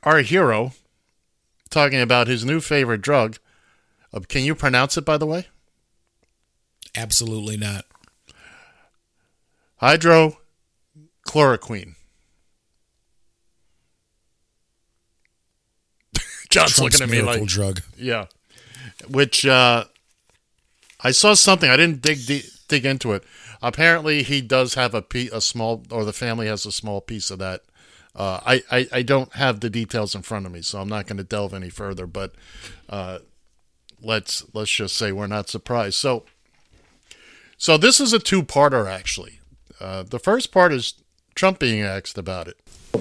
our 0.04 0.20
hero 0.20 0.72
talking 1.70 2.00
about 2.00 2.28
his 2.28 2.46
new 2.46 2.62
favorite 2.62 3.02
drug. 3.02 3.38
Uh, 4.14 4.22
can 4.22 4.44
you 4.44 4.56
pronounce 4.56 4.96
it, 4.98 5.04
by 5.06 5.18
the 5.18 5.26
way? 5.26 5.48
Absolutely 6.96 7.58
not. 7.58 7.86
Hydrochloroquine. 9.84 11.96
John's 16.50 16.76
Trump's 16.76 16.80
looking 16.80 17.02
at 17.02 17.10
me 17.10 17.22
like 17.22 17.46
drug. 17.46 17.82
Yeah, 17.98 18.28
which 19.10 19.46
uh, 19.46 19.84
I 21.02 21.12
saw 21.12 21.34
something. 21.34 21.70
I 21.70 21.76
didn't 21.76 22.02
dig 22.02 22.26
de- 22.26 22.46
dig 22.70 22.86
into 22.86 23.12
it. 23.12 23.26
Apparently, 23.62 24.24
he 24.24 24.40
does 24.40 24.76
have 24.76 24.94
a 24.94 25.02
pe- 25.02 25.28
a 25.34 25.42
small, 25.42 25.84
or 25.92 26.06
the 26.06 26.14
family 26.14 26.48
has 26.48 26.66
a 26.66 26.72
small 26.72 27.02
piece 27.02 27.30
of 27.30 27.40
that. 27.40 27.64
Uh, 28.16 28.40
I, 28.46 28.64
I 28.72 28.88
I 28.94 29.02
don't 29.02 29.34
have 29.34 29.60
the 29.60 29.70
details 29.70 30.16
in 30.16 30.22
front 30.22 30.46
of 30.46 30.54
me, 30.54 30.62
so 30.62 30.80
I'm 30.80 30.88
not 30.88 31.08
going 31.08 31.18
to 31.18 31.26
delve 31.26 31.54
any 31.54 31.70
further. 31.70 32.08
But 32.08 32.36
uh, 32.88 33.20
let's 34.02 34.46
let's 34.54 34.72
just 34.72 34.96
say 34.96 35.12
we're 35.12 35.28
not 35.28 35.50
surprised. 35.50 35.96
So 35.96 36.24
so 37.58 37.78
this 37.78 38.00
is 38.00 38.14
a 38.14 38.20
two 38.20 38.44
parter 38.44 38.90
actually. 38.90 39.42
Uh, 39.84 40.04
the 40.04 40.20
first 40.20 40.52
part 40.54 40.72
is 40.72 40.94
Trump 41.36 41.60
being 41.60 41.82
asked 41.82 42.18
about 42.18 42.48
it. 42.48 42.56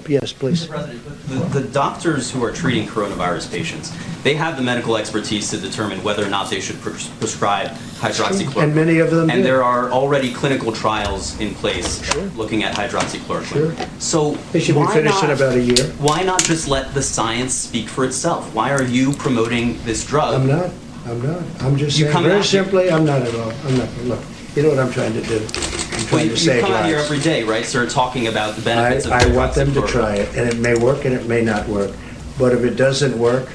Yes, 0.09 0.33
please. 0.33 0.65
Mr. 0.65 0.69
President, 0.69 1.27
the, 1.53 1.59
the 1.61 1.67
doctors 1.69 2.29
who 2.29 2.43
are 2.43 2.51
treating 2.51 2.87
coronavirus 2.87 3.49
patients, 3.51 3.93
they 4.23 4.33
have 4.33 4.57
the 4.57 4.63
medical 4.63 4.97
expertise 4.97 5.49
to 5.51 5.57
determine 5.59 6.03
whether 6.03 6.25
or 6.25 6.29
not 6.29 6.49
they 6.49 6.59
should 6.59 6.81
pres- 6.81 7.07
prescribe 7.19 7.67
hydroxychloroquine. 8.01 8.63
And 8.63 8.75
many 8.75 8.97
of 8.99 9.11
them 9.11 9.29
And 9.29 9.39
do. 9.39 9.43
there 9.43 9.63
are 9.63 9.91
already 9.91 10.33
clinical 10.33 10.71
trials 10.73 11.39
in 11.39 11.53
place 11.55 12.01
looking 12.35 12.63
at 12.63 12.75
hydroxychloroquine. 12.75 13.45
Sure. 13.77 13.87
So 13.99 14.31
They 14.51 14.59
should 14.59 14.75
be 14.75 14.79
why 14.81 14.93
finished 14.93 15.23
in 15.23 15.29
about 15.29 15.53
a 15.55 15.61
year. 15.61 15.85
Why 15.99 16.23
not 16.23 16.43
just 16.43 16.67
let 16.67 16.93
the 16.95 17.01
science 17.01 17.53
speak 17.53 17.87
for 17.87 18.03
itself? 18.03 18.53
Why 18.53 18.71
are 18.71 18.83
you 18.83 19.13
promoting 19.13 19.81
this 19.85 20.05
drug? 20.05 20.33
I'm 20.41 20.47
not. 20.47 20.71
I'm 21.05 21.21
not. 21.21 21.43
I'm 21.61 21.77
just 21.77 21.97
You 21.99 22.05
saying 22.05 22.13
come 22.13 22.23
very 22.23 22.39
out- 22.39 22.45
simply, 22.45 22.91
I'm 22.91 23.05
not 23.05 23.21
at 23.21 23.35
all. 23.35 23.51
I'm 23.65 23.77
not. 23.77 23.89
Look, 24.05 24.19
you 24.55 24.63
know 24.63 24.69
what 24.69 24.79
I'm 24.79 24.91
trying 24.91 25.13
to 25.13 25.21
do. 25.21 25.37
I'm 25.37 25.41
Well, 25.41 26.05
trying 26.07 26.21
you, 26.21 26.25
to 26.25 26.29
you 26.31 26.35
save 26.37 26.61
come 26.63 26.71
out 26.73 26.85
here 26.85 26.97
lives. 26.97 27.11
every 27.11 27.23
day, 27.23 27.43
right, 27.43 27.65
sir, 27.65 27.87
talking 27.89 28.27
about 28.27 28.55
the 28.55 28.61
I, 28.61 28.65
benefits 28.75 29.05
of 29.05 29.11
I 29.13 29.25
want 29.35 29.53
them 29.55 29.73
to 29.73 29.81
try 29.87 30.15
it, 30.15 30.29
and 30.35 30.47
it 30.49 30.57
may 30.59 30.75
work 30.75 31.05
and 31.05 31.13
it 31.13 31.27
may 31.27 31.41
not 31.43 31.67
work. 31.67 31.95
But 32.37 32.53
if 32.53 32.63
it 32.63 32.75
doesn't 32.75 33.17
work, 33.17 33.49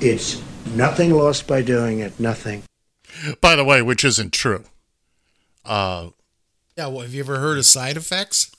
it's 0.00 0.42
nothing 0.74 1.12
lost 1.12 1.46
by 1.46 1.62
doing 1.62 2.00
it. 2.00 2.18
Nothing. 2.20 2.62
By 3.40 3.56
the 3.56 3.64
way, 3.64 3.80
which 3.82 4.04
isn't 4.04 4.32
true. 4.32 4.64
Uh, 5.64 6.10
Yeah. 6.76 6.88
Well, 6.88 7.02
have 7.02 7.14
you 7.14 7.20
ever 7.20 7.38
heard 7.38 7.58
of 7.58 7.64
side 7.66 7.96
effects? 7.96 8.50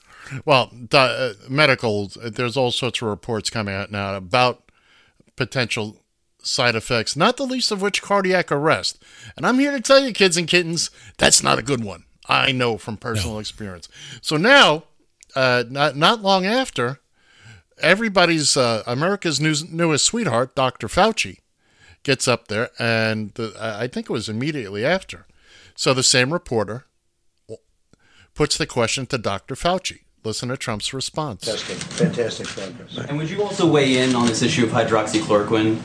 Well, 0.45 0.71
di- 0.87 0.97
uh, 0.97 1.33
medical, 1.49 2.07
there's 2.23 2.57
all 2.57 2.71
sorts 2.71 3.01
of 3.01 3.09
reports 3.09 3.49
coming 3.49 3.75
out 3.75 3.91
now 3.91 4.15
about 4.15 4.63
potential 5.35 5.97
side 6.45 6.75
effects, 6.75 7.15
not 7.15 7.37
the 7.37 7.45
least 7.45 7.71
of 7.71 7.81
which 7.81 8.01
cardiac 8.01 8.51
arrest. 8.51 9.03
And 9.35 9.45
I'm 9.45 9.59
here 9.59 9.71
to 9.71 9.81
tell 9.81 9.99
you, 9.99 10.13
kids 10.13 10.37
and 10.37 10.47
kittens, 10.47 10.89
that's 11.17 11.43
not 11.43 11.59
a 11.59 11.63
good 11.63 11.83
one. 11.83 12.05
I 12.27 12.51
know 12.51 12.77
from 12.77 12.97
personal 12.97 13.39
experience. 13.39 13.87
So 14.21 14.37
now, 14.37 14.83
uh, 15.35 15.63
not, 15.69 15.95
not 15.95 16.21
long 16.21 16.45
after, 16.45 16.99
everybody's, 17.81 18.55
uh, 18.57 18.83
America's 18.87 19.39
news, 19.39 19.69
newest 19.69 20.05
sweetheart, 20.05 20.55
Dr. 20.55 20.87
Fauci, 20.87 21.39
gets 22.03 22.27
up 22.27 22.47
there, 22.47 22.69
and 22.79 23.31
the, 23.33 23.55
I 23.59 23.87
think 23.87 24.09
it 24.09 24.13
was 24.13 24.29
immediately 24.29 24.85
after. 24.85 25.25
So 25.75 25.93
the 25.93 26.03
same 26.03 26.31
reporter 26.31 26.85
puts 28.33 28.57
the 28.57 28.67
question 28.67 29.05
to 29.07 29.17
Dr. 29.17 29.55
Fauci. 29.55 30.01
Listen 30.23 30.49
to 30.49 30.57
Trump's 30.57 30.93
response. 30.93 31.45
Fantastic, 31.45 31.77
fantastic 31.77 32.47
progress. 32.47 32.97
And 33.09 33.17
would 33.17 33.29
you 33.29 33.43
also 33.43 33.69
weigh 33.69 33.97
in 33.97 34.15
on 34.15 34.25
this 34.25 34.41
issue 34.41 34.65
of 34.65 34.71
hydroxychloroquine? 34.71 35.79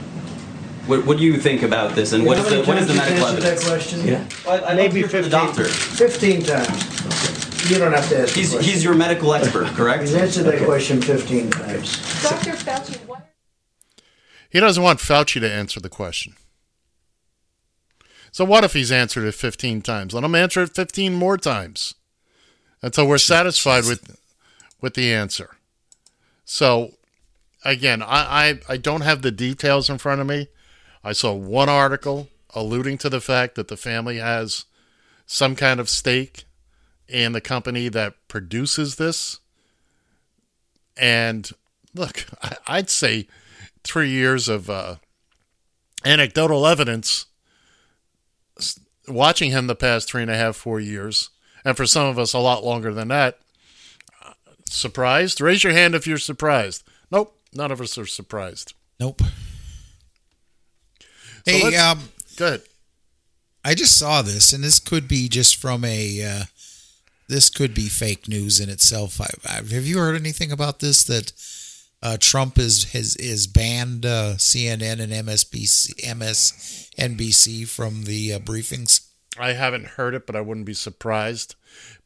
What, 0.90 1.06
what 1.06 1.18
do 1.18 1.22
you 1.22 1.36
think 1.36 1.62
about 1.62 1.94
this, 1.94 2.12
and 2.12 2.26
what 2.26 2.36
is 2.36 2.48
the 2.48 2.64
what 2.64 2.76
is 2.76 2.88
the 2.88 2.94
medical 2.94 3.24
evidence? 3.24 3.64
question? 3.64 4.04
Yeah. 4.04 4.28
Well, 4.44 4.64
I'd 4.64 4.76
Maybe 4.76 5.02
love 5.02 5.12
15, 5.12 5.22
from 5.22 5.22
the 5.22 5.30
doctor. 5.30 5.64
15 5.64 6.42
times. 6.42 7.70
You 7.70 7.78
don't 7.78 7.92
have 7.92 8.08
to 8.08 8.22
ask 8.22 8.34
He's, 8.34 8.50
question. 8.50 8.72
he's 8.72 8.82
your 8.82 8.94
medical 8.94 9.32
expert, 9.32 9.68
correct? 9.68 10.00
He's 10.00 10.16
answered 10.16 10.46
that 10.46 10.64
question 10.64 11.00
15 11.00 11.50
times. 11.50 12.22
Dr. 12.24 12.50
Fauci, 12.52 13.06
what? 13.06 13.30
He 14.50 14.58
doesn't 14.58 14.82
want 14.82 14.98
Fauci 14.98 15.40
to 15.40 15.48
answer 15.48 15.78
the 15.78 15.88
question. 15.88 16.34
So 18.32 18.44
what 18.44 18.64
if 18.64 18.72
he's 18.72 18.90
answered 18.90 19.24
it 19.24 19.36
15 19.36 19.82
times? 19.82 20.12
Let 20.12 20.24
him 20.24 20.34
answer 20.34 20.62
it 20.62 20.74
15 20.74 21.14
more 21.14 21.38
times 21.38 21.94
until 22.82 23.06
we're 23.06 23.18
satisfied 23.18 23.84
with 23.84 24.18
with 24.80 24.94
the 24.94 25.14
answer. 25.14 25.50
So 26.44 26.94
again, 27.64 28.02
I, 28.02 28.06
I, 28.48 28.60
I 28.70 28.76
don't 28.76 29.02
have 29.02 29.22
the 29.22 29.30
details 29.30 29.88
in 29.88 29.98
front 29.98 30.20
of 30.20 30.26
me. 30.26 30.48
I 31.02 31.12
saw 31.12 31.32
one 31.32 31.68
article 31.68 32.28
alluding 32.54 32.98
to 32.98 33.08
the 33.08 33.20
fact 33.20 33.54
that 33.54 33.68
the 33.68 33.76
family 33.76 34.18
has 34.18 34.64
some 35.26 35.54
kind 35.56 35.80
of 35.80 35.88
stake 35.88 36.44
in 37.08 37.32
the 37.32 37.40
company 37.40 37.88
that 37.88 38.14
produces 38.28 38.96
this. 38.96 39.38
And 40.96 41.48
look, 41.94 42.26
I'd 42.66 42.90
say 42.90 43.28
three 43.84 44.10
years 44.10 44.48
of 44.48 44.68
uh, 44.68 44.96
anecdotal 46.04 46.66
evidence 46.66 47.26
watching 49.08 49.50
him 49.50 49.66
the 49.66 49.74
past 49.74 50.08
three 50.08 50.22
and 50.22 50.30
a 50.30 50.36
half, 50.36 50.56
four 50.56 50.80
years, 50.80 51.30
and 51.64 51.76
for 51.76 51.86
some 51.86 52.06
of 52.06 52.18
us 52.18 52.32
a 52.32 52.38
lot 52.38 52.64
longer 52.64 52.92
than 52.92 53.08
that. 53.08 53.38
uh, 54.24 54.32
Surprised? 54.64 55.40
Raise 55.40 55.64
your 55.64 55.72
hand 55.72 55.94
if 55.94 56.06
you're 56.06 56.18
surprised. 56.18 56.84
Nope, 57.10 57.36
none 57.52 57.72
of 57.72 57.80
us 57.80 57.96
are 57.98 58.06
surprised. 58.06 58.74
Nope. 58.98 59.22
So 61.46 61.52
hey, 61.52 61.64
let's- 61.64 61.78
um, 61.78 62.08
go 62.36 62.46
ahead. 62.46 62.62
I 63.64 63.74
just 63.74 63.98
saw 63.98 64.22
this, 64.22 64.52
and 64.52 64.64
this 64.64 64.78
could 64.78 65.06
be 65.06 65.28
just 65.28 65.56
from 65.56 65.84
a. 65.84 66.22
Uh, 66.22 66.44
this 67.28 67.48
could 67.48 67.74
be 67.74 67.88
fake 67.88 68.26
news 68.26 68.58
in 68.58 68.68
itself. 68.68 69.20
I, 69.20 69.28
I, 69.46 69.54
have 69.56 69.86
you 69.86 69.98
heard 69.98 70.16
anything 70.16 70.50
about 70.50 70.80
this? 70.80 71.04
That 71.04 71.32
uh, 72.02 72.16
Trump 72.18 72.58
is 72.58 72.92
has 72.92 73.16
is 73.16 73.46
banned 73.46 74.06
uh, 74.06 74.34
CNN 74.36 75.00
and 75.00 75.12
MSBC, 75.12 75.94
MSNBC 76.02 77.68
from 77.68 78.04
the 78.04 78.34
uh, 78.34 78.38
briefings. 78.38 79.06
I 79.38 79.52
haven't 79.52 79.86
heard 79.86 80.14
it, 80.14 80.26
but 80.26 80.34
I 80.34 80.40
wouldn't 80.40 80.66
be 80.66 80.74
surprised 80.74 81.54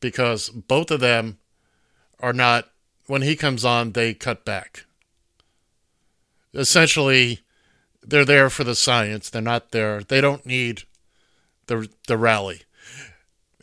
because 0.00 0.50
both 0.50 0.90
of 0.90 1.00
them 1.00 1.38
are 2.20 2.32
not. 2.32 2.68
When 3.06 3.22
he 3.22 3.36
comes 3.36 3.64
on, 3.64 3.92
they 3.92 4.14
cut 4.14 4.44
back. 4.44 4.84
Essentially, 6.52 7.40
they're 8.04 8.24
there 8.24 8.50
for 8.50 8.64
the 8.64 8.74
science. 8.74 9.30
They're 9.30 9.42
not 9.42 9.72
there. 9.72 10.02
They 10.02 10.20
don't 10.20 10.46
need 10.46 10.82
the 11.66 11.88
the 12.06 12.16
rally. 12.16 12.62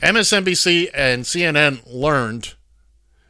MSNBC 0.02 0.90
and 0.94 1.24
CNN 1.24 1.82
learned 1.86 2.56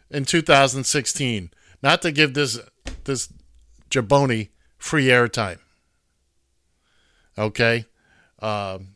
in 0.10 0.26
2016 0.26 1.52
not 1.84 2.02
to 2.02 2.12
give 2.12 2.34
this 2.34 2.60
this 3.04 3.32
jaboni 3.90 4.50
free 4.78 5.08
airtime. 5.08 5.60
Okay. 7.38 7.86
Um, 8.40 8.90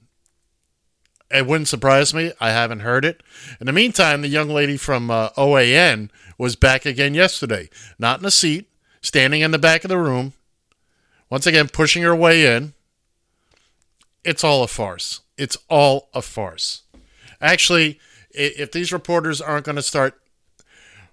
it 1.31 1.45
wouldn't 1.45 1.67
surprise 1.67 2.13
me. 2.13 2.31
I 2.39 2.51
haven't 2.51 2.81
heard 2.81 3.03
it. 3.03 3.21
In 3.59 3.65
the 3.65 3.73
meantime, 3.73 4.21
the 4.21 4.27
young 4.27 4.49
lady 4.49 4.77
from 4.77 5.09
uh, 5.09 5.29
OAN 5.31 6.09
was 6.37 6.55
back 6.55 6.85
again 6.85 7.13
yesterday, 7.13 7.69
not 7.97 8.19
in 8.19 8.25
a 8.25 8.31
seat, 8.31 8.69
standing 9.01 9.41
in 9.41 9.51
the 9.51 9.59
back 9.59 9.83
of 9.83 9.89
the 9.89 9.97
room, 9.97 10.33
once 11.29 11.47
again 11.47 11.67
pushing 11.67 12.03
her 12.03 12.15
way 12.15 12.55
in. 12.55 12.73
It's 14.23 14.43
all 14.43 14.63
a 14.63 14.67
farce. 14.67 15.21
It's 15.37 15.57
all 15.69 16.09
a 16.13 16.21
farce. 16.21 16.83
Actually, 17.41 17.99
if 18.31 18.71
these 18.71 18.91
reporters 18.91 19.39
aren't 19.41 19.65
going 19.65 19.75
to 19.75 19.81
start 19.81 20.19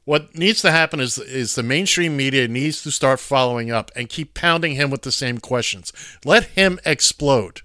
What 0.05 0.36
needs 0.36 0.62
to 0.62 0.72
happen 0.72 0.98
is 0.98 1.16
is 1.18 1.55
the 1.55 1.62
mainstream 1.62 2.16
media 2.16 2.48
needs 2.48 2.82
to 2.82 2.90
start 2.90 3.20
following 3.20 3.70
up 3.70 3.90
and 3.94 4.09
keep 4.09 4.34
pounding 4.34 4.74
him 4.74 4.90
with 4.90 5.02
the 5.02 5.12
same 5.12 5.39
questions. 5.39 5.93
Let 6.24 6.44
him 6.44 6.80
explode. 6.84 7.60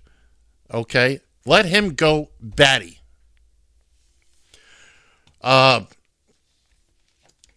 Okay? 0.72 1.22
Let 1.46 1.66
him 1.66 1.96
go 1.96 2.30
batty. 2.40 3.00
Uh, 5.42 5.86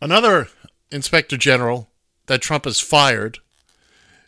another 0.00 0.48
inspector 0.90 1.36
general 1.36 1.90
that 2.26 2.40
Trump 2.40 2.64
has 2.64 2.80
fired 2.80 3.40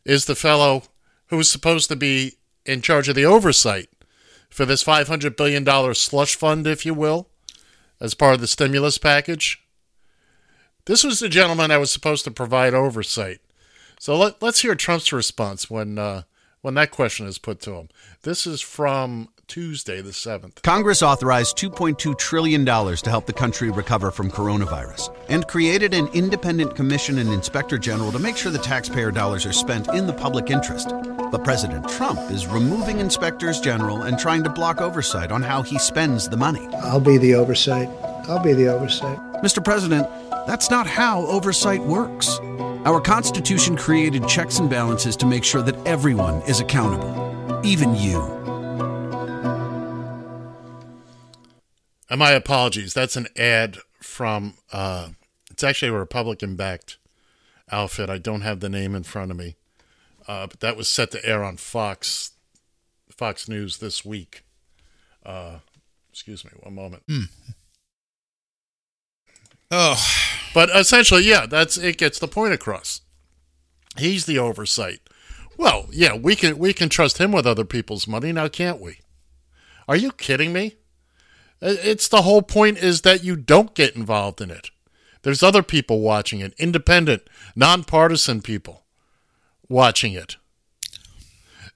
is 0.04 0.24
the 0.24 0.34
fellow 0.34 0.84
who 1.28 1.36
was 1.36 1.48
supposed 1.48 1.88
to 1.88 1.96
be 1.96 2.34
in 2.64 2.82
charge 2.82 3.08
of 3.08 3.14
the 3.14 3.24
oversight 3.24 3.88
for 4.50 4.64
this 4.64 4.84
$500 4.84 5.36
billion 5.36 5.94
slush 5.94 6.36
fund, 6.36 6.66
if 6.66 6.84
you 6.84 6.94
will, 6.94 7.28
as 8.00 8.14
part 8.14 8.34
of 8.34 8.40
the 8.40 8.46
stimulus 8.46 8.98
package. 8.98 9.64
This 10.84 11.04
was 11.04 11.20
the 11.20 11.28
gentleman 11.28 11.70
that 11.70 11.80
was 11.80 11.90
supposed 11.90 12.24
to 12.24 12.30
provide 12.30 12.74
oversight. 12.74 13.40
So 13.98 14.18
let, 14.18 14.42
us 14.42 14.60
hear 14.60 14.74
Trump's 14.74 15.12
response 15.12 15.70
when 15.70 15.96
uh, 15.96 16.22
when 16.60 16.74
that 16.74 16.90
question 16.90 17.26
is 17.26 17.38
put 17.38 17.60
to 17.60 17.74
him. 17.74 17.88
This 18.22 18.46
is 18.46 18.60
from 18.60 19.28
Tuesday, 19.52 20.00
the 20.00 20.12
7th. 20.12 20.62
Congress 20.62 21.02
authorized 21.02 21.58
$2.2 21.58 22.16
trillion 22.16 22.64
to 22.64 23.10
help 23.10 23.26
the 23.26 23.34
country 23.34 23.70
recover 23.70 24.10
from 24.10 24.30
coronavirus 24.30 25.14
and 25.28 25.46
created 25.46 25.92
an 25.92 26.08
independent 26.14 26.74
commission 26.74 27.18
and 27.18 27.28
inspector 27.28 27.76
general 27.76 28.10
to 28.10 28.18
make 28.18 28.34
sure 28.38 28.50
the 28.50 28.56
taxpayer 28.56 29.10
dollars 29.10 29.44
are 29.44 29.52
spent 29.52 29.88
in 29.88 30.06
the 30.06 30.12
public 30.14 30.48
interest. 30.48 30.88
But 31.30 31.44
President 31.44 31.86
Trump 31.86 32.18
is 32.30 32.46
removing 32.46 32.98
inspectors 32.98 33.60
general 33.60 34.04
and 34.04 34.18
trying 34.18 34.42
to 34.44 34.48
block 34.48 34.80
oversight 34.80 35.30
on 35.30 35.42
how 35.42 35.60
he 35.60 35.78
spends 35.78 36.30
the 36.30 36.36
money. 36.38 36.66
I'll 36.76 36.98
be 36.98 37.18
the 37.18 37.34
oversight. 37.34 37.90
I'll 38.30 38.42
be 38.42 38.54
the 38.54 38.68
oversight. 38.68 39.18
Mr. 39.44 39.62
President, 39.62 40.08
that's 40.46 40.70
not 40.70 40.86
how 40.86 41.26
oversight 41.26 41.82
works. 41.82 42.38
Our 42.86 43.02
Constitution 43.02 43.76
created 43.76 44.26
checks 44.26 44.60
and 44.60 44.70
balances 44.70 45.14
to 45.16 45.26
make 45.26 45.44
sure 45.44 45.60
that 45.60 45.76
everyone 45.86 46.40
is 46.48 46.60
accountable, 46.60 47.60
even 47.62 47.94
you. 47.94 48.41
And 52.12 52.18
my 52.18 52.32
apologies. 52.32 52.92
That's 52.92 53.16
an 53.16 53.26
ad 53.38 53.78
from, 54.02 54.58
uh, 54.70 55.08
it's 55.50 55.64
actually 55.64 55.88
a 55.88 55.98
Republican 55.98 56.56
backed 56.56 56.98
outfit. 57.70 58.10
I 58.10 58.18
don't 58.18 58.42
have 58.42 58.60
the 58.60 58.68
name 58.68 58.94
in 58.94 59.02
front 59.02 59.30
of 59.30 59.38
me. 59.38 59.56
Uh, 60.28 60.46
but 60.46 60.60
that 60.60 60.76
was 60.76 60.88
set 60.88 61.10
to 61.12 61.24
air 61.24 61.42
on 61.42 61.56
Fox, 61.56 62.32
Fox 63.08 63.48
News 63.48 63.78
this 63.78 64.04
week. 64.04 64.44
Uh, 65.24 65.60
excuse 66.10 66.44
me, 66.44 66.50
one 66.60 66.74
moment. 66.74 67.02
Hmm. 67.08 67.22
Oh, 69.70 69.98
but 70.52 70.68
essentially, 70.68 71.22
yeah, 71.22 71.46
that's 71.46 71.78
it. 71.78 71.96
Gets 71.96 72.18
the 72.18 72.28
point 72.28 72.52
across. 72.52 73.00
He's 73.96 74.26
the 74.26 74.38
oversight. 74.38 75.00
Well, 75.56 75.86
yeah, 75.90 76.14
we 76.14 76.36
can 76.36 76.58
we 76.58 76.74
can 76.74 76.90
trust 76.90 77.16
him 77.16 77.32
with 77.32 77.46
other 77.46 77.64
people's 77.64 78.06
money 78.06 78.32
now, 78.32 78.48
can't 78.48 78.82
we? 78.82 78.98
Are 79.88 79.96
you 79.96 80.12
kidding 80.12 80.52
me? 80.52 80.76
It's 81.64 82.08
the 82.08 82.22
whole 82.22 82.42
point 82.42 82.78
is 82.78 83.02
that 83.02 83.22
you 83.22 83.36
don't 83.36 83.74
get 83.74 83.94
involved 83.94 84.40
in 84.40 84.50
it. 84.50 84.70
There's 85.22 85.42
other 85.42 85.62
people 85.62 86.00
watching 86.00 86.40
it, 86.40 86.52
independent, 86.58 87.22
nonpartisan 87.54 88.42
people 88.42 88.82
watching 89.68 90.12
it. 90.14 90.36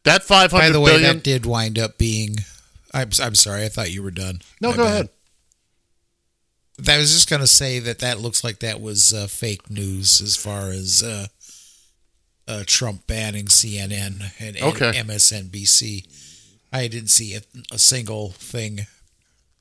That 0.02 0.24
five 0.24 0.50
hundred. 0.50 0.66
By 0.66 0.72
the 0.72 0.80
way, 0.80 0.90
billion, 0.92 1.16
that 1.18 1.22
did 1.24 1.46
wind 1.46 1.78
up 1.78 1.98
being. 1.98 2.36
I'm 2.92 3.10
I'm 3.22 3.34
sorry. 3.36 3.64
I 3.64 3.68
thought 3.68 3.92
you 3.92 4.02
were 4.02 4.10
done. 4.10 4.40
No, 4.60 4.70
My 4.70 4.76
go 4.76 4.84
bad. 4.84 4.92
ahead. 4.92 5.08
I 6.88 6.98
was 6.98 7.12
just 7.12 7.30
going 7.30 7.40
to 7.40 7.46
say 7.46 7.78
that 7.78 8.00
that 8.00 8.20
looks 8.20 8.44
like 8.44 8.58
that 8.58 8.80
was 8.82 9.12
uh, 9.14 9.26
fake 9.28 9.70
news 9.70 10.20
as 10.20 10.36
far 10.36 10.68
as 10.70 11.02
uh, 11.02 11.26
uh, 12.46 12.64
Trump 12.66 13.06
banning 13.06 13.46
CNN 13.46 14.20
and, 14.40 14.56
and 14.58 14.62
Okay. 14.74 14.92
MSNBC. 14.92 16.06
I 16.72 16.86
didn't 16.88 17.08
see 17.08 17.34
a, 17.34 17.40
a 17.72 17.78
single 17.78 18.30
thing 18.32 18.86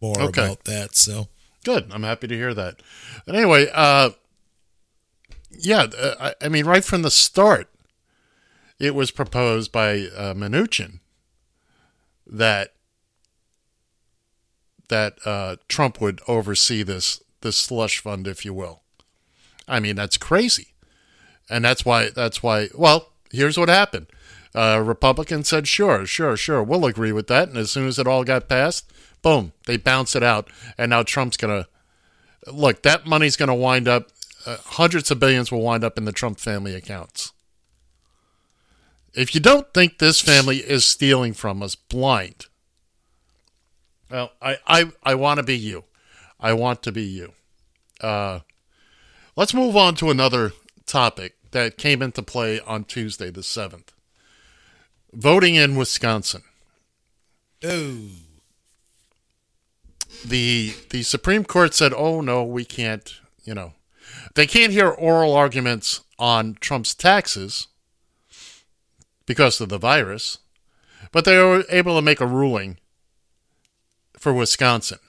more 0.01 0.21
Okay. 0.21 0.43
about 0.43 0.65
that. 0.65 0.95
So 0.95 1.27
Good. 1.63 1.91
I'm 1.91 2.03
happy 2.03 2.27
to 2.27 2.35
hear 2.35 2.53
that. 2.53 2.81
But 3.25 3.35
anyway, 3.35 3.67
uh, 3.73 4.11
yeah, 5.49 5.87
uh, 5.97 6.15
I, 6.41 6.45
I 6.45 6.49
mean, 6.49 6.65
right 6.65 6.83
from 6.83 7.01
the 7.01 7.09
start, 7.11 7.69
it 8.77 8.93
was 8.93 9.09
proposed 9.09 9.71
by 9.71 10.07
uh, 10.15 10.33
Mnuchin 10.33 10.99
that 12.27 12.73
that 14.89 15.17
uh, 15.25 15.55
Trump 15.67 15.99
would 16.01 16.21
oversee 16.27 16.83
this 16.83 17.21
this 17.41 17.57
slush 17.57 17.99
fund, 17.99 18.27
if 18.27 18.45
you 18.45 18.53
will. 18.53 18.81
I 19.67 19.79
mean, 19.79 19.95
that's 19.95 20.17
crazy, 20.17 20.73
and 21.49 21.65
that's 21.65 21.83
why 21.85 22.09
that's 22.09 22.43
why. 22.43 22.69
Well, 22.75 23.11
here's 23.31 23.57
what 23.57 23.69
happened. 23.69 24.07
Uh, 24.55 24.79
Republicans 24.79 25.49
said, 25.49 25.67
"Sure, 25.67 26.05
sure, 26.05 26.37
sure, 26.37 26.63
we'll 26.63 26.85
agree 26.85 27.11
with 27.11 27.27
that." 27.27 27.49
And 27.49 27.57
as 27.57 27.71
soon 27.71 27.87
as 27.87 27.99
it 27.99 28.07
all 28.07 28.23
got 28.23 28.47
passed, 28.47 28.89
boom, 29.21 29.51
they 29.65 29.75
bounce 29.75 30.15
it 30.15 30.23
out, 30.23 30.49
and 30.77 30.91
now 30.91 31.03
Trump's 31.03 31.35
gonna 31.35 31.67
look. 32.47 32.81
That 32.83 33.05
money's 33.05 33.35
gonna 33.35 33.53
wind 33.55 33.87
up. 33.87 34.07
Uh, 34.45 34.57
hundreds 34.63 35.11
of 35.11 35.19
billions 35.19 35.51
will 35.51 35.61
wind 35.61 35.83
up 35.83 35.97
in 35.97 36.05
the 36.05 36.11
Trump 36.13 36.39
family 36.39 36.73
accounts. 36.73 37.33
If 39.13 39.35
you 39.35 39.41
don't 39.41 39.73
think 39.73 39.97
this 39.97 40.21
family 40.21 40.57
is 40.57 40.85
stealing 40.85 41.33
from 41.33 41.61
us 41.61 41.75
blind, 41.75 42.45
well, 44.09 44.31
I 44.41 44.57
I, 44.65 44.91
I 45.03 45.15
want 45.15 45.39
to 45.39 45.43
be 45.43 45.57
you. 45.57 45.83
I 46.39 46.53
want 46.53 46.81
to 46.83 46.91
be 46.91 47.03
you. 47.03 47.33
Uh, 47.99 48.39
let's 49.35 49.53
move 49.53 49.75
on 49.75 49.95
to 49.95 50.11
another 50.11 50.53
topic 50.85 51.35
that 51.51 51.77
came 51.77 52.01
into 52.01 52.21
play 52.21 52.59
on 52.61 52.83
Tuesday, 52.83 53.29
the 53.29 53.43
seventh. 53.43 53.94
Voting 55.15 55.55
in 55.55 55.77
Wisconsin. 55.77 56.43
Oh. 57.63 58.09
The 60.25 60.73
the 60.89 61.03
Supreme 61.03 61.45
Court 61.45 61.73
said, 61.73 61.93
"Oh 61.93 62.19
no, 62.19 62.43
we 62.43 62.65
can't." 62.65 63.13
You 63.45 63.53
know, 63.53 63.73
they 64.33 64.45
can't 64.45 64.73
hear 64.73 64.89
oral 64.89 65.33
arguments 65.33 66.01
on 66.19 66.57
Trump's 66.59 66.93
taxes 66.93 67.67
because 69.25 69.61
of 69.61 69.69
the 69.69 69.77
virus, 69.77 70.39
but 71.13 71.23
they 71.23 71.37
were 71.37 71.63
able 71.69 71.95
to 71.95 72.01
make 72.01 72.19
a 72.19 72.27
ruling 72.27 72.77
for 74.17 74.33
Wisconsin 74.33 74.99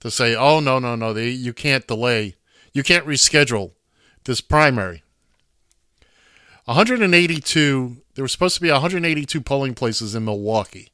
to 0.00 0.10
say, 0.10 0.34
"Oh 0.34 0.60
no, 0.60 0.78
no, 0.78 0.94
no, 0.96 1.12
they, 1.12 1.28
you 1.28 1.52
can't 1.52 1.86
delay, 1.86 2.36
you 2.72 2.82
can't 2.82 3.06
reschedule 3.06 3.72
this 4.24 4.40
primary." 4.40 5.02
182. 6.68 7.96
There 8.14 8.22
were 8.22 8.28
supposed 8.28 8.56
to 8.56 8.60
be 8.60 8.70
182 8.70 9.40
polling 9.40 9.74
places 9.74 10.14
in 10.14 10.26
Milwaukee. 10.26 10.90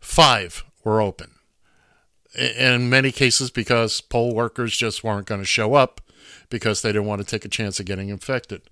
Five 0.00 0.64
were 0.82 1.02
open. 1.02 1.32
In 2.34 2.88
many 2.88 3.12
cases, 3.12 3.50
because 3.50 4.00
poll 4.00 4.34
workers 4.34 4.74
just 4.74 5.04
weren't 5.04 5.26
going 5.26 5.42
to 5.42 5.46
show 5.46 5.74
up 5.74 6.00
because 6.48 6.80
they 6.80 6.92
didn't 6.92 7.06
want 7.06 7.20
to 7.20 7.26
take 7.26 7.44
a 7.44 7.48
chance 7.48 7.78
of 7.78 7.84
getting 7.84 8.08
infected. 8.08 8.62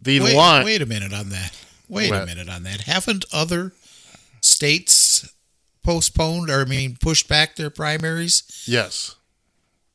The 0.00 0.20
wait, 0.20 0.36
line. 0.36 0.64
wait 0.64 0.80
a 0.80 0.86
minute 0.86 1.12
on 1.12 1.28
that. 1.28 1.58
Wait 1.86 2.10
a 2.10 2.24
minute 2.24 2.48
on 2.48 2.62
that. 2.62 2.82
Haven't 2.82 3.26
other 3.34 3.72
states 4.40 5.30
postponed 5.82 6.48
or 6.48 6.62
I 6.62 6.64
mean 6.64 6.96
pushed 6.98 7.28
back 7.28 7.56
their 7.56 7.70
primaries? 7.70 8.64
Yes. 8.66 9.16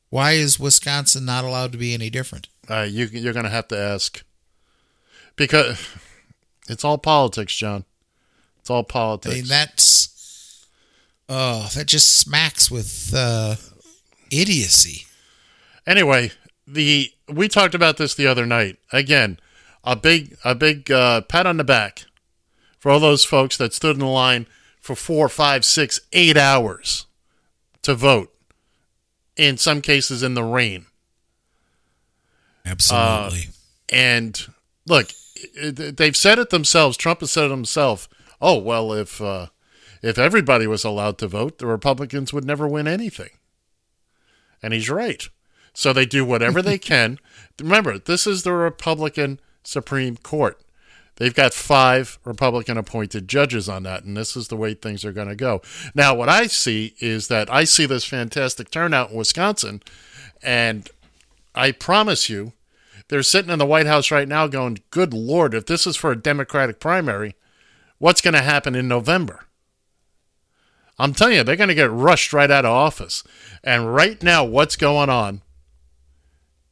Why 0.10 0.34
is 0.34 0.60
Wisconsin 0.60 1.26
not 1.26 1.46
allowed 1.46 1.72
to 1.72 1.80
be 1.80 1.96
any 1.96 2.12
different? 2.12 2.48
Uh, 2.70 2.86
you, 2.88 3.06
you're 3.06 3.34
going 3.34 3.46
to 3.46 3.50
have 3.50 3.68
to 3.70 3.78
ask 3.78 4.24
because 5.36 5.88
it's 6.70 6.84
all 6.84 6.98
politics, 6.98 7.56
John. 7.56 7.86
It's 8.60 8.70
all 8.70 8.84
politics. 8.84 9.36
I 9.36 9.38
mean, 9.40 9.48
that's 9.48 10.68
oh, 11.28 11.70
that 11.76 11.88
just 11.88 12.18
smacks 12.18 12.70
with 12.70 13.14
uh, 13.16 13.56
idiocy. 14.30 15.06
Anyway, 15.88 16.32
the 16.68 17.12
we 17.28 17.48
talked 17.48 17.76
about 17.76 17.98
this 17.98 18.14
the 18.14 18.28
other 18.28 18.46
night. 18.46 18.78
Again, 18.92 19.40
a 19.84 19.96
big 19.96 20.38
a 20.46 20.56
big 20.56 20.92
uh, 20.92 21.22
pat 21.22 21.46
on 21.46 21.58
the 21.58 21.64
back 21.64 22.06
for 22.78 22.92
all 22.92 23.00
those 23.00 23.26
folks 23.26 23.58
that 23.58 23.74
stood 23.74 23.96
in 23.96 24.00
the 24.00 24.06
line 24.06 24.48
for 24.80 24.96
four, 24.96 25.30
five, 25.30 25.64
six, 25.64 26.00
eight 26.14 26.38
hours 26.38 27.06
to 27.84 27.96
vote. 27.96 28.34
In 29.38 29.58
some 29.58 29.82
cases, 29.82 30.24
in 30.24 30.34
the 30.34 30.44
rain. 30.44 30.86
Absolutely. 32.66 33.48
Uh, 33.48 33.96
and 33.96 34.48
look, 34.86 35.12
they've 35.62 36.16
said 36.16 36.40
it 36.40 36.50
themselves. 36.50 36.98
Trump 36.98 37.22
has 37.22 37.32
said 37.32 37.46
it 37.46 37.52
himself. 37.52 38.08
Oh 38.42 38.58
well, 38.58 38.94
if 38.94 39.22
uh, 39.22 39.48
if 40.02 40.18
everybody 40.18 40.68
was 40.68 40.84
allowed 40.84 41.18
to 41.20 41.28
vote, 41.28 41.60
the 41.60 41.68
Republicans 41.68 42.34
would 42.34 42.46
never 42.46 42.68
win 42.68 42.88
anything. 42.88 43.30
And 44.64 44.74
he's 44.74 44.90
right. 44.90 45.28
So 45.74 45.94
they 45.94 46.06
do 46.06 46.26
whatever 46.26 46.62
they 46.62 46.78
can. 46.80 47.20
Remember, 47.60 47.98
this 47.98 48.26
is 48.28 48.44
the 48.44 48.54
Republican 48.54 49.40
Supreme 49.64 50.18
Court. 50.18 50.60
They've 51.18 51.36
got 51.36 51.54
five 51.54 52.18
Republican 52.24 52.78
appointed 52.78 53.28
judges 53.28 53.70
on 53.70 53.84
that, 53.84 54.04
and 54.04 54.18
this 54.18 54.36
is 54.36 54.48
the 54.48 54.56
way 54.56 54.74
things 54.74 55.06
are 55.06 55.12
going 55.12 55.28
to 55.28 55.36
go. 55.36 55.62
Now, 55.94 56.16
what 56.16 56.30
I 56.30 56.48
see 56.48 56.96
is 57.00 57.28
that 57.28 57.52
I 57.52 57.64
see 57.64 57.86
this 57.86 58.06
fantastic 58.06 58.72
turnout 58.72 59.12
in 59.12 59.18
Wisconsin, 59.18 59.84
and 60.42 60.90
I 61.54 61.74
promise 61.74 62.28
you, 62.30 62.54
they're 63.12 63.24
sitting 63.24 63.52
in 63.52 63.60
the 63.60 63.66
White 63.66 63.88
House 63.88 64.10
right 64.10 64.28
now 64.28 64.48
going, 64.48 64.78
Good 64.90 65.14
Lord, 65.14 65.54
if 65.54 65.66
this 65.66 65.86
is 65.86 65.98
for 65.98 66.12
a 66.12 66.16
Democratic 66.16 66.80
primary, 66.80 67.36
what's 67.98 68.22
going 68.22 68.36
to 68.36 68.42
happen 68.42 68.74
in 68.74 68.88
November? 68.88 69.48
I'm 70.98 71.14
telling 71.14 71.36
you, 71.36 71.44
they're 71.44 71.58
going 71.58 71.68
to 71.68 71.76
get 71.76 71.92
rushed 71.92 72.32
right 72.32 72.50
out 72.50 72.64
of 72.64 72.72
office. 72.72 73.26
And 73.66 73.94
right 73.94 74.24
now, 74.24 74.46
what's 74.46 74.78
going 74.78 75.10
on 75.10 75.42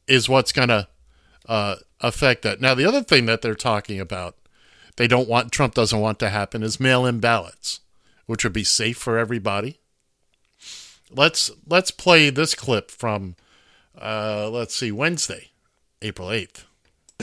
is 0.06 0.30
what's 0.30 0.50
going 0.50 0.68
to 0.68 0.88
uh, 1.46 1.76
affect 2.00 2.40
that. 2.42 2.58
Now, 2.58 2.74
the 2.74 2.86
other 2.86 3.02
thing 3.02 3.26
that 3.26 3.42
they're 3.42 3.54
talking 3.54 4.00
about, 4.00 4.34
they 4.96 5.06
don't 5.06 5.28
want, 5.28 5.52
Trump 5.52 5.74
doesn't 5.74 6.00
want 6.00 6.18
to 6.20 6.30
happen, 6.30 6.62
is 6.62 6.80
mail 6.80 7.04
in 7.04 7.20
ballots, 7.20 7.80
which 8.24 8.44
would 8.44 8.54
be 8.54 8.64
safe 8.64 8.96
for 8.96 9.18
everybody. 9.18 9.78
Let's 11.10 11.50
let's 11.66 11.90
play 11.90 12.30
this 12.30 12.54
clip 12.54 12.90
from 12.90 13.34
uh, 14.00 14.48
let's 14.48 14.74
see 14.74 14.90
Wednesday, 14.90 15.49
April 16.02 16.30
eighth. 16.32 16.66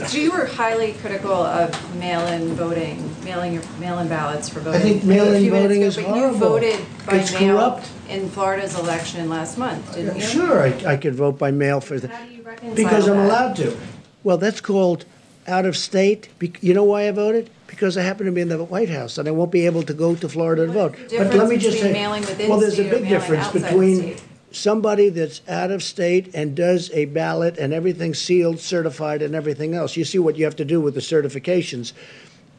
So 0.06 0.16
you 0.16 0.30
were 0.30 0.46
highly 0.46 0.92
critical 0.92 1.32
of 1.32 1.96
mail-in 1.96 2.54
voting, 2.54 3.12
mailing 3.24 3.52
your 3.54 3.64
mail-in 3.80 4.06
ballots 4.06 4.48
for 4.48 4.60
voting. 4.60 4.80
I 4.80 4.84
think 4.84 5.02
mail-in 5.04 5.42
few 5.42 5.50
minutes 5.50 5.66
voting 5.66 5.78
ago, 5.82 5.86
is 5.88 5.96
but 5.96 6.04
horrible. 6.04 6.34
you 6.34 6.38
voted 6.38 6.86
by 7.04 7.16
It's 7.16 7.32
mail 7.32 7.56
corrupt. 7.56 7.90
in 8.08 8.28
Florida's 8.28 8.78
election 8.78 9.28
last 9.28 9.58
month, 9.58 9.92
didn't 9.96 10.14
you? 10.14 10.22
Sure, 10.22 10.62
I, 10.62 10.92
I 10.92 10.96
could 10.96 11.16
vote 11.16 11.36
by 11.36 11.50
mail 11.50 11.80
for 11.80 11.98
the, 11.98 12.06
reconcile 12.44 12.74
because 12.76 13.08
I'm 13.08 13.16
that? 13.16 13.26
allowed 13.26 13.56
to. 13.56 13.76
Well, 14.22 14.38
that's 14.38 14.60
called 14.60 15.04
out 15.48 15.66
of 15.66 15.76
state. 15.76 16.28
Bec- 16.38 16.62
You 16.62 16.74
know 16.74 16.84
why 16.84 17.08
I 17.08 17.10
voted? 17.10 17.50
Because 17.66 17.96
I 17.98 18.02
happen 18.02 18.26
to 18.26 18.32
be 18.32 18.40
in 18.40 18.48
the 18.48 18.62
White 18.62 18.90
House 18.90 19.18
and 19.18 19.26
I 19.26 19.32
won't 19.32 19.50
be 19.50 19.66
able 19.66 19.82
to 19.82 19.92
go 19.94 20.14
to 20.14 20.28
Florida 20.28 20.66
to 20.66 20.72
vote. 20.72 20.92
But 20.92 21.10
let 21.10 21.30
difference 21.32 21.50
me 21.50 21.56
just 21.58 21.76
between 21.76 21.92
say, 21.92 22.00
mailing 22.00 22.20
within 22.22 22.48
well, 22.48 22.60
there's 22.60 22.74
a 22.74 22.76
state 22.76 22.86
or 22.86 22.90
big 22.90 23.02
mailing 23.02 23.18
difference 23.20 23.46
outside 23.46 23.60
the 23.62 23.66
between 23.66 23.96
state? 23.96 24.22
Somebody 24.50 25.08
that's 25.08 25.40
out 25.48 25.70
of 25.70 25.82
state 25.82 26.34
and 26.34 26.54
does 26.54 26.90
a 26.92 27.06
ballot 27.06 27.58
and 27.58 27.72
everything 27.72 28.14
sealed, 28.14 28.58
certified, 28.58 29.22
and 29.22 29.34
everything 29.34 29.74
else. 29.74 29.96
You 29.96 30.04
see 30.04 30.18
what 30.18 30.36
you 30.36 30.44
have 30.44 30.56
to 30.56 30.64
do 30.64 30.80
with 30.80 30.94
the 30.94 31.00
certifications, 31.00 31.92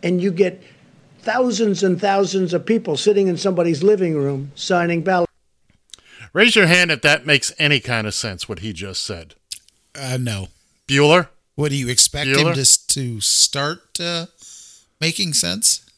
and 0.04 0.22
you 0.22 0.32
get 0.32 0.62
thousands 1.22 1.84
and 1.84 2.00
thousands 2.00 2.54
of 2.54 2.66
people 2.66 2.96
sitting 2.98 3.28
in 3.28 3.38
somebody's 3.38 3.84
living 3.84 4.16
room 4.16 4.52
signing 4.56 5.02
ballots. 5.02 5.32
Raise 6.32 6.56
your 6.56 6.68
hand 6.68 6.92
if 6.92 7.02
that 7.02 7.26
makes 7.26 7.52
any 7.58 7.80
kind 7.80 8.06
of 8.06 8.14
sense. 8.14 8.48
What 8.48 8.60
he 8.60 8.74
just 8.74 9.04
said. 9.04 9.36
Uh, 9.96 10.18
no. 10.20 10.48
Bueller. 10.88 11.30
What 11.56 11.70
do 11.70 11.76
you 11.76 11.90
expect 11.90 12.30
Bueller? 12.30 12.56
him 12.56 12.64
to 12.64 12.88
to 12.88 13.22
start 13.22 14.00
uh, 14.00 14.28
making 15.02 15.34
sense? 15.34 15.89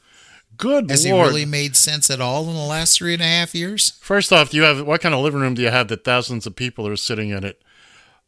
Good 0.62 0.92
Has 0.92 1.08
Lord. 1.08 1.26
he 1.26 1.30
really 1.32 1.46
made 1.46 1.76
sense 1.76 2.12
at 2.12 2.22
all 2.22 2.48
in 2.48 2.54
the 2.54 2.62
last 2.62 2.96
three 2.96 3.14
and 3.14 3.22
a 3.22 3.26
half 3.26 3.56
years? 3.56 3.98
First 4.00 4.32
off, 4.32 4.52
do 4.52 4.58
you 4.58 4.64
have 4.64 4.86
what 4.86 5.02
kind 5.02 5.16
of 5.16 5.22
living 5.22 5.42
room 5.42 5.56
do 5.56 5.64
you 5.64 5.72
have 5.72 5.88
that 5.88 6.04
thousands 6.04 6.46
of 6.46 6.56
people 6.56 6.88
are 6.88 6.96
sitting 6.96 7.32
in 7.32 7.44
it? 7.44 7.64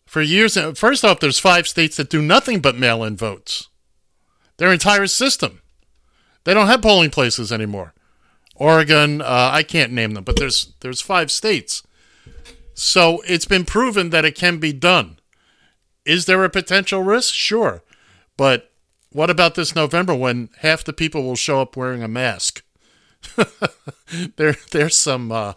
For 0.07 0.19
years, 0.19 0.57
first 0.75 1.05
off, 1.05 1.19
there's 1.19 1.37
five 1.37 1.67
states 1.67 1.95
that 1.97 2.09
do 2.09 2.23
nothing 2.23 2.59
but 2.59 2.75
mail-in 2.75 3.17
votes. 3.17 3.69
Their 4.57 4.73
entire 4.73 5.05
system. 5.05 5.61
They 6.43 6.55
don't 6.55 6.67
have 6.67 6.81
polling 6.81 7.11
places 7.11 7.51
anymore. 7.51 7.93
Oregon, 8.55 9.21
uh, 9.21 9.51
I 9.53 9.61
can't 9.61 9.91
name 9.91 10.15
them, 10.15 10.23
but 10.23 10.35
there's 10.35 10.73
there's 10.81 11.01
five 11.01 11.31
states. 11.31 11.83
So 12.73 13.21
it's 13.27 13.45
been 13.45 13.63
proven 13.65 14.09
that 14.09 14.25
it 14.25 14.35
can 14.35 14.57
be 14.57 14.73
done. 14.73 15.19
Is 16.03 16.25
there 16.25 16.43
a 16.43 16.49
potential 16.49 17.03
risk? 17.03 17.33
Sure, 17.33 17.83
but 18.37 18.72
what 19.13 19.29
about 19.29 19.55
this 19.55 19.75
November 19.75 20.13
when 20.13 20.49
half 20.59 20.83
the 20.83 20.93
people 20.93 21.23
will 21.23 21.35
show 21.35 21.61
up 21.61 21.77
wearing 21.77 22.03
a 22.03 22.07
mask? 22.07 22.63
there, 24.35 24.55
there's 24.71 24.97
some 24.97 25.31
uh, 25.31 25.53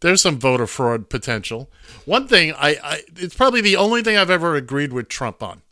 there's 0.00 0.22
some 0.22 0.38
voter 0.38 0.66
fraud 0.66 1.08
potential. 1.10 1.70
One 2.04 2.26
thing 2.26 2.52
I, 2.52 2.76
I 2.82 3.02
it's 3.16 3.34
probably 3.34 3.60
the 3.60 3.76
only 3.76 4.02
thing 4.02 4.16
I've 4.16 4.30
ever 4.30 4.54
agreed 4.54 4.92
with 4.92 5.08
Trump 5.08 5.42
on. 5.42 5.62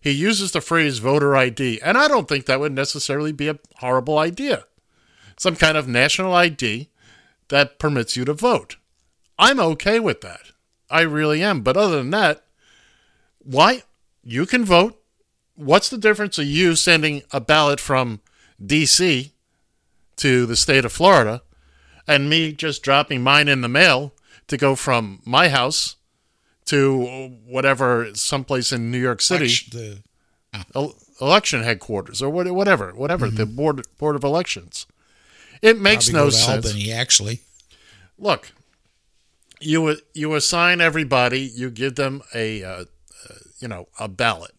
He 0.00 0.10
uses 0.10 0.52
the 0.52 0.60
phrase 0.60 0.98
voter 0.98 1.36
ID, 1.36 1.80
and 1.82 1.98
I 1.98 2.08
don't 2.08 2.26
think 2.26 2.46
that 2.46 2.60
would 2.60 2.72
necessarily 2.72 3.32
be 3.32 3.48
a 3.48 3.58
horrible 3.76 4.18
idea. 4.18 4.64
Some 5.36 5.56
kind 5.56 5.76
of 5.76 5.86
national 5.88 6.34
ID 6.34 6.88
that 7.48 7.78
permits 7.78 8.16
you 8.16 8.24
to 8.24 8.32
vote. 8.32 8.76
I'm 9.38 9.60
okay 9.60 10.00
with 10.00 10.20
that. 10.22 10.52
I 10.90 11.02
really 11.02 11.42
am. 11.42 11.60
But 11.60 11.76
other 11.76 11.96
than 11.96 12.10
that, 12.10 12.44
why 13.38 13.82
you 14.22 14.46
can 14.46 14.64
vote. 14.64 14.99
What's 15.60 15.90
the 15.90 15.98
difference 15.98 16.38
of 16.38 16.46
you 16.46 16.74
sending 16.74 17.22
a 17.32 17.40
ballot 17.40 17.80
from 17.80 18.20
DC 18.64 19.30
to 20.16 20.46
the 20.46 20.56
state 20.56 20.86
of 20.86 20.92
Florida 20.92 21.42
and 22.08 22.30
me 22.30 22.52
just 22.52 22.82
dropping 22.82 23.22
mine 23.22 23.46
in 23.46 23.60
the 23.60 23.68
mail 23.68 24.14
to 24.48 24.56
go 24.56 24.74
from 24.74 25.20
my 25.26 25.50
house 25.50 25.96
to 26.64 27.28
whatever 27.46 28.08
someplace 28.14 28.72
in 28.72 28.90
New 28.90 28.98
York 28.98 29.20
City? 29.20 29.48
The- 29.70 29.98
el- 30.74 30.96
election 31.20 31.62
headquarters 31.62 32.22
or 32.22 32.30
what- 32.30 32.50
whatever 32.50 32.92
whatever 32.94 33.28
the 33.28 33.44
board 33.46 33.86
board 33.98 34.16
of 34.16 34.24
elections. 34.24 34.86
It 35.60 35.78
makes 35.78 36.08
Probably 36.08 36.24
no 36.24 36.30
sense. 36.30 36.66
Albany, 36.66 36.90
actually. 36.90 37.40
look 38.18 38.52
you 39.60 39.98
you 40.14 40.34
assign 40.34 40.80
everybody 40.80 41.40
you 41.40 41.68
give 41.70 41.96
them 41.96 42.22
a 42.34 42.64
uh, 42.64 42.70
uh, 43.28 43.34
you 43.58 43.68
know 43.68 43.88
a 43.98 44.08
ballot 44.08 44.54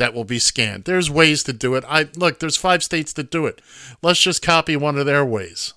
that 0.00 0.12
will 0.12 0.24
be 0.24 0.38
scanned 0.38 0.84
there's 0.84 1.10
ways 1.10 1.44
to 1.44 1.52
do 1.52 1.74
it 1.74 1.84
i 1.86 2.08
look 2.16 2.40
there's 2.40 2.56
five 2.56 2.82
states 2.82 3.12
that 3.12 3.30
do 3.30 3.46
it 3.46 3.60
let's 4.02 4.20
just 4.20 4.42
copy 4.42 4.74
one 4.76 4.98
of 4.98 5.06
their 5.06 5.24
ways 5.24 5.74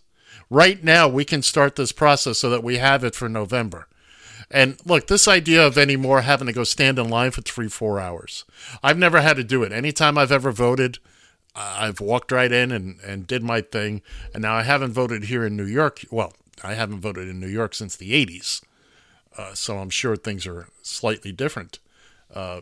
right 0.49 0.83
now 0.83 1.07
we 1.07 1.23
can 1.23 1.41
start 1.41 1.75
this 1.75 1.91
process 1.91 2.39
so 2.39 2.49
that 2.49 2.63
we 2.63 2.77
have 2.77 3.03
it 3.03 3.13
for 3.13 3.29
november 3.29 3.87
and 4.49 4.77
look 4.85 5.07
this 5.07 5.27
idea 5.27 5.65
of 5.65 5.77
anymore 5.77 6.21
having 6.21 6.47
to 6.47 6.53
go 6.53 6.63
stand 6.63 6.97
in 6.97 7.09
line 7.09 7.31
for 7.31 7.41
three 7.41 7.69
four 7.69 7.99
hours 7.99 8.45
i've 8.81 8.97
never 8.97 9.21
had 9.21 9.35
to 9.35 9.43
do 9.43 9.61
it 9.61 9.71
anytime 9.71 10.17
i've 10.17 10.31
ever 10.31 10.51
voted 10.51 10.97
I've 11.55 11.99
walked 11.99 12.31
right 12.31 12.51
in 12.51 12.71
and, 12.71 12.99
and 13.05 13.27
did 13.27 13.43
my 13.43 13.61
thing. 13.61 14.01
And 14.33 14.41
now 14.41 14.55
I 14.55 14.63
haven't 14.63 14.93
voted 14.93 15.25
here 15.25 15.45
in 15.45 15.55
New 15.55 15.65
York. 15.65 16.03
Well, 16.09 16.33
I 16.63 16.73
haven't 16.73 17.01
voted 17.01 17.27
in 17.27 17.39
New 17.39 17.47
York 17.47 17.75
since 17.75 17.95
the 17.95 18.11
80s. 18.25 18.61
Uh, 19.37 19.53
so 19.53 19.77
I'm 19.77 19.89
sure 19.89 20.15
things 20.15 20.47
are 20.47 20.67
slightly 20.81 21.31
different. 21.31 21.79
Uh, 22.33 22.61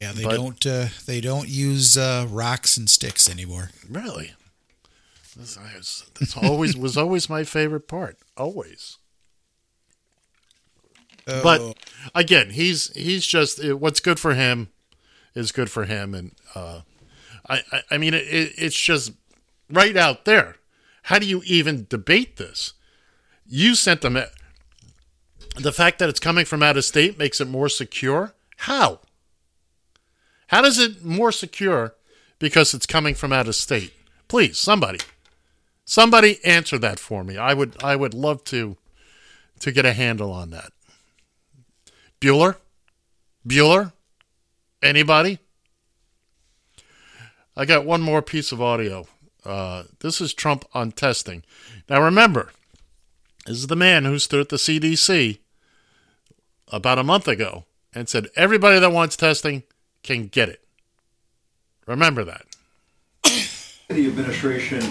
Yeah, 0.00 0.12
they 0.12 0.24
But- 0.24 0.36
don't 0.36 0.66
uh, 0.66 0.86
they 1.06 1.20
don't 1.20 1.48
use 1.48 1.96
uh, 1.96 2.26
rocks 2.28 2.76
and 2.76 2.88
sticks 2.88 3.28
anymore. 3.28 3.70
really? 3.88 4.32
This, 5.36 5.56
was, 6.18 6.36
always 6.36 6.76
was 6.76 6.96
always 6.96 7.30
my 7.30 7.44
favorite 7.44 7.86
part. 7.86 8.18
Always. 8.36 8.96
Oh. 11.28 11.42
But 11.42 11.78
again, 12.14 12.50
he's 12.50 12.92
he's 12.94 13.24
just 13.26 13.62
what's 13.74 14.00
good 14.00 14.18
for 14.18 14.34
him 14.34 14.68
is 15.34 15.52
good 15.52 15.70
for 15.70 15.84
him, 15.84 16.14
and 16.14 16.32
uh, 16.54 16.80
I, 17.48 17.62
I 17.70 17.82
I 17.92 17.98
mean 17.98 18.14
it, 18.14 18.26
it, 18.26 18.52
it's 18.56 18.76
just 18.78 19.12
right 19.70 19.96
out 19.96 20.24
there. 20.24 20.56
How 21.02 21.18
do 21.18 21.26
you 21.26 21.42
even 21.46 21.86
debate 21.88 22.36
this? 22.36 22.72
You 23.46 23.74
sent 23.74 24.00
them. 24.00 24.18
The 25.56 25.72
fact 25.72 25.98
that 26.00 26.08
it's 26.08 26.20
coming 26.20 26.44
from 26.46 26.62
out 26.62 26.76
of 26.76 26.84
state 26.84 27.18
makes 27.18 27.40
it 27.40 27.48
more 27.48 27.68
secure. 27.68 28.34
How? 28.58 29.00
How 30.48 30.62
does 30.62 30.78
it 30.78 31.04
more 31.04 31.32
secure 31.32 31.94
because 32.38 32.74
it's 32.74 32.86
coming 32.86 33.14
from 33.14 33.32
out 33.32 33.48
of 33.48 33.54
state? 33.54 33.92
Please, 34.28 34.58
somebody, 34.58 34.98
somebody 35.84 36.44
answer 36.44 36.78
that 36.78 36.98
for 36.98 37.22
me. 37.22 37.36
I 37.36 37.54
would 37.54 37.82
I 37.82 37.96
would 37.96 38.14
love 38.14 38.44
to 38.44 38.76
to 39.60 39.72
get 39.72 39.86
a 39.86 39.92
handle 39.92 40.30
on 40.32 40.50
that. 40.50 40.72
Bueller? 42.20 42.56
Bueller? 43.46 43.92
Anybody? 44.82 45.38
I 47.56 47.64
got 47.64 47.84
one 47.84 48.00
more 48.00 48.22
piece 48.22 48.52
of 48.52 48.62
audio. 48.62 49.06
Uh, 49.44 49.84
this 50.00 50.20
is 50.20 50.32
Trump 50.32 50.64
on 50.74 50.92
testing. 50.92 51.42
Now 51.88 52.02
remember, 52.02 52.52
this 53.46 53.56
is 53.56 53.66
the 53.66 53.76
man 53.76 54.04
who 54.04 54.18
stood 54.18 54.40
at 54.40 54.48
the 54.48 54.56
CDC 54.56 55.38
about 56.68 56.98
a 56.98 57.04
month 57.04 57.26
ago 57.26 57.64
and 57.94 58.08
said 58.08 58.28
everybody 58.36 58.78
that 58.78 58.92
wants 58.92 59.16
testing 59.16 59.62
can 60.16 60.28
get 60.28 60.48
it. 60.48 60.60
Remember 61.86 62.24
that. 62.24 62.46
The 63.88 64.06
administration 64.06 64.82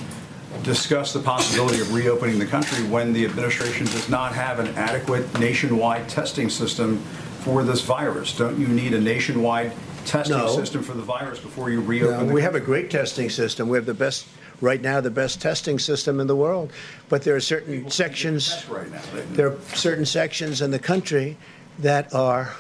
discussed 0.64 1.14
the 1.14 1.20
possibility 1.20 1.82
of 1.82 1.94
reopening 1.94 2.40
the 2.40 2.46
country 2.46 2.84
when 2.88 3.14
the 3.14 3.26
administration 3.26 3.86
does 3.88 4.10
not 4.10 4.34
have 4.34 4.60
an 4.60 4.68
adequate 4.76 5.40
nationwide 5.40 6.08
testing 6.10 6.50
system 6.50 6.98
for 7.42 7.64
this 7.64 7.82
virus. 7.82 8.36
Don't 8.38 8.60
you 8.60 8.68
need 8.68 8.94
a 8.94 9.02
nationwide 9.02 9.72
testing 10.06 10.38
No. 10.38 10.56
system 10.56 10.82
for 10.84 10.94
the 10.94 11.04
virus 11.04 11.40
before 11.40 11.70
you 11.70 11.82
No, 11.82 11.88
reopen 11.88 12.28
the 12.28 12.34
we 12.34 12.42
have 12.42 12.56
a 12.56 12.60
great 12.60 12.90
testing 12.90 13.30
system. 13.30 13.70
We 13.70 13.78
have 13.78 13.86
the 13.86 13.94
best, 13.94 14.28
right 14.62 14.82
now, 14.82 15.02
the 15.02 15.12
best 15.12 15.42
testing 15.42 15.78
system 15.80 16.20
in 16.20 16.28
the 16.28 16.36
world. 16.36 16.72
But 17.10 17.24
there 17.24 17.36
are 17.36 17.40
certain 17.42 17.90
sections, 17.90 18.66
right 18.70 18.92
now? 18.92 19.02
there 19.32 19.48
are 19.50 19.58
certain 19.74 20.06
sections 20.06 20.62
in 20.62 20.72
the 20.72 20.80
country 20.80 21.38
that 21.80 22.14
are 22.14 22.56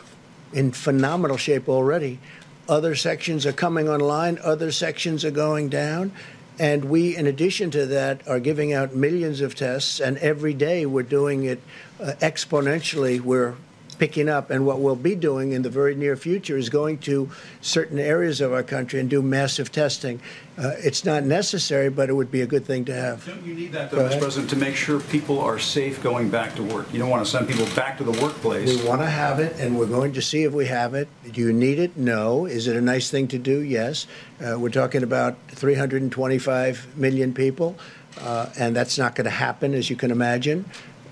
in 0.53 0.71
phenomenal 0.71 1.37
shape 1.37 1.67
already. 1.67 2.19
Other 2.67 2.95
sections 2.95 3.45
are 3.45 3.53
coming 3.53 3.87
online, 3.87 4.39
other 4.43 4.71
sections 4.71 5.23
are 5.23 5.31
going 5.31 5.69
down. 5.69 6.11
And 6.59 6.85
we, 6.85 7.15
in 7.15 7.27
addition 7.27 7.69
to 7.71 7.85
that, 7.85 8.27
are 8.27 8.39
giving 8.39 8.73
out 8.73 8.95
millions 8.95 9.41
of 9.41 9.53
tests, 9.53 9.99
and 9.99 10.17
every 10.17 10.53
day 10.53 10.85
we're 10.87 11.03
doing 11.03 11.43
it 11.43 11.61
uh, 12.01 12.13
exponentially. 12.19 13.21
We're 13.21 13.55
picking 13.97 14.29
up, 14.29 14.49
and 14.49 14.65
what 14.65 14.79
we'll 14.79 14.95
be 14.95 15.15
doing 15.15 15.51
in 15.51 15.61
the 15.61 15.69
very 15.69 15.95
near 15.95 16.15
future 16.15 16.57
is 16.57 16.69
going 16.69 16.97
to 16.99 17.29
certain 17.61 17.99
areas 17.99 18.41
of 18.41 18.53
our 18.53 18.63
country 18.63 18.99
and 18.99 19.09
do 19.09 19.21
massive 19.21 19.71
testing. 19.71 20.19
Uh, 20.57 20.73
it's 20.79 21.05
not 21.05 21.23
necessary, 21.23 21.89
but 21.89 22.09
it 22.09 22.13
would 22.13 22.31
be 22.31 22.41
a 22.41 22.47
good 22.47 22.65
thing 22.65 22.83
to 22.85 22.93
have. 22.93 23.25
Don't 23.25 23.45
you 23.45 23.53
need 23.53 23.71
that, 23.73 23.91
though, 23.91 24.09
Mr. 24.09 24.19
President, 24.19 24.49
to 24.49 24.55
make 24.55 24.75
sure 24.75 24.99
people 24.99 25.39
are 25.39 25.59
safe 25.59 26.01
going 26.01 26.29
back 26.29 26.55
to 26.55 26.63
work? 26.63 26.91
You 26.91 26.99
don't 26.99 27.09
want 27.09 27.23
to 27.23 27.29
send 27.29 27.47
people 27.47 27.67
back 27.75 27.97
to 27.99 28.03
the 28.03 28.11
workplace. 28.23 28.81
We 28.81 28.87
want 28.87 29.01
to 29.01 29.09
have 29.09 29.39
it, 29.39 29.59
and 29.59 29.77
we're 29.77 29.85
going 29.85 30.13
to 30.13 30.21
see 30.21 30.43
if 30.43 30.53
we 30.53 30.65
have 30.65 30.93
it. 30.95 31.07
Do 31.31 31.41
you 31.41 31.53
need 31.53 31.77
it? 31.79 31.95
No. 31.95 32.45
Is 32.45 32.67
it 32.67 32.75
a 32.75 32.81
nice 32.81 33.11
thing 33.11 33.27
to 33.29 33.37
do? 33.37 33.59
Yes. 33.59 34.07
Uh, 34.41 34.57
we're 34.59 34.69
talking 34.69 35.03
about 35.03 35.37
325 35.49 36.97
million 36.97 37.33
people, 37.33 37.77
uh, 38.21 38.49
and 38.57 38.75
that's 38.75 38.97
not 38.97 39.15
going 39.15 39.25
to 39.25 39.31
happen, 39.31 39.73
as 39.75 39.89
you 39.89 39.95
can 39.95 40.09
imagine. 40.09 40.65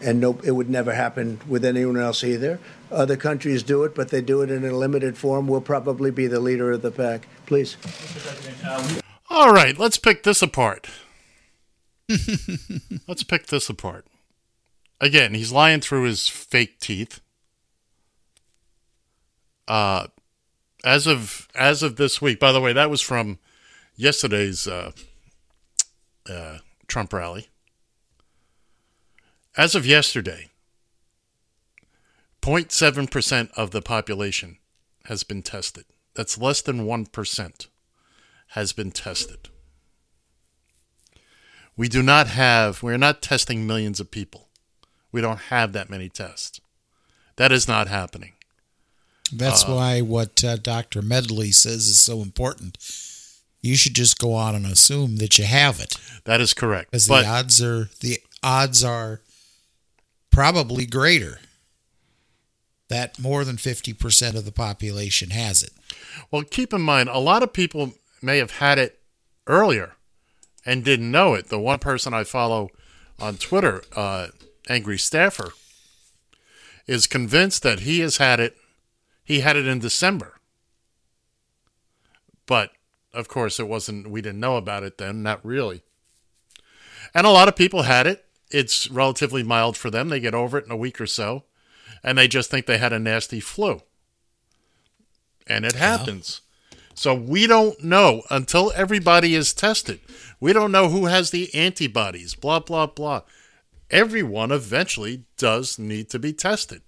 And 0.05 0.21
no, 0.21 0.39
it 0.43 0.51
would 0.51 0.69
never 0.69 0.93
happen 0.93 1.41
with 1.47 1.65
anyone 1.65 1.97
else 1.97 2.23
either. 2.23 2.59
Other 2.91 3.17
countries 3.17 3.63
do 3.63 3.83
it, 3.83 3.95
but 3.95 4.09
they 4.09 4.21
do 4.21 4.43
it 4.43 4.51
in 4.51 4.63
a 4.63 4.71
limited 4.71 5.17
form. 5.17 5.47
We'll 5.47 5.61
probably 5.61 6.11
be 6.11 6.27
the 6.27 6.39
leader 6.39 6.71
of 6.71 6.83
the 6.83 6.91
pack. 6.91 7.27
Please. 7.47 7.75
All 9.31 9.51
right, 9.51 9.75
let's 9.79 9.97
pick 9.97 10.21
this 10.21 10.43
apart. 10.43 10.89
let's 13.07 13.23
pick 13.23 13.47
this 13.47 13.67
apart. 13.67 14.05
Again, 15.01 15.33
he's 15.33 15.51
lying 15.51 15.81
through 15.81 16.03
his 16.03 16.27
fake 16.27 16.79
teeth. 16.79 17.19
Uh, 19.67 20.07
as 20.83 21.07
of 21.07 21.47
as 21.55 21.81
of 21.81 21.95
this 21.95 22.21
week, 22.21 22.39
by 22.39 22.51
the 22.51 22.61
way, 22.61 22.73
that 22.73 22.91
was 22.91 23.01
from 23.01 23.39
yesterday's 23.95 24.67
uh, 24.67 24.91
uh, 26.29 26.59
Trump 26.87 27.11
rally. 27.11 27.49
As 29.57 29.75
of 29.75 29.85
yesterday, 29.85 30.49
0.7 32.41 33.09
percent 33.09 33.51
of 33.55 33.71
the 33.71 33.81
population 33.81 34.57
has 35.05 35.23
been 35.23 35.41
tested. 35.41 35.85
That's 36.13 36.37
less 36.37 36.61
than 36.61 36.85
one 36.85 37.05
percent 37.05 37.67
has 38.49 38.73
been 38.73 38.91
tested. 38.91 39.49
We 41.77 41.89
do 41.89 42.01
not 42.01 42.27
have, 42.27 42.81
we're 42.83 42.97
not 42.97 43.21
testing 43.21 43.67
millions 43.67 43.99
of 43.99 44.09
people. 44.11 44.47
We 45.11 45.19
don't 45.21 45.39
have 45.49 45.73
that 45.73 45.89
many 45.89 46.07
tests. 46.07 46.61
That 47.35 47.51
is 47.51 47.67
not 47.67 47.87
happening. 47.89 48.33
That's 49.31 49.63
Uh, 49.65 49.73
why 49.75 50.01
what 50.01 50.41
uh, 50.43 50.55
Dr. 50.57 51.01
Medley 51.01 51.51
says 51.51 51.87
is 51.87 51.99
so 51.99 52.21
important. 52.21 52.77
You 53.61 53.75
should 53.75 53.95
just 53.95 54.19
go 54.19 54.33
on 54.33 54.55
and 54.55 54.65
assume 54.65 55.17
that 55.17 55.37
you 55.37 55.43
have 55.45 55.79
it. 55.81 55.95
That 56.25 56.39
is 56.39 56.53
correct. 56.53 56.91
Because 56.91 57.07
the 57.07 57.25
odds 57.25 57.61
are 57.61 57.89
the 57.99 58.19
odds 58.43 58.83
are 58.83 59.21
probably 60.35 60.85
greater 60.85 61.39
that 62.89 63.17
more 63.17 63.45
than 63.45 63.55
50% 63.55 64.35
of 64.35 64.43
the 64.43 64.51
population 64.51 65.29
has 65.29 65.63
it. 65.63 65.71
Well, 66.29 66.43
keep 66.43 66.73
in 66.73 66.81
mind, 66.81 67.07
a 67.07 67.19
lot 67.19 67.41
of 67.41 67.53
people 67.53 67.93
may 68.21 68.39
have 68.39 68.51
had 68.51 68.77
it 68.77 68.99
earlier 69.47 69.93
and 70.65 70.83
didn't 70.83 71.09
know 71.09 71.35
it. 71.35 71.47
The 71.47 71.57
one 71.57 71.79
person 71.79 72.13
I 72.13 72.25
follow 72.25 72.69
on 73.17 73.37
Twitter, 73.37 73.81
uh, 73.95 74.27
Angry 74.67 74.97
Staffer, 74.97 75.53
is 76.85 77.07
convinced 77.07 77.63
that 77.63 77.79
he 77.79 78.01
has 78.01 78.17
had 78.17 78.41
it. 78.41 78.57
He 79.23 79.39
had 79.39 79.55
it 79.55 79.65
in 79.65 79.79
December. 79.79 80.33
But, 82.45 82.71
of 83.13 83.29
course, 83.29 83.57
it 83.57 83.69
wasn't, 83.69 84.09
we 84.09 84.21
didn't 84.21 84.41
know 84.41 84.57
about 84.57 84.83
it 84.83 84.97
then, 84.97 85.23
not 85.23 85.43
really. 85.45 85.81
And 87.13 87.25
a 87.25 87.31
lot 87.31 87.47
of 87.47 87.55
people 87.55 87.83
had 87.83 88.05
it. 88.05 88.24
It's 88.51 88.89
relatively 88.89 89.43
mild 89.43 89.75
for 89.75 89.89
them. 89.89 90.09
They 90.09 90.19
get 90.19 90.35
over 90.35 90.57
it 90.57 90.65
in 90.65 90.71
a 90.71 90.77
week 90.77 91.01
or 91.01 91.07
so, 91.07 91.43
and 92.03 92.17
they 92.17 92.27
just 92.27 92.49
think 92.49 92.65
they 92.65 92.77
had 92.77 92.93
a 92.93 92.99
nasty 92.99 93.39
flu 93.39 93.81
and 95.47 95.65
it 95.65 95.73
happens. 95.73 96.41
So 96.93 97.13
we 97.13 97.45
don't 97.45 97.83
know 97.83 98.23
until 98.29 98.71
everybody 98.75 99.35
is 99.35 99.53
tested. 99.53 99.99
We 100.39 100.53
don't 100.53 100.71
know 100.71 100.89
who 100.89 101.05
has 101.05 101.31
the 101.31 101.53
antibodies, 101.53 102.35
blah, 102.35 102.59
blah, 102.59 102.87
blah. 102.87 103.21
Everyone 103.91 104.51
eventually 104.51 105.25
does 105.37 105.77
need 105.77 106.09
to 106.09 106.19
be 106.19 106.33
tested. 106.33 106.81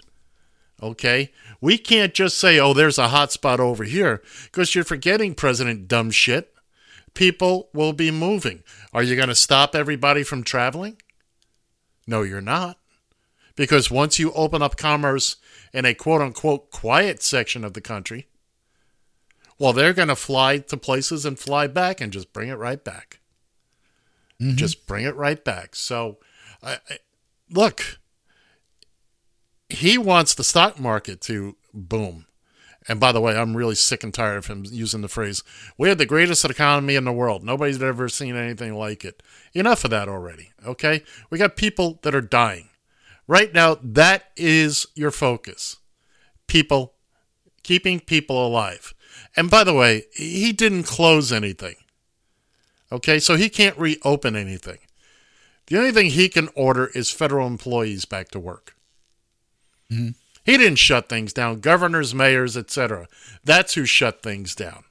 Okay? 0.82 1.32
We 1.60 1.78
can't 1.78 2.14
just 2.14 2.38
say, 2.38 2.60
oh, 2.60 2.74
there's 2.74 2.98
a 2.98 3.10
hot 3.10 3.32
spot 3.32 3.60
over 3.60 3.84
here 3.84 4.22
because 4.46 4.74
you're 4.74 4.84
forgetting, 4.84 5.36
President 5.36 5.88
Dumb 5.88 6.12
Shit. 6.12 6.54
People 7.14 7.70
will 7.74 7.94
be 7.94 8.12
moving. 8.12 8.64
Are 8.94 9.04
you 9.04 9.16
going 9.16 9.30
to 9.30 9.36
stop 9.36 9.76
everybody 9.76 10.24
from 10.24 10.44
traveling? 10.44 10.98
No, 12.08 12.22
you're 12.24 12.42
not. 12.42 12.80
Because 13.56 13.92
once 13.92 14.18
you 14.18 14.32
open 14.32 14.62
up 14.62 14.78
commerce 14.78 15.36
in 15.74 15.86
a 15.86 15.94
quote 15.94 16.22
unquote 16.22 16.72
quiet 16.72 17.22
section 17.22 17.64
of 17.64 17.74
the 17.74 17.82
country, 17.82 18.28
well, 19.60 19.74
they're 19.74 19.94
going 19.94 20.08
to 20.08 20.16
fly 20.16 20.60
to 20.60 20.78
places 20.78 21.26
and 21.26 21.38
fly 21.38 21.68
back 21.68 22.00
and 22.00 22.14
just 22.14 22.32
bring 22.32 22.50
it 22.50 22.56
right 22.56 22.84
back. 22.84 23.20
Mm-hmm. 24.42 24.56
Just 24.56 24.86
bring 24.86 25.06
it 25.06 25.16
right 25.16 25.44
back. 25.44 25.76
So, 25.76 26.20
I, 26.62 26.78
I, 26.90 26.98
look, 27.50 28.00
he 29.68 29.98
wants 29.98 30.36
the 30.36 30.44
stock 30.44 30.80
market 30.80 31.22
to 31.22 31.56
boom. 31.74 32.27
And 32.88 33.00
by 33.00 33.12
the 33.12 33.20
way, 33.20 33.38
I'm 33.38 33.58
really 33.58 33.76
sick 33.76 34.04
and 34.04 34.14
tired 34.14 34.38
of 34.38 34.48
him 34.48 34.64
using 34.66 35.02
the 35.02 35.10
phrase, 35.10 35.44
we 35.78 35.90
have 35.90 35.98
the 35.98 36.06
greatest 36.06 36.46
economy 36.46 36.96
in 36.96 37.04
the 37.04 37.12
world. 37.12 37.44
Nobody's 37.44 37.82
ever 37.82 38.08
seen 38.08 38.36
anything 38.36 38.76
like 38.76 39.04
it. 39.04 39.22
Enough 39.54 39.84
of 39.84 39.92
that 39.92 40.08
already, 40.08 40.52
okay? 40.66 41.04
We 41.30 41.38
got 41.38 41.58
people 41.58 42.00
that 42.04 42.16
are 42.16 42.22
dying. 42.22 42.70
Right 43.28 43.54
now, 43.54 43.78
that 43.84 44.32
is 44.38 44.88
your 44.96 45.12
focus. 45.12 45.78
People, 46.48 46.94
keeping 47.64 48.00
people 48.00 48.46
alive. 48.46 48.94
And 49.36 49.52
by 49.52 49.66
the 49.66 49.74
way, 49.74 50.04
he 50.14 50.54
didn't 50.54 50.84
close 50.84 51.32
anything. 51.34 51.76
Okay, 52.90 53.20
so 53.20 53.36
he 53.36 53.50
can't 53.50 53.78
reopen 53.78 54.38
anything. 54.38 54.78
The 55.68 55.78
only 55.78 55.92
thing 55.92 56.12
he 56.12 56.30
can 56.30 56.48
order 56.56 56.88
is 56.96 57.12
federal 57.12 57.46
employees 57.46 58.06
back 58.06 58.30
to 58.30 58.40
work. 58.40 58.76
Mhm. 59.92 60.16
He 60.48 60.58
didn't 60.58 60.80
shut 60.80 61.10
things 61.10 61.34
down. 61.34 61.60
Governors, 61.60 62.16
mayors, 62.16 62.56
etc. 62.56 63.10
That's 63.44 63.74
who 63.74 63.84
shut 63.84 64.24
things 64.24 64.56
down. 64.56 64.86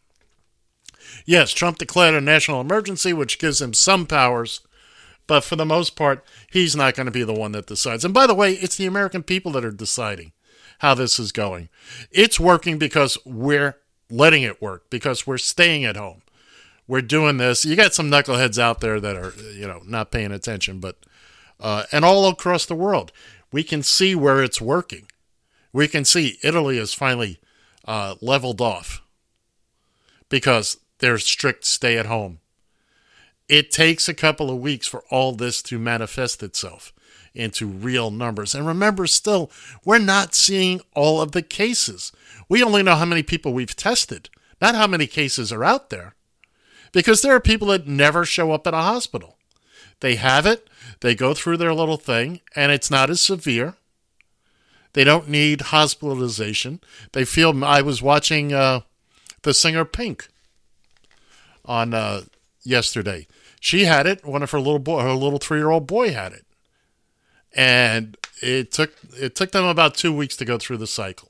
Yes, 1.24 1.53
Trump 1.53 1.78
declared 1.78 2.15
a 2.15 2.20
national 2.20 2.61
emergency, 2.61 3.15
which 3.15 3.39
gives 3.39 3.62
him 3.62 3.73
some 3.73 4.05
powers, 4.05 4.61
but 5.27 5.45
for 5.45 5.57
the 5.57 5.65
most 5.65 5.97
part, 5.97 6.23
he's 6.51 6.77
not 6.77 6.95
going 6.95 7.07
to 7.07 7.11
be 7.11 7.24
the 7.24 7.33
one 7.33 7.53
that 7.53 7.66
decides. 7.66 8.05
And 8.05 8.12
by 8.12 8.27
the 8.27 8.35
way, 8.35 8.53
it's 8.53 8.77
the 8.77 8.85
American 8.85 9.23
people 9.23 9.51
that 9.53 9.65
are 9.65 9.70
deciding 9.70 10.33
how 10.81 10.93
this 10.93 11.19
is 11.19 11.33
going. 11.33 11.70
It's 12.11 12.39
working 12.39 12.77
because 12.77 13.16
we're 13.24 13.78
letting 14.11 14.43
it 14.43 14.61
work, 14.61 14.91
because 14.91 15.27
we're 15.27 15.39
staying 15.39 15.87
at 15.87 15.97
home. 15.97 16.20
We're 16.87 17.01
doing 17.01 17.39
this. 17.39 17.65
You 17.65 17.77
got 17.77 17.95
some 17.95 18.11
knuckleheads 18.11 18.59
out 18.59 18.81
there 18.81 19.01
that 19.01 19.16
are, 19.16 19.33
you 19.55 19.66
know, 19.66 19.81
not 19.87 20.11
paying 20.11 20.33
attention, 20.33 20.81
but, 20.81 20.99
uh, 21.59 21.85
and 21.91 22.05
all 22.05 22.28
across 22.28 22.66
the 22.66 22.74
world, 22.74 23.11
we 23.51 23.62
can 23.62 23.83
see 23.83 24.15
where 24.15 24.43
it's 24.43 24.61
working. 24.61 25.09
We 25.77 25.89
can 25.89 26.07
see 26.07 26.39
Italy 26.43 26.78
is 26.78 26.94
finally 26.94 27.39
uh, 27.85 28.15
leveled 28.23 28.62
off 28.62 29.03
because 30.31 30.78
they're 31.01 31.19
strict 31.19 31.66
stay 31.66 31.98
at 31.98 32.07
home. 32.07 32.39
It 33.47 33.70
takes 33.70 34.09
a 34.09 34.15
couple 34.15 34.51
of 34.51 34.57
weeks 34.57 34.86
for 34.86 35.05
all 35.11 35.32
this 35.32 35.61
to 35.65 35.78
manifest 35.78 36.43
itself 36.43 36.94
into 37.35 37.66
real 37.66 38.11
numbers. 38.11 38.55
And 38.55 38.66
remember, 38.66 39.07
still, 39.07 39.51
we're 39.85 39.98
not 39.98 40.35
seeing 40.35 40.81
all 40.94 41.20
of 41.20 41.32
the 41.32 41.43
cases. 41.43 42.11
We 42.48 42.62
only 42.62 42.82
know 42.82 42.97
how 42.97 43.05
many 43.05 43.23
people 43.23 43.53
we've 43.53 43.77
tested, 43.77 44.31
not 44.62 44.77
how 44.77 44.86
many 44.86 45.07
cases 45.07 45.53
are 45.53 45.62
out 45.62 45.90
there. 45.90 46.15
Because 46.93 47.20
there 47.20 47.35
are 47.35 47.40
people 47.40 47.69
that 47.69 47.86
never 47.86 48.24
show 48.24 48.53
up 48.53 48.66
at 48.66 48.73
a 48.73 48.78
hospital. 48.78 49.36
They 50.01 50.15
have 50.15 50.47
it, 50.47 50.70
they 51.01 51.15
go 51.15 51.35
through 51.35 51.59
their 51.59 51.74
little 51.74 51.98
thing, 51.98 52.40
and 52.55 52.73
it's 52.73 52.90
not 52.90 53.11
as 53.11 53.20
severe. 53.20 53.74
They 54.97 55.05
don't 55.05 55.28
need 55.28 55.60
hospitalization. 55.60 56.81
They 57.12 57.27
feel. 57.27 57.62
I 57.62 57.82
was 57.82 58.01
watching 58.01 58.55
uh, 58.55 58.81
the 59.43 59.52
singer 59.52 59.85
Pink 59.85 60.28
on 61.66 61.93
uh, 61.93 62.23
yesterday. 62.62 63.27
She 63.60 63.85
had 63.85 64.06
it. 64.06 64.24
One 64.24 64.43
of 64.43 64.52
her 64.52 64.59
little 64.59 64.78
boy, 64.78 65.02
her 65.02 65.12
little 65.12 65.39
three-year-old 65.39 65.86
boy 65.86 66.14
had 66.14 66.32
it, 66.32 66.47
and 67.55 68.16
it 68.40 68.73
took 68.73 68.94
it 69.20 69.35
took 69.35 69.52
them 69.52 69.66
about 69.66 69.97
two 69.97 70.16
weeks 70.16 70.35
to 70.39 70.47
go 70.47 70.56
through 70.56 70.78
the 70.78 70.86
cycle. 70.86 71.28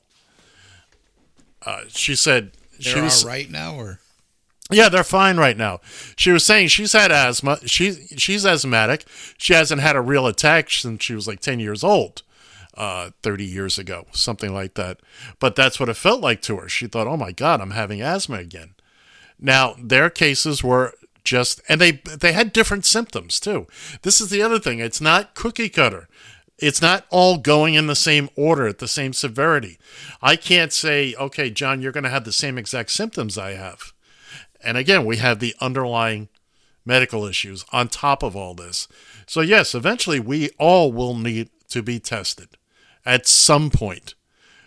Uh, 1.62 1.80
she 1.88 2.14
said 2.14 2.52
she 2.78 2.94
They're 2.94 3.02
was 3.02 3.24
all 3.24 3.30
right 3.30 3.50
now, 3.50 3.74
or 3.74 3.98
yeah, 4.70 4.88
they're 4.88 5.02
fine 5.02 5.38
right 5.38 5.56
now. 5.56 5.80
She 6.14 6.30
was 6.30 6.46
saying 6.46 6.68
she's 6.68 6.92
had 6.92 7.10
asthma. 7.10 7.58
She's 7.66 8.14
she's 8.16 8.46
asthmatic. 8.46 9.06
She 9.36 9.54
hasn't 9.54 9.80
had 9.80 9.96
a 9.96 10.00
real 10.00 10.28
attack 10.28 10.70
since 10.70 11.02
she 11.02 11.16
was 11.16 11.26
like 11.26 11.40
ten 11.40 11.58
years 11.58 11.82
old, 11.82 12.22
uh, 12.76 13.10
thirty 13.22 13.44
years 13.44 13.78
ago, 13.78 14.06
something 14.12 14.52
like 14.52 14.74
that. 14.74 15.00
But 15.38 15.56
that's 15.56 15.80
what 15.80 15.88
it 15.88 15.96
felt 15.96 16.20
like 16.20 16.42
to 16.42 16.56
her. 16.56 16.68
She 16.68 16.86
thought, 16.86 17.06
"Oh 17.06 17.16
my 17.16 17.32
God, 17.32 17.60
I'm 17.60 17.72
having 17.72 18.02
asthma 18.02 18.38
again." 18.38 18.74
Now 19.38 19.74
their 19.78 20.10
cases 20.10 20.62
were 20.64 20.94
just 21.24 21.60
and 21.68 21.80
they 21.80 21.92
they 21.92 22.32
had 22.32 22.52
different 22.52 22.84
symptoms 22.86 23.40
too. 23.40 23.66
This 24.02 24.20
is 24.20 24.30
the 24.30 24.42
other 24.42 24.58
thing. 24.58 24.78
It's 24.78 25.00
not 25.00 25.34
cookie 25.34 25.68
cutter. 25.68 26.08
It's 26.58 26.80
not 26.80 27.04
all 27.10 27.36
going 27.36 27.74
in 27.74 27.86
the 27.86 27.94
same 27.94 28.30
order 28.34 28.66
at 28.66 28.78
the 28.78 28.88
same 28.88 29.12
severity. 29.12 29.78
I 30.22 30.36
can't 30.36 30.72
say, 30.72 31.14
okay, 31.16 31.50
John, 31.50 31.82
you're 31.82 31.92
going 31.92 32.04
to 32.04 32.10
have 32.10 32.24
the 32.24 32.32
same 32.32 32.56
exact 32.56 32.90
symptoms 32.92 33.36
I 33.36 33.52
have. 33.52 33.92
And 34.64 34.78
again, 34.78 35.04
we 35.04 35.18
have 35.18 35.38
the 35.38 35.54
underlying 35.60 36.30
medical 36.86 37.26
issues 37.26 37.66
on 37.72 37.88
top 37.88 38.22
of 38.22 38.34
all 38.34 38.54
this. 38.54 38.88
So, 39.26 39.42
yes, 39.42 39.74
eventually 39.74 40.18
we 40.18 40.48
all 40.58 40.92
will 40.92 41.14
need 41.14 41.50
to 41.68 41.82
be 41.82 41.98
tested 41.98 42.56
at 43.06 43.26
some 43.26 43.70
point 43.70 44.14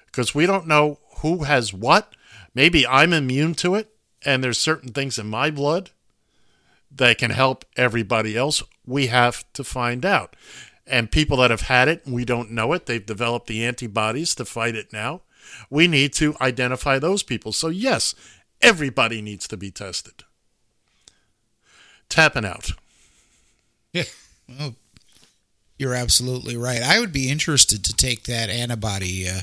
because 0.08 0.34
we 0.34 0.46
don't 0.46 0.68
know 0.68 0.98
who 1.18 1.44
has 1.44 1.74
what. 1.74 2.14
Maybe 2.56 2.88
I'm 2.88 3.14
immune 3.14 3.54
to 3.56 3.76
it, 3.76 3.94
and 4.26 4.44
there's 4.44 4.58
certain 4.58 4.92
things 4.92 5.20
in 5.20 5.28
my 5.28 5.52
blood 5.52 5.92
that 6.92 7.20
can 7.20 7.32
help 7.32 7.66
everybody 7.78 8.36
else. 8.36 8.64
We 8.86 9.08
have 9.08 9.46
to 9.54 9.64
find 9.64 10.06
out. 10.06 10.36
And 10.88 11.12
people 11.12 11.38
that 11.38 11.52
have 11.52 11.62
had 11.62 11.88
it, 11.88 12.02
we 12.08 12.26
don't 12.26 12.50
know 12.50 12.74
it, 12.74 12.88
they've 12.88 13.06
developed 13.06 13.46
the 13.46 13.64
antibodies 13.64 14.34
to 14.36 14.46
fight 14.46 14.76
it 14.76 14.92
now. 14.92 15.22
We 15.70 15.88
need 15.88 16.14
to 16.14 16.36
identify 16.42 16.98
those 16.98 17.22
people. 17.22 17.52
So, 17.52 17.68
yes, 17.68 18.16
everybody 18.62 19.22
needs 19.22 19.48
to 19.50 19.58
be 19.58 19.70
tested. 19.70 20.24
Tapping 22.08 22.46
out. 22.46 22.72
Yeah. 23.94 24.04
Well, 24.48 24.76
you're 25.80 25.96
absolutely 25.96 26.58
right. 26.58 26.82
I 26.82 27.00
would 27.00 27.14
be 27.14 27.30
interested 27.30 27.84
to 27.86 27.96
take 27.96 28.24
that 28.26 28.50
antibody 28.50 29.28
uh, 29.28 29.42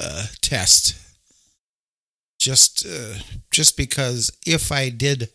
uh, 0.00 0.26
test, 0.40 0.96
just 2.38 2.86
uh, 2.86 3.18
just 3.50 3.76
because 3.76 4.30
if 4.46 4.72
I 4.72 4.88
did 4.88 5.28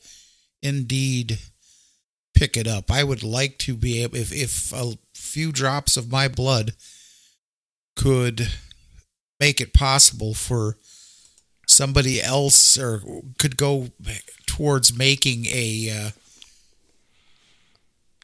indeed 0.62 1.40
pick 2.34 2.58
it 2.58 2.68
up, 2.68 2.92
I 2.92 3.04
would 3.04 3.24
like 3.24 3.58
to 3.60 3.76
be 3.76 4.04
able 4.04 4.18
if 4.18 4.34
if 4.34 4.74
a 4.74 4.98
few 5.14 5.52
drops 5.52 5.96
of 5.96 6.12
my 6.12 6.28
blood 6.28 6.74
could 7.96 8.50
make 9.40 9.62
it 9.62 9.74
possible 9.74 10.34
for 10.34 10.78
somebody 11.68 12.22
else 12.22 12.78
or 12.78 13.02
could 13.38 13.56
go 13.56 13.90
towards 14.48 14.98
making 14.98 15.46
a 15.46 15.90
uh, 15.90 16.10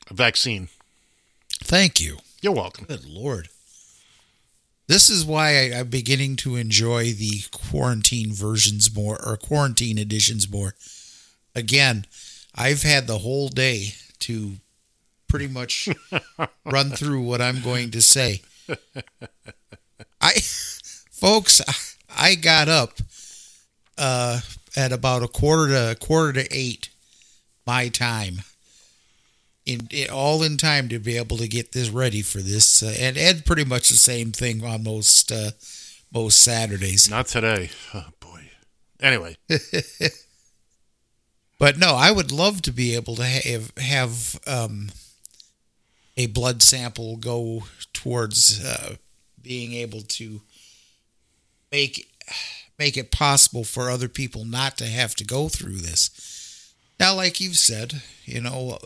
A 0.10 0.14
vaccine. 0.14 0.70
Thank 1.68 2.00
you. 2.00 2.20
You're 2.42 2.54
welcome. 2.54 2.86
Good 2.86 3.10
Lord. 3.10 3.50
This 4.88 5.10
is 5.10 5.26
why 5.26 5.50
I, 5.50 5.80
I'm 5.80 5.90
beginning 5.90 6.38
to 6.38 6.56
enjoy 6.56 7.12
the 7.12 7.42
quarantine 7.52 8.32
versions 8.32 8.96
more 8.96 9.20
or 9.22 9.36
quarantine 9.36 9.98
editions 9.98 10.50
more. 10.50 10.76
Again, 11.54 12.06
I've 12.56 12.84
had 12.84 13.06
the 13.06 13.18
whole 13.18 13.50
day 13.50 13.96
to 14.20 14.54
pretty 15.28 15.50
much 15.50 15.90
run 16.66 16.92
through 16.92 17.24
what 17.24 17.42
I'm 17.42 17.60
going 17.60 17.92
to 17.92 18.02
say. 18.02 18.44
I, 20.22 20.36
folks, 21.12 21.60
I 22.18 22.36
got 22.36 22.70
up 22.70 22.94
uh, 23.98 24.40
at 24.78 24.94
about 24.94 25.22
a 25.22 25.28
quarter 25.28 25.68
to 25.74 25.92
a 25.92 25.96
quarter 25.96 26.32
to 26.42 26.48
eight 26.50 26.88
my 27.66 27.90
time. 27.90 28.38
In, 29.68 29.88
in 29.92 30.10
all 30.10 30.44
in 30.44 30.56
time 30.56 30.88
to 30.90 30.98
be 30.98 31.18
able 31.18 31.38
to 31.38 31.48
get 31.48 31.74
this 31.74 31.90
ready 31.90 32.22
for 32.22 32.40
this, 32.40 32.82
uh, 32.82 32.96
and 32.98 33.18
Ed 33.18 33.46
pretty 33.46 33.66
much 33.66 33.90
the 33.90 33.96
same 33.96 34.32
thing 34.32 34.64
on 34.64 34.84
most 34.84 35.32
uh, 35.32 35.52
most 36.14 36.42
Saturdays. 36.42 37.10
Not 37.10 37.28
today. 37.28 37.72
Oh, 37.94 38.06
boy. 38.22 38.50
Anyway. 39.02 39.36
But 41.60 41.78
no, 41.78 41.96
I 41.96 42.12
would 42.12 42.32
love 42.32 42.62
to 42.64 42.72
be 42.72 42.96
able 42.96 43.16
to 43.16 43.24
have 43.24 43.72
have 43.78 44.40
um, 44.46 44.90
a 46.16 46.28
blood 46.28 46.62
sample 46.62 47.18
go 47.18 47.64
towards 47.94 48.64
uh, 48.64 48.96
being 49.42 49.74
able 49.74 50.02
to 50.02 50.42
make 51.72 52.12
make 52.78 52.96
it 52.96 53.12
possible 53.12 53.64
for 53.64 53.90
other 53.90 54.08
people 54.08 54.46
not 54.46 54.78
to 54.78 54.86
have 54.86 55.16
to 55.16 55.24
go 55.24 55.50
through 55.50 55.78
this. 55.78 56.74
Now, 57.00 57.16
like 57.16 57.40
you've 57.40 57.58
said, 57.58 58.02
you 58.26 58.42
know, 58.42 58.78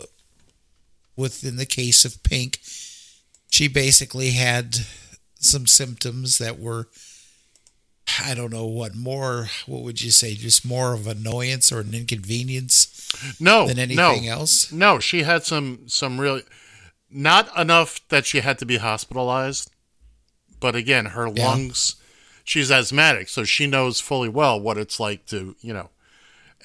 within 1.21 1.55
the 1.55 1.65
case 1.65 2.03
of 2.03 2.21
Pink, 2.23 2.59
she 3.49 3.67
basically 3.67 4.31
had 4.31 4.77
some 5.39 5.67
symptoms 5.67 6.37
that 6.39 6.59
were 6.59 6.87
I 8.25 8.33
don't 8.33 8.51
know 8.51 8.65
what 8.65 8.93
more. 8.95 9.47
What 9.65 9.83
would 9.83 10.01
you 10.01 10.11
say? 10.11 10.33
Just 10.35 10.65
more 10.65 10.93
of 10.93 11.07
annoyance 11.07 11.71
or 11.71 11.79
an 11.79 11.93
inconvenience? 11.93 13.09
No, 13.39 13.67
than 13.67 13.79
anything 13.79 14.25
no, 14.25 14.31
else. 14.31 14.71
No, 14.71 14.99
she 14.99 15.23
had 15.23 15.43
some 15.43 15.87
some 15.87 16.19
really 16.19 16.43
not 17.09 17.55
enough 17.57 18.01
that 18.09 18.25
she 18.25 18.41
had 18.41 18.57
to 18.59 18.65
be 18.65 18.77
hospitalized. 18.77 19.69
But 20.59 20.75
again, 20.75 21.07
her 21.07 21.27
Yeah. 21.33 21.47
lungs. 21.47 21.95
She's 22.43 22.71
asthmatic, 22.71 23.29
so 23.29 23.43
she 23.43 23.65
knows 23.67 23.99
fully 24.01 24.29
well 24.29 24.59
what 24.59 24.77
it's 24.77 24.99
like 24.99 25.25
to 25.27 25.55
you 25.61 25.73
know. 25.73 25.89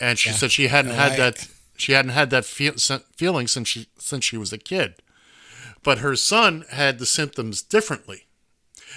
And 0.01 0.19
she 0.19 0.31
Yeah. 0.31 0.37
said 0.37 0.53
she 0.53 0.67
hadn't 0.69 0.93
No, 0.93 0.97
had 0.99 1.13
I- 1.13 1.17
that. 1.17 1.49
She 1.77 1.93
hadn't 1.93 2.13
had 2.13 2.31
that 2.31 2.45
feel, 2.45 2.75
feeling 3.17 3.47
since 3.47 3.69
she 3.69 3.87
since 3.99 4.25
she 4.25 4.37
was 4.37 4.53
a 4.53 4.59
kid. 4.59 4.95
But 5.83 5.99
her 5.99 6.17
son 6.17 6.65
had 6.71 6.99
the 6.99 7.07
symptoms 7.07 7.63
differently. 7.63 8.25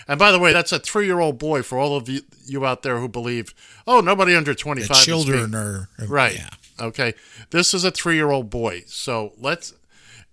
And 0.07 0.17
by 0.17 0.31
the 0.31 0.39
way, 0.39 0.53
that's 0.53 0.71
a 0.71 0.79
three-year-old 0.79 1.37
boy. 1.37 1.61
For 1.61 1.77
all 1.77 1.95
of 1.97 2.07
you, 2.09 2.21
you 2.45 2.65
out 2.65 2.83
there 2.83 2.99
who 2.99 3.07
believe, 3.07 3.53
oh, 3.85 3.99
nobody 3.99 4.35
under 4.35 4.53
twenty-five. 4.53 4.97
is 4.97 5.05
children 5.05 5.51
being-" 5.51 5.55
are- 5.55 5.89
are- 5.99 6.07
right. 6.07 6.35
yeah. 6.35 6.49
Okay. 6.79 7.13
This 7.49 7.73
is 7.73 7.83
a 7.83 7.91
three-year-old 7.91 8.49
boy, 8.49 8.83
so 8.87 9.33
let's. 9.37 9.73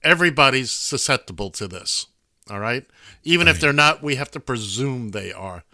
Everybody's 0.02 0.70
susceptible 0.70 1.51
to 1.51 1.66
this. 1.66 2.06
All 2.48 2.60
right. 2.60 2.85
Even 3.24 3.48
if 3.48 3.59
they're 3.59 3.73
not, 3.73 4.02
we 4.05 4.14
have 4.14 4.31
to 4.32 4.40
presume 4.40 5.10
they 5.10 5.32
are. 5.32 5.64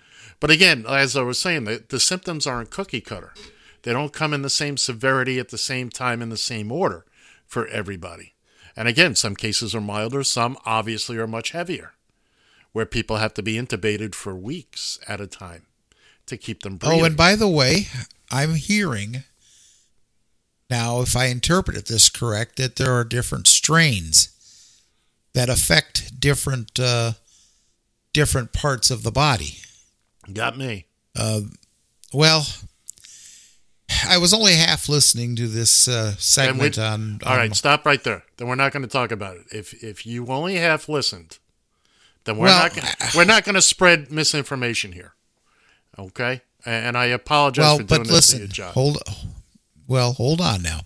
But 0.40 0.50
again, 0.50 0.86
as 0.88 1.16
I 1.16 1.22
was 1.22 1.38
saying, 1.38 1.64
the, 1.64 1.84
the 1.86 2.00
symptoms 2.00 2.46
aren't 2.46 2.70
cookie 2.70 3.02
cutter. 3.02 3.34
They 3.82 3.92
don't 3.92 4.12
come 4.12 4.32
in 4.32 4.42
the 4.42 4.50
same 4.50 4.76
severity 4.76 5.38
at 5.38 5.48
the 5.48 5.58
same 5.58 5.90
time 5.90 6.22
in 6.22 6.28
the 6.28 6.36
same 6.36 6.70
order 6.70 7.04
for 7.46 7.66
everybody. 7.66 8.34
And 8.76 8.88
again, 8.88 9.14
some 9.14 9.36
cases 9.36 9.74
are 9.74 9.80
milder, 9.80 10.24
some 10.24 10.56
obviously 10.64 11.18
are 11.18 11.26
much 11.26 11.50
heavier, 11.50 11.92
where 12.72 12.86
people 12.86 13.16
have 13.16 13.34
to 13.34 13.42
be 13.42 13.54
intubated 13.54 14.14
for 14.14 14.34
weeks 14.34 14.98
at 15.06 15.20
a 15.20 15.26
time 15.26 15.66
to 16.26 16.36
keep 16.36 16.62
them 16.62 16.76
breathing. 16.76 17.00
Oh, 17.00 17.04
and 17.04 17.16
by 17.16 17.36
the 17.36 17.48
way, 17.48 17.88
I'm 18.30 18.54
hearing 18.54 19.24
now, 20.72 21.02
if 21.02 21.14
I 21.14 21.26
interpreted 21.26 21.84
this 21.84 22.08
correct, 22.08 22.56
that 22.56 22.76
there 22.76 22.94
are 22.94 23.04
different 23.04 23.46
strains 23.46 24.30
that 25.34 25.50
affect 25.50 26.18
different 26.18 26.80
uh, 26.80 27.12
different 28.14 28.54
parts 28.54 28.90
of 28.90 29.02
the 29.02 29.12
body. 29.12 29.58
Got 30.32 30.56
me. 30.56 30.86
Uh, 31.14 31.42
well, 32.10 32.46
I 34.08 34.18
was 34.18 34.32
only 34.34 34.54
half 34.54 34.88
listening 34.88 35.36
to 35.36 35.46
this 35.48 35.88
uh, 35.88 36.14
segment 36.18 36.76
we- 36.76 36.82
on, 36.82 37.20
All 37.24 37.32
on- 37.32 37.38
right, 37.38 37.56
stop 37.56 37.84
right 37.86 38.02
there. 38.02 38.22
Then 38.36 38.48
we're 38.48 38.54
not 38.54 38.72
going 38.72 38.82
to 38.82 38.88
talk 38.88 39.10
about 39.12 39.36
it. 39.36 39.44
If 39.52 39.82
if 39.82 40.06
you 40.06 40.26
only 40.26 40.56
half 40.56 40.88
listened, 40.88 41.38
then 42.24 42.36
we're 42.36 42.46
Well, 42.46 42.62
not 42.62 42.74
gonna, 42.74 42.88
we're 43.16 43.24
not 43.24 43.44
going 43.44 43.54
to 43.54 43.62
spread 43.62 44.10
misinformation 44.10 44.92
here. 44.92 45.14
Okay, 45.98 46.40
and 46.64 46.96
I 46.96 47.06
apologize 47.06 47.62
Well, 47.64 47.78
for 47.78 47.84
but 47.84 47.94
doing 47.96 48.08
this 48.08 48.26
to 48.28 48.32
listen, 48.36 48.40
you, 48.42 48.48
John. 48.48 48.72
hold. 48.72 48.98
Well, 49.86 50.12
hold 50.14 50.40
on 50.40 50.62
now. 50.62 50.80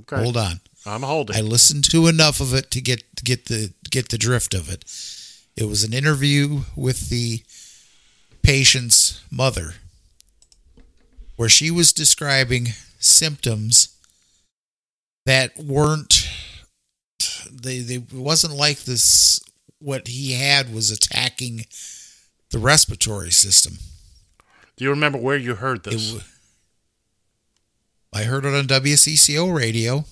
Okay. 0.00 0.22
Hold 0.22 0.36
on. 0.36 0.60
I'm 0.86 1.02
holding. 1.02 1.36
I 1.36 1.40
listened 1.40 1.84
to 1.90 2.06
enough 2.06 2.40
of 2.40 2.54
it 2.54 2.70
to 2.70 2.80
get 2.80 3.02
to 3.16 3.24
get 3.24 3.46
the 3.46 3.72
get 3.90 4.08
the 4.08 4.18
drift 4.18 4.54
of 4.54 4.70
it. 4.70 4.84
It 5.56 5.64
was 5.68 5.84
an 5.84 5.92
interview 5.92 6.62
with 6.76 7.10
the 7.10 7.42
patient's 8.42 9.20
mother 9.30 9.74
where 11.40 11.48
she 11.48 11.70
was 11.70 11.94
describing 11.94 12.66
symptoms 12.98 13.96
that 15.24 15.56
weren't 15.56 16.28
they 17.50 17.78
they 17.78 17.94
it 17.94 18.12
wasn't 18.12 18.52
like 18.52 18.80
this 18.80 19.40
what 19.78 20.06
he 20.06 20.32
had 20.32 20.70
was 20.70 20.90
attacking 20.90 21.64
the 22.50 22.58
respiratory 22.58 23.30
system. 23.30 23.78
Do 24.76 24.84
you 24.84 24.90
remember 24.90 25.16
where 25.16 25.38
you 25.38 25.54
heard 25.54 25.82
this? 25.82 26.22
I 28.12 28.24
heard 28.24 28.44
it 28.44 28.54
on 28.54 28.66
WCCO 28.66 29.56
radio. 29.56 30.04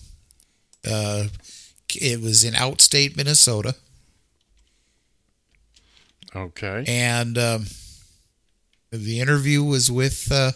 Uh, 0.83 1.25
it 1.95 2.23
was 2.23 2.43
in 2.43 2.55
outstate 2.55 3.19
Minnesota, 3.19 3.75
okay. 6.35 6.85
and 6.89 7.37
um, 7.37 7.67
the 8.91 9.21
interview 9.21 9.63
was 9.63 9.93
with 9.93 10.33
uh, 10.33 10.53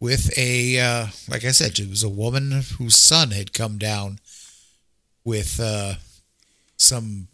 with 0.00 0.36
a 0.38 0.78
uh, 0.78 1.06
like 1.28 1.44
I 1.44 1.50
said, 1.52 1.78
it 1.78 1.88
was 1.88 2.02
a 2.02 2.08
woman 2.08 2.62
whose 2.78 2.96
son 2.96 3.30
had 3.32 3.52
come 3.52 3.78
down 3.78 4.18
with 5.24 5.60
uh, 5.60 5.94
some 6.76 7.28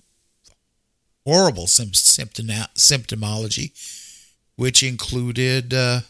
horrible 1.27 1.66
symptom 1.66 2.47
symptomology, 2.77 3.73
which 4.57 4.82
included 4.82 5.73
uh, 5.74 6.01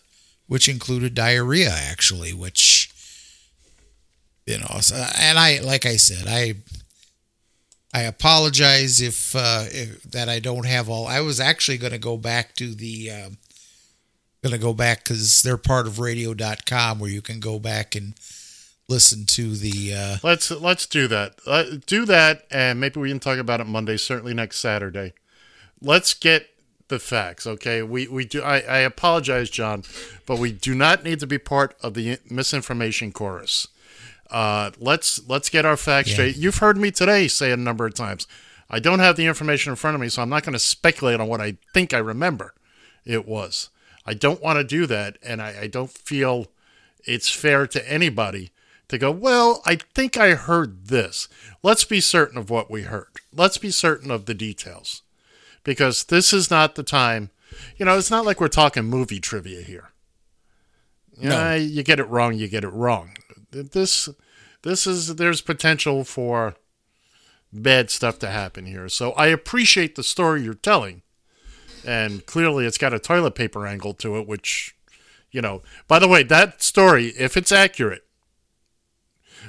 which 0.47 0.69
included 0.69 1.15
diarrhea 1.15 1.71
actually, 1.71 2.33
which 2.33 2.91
You 4.47 4.59
know, 4.59 4.81
and 5.19 5.39
I, 5.39 5.61
like 5.61 5.87
I 5.87 5.97
said, 5.97 6.27
I, 6.29 6.55
I 7.95 8.03
apologize 8.03 9.01
if, 9.01 9.35
uh, 9.35 9.65
if 9.69 10.03
that 10.03 10.29
I 10.29 10.39
don't 10.39 10.67
have 10.67 10.91
all. 10.91 11.07
I 11.07 11.21
was 11.21 11.41
actually 11.41 11.79
going 11.79 11.93
to 11.95 11.99
go 11.99 12.19
back 12.19 12.55
to 12.57 12.75
the, 12.75 13.11
um, 13.11 13.39
going 14.45 14.53
to 14.53 14.59
go 14.61 14.75
back 14.75 15.03
because 15.03 15.43
they're 15.43 15.57
part 15.57 15.87
of 15.87 15.99
Radio.com 15.99 16.99
where 16.99 17.11
you 17.11 17.23
can 17.23 17.41
go 17.41 17.59
back 17.59 17.95
and 17.95 18.13
listen 18.89 19.25
to 19.25 19.57
the. 19.57 19.95
Uh, 19.95 20.17
Let's 20.23 20.51
let's 20.51 20.87
do 20.87 21.09
that. 21.09 21.37
Uh, 21.47 21.65
do 21.87 22.05
that, 22.05 22.45
and 22.51 22.79
maybe 22.79 23.01
we 23.01 23.09
can 23.09 23.19
talk 23.21 23.39
about 23.39 23.61
it 23.61 23.67
Monday. 23.67 23.97
Certainly 23.97 24.35
next 24.35 24.59
Saturday. 24.59 25.15
Let's 25.81 26.13
get 26.13 26.49
the 26.89 26.99
facts, 26.99 27.47
okay? 27.47 27.83
We 27.83 28.07
we 28.07 28.27
do. 28.27 28.43
I, 28.43 28.59
I 28.61 28.79
apologize, 28.81 29.49
John, 29.49 29.83
but 30.27 30.39
we 30.39 30.53
do 30.53 30.75
not 30.75 31.03
need 31.05 31.21
to 31.21 31.27
be 31.27 31.39
part 31.39 31.75
of 31.83 31.95
the 31.95 32.19
misinformation 32.31 33.11
chorus. 33.13 33.67
Uh, 34.31 34.73
let's 34.79 35.27
let's 35.27 35.49
get 35.49 35.65
our 35.65 35.77
facts 35.79 36.09
Yeah. 36.11 36.15
straight. 36.15 36.37
You've 36.37 36.59
heard 36.59 36.77
me 36.77 36.91
today 36.91 37.29
say 37.29 37.51
it 37.51 37.55
a 37.59 37.63
number 37.63 37.87
of 37.87 37.95
times. 37.95 38.27
I 38.69 38.79
don't 38.81 38.99
have 38.99 39.17
the 39.17 39.27
information 39.27 39.71
in 39.71 39.77
front 39.77 39.95
of 39.95 40.01
me, 40.03 40.09
so 40.11 40.21
I'm 40.21 40.29
not 40.29 40.43
going 40.43 40.53
to 40.55 40.59
speculate 40.59 41.21
on 41.21 41.29
what 41.29 41.41
I 41.41 41.57
think 41.73 41.95
I 41.95 41.99
remember 41.99 42.53
it 43.07 43.27
was. 43.27 43.71
I 44.07 44.15
don't 44.15 44.43
want 44.43 44.59
to 44.59 44.65
do 44.65 44.87
that, 44.87 45.19
and 45.23 45.41
I, 45.41 45.63
I 45.63 45.67
don't 45.67 45.91
feel 45.91 46.49
it's 47.05 47.31
fair 47.31 47.67
to 47.69 47.91
anybody 47.91 48.51
to 48.89 48.99
go, 48.99 49.11
well, 49.11 49.63
I 49.65 49.77
think 49.95 50.17
I 50.17 50.35
heard 50.35 50.89
this. 50.89 51.29
Let's 51.63 51.85
be 51.85 52.01
certain 52.01 52.37
of 52.37 52.51
what 52.51 52.71
we 52.71 52.83
heard. 52.83 53.09
Let's 53.33 53.59
be 53.59 53.71
certain 53.71 54.11
of 54.11 54.27
the 54.27 54.35
details. 54.35 55.03
Because 55.63 56.05
this 56.05 56.35
is 56.35 56.51
not 56.51 56.75
the 56.75 56.83
time. 56.83 57.31
You 57.79 57.87
know, 57.87 57.97
it's 57.97 58.11
not 58.11 58.27
like 58.27 58.41
we're 58.41 58.49
talking 58.49 58.85
movie 58.85 59.21
trivia 59.21 59.63
here. 59.63 59.91
You, 61.19 61.31
No. 61.31 61.45
know, 61.45 61.55
you 61.55 61.83
get 61.83 62.01
it 62.01 62.09
wrong, 62.09 62.35
you 62.35 62.49
get 62.49 62.65
it 62.65 62.69
wrong. 62.73 63.17
This 63.51 64.09
this 64.63 64.87
is 64.87 65.17
there's 65.17 65.41
potential 65.41 66.05
for 66.05 66.57
bad 67.53 67.89
stuff 67.91 68.19
to 68.19 68.29
happen 68.29 68.67
here. 68.67 68.89
So 68.89 69.13
I 69.13 69.29
appreciate 69.29 69.95
the 69.95 70.03
story 70.03 70.43
you're 70.43 70.55
telling. 70.55 71.03
And 71.87 72.25
clearly 72.27 72.67
it's 72.67 72.79
got 72.79 72.95
a 72.95 72.99
toilet 72.99 73.35
paper 73.35 73.67
angle 73.67 73.95
to 73.95 74.19
it, 74.19 74.27
which, 74.27 74.75
you 75.31 75.41
know, 75.41 75.63
by 75.87 75.99
the 75.99 76.09
way, 76.09 76.23
that 76.25 76.63
story, 76.63 77.09
if 77.19 77.37
it's 77.37 77.53
accurate, 77.53 78.05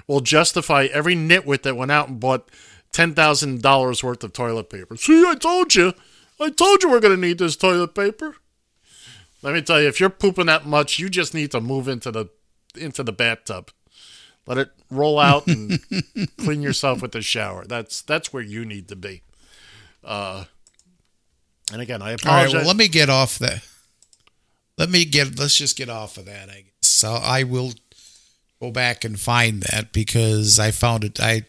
will 0.07 0.19
justify 0.21 0.87
every 0.91 1.15
nitwit 1.15 1.63
that 1.63 1.77
went 1.77 1.91
out 1.91 2.09
and 2.09 2.19
bought 2.19 2.49
$10,000 2.93 4.03
worth 4.03 4.23
of 4.23 4.33
toilet 4.33 4.69
paper. 4.69 4.95
See, 4.95 5.25
I 5.27 5.35
told 5.35 5.75
you. 5.75 5.93
I 6.39 6.49
told 6.49 6.83
you 6.83 6.89
we're 6.89 6.99
going 6.99 7.15
to 7.15 7.27
need 7.27 7.37
this 7.37 7.55
toilet 7.55 7.95
paper. 7.95 8.35
Let 9.41 9.53
me 9.53 9.61
tell 9.61 9.81
you, 9.81 9.87
if 9.87 9.99
you're 9.99 10.09
pooping 10.09 10.47
that 10.47 10.65
much, 10.65 10.99
you 10.99 11.09
just 11.09 11.33
need 11.33 11.51
to 11.51 11.61
move 11.61 11.87
into 11.87 12.11
the 12.11 12.27
into 12.75 13.03
the 13.03 13.11
bathtub. 13.13 13.69
Let 14.47 14.57
it 14.57 14.71
roll 14.89 15.19
out 15.19 15.47
and 15.47 15.79
clean 16.37 16.61
yourself 16.61 17.01
with 17.01 17.11
the 17.11 17.21
shower. 17.21 17.65
That's 17.65 18.01
that's 18.01 18.33
where 18.33 18.43
you 18.43 18.65
need 18.65 18.87
to 18.89 18.95
be. 18.95 19.21
Uh, 20.03 20.45
and 21.71 21.81
again, 21.81 22.01
I 22.01 22.11
apologize. 22.11 22.27
all 22.27 22.35
right, 22.35 22.53
well, 22.53 22.67
let 22.67 22.77
me 22.77 22.87
get 22.87 23.09
off 23.09 23.39
that. 23.39 23.63
Let 24.77 24.89
me 24.89 25.05
get. 25.05 25.39
Let's 25.39 25.55
just 25.55 25.77
get 25.77 25.89
off 25.89 26.17
of 26.17 26.25
that. 26.25 26.49
I 26.49 26.61
guess. 26.61 26.87
So 26.87 27.13
I 27.13 27.43
will 27.43 27.73
go 28.59 28.71
back 28.71 29.03
and 29.03 29.19
find 29.19 29.63
that 29.63 29.91
because 29.91 30.59
I 30.59 30.71
found 30.71 31.03
it. 31.03 31.19
I 31.19 31.43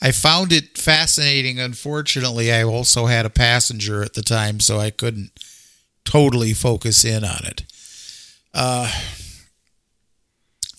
I 0.00 0.12
found 0.12 0.52
it 0.52 0.78
fascinating. 0.78 1.58
Unfortunately, 1.58 2.52
I 2.52 2.62
also 2.62 3.06
had 3.06 3.26
a 3.26 3.30
passenger 3.30 4.02
at 4.02 4.14
the 4.14 4.22
time, 4.22 4.60
so 4.60 4.78
I 4.78 4.90
couldn't 4.90 5.30
totally 6.04 6.52
focus 6.52 7.04
in 7.04 7.24
on 7.24 7.44
it. 7.44 7.64
Uh, 8.54 8.90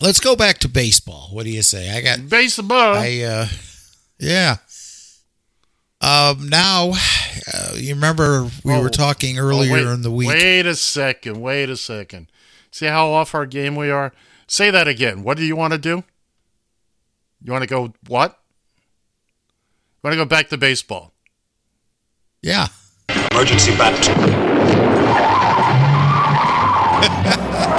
let's 0.02 0.20
go 0.20 0.36
back 0.36 0.60
to 0.60 0.70
baseball. 0.70 1.30
What 1.32 1.44
do 1.44 1.50
you 1.50 1.64
say? 1.64 1.96
I 1.96 2.02
got 2.02 2.30
baseball. 2.30 2.96
I 2.96 3.20
uh, 3.22 3.48
yeah. 4.20 4.58
Um, 6.00 6.48
now 6.50 6.94
uh, 7.54 7.72
you 7.76 7.94
remember 7.96 8.44
we 8.64 8.74
Oh, 8.74 8.82
were 8.82 8.90
talking 8.90 9.38
earlier 9.40 9.72
oh, 9.72 9.74
wait- 9.74 9.88
in 9.94 10.02
the 10.02 10.12
week. 10.12 10.28
Wait 10.30 10.66
a 10.66 10.76
second. 10.76 11.40
Wait 11.42 11.70
a 11.70 11.78
second. 11.78 12.28
See 12.72 12.86
how 12.86 13.10
off 13.12 13.34
our 13.36 13.46
game 13.46 13.76
we 13.76 13.90
are? 13.90 14.14
Say 14.48 14.70
that 14.72 14.88
again. 14.88 15.24
What 15.24 15.38
do 15.38 15.46
you 15.46 15.56
want 15.56 15.74
to 15.74 15.80
do? 15.80 16.04
You 17.44 17.52
want 17.52 17.64
to 17.64 17.68
go 17.68 17.94
what? 18.08 18.38
You 19.50 20.00
want 20.10 20.14
to 20.14 20.18
go 20.18 20.26
back 20.26 20.50
to 20.50 20.58
baseball? 20.58 21.12
Yeah. 22.42 22.68
Emergency 23.32 23.72
bat. 23.78 23.94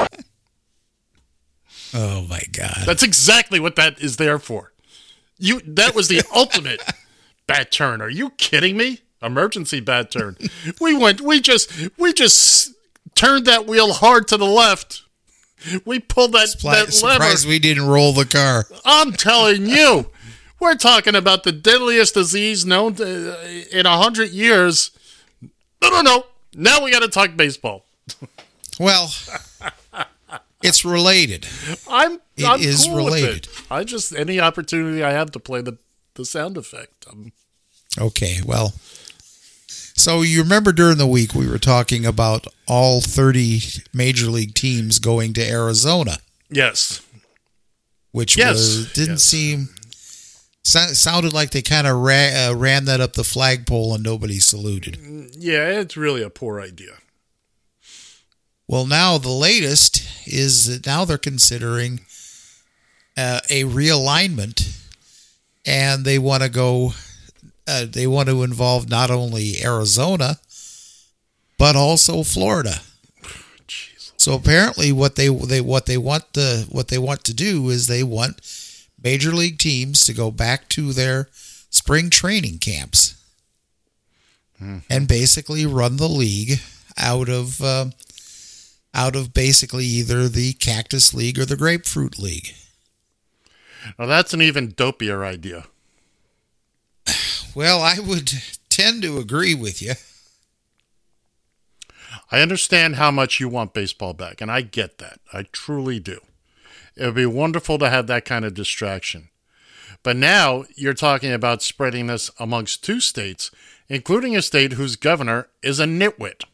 Oh 1.95 2.27
my 2.29 2.43
God. 2.53 2.83
That's 2.85 3.03
exactly 3.03 3.59
what 3.59 3.77
that 3.77 4.01
is 4.01 4.17
there 4.19 4.39
for. 4.39 4.73
You 5.39 5.61
that 5.67 5.95
was 5.95 6.09
the 6.09 6.23
ultimate 6.35 6.83
bat 7.47 7.71
turn. 7.73 8.03
Are 8.03 8.11
you 8.11 8.31
kidding 8.31 8.77
me? 8.77 9.01
Emergency 9.23 9.81
bad 9.81 10.11
turn. 10.11 10.36
We 10.81 10.95
went 10.97 11.20
we 11.20 11.40
just 11.40 11.70
we 11.99 12.12
just 12.12 12.73
turned 13.15 13.47
that 13.47 13.66
wheel 13.66 13.93
hard 13.93 14.28
to 14.28 14.36
the 14.36 14.45
left. 14.47 15.03
We 15.85 15.99
pulled 15.99 16.32
that, 16.32 16.55
that 16.62 16.65
lever. 16.65 16.90
surprised 16.93 17.49
we 17.49 17.59
didn't 17.59 17.86
roll 17.86 18.12
the 18.12 18.24
car. 18.24 18.66
I'm 18.85 19.12
telling 19.12 19.66
you, 19.66 20.11
we're 20.61 20.77
talking 20.77 21.16
about 21.16 21.43
the 21.43 21.51
deadliest 21.51 22.15
disease 22.15 22.65
known 22.65 22.95
to, 22.95 23.66
in 23.77 23.85
a 23.86 23.97
hundred 23.97 24.31
years. 24.31 24.93
No, 25.82 25.90
no, 25.90 26.01
no. 26.03 26.27
Now 26.55 26.85
we 26.85 26.93
got 26.93 27.01
to 27.03 27.09
talk 27.09 27.36
baseball. 27.36 27.85
Well, 28.78 29.12
it's 30.62 30.85
related. 30.85 31.47
I'm. 31.90 32.20
It 32.36 32.45
I'm 32.47 32.61
is 32.61 32.86
cool 32.86 32.97
related. 32.99 33.47
it. 33.47 33.62
I 33.69 33.82
just 33.82 34.15
any 34.15 34.39
opportunity 34.39 35.03
I 35.03 35.11
have 35.11 35.32
to 35.32 35.40
play 35.40 35.61
the 35.61 35.78
the 36.15 36.24
sound 36.24 36.57
effect. 36.57 37.05
I'm, 37.11 37.32
Okay, 37.99 38.36
well, 38.47 38.74
so 39.99 40.23
you 40.23 40.43
remember 40.43 40.73
during 40.73 40.99
the 40.99 41.07
week 41.07 41.35
we 41.35 41.49
were 41.49 41.59
talking 41.59 42.07
about 42.07 42.47
all 42.66 43.01
30 43.01 43.61
major 43.93 44.27
league 44.27 44.55
teams 44.55 44.99
going 44.99 45.33
to 45.35 45.43
Arizona, 45.49 46.19
yes. 46.51 47.03
which 48.12 48.37
Yes, 48.37 48.55
was 48.57 48.93
didn't 48.93 49.15
yes. 49.15 49.23
seem 49.25 49.69
sounded 50.62 51.33
like 51.33 51.51
they 51.51 51.62
kind 51.62 51.87
of 51.87 51.97
ra- 51.97 52.49
uh, 52.51 52.55
ran 52.55 52.85
that 52.85 53.01
up 53.01 53.15
the 53.15 53.25
flagpole 53.25 53.95
and 53.95 54.05
nobody 54.05 54.39
saluted. 54.39 54.99
Yeah, 55.39 55.81
it's 55.81 55.97
really 55.97 56.23
a 56.23 56.29
poor 56.31 56.61
idea. 56.61 56.99
Well, 58.66 58.85
now 58.87 59.16
the 59.16 59.31
latest 59.31 60.07
is 60.27 60.66
that 60.66 60.85
now 60.85 61.07
they're 61.07 61.16
considering 61.16 62.01
uh, 63.16 63.41
a 63.49 63.65
realignment, 63.65 64.77
and 65.65 66.05
they 66.05 66.19
want 66.19 66.43
to 66.43 66.51
go. 66.51 66.93
Uh, 67.69 67.85
they 67.89 68.07
want 68.07 68.31
to 68.31 68.43
involve 68.43 68.89
not 68.89 69.11
only 69.11 69.62
Arizona, 69.62 70.39
but 71.59 71.77
also 71.77 72.23
Florida. 72.23 72.77
So 74.16 74.35
apparently, 74.35 74.90
what 74.90 75.16
they 75.16 75.28
they 75.28 75.61
what 75.61 75.86
they 75.86 75.99
want 75.99 76.32
the 76.32 76.66
what 76.70 76.89
they 76.89 76.99
want 76.99 77.24
to 77.24 77.35
do 77.35 77.69
is 77.69 77.86
they 77.86 78.03
want 78.03 78.40
major 79.03 79.32
league 79.32 79.59
teams 79.59 80.03
to 80.05 80.15
go 80.15 80.31
back 80.31 80.69
to 80.70 80.93
their 80.93 81.28
spring 81.70 82.11
training 82.11 82.59
camps 82.59 83.15
and 84.90 85.07
basically 85.07 85.66
run 85.66 85.99
the 85.99 86.09
league 86.09 86.61
out 86.97 87.28
of 87.28 87.61
um 87.62 87.93
out 88.95 89.15
of 89.15 89.32
basically 89.32 89.85
either 89.85 90.28
the 90.28 90.55
Cactus 90.55 91.15
League 91.15 91.39
or 91.39 91.45
the 91.45 91.57
Grapefruit 91.57 92.19
League. 92.19 92.55
Now 93.99 94.07
that's 94.07 94.35
an 94.35 94.43
even 94.43 94.73
dopier 94.73 95.23
idea. 95.23 95.66
Well, 97.59 97.83
I 97.83 97.99
would 97.99 98.31
tend 98.69 99.03
to 99.03 99.19
agree 99.19 99.53
with 99.53 99.83
you. 99.83 99.95
I 102.31 102.41
understand 102.41 102.95
how 102.95 103.11
much 103.11 103.41
you 103.41 103.49
want 103.49 103.75
baseball 103.75 104.13
back, 104.13 104.41
and 104.41 104.49
I 104.49 104.61
get 104.61 104.99
that. 104.99 105.19
I 105.33 105.43
truly 105.51 105.99
do. 105.99 106.21
It 106.95 107.07
would 107.07 107.17
be 107.17 107.27
wonderful 107.27 107.77
to 107.79 107.91
have 107.91 108.07
that 108.07 108.25
kind 108.25 108.45
of 108.45 108.55
distraction. 108.55 109.31
But 110.05 110.15
now 110.17 110.67
you're 110.77 110.95
talking 110.95 111.33
about 111.33 111.61
spreading 111.61 112.07
this 112.07 112.31
amongst 112.39 112.85
two 112.85 113.01
states, 113.01 113.51
including 113.89 114.37
a 114.37 114.43
state 114.43 114.75
whose 114.75 114.95
governor 114.95 115.49
is 115.61 115.81
a 115.81 115.85
nitwit. 115.85 116.45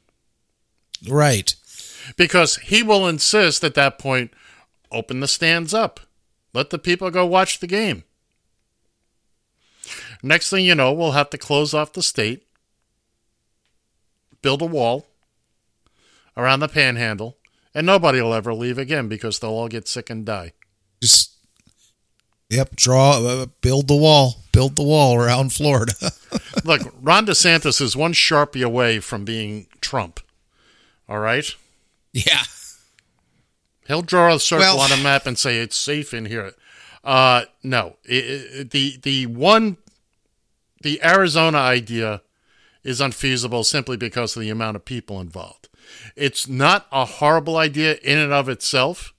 Right. 1.07 1.55
Because 2.17 2.57
he 2.57 2.83
will 2.83 3.07
insist 3.07 3.63
at 3.63 3.75
that 3.75 3.99
point 3.99 4.33
open 4.91 5.21
the 5.21 5.29
stands 5.29 5.75
up, 5.75 6.01
let 6.55 6.71
the 6.71 6.79
people 6.79 7.11
go 7.11 7.27
watch 7.27 7.61
the 7.61 7.67
game. 7.67 8.05
Next 10.25 10.49
thing 10.51 10.65
you 10.65 10.75
know, 10.75 10.93
we'll 10.93 11.13
have 11.13 11.31
to 11.31 11.39
close 11.39 11.75
off 11.75 11.93
the 11.93 12.03
state, 12.03 12.47
build 14.43 14.63
a 14.63 14.67
wall 14.67 15.07
around 16.37 16.61
the 16.61 16.69
panhandle, 16.69 17.37
and 17.75 17.87
nobody 17.87 18.21
will 18.21 18.35
ever 18.35 18.55
leave 18.55 18.79
again 18.79 19.07
because 19.09 19.39
they'll 19.39 19.51
all 19.51 19.69
get 19.69 19.87
sick 19.87 20.09
and 20.09 20.25
die. 20.25 20.53
Just 21.03 21.33
yep, 22.49 22.75
draw 22.75 23.19
uh, 23.19 23.47
build 23.61 23.89
the 23.89 23.97
wall, 23.97 24.37
build 24.53 24.77
the 24.77 24.83
wall 24.83 25.15
around 25.17 25.53
Florida. 25.53 25.93
Look, 26.65 26.81
Ron 27.03 27.27
DeSantis 27.27 27.81
is 27.81 27.95
one 27.97 28.15
sharpie 28.15 28.65
away 28.65 29.01
from 29.01 29.25
being 29.25 29.67
Trump. 29.81 30.21
All 31.09 31.19
right? 31.19 31.55
Yeah. 32.15 32.45
He'll 33.87 34.01
draw 34.03 34.35
a 34.35 34.41
circle 34.41 34.65
Well- 34.77 34.81
on 34.81 34.93
a 34.99 35.03
map 35.03 35.27
and 35.27 35.39
say 35.39 35.59
it's 35.59 35.77
safe 35.77 36.15
in 36.15 36.25
here. 36.25 36.53
Uh, 37.03 37.45
no, 37.63 37.97
I- 38.11 38.15
I- 38.61 38.63
the 38.63 38.97
the 39.03 39.27
one, 39.27 39.77
the 40.85 41.02
Arizona 41.02 41.59
idea 41.59 42.23
is 42.85 43.01
unfeasible 43.01 43.65
simply 43.65 43.97
because 43.97 44.36
of 44.36 44.43
the 44.43 44.51
amount 44.51 44.77
of 44.77 44.85
people 44.85 45.19
involved. 45.19 45.69
It's 46.15 46.47
not 46.47 46.86
a 46.93 47.06
horrible 47.06 47.56
idea 47.56 47.97
in 48.02 48.19
and 48.19 48.32
of 48.32 48.48
itself, 48.48 49.15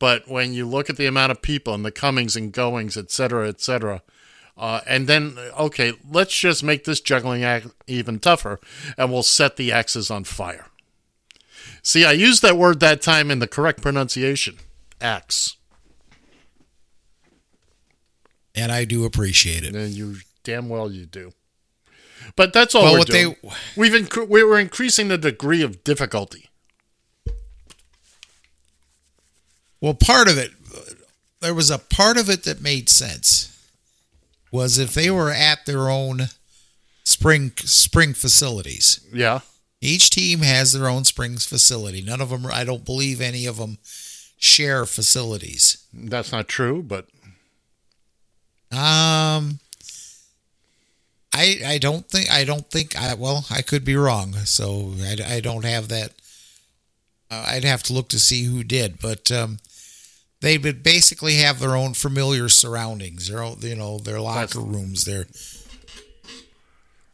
but 0.00 0.28
when 0.28 0.52
you 0.52 0.66
look 0.66 0.90
at 0.90 0.96
the 0.96 1.06
amount 1.06 1.30
of 1.30 1.40
people 1.40 1.72
and 1.72 1.84
the 1.84 1.92
comings 1.92 2.36
and 2.36 2.52
goings, 2.52 2.96
et 2.96 3.10
cetera, 3.12 3.48
et 3.48 3.60
cetera, 3.60 4.02
uh, 4.56 4.80
and 4.88 5.06
then 5.06 5.38
okay, 5.56 5.92
let's 6.10 6.36
just 6.36 6.64
make 6.64 6.84
this 6.84 7.00
juggling 7.00 7.44
act 7.44 7.68
even 7.86 8.18
tougher, 8.18 8.58
and 8.96 9.12
we'll 9.12 9.22
set 9.22 9.56
the 9.56 9.70
axes 9.70 10.10
on 10.10 10.24
fire. 10.24 10.66
See, 11.82 12.04
I 12.04 12.12
used 12.12 12.42
that 12.42 12.56
word 12.56 12.80
that 12.80 13.00
time 13.00 13.30
in 13.30 13.38
the 13.38 13.46
correct 13.46 13.80
pronunciation, 13.80 14.56
axe. 15.00 15.56
And 18.52 18.72
I 18.72 18.84
do 18.84 19.04
appreciate 19.04 19.62
it. 19.62 19.76
And 19.76 19.92
you 19.92 20.16
damn 20.48 20.70
well 20.70 20.90
you 20.90 21.04
do. 21.04 21.30
But 22.34 22.54
that's 22.54 22.74
all 22.74 22.84
Well, 22.84 22.94
we're 22.94 23.04
doing. 23.04 23.36
they- 23.42 23.50
We've 23.76 23.92
incre- 23.92 24.26
we 24.26 24.42
we're 24.42 24.58
increasing 24.58 25.08
the 25.08 25.18
degree 25.18 25.60
of 25.62 25.84
difficulty. 25.84 26.48
Well, 29.80 29.92
part 29.94 30.26
of 30.28 30.38
it, 30.38 30.52
there 31.40 31.54
was 31.54 31.70
a 31.70 31.78
part 31.78 32.16
of 32.16 32.28
it 32.30 32.44
that 32.44 32.62
made 32.62 32.88
sense. 32.88 33.54
Was 34.50 34.78
if 34.78 34.94
they 34.94 35.10
were 35.10 35.30
at 35.30 35.66
their 35.66 35.90
own 35.90 36.28
spring 37.04 37.52
spring 37.58 38.14
facilities. 38.14 39.00
Yeah. 39.12 39.40
Each 39.82 40.08
team 40.08 40.40
has 40.40 40.72
their 40.72 40.88
own 40.88 41.04
springs 41.04 41.44
facility. 41.44 42.00
None 42.00 42.20
of 42.22 42.30
them, 42.30 42.46
I 42.46 42.64
don't 42.64 42.84
believe 42.86 43.20
any 43.20 43.44
of 43.46 43.58
them 43.58 43.76
share 44.38 44.86
facilities. 44.86 45.84
That's 45.92 46.32
not 46.32 46.48
true, 46.48 46.82
but 46.82 47.06
Um, 48.72 49.60
I 51.32 51.60
I 51.66 51.78
don't 51.78 52.08
think 52.08 52.30
I 52.30 52.44
don't 52.44 52.70
think 52.70 52.96
I 52.96 53.14
well 53.14 53.46
I 53.50 53.62
could 53.62 53.84
be 53.84 53.96
wrong. 53.96 54.32
So 54.44 54.94
I, 55.00 55.36
I 55.36 55.40
don't 55.40 55.64
have 55.64 55.88
that. 55.88 56.12
Uh, 57.30 57.44
I'd 57.48 57.64
have 57.64 57.82
to 57.84 57.92
look 57.92 58.08
to 58.08 58.18
see 58.18 58.44
who 58.44 58.64
did, 58.64 59.00
but 59.00 59.30
um, 59.30 59.58
they 60.40 60.56
would 60.56 60.82
basically 60.82 61.34
have 61.36 61.58
their 61.58 61.76
own 61.76 61.92
familiar 61.94 62.48
surroundings. 62.48 63.28
Their 63.28 63.42
own, 63.42 63.58
you 63.60 63.76
know 63.76 63.98
their 63.98 64.20
locker 64.20 64.60
rooms. 64.60 65.04
Their 65.04 65.26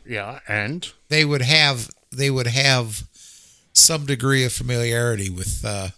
yeah, 0.07 0.41
and 0.47 0.91
they 1.09 1.24
would 1.24 1.43
have 1.43 1.91
they 2.12 2.31
would 2.31 2.47
have 2.47 3.05
some 3.73 4.07
degree 4.07 4.45
of 4.45 4.53
familiarity 4.53 5.31
with 5.31 5.65
uh, 5.65 5.89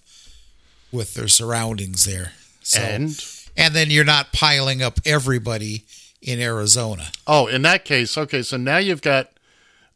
with 0.93 1.15
their 1.15 1.29
surroundings 1.29 2.05
there. 2.05 2.33
So, 2.63 2.81
And? 2.81 3.25
and 3.57 3.75
then 3.75 3.91
you're 3.91 4.05
not 4.05 4.33
piling 4.33 4.83
up 4.83 4.99
everybody 5.05 5.85
in 6.23 6.41
Arizona. 6.41 7.09
Oh, 7.27 7.47
in 7.47 7.63
that 7.63 7.85
case, 7.85 8.17
okay, 8.17 8.43
so 8.43 8.57
now 8.57 8.79
you've 8.79 9.03
got 9.03 9.31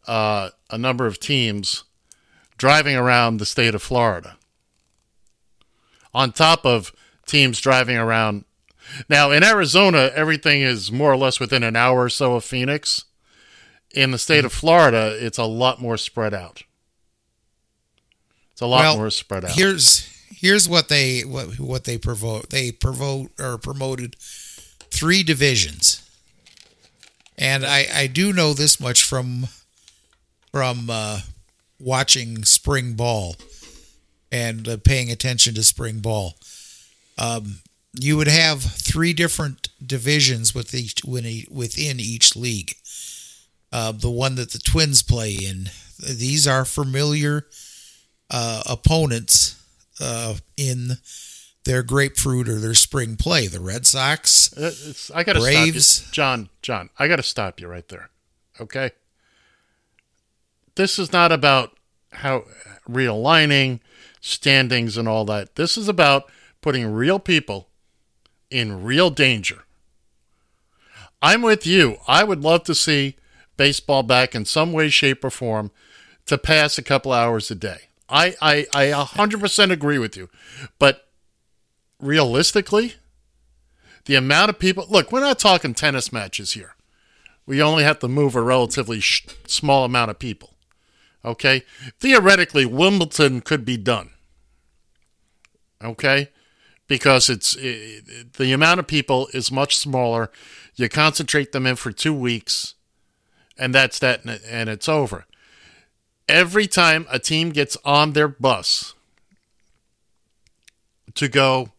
uh, 0.07 0.51
a 0.71 0.79
number 0.79 1.07
of 1.07 1.19
teams 1.21 1.85
driving 2.57 2.97
around 2.97 3.39
the 3.39 3.47
state 3.47 3.75
of 3.75 3.83
Florida. 3.83 4.37
On 6.13 6.33
top 6.33 6.67
of 6.67 6.93
teams 7.27 7.61
driving 7.61 7.97
around. 7.97 8.45
Now, 9.09 9.31
in 9.31 9.45
Arizona, 9.45 10.11
everything 10.15 10.63
is 10.63 10.91
more 10.91 11.13
or 11.13 11.17
less 11.17 11.39
within 11.39 11.63
an 11.63 11.77
hour 11.77 12.03
or 12.05 12.09
so 12.09 12.35
of 12.35 12.45
Phoenix. 12.45 13.05
In 13.93 14.11
the 14.11 14.19
state 14.19 14.45
of 14.45 14.53
Florida, 14.53 15.17
it's 15.19 15.39
a 15.39 15.45
lot 15.45 15.81
more 15.81 15.97
spread 15.97 16.35
out. 16.35 16.63
It's 18.53 18.61
a 18.61 18.67
lot 18.67 18.81
Well, 18.81 18.97
more 18.99 19.11
spread 19.11 19.45
out. 19.45 19.53
Here's 19.53 20.07
here's 20.29 20.69
what 20.69 20.89
they 20.89 21.21
what 21.23 21.59
what 21.59 21.85
they 21.85 21.99
provoke 21.99 22.49
they 22.51 22.73
provoke 22.73 23.31
or 23.41 23.59
promoted 23.59 24.17
three 24.91 25.23
divisions, 25.23 26.00
and 27.41 27.65
I 27.65 27.87
I 27.93 28.07
do 28.07 28.33
know 28.33 28.53
this 28.53 28.79
much 28.79 29.03
from 29.03 29.49
from 30.53 30.91
uh, 30.91 31.21
watching 31.81 32.45
spring 32.45 32.93
ball 32.93 33.35
and 34.31 34.69
uh, 34.69 34.77
paying 34.85 35.11
attention 35.11 35.55
to 35.55 35.65
spring 35.65 36.01
ball. 36.01 36.35
Um, 37.19 37.61
you 37.99 38.17
would 38.17 38.29
have 38.29 38.63
three 38.63 39.13
different 39.13 39.69
divisions 39.85 40.55
with 40.55 40.75
each 40.75 41.03
within 41.05 41.99
each 41.99 42.37
league. 42.37 42.77
Uh, 43.73 43.93
the 43.93 44.11
one 44.11 44.35
that 44.35 44.51
the 44.51 44.59
Twins 44.59 45.03
play 45.03 45.33
in, 45.33 45.71
these 45.99 46.47
are 46.47 46.65
familiar 46.65 47.47
uh, 48.31 48.63
opponents 48.67 49.57
uh, 50.01 50.35
in 50.57 50.93
their 51.65 51.83
grapefruit 51.83 52.49
or 52.49 52.59
their 52.59 52.75
spring 52.75 53.17
play. 53.17 53.47
The 53.47 53.61
Red 53.61 53.87
Sox, 53.87 54.53
Uh, 54.57 54.67
it's- 54.67 55.11
I 55.15 55.25
got 55.25 55.35
to 55.35 55.41
stop 55.41 55.67
you. 55.67 56.13
John, 56.13 56.49
John, 56.63 56.91
I 56.99 57.07
got 57.09 57.17
to 57.17 57.23
stop 57.23 57.61
you 57.61 57.69
right 57.69 57.87
there. 57.89 58.11
Okay? 58.61 58.93
This 60.75 60.99
is 60.99 61.13
not 61.13 61.33
about 61.33 61.77
how 62.13 62.45
realigning 62.89 63.81
standings 64.21 64.97
and 64.97 65.07
all 65.09 65.25
that. 65.27 65.57
This 65.57 65.77
is 65.77 65.89
about 65.89 66.31
putting 66.63 66.87
real 66.93 67.19
people 67.19 67.69
in 68.51 68.83
real 68.83 69.11
danger. 69.11 69.65
I'm 71.23 71.43
with 71.43 71.67
you. 71.67 71.99
I 72.09 72.25
would 72.25 72.43
love 72.43 72.65
to 72.65 72.75
see 72.75 73.17
baseball 73.57 74.03
back 74.03 74.35
in 74.35 74.45
some 74.47 74.73
way, 74.73 74.89
shape, 74.89 75.23
or 75.25 75.31
form 75.31 75.71
to 76.27 76.39
pass 76.39 76.79
a 76.79 76.83
couple 76.83 77.13
hours 77.13 77.51
a 77.51 77.55
day. 77.55 77.89
I, 78.09 78.35
I, 78.41 78.67
I 78.73 78.87
100% 78.91 79.71
agree 79.71 79.99
with 79.99 80.17
you. 80.17 80.31
But 80.79 81.07
realistically, 82.01 82.95
the 84.07 84.15
amount 84.17 84.51
of 84.51 84.59
people 84.59 84.87
look, 84.89 85.13
we're 85.13 85.21
not 85.21 85.39
talking 85.39 85.75
tennis 85.75 86.13
matches 86.13 86.53
here. 86.53 86.75
We 87.47 87.63
only 87.63 87.85
have 87.85 87.99
to 88.01 88.09
move 88.09 88.35
a 88.35 88.43
relatively 88.43 89.01
sh- 89.01 89.27
small 89.47 89.85
amount 89.85 90.11
of 90.11 90.19
people. 90.19 90.55
Okay? 91.25 91.63
Theoretically, 91.99 92.65
Wimbledon 92.65 93.41
could 93.41 93.65
be 93.65 93.77
done. 93.77 94.11
Okay? 95.83 96.31
Because 96.87 97.29
it's 97.29 97.57
it, 97.57 98.35
the 98.35 98.53
amount 98.53 98.81
of 98.81 98.87
people 98.87 99.29
is 99.33 99.53
much 99.53 99.77
smaller. 99.77 100.31
You 100.77 100.89
concentrate 100.89 101.53
them 101.53 101.67
in 101.67 101.77
for 101.77 101.93
2 101.93 102.13
weeks 102.15 102.75
and 103.59 103.75
that's 103.75 103.99
that 103.99 104.23
and 104.23 104.31
it- 104.31 104.43
and 104.49 104.69
it's 104.69 104.89
over. 104.89 105.27
Every 106.29 106.67
time 106.67 107.07
a 107.11 107.19
team 107.19 107.51
gets 107.51 107.77
on 107.85 108.13
their 108.13 108.29
bus 108.29 108.95
to 111.15 111.29
go 111.29 111.73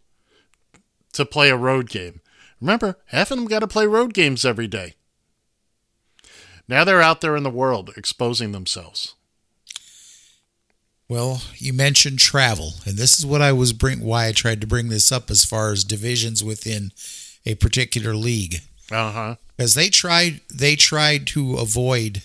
to 1.13 1.25
play 1.25 1.49
a 1.49 1.57
road 1.57 1.89
game. 1.89 2.21
Remember, 2.59 2.97
half 3.07 3.31
of 3.31 3.37
them 3.37 3.47
got 3.47 3.59
to 3.59 3.67
play 3.67 3.85
road 3.87 4.13
games 4.13 4.45
every 4.45 4.67
day. 4.67 4.93
Now 6.67 6.83
they're 6.83 7.01
out 7.01 7.21
there 7.21 7.35
in 7.35 7.43
the 7.43 7.49
world 7.49 7.91
exposing 7.97 8.51
themselves. 8.51 9.15
Well, 11.09 11.41
you 11.57 11.73
mentioned 11.73 12.19
travel, 12.19 12.75
and 12.85 12.97
this 12.97 13.19
is 13.19 13.25
what 13.25 13.41
I 13.41 13.51
was 13.51 13.73
bring 13.73 13.99
why 14.01 14.27
I 14.27 14.31
tried 14.31 14.61
to 14.61 14.67
bring 14.67 14.87
this 14.87 15.11
up 15.11 15.29
as 15.29 15.43
far 15.43 15.71
as 15.73 15.83
divisions 15.83 16.41
within 16.43 16.91
a 17.45 17.55
particular 17.55 18.15
league. 18.15 18.61
Uh 18.89 19.11
huh. 19.11 19.35
Because 19.57 19.73
they 19.73 19.89
tried 19.89 20.39
they 20.53 20.75
tried 20.77 21.27
to 21.27 21.55
avoid 21.55 22.23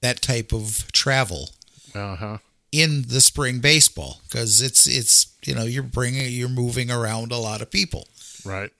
that 0.00 0.20
type 0.20 0.52
of 0.52 0.90
travel 0.92 1.50
Uh 1.94 2.16
huh. 2.16 2.38
in 2.72 3.04
the 3.06 3.20
spring 3.20 3.60
baseball 3.60 4.20
because 4.28 4.60
it's 4.60 4.86
it's 4.88 5.31
you 5.44 5.54
know 5.54 5.64
you're 5.64 5.82
bringing 5.82 6.30
you're 6.30 6.48
moving 6.48 6.90
around 6.90 7.32
a 7.32 7.38
lot 7.38 7.62
of 7.62 7.70
people. 7.70 8.08
Right. 8.44 8.70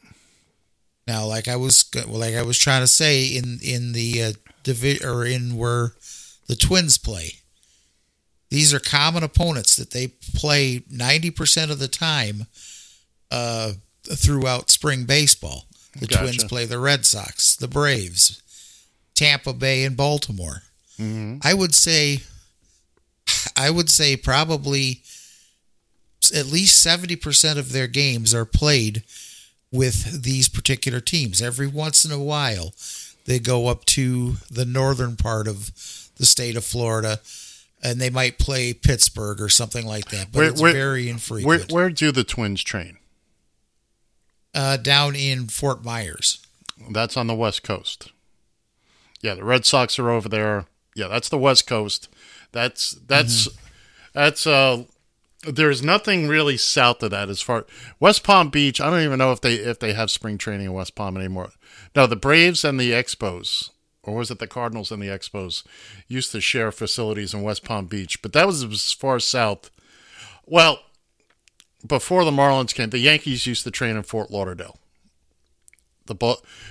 Now, 1.07 1.27
like 1.27 1.49
I 1.49 1.57
was 1.57 1.85
like 2.07 2.35
I 2.35 2.43
was 2.43 2.59
trying 2.59 2.83
to 2.83 2.87
say 2.87 3.27
in 3.27 3.59
in 3.63 3.93
the 3.93 4.23
uh, 4.23 4.33
divi- 4.63 5.05
or 5.05 5.25
in 5.25 5.57
where 5.57 5.93
the 6.47 6.57
Twins 6.57 6.99
play, 6.99 7.41
these 8.51 8.73
are 8.73 8.79
common 8.79 9.23
opponents 9.23 9.77
that 9.77 9.91
they 9.91 10.09
play 10.35 10.83
ninety 10.91 11.31
percent 11.31 11.71
of 11.71 11.79
the 11.79 11.89
time 11.89 12.47
uh, 13.31 13.73
throughout 14.05 14.71
spring 14.71 15.05
baseball. 15.05 15.67
The 15.99 16.07
Gotcha. 16.07 16.23
Twins 16.23 16.45
play 16.45 16.65
the 16.65 16.79
Red 16.79 17.05
Sox, 17.05 17.57
the 17.57 17.69
Braves, 17.69 18.41
Tampa 19.15 19.53
Bay, 19.53 19.85
and 19.85 19.97
Baltimore. 19.97 20.63
Mm-hmm. 20.99 21.39
I 21.43 21.53
would 21.53 21.75
say, 21.75 22.21
I 23.57 23.71
would 23.71 23.91
say 23.91 24.17
probably 24.17 25.03
at 26.31 26.47
least 26.47 26.81
seventy 26.81 27.17
percent 27.17 27.59
of 27.59 27.73
their 27.73 27.87
games 27.89 28.35
are 28.35 28.45
played 28.45 29.03
with 29.73 30.23
these 30.23 30.49
particular 30.49 31.01
teams. 31.01 31.41
Every 31.41 31.67
once 31.67 32.05
in 32.05 32.13
a 32.13 32.23
while, 32.23 32.75
they 33.25 33.39
go 33.39 33.69
up 33.69 33.85
to 33.87 34.35
the 34.51 34.67
northern 34.67 35.17
part 35.17 35.49
of 35.49 35.71
the 36.19 36.27
state 36.27 36.57
of 36.57 36.65
Florida, 36.65 37.21
and 37.83 37.99
they 38.01 38.11
might 38.11 38.39
play 38.39 38.75
Pittsburgh 38.75 39.41
or 39.41 39.49
something 39.49 39.87
like 39.87 40.11
that. 40.11 40.31
But 40.31 40.45
it's 40.45 40.61
very 40.61 41.05
Where, 41.07 41.11
infrequent. 41.13 41.73
where 41.73 41.89
do 41.91 42.13
the 42.13 42.23
Twins 42.25 42.63
train? 42.63 42.99
uh, 44.55 44.77
down 44.77 45.17
in 45.17 45.49
Fort 45.49 45.83
Myers. 45.83 46.45
That's 46.91 47.17
on 47.17 47.27
the 47.27 47.35
West 47.35 47.63
Coast. 47.63 48.13
Yeah, 49.23 49.35
the 49.35 49.45
Red 49.45 49.65
Sox 49.65 49.99
are 49.99 50.11
over 50.11 50.29
there. 50.29 50.67
Yeah, 50.95 51.09
that's 51.09 51.31
the 51.31 51.39
West 51.39 51.67
Coast. 51.67 52.09
That's 52.53 52.91
that's 53.07 53.49
Mm-hmm. 53.49 53.57
that's 54.13 54.47
uh 54.47 54.85
There's 55.43 55.83
nothing 55.83 56.29
really 56.29 56.57
south 56.57 57.03
of 57.03 57.11
that 57.11 57.29
as 57.29 57.41
far 57.41 57.67
West 57.99 58.23
Palm 58.23 58.49
Beach. 58.49 58.81
I 58.81 58.91
don't 58.91 59.03
even 59.03 59.19
know 59.19 59.33
if 59.33 59.41
they 59.41 59.55
if 59.55 59.79
they 59.81 59.93
have 59.93 60.11
spring 60.11 60.39
training 60.39 60.67
in 60.67 60.73
West 60.73 60.95
Palm 60.95 61.17
anymore. 61.17 61.51
No, 61.97 62.07
the 62.07 62.17
Braves 62.17 62.65
and 62.65 62.79
the 62.79 62.93
Expos, 62.93 63.71
or 64.03 64.15
was 64.15 64.31
it 64.31 64.39
the 64.39 64.47
Cardinals 64.47 64.93
and 64.93 65.03
the 65.03 65.09
Expos, 65.09 65.65
used 66.07 66.33
to 66.33 66.41
share 66.41 66.71
facilities 66.71 67.35
in 67.35 67.43
West 67.43 67.65
Palm 67.65 67.87
Beach, 67.87 68.23
but 68.23 68.33
that 68.33 68.47
was 68.47 68.63
as 68.63 68.93
far 68.93 69.19
south. 69.19 69.71
Well, 70.47 70.81
before 71.87 72.25
the 72.25 72.31
Marlins 72.31 72.75
came, 72.75 72.91
the 72.91 72.99
Yankees 72.99 73.47
used 73.47 73.65
to 73.65 73.71
train 73.71 73.97
in 73.97 74.03
Fort 74.05 74.31
Lauderdale. 74.31 74.79
The 76.07 76.15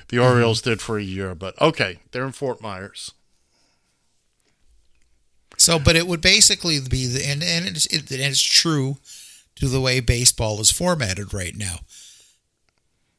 the 0.07 0.19
Orioles 0.19 0.61
mm-hmm. 0.61 0.69
did 0.72 0.81
for 0.81 0.98
a 0.98 1.03
year, 1.03 1.35
but 1.35 1.60
okay, 1.61 1.99
they're 2.11 2.26
in 2.26 2.31
Fort 2.31 2.61
Myers. 2.61 3.11
So, 5.61 5.77
but 5.77 5.95
it 5.95 6.07
would 6.07 6.21
basically 6.21 6.79
be 6.79 7.05
the 7.05 7.23
and 7.23 7.43
and 7.43 7.67
it's, 7.67 7.85
it, 7.85 8.09
and 8.09 8.19
it's 8.19 8.41
true 8.41 8.97
to 9.57 9.67
the 9.67 9.79
way 9.79 9.99
baseball 9.99 10.59
is 10.59 10.71
formatted 10.71 11.35
right 11.35 11.55
now. 11.55 11.81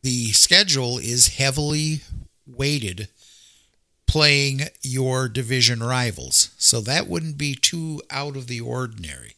The 0.03 0.33
schedule 0.33 0.99
is 0.99 1.37
heavily 1.37 2.01
weighted 2.45 3.07
playing 4.09 4.63
your 4.83 5.29
division 5.29 5.85
rivals, 5.85 6.51
so 6.59 6.81
that 6.81 7.07
wouldn't 7.07 7.39
be 7.39 7.55
too 7.55 8.03
out 8.11 8.35
of 8.35 8.49
the 8.49 8.61
ordinary. 8.61 9.37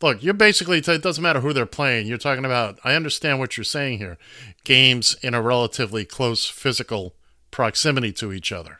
Look, 0.00 0.22
you're 0.22 0.32
basically, 0.32 0.78
it 0.78 1.02
doesn't 1.02 1.22
matter 1.22 1.40
who 1.40 1.52
they're 1.52 1.66
playing. 1.66 2.06
You're 2.06 2.16
talking 2.16 2.46
about, 2.46 2.78
I 2.82 2.94
understand 2.94 3.40
what 3.40 3.58
you're 3.58 3.64
saying 3.64 3.98
here 3.98 4.16
games 4.64 5.16
in 5.20 5.34
a 5.34 5.42
relatively 5.42 6.06
close 6.06 6.46
physical 6.46 7.14
proximity 7.50 8.10
to 8.12 8.32
each 8.32 8.52
other. 8.52 8.78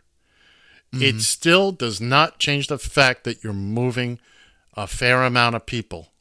It 1.03 1.15
mm-hmm. 1.15 1.19
still 1.19 1.73
does 1.73 2.01
not 2.01 2.39
change 2.39 2.69
the 2.69 2.79
fact 2.79 3.25
that 3.25 3.43
you're 3.43 3.53
moving 3.53 4.19
a 4.75 4.87
fair 4.87 5.23
amount 5.23 5.57
of 5.57 5.67
people 5.67 6.13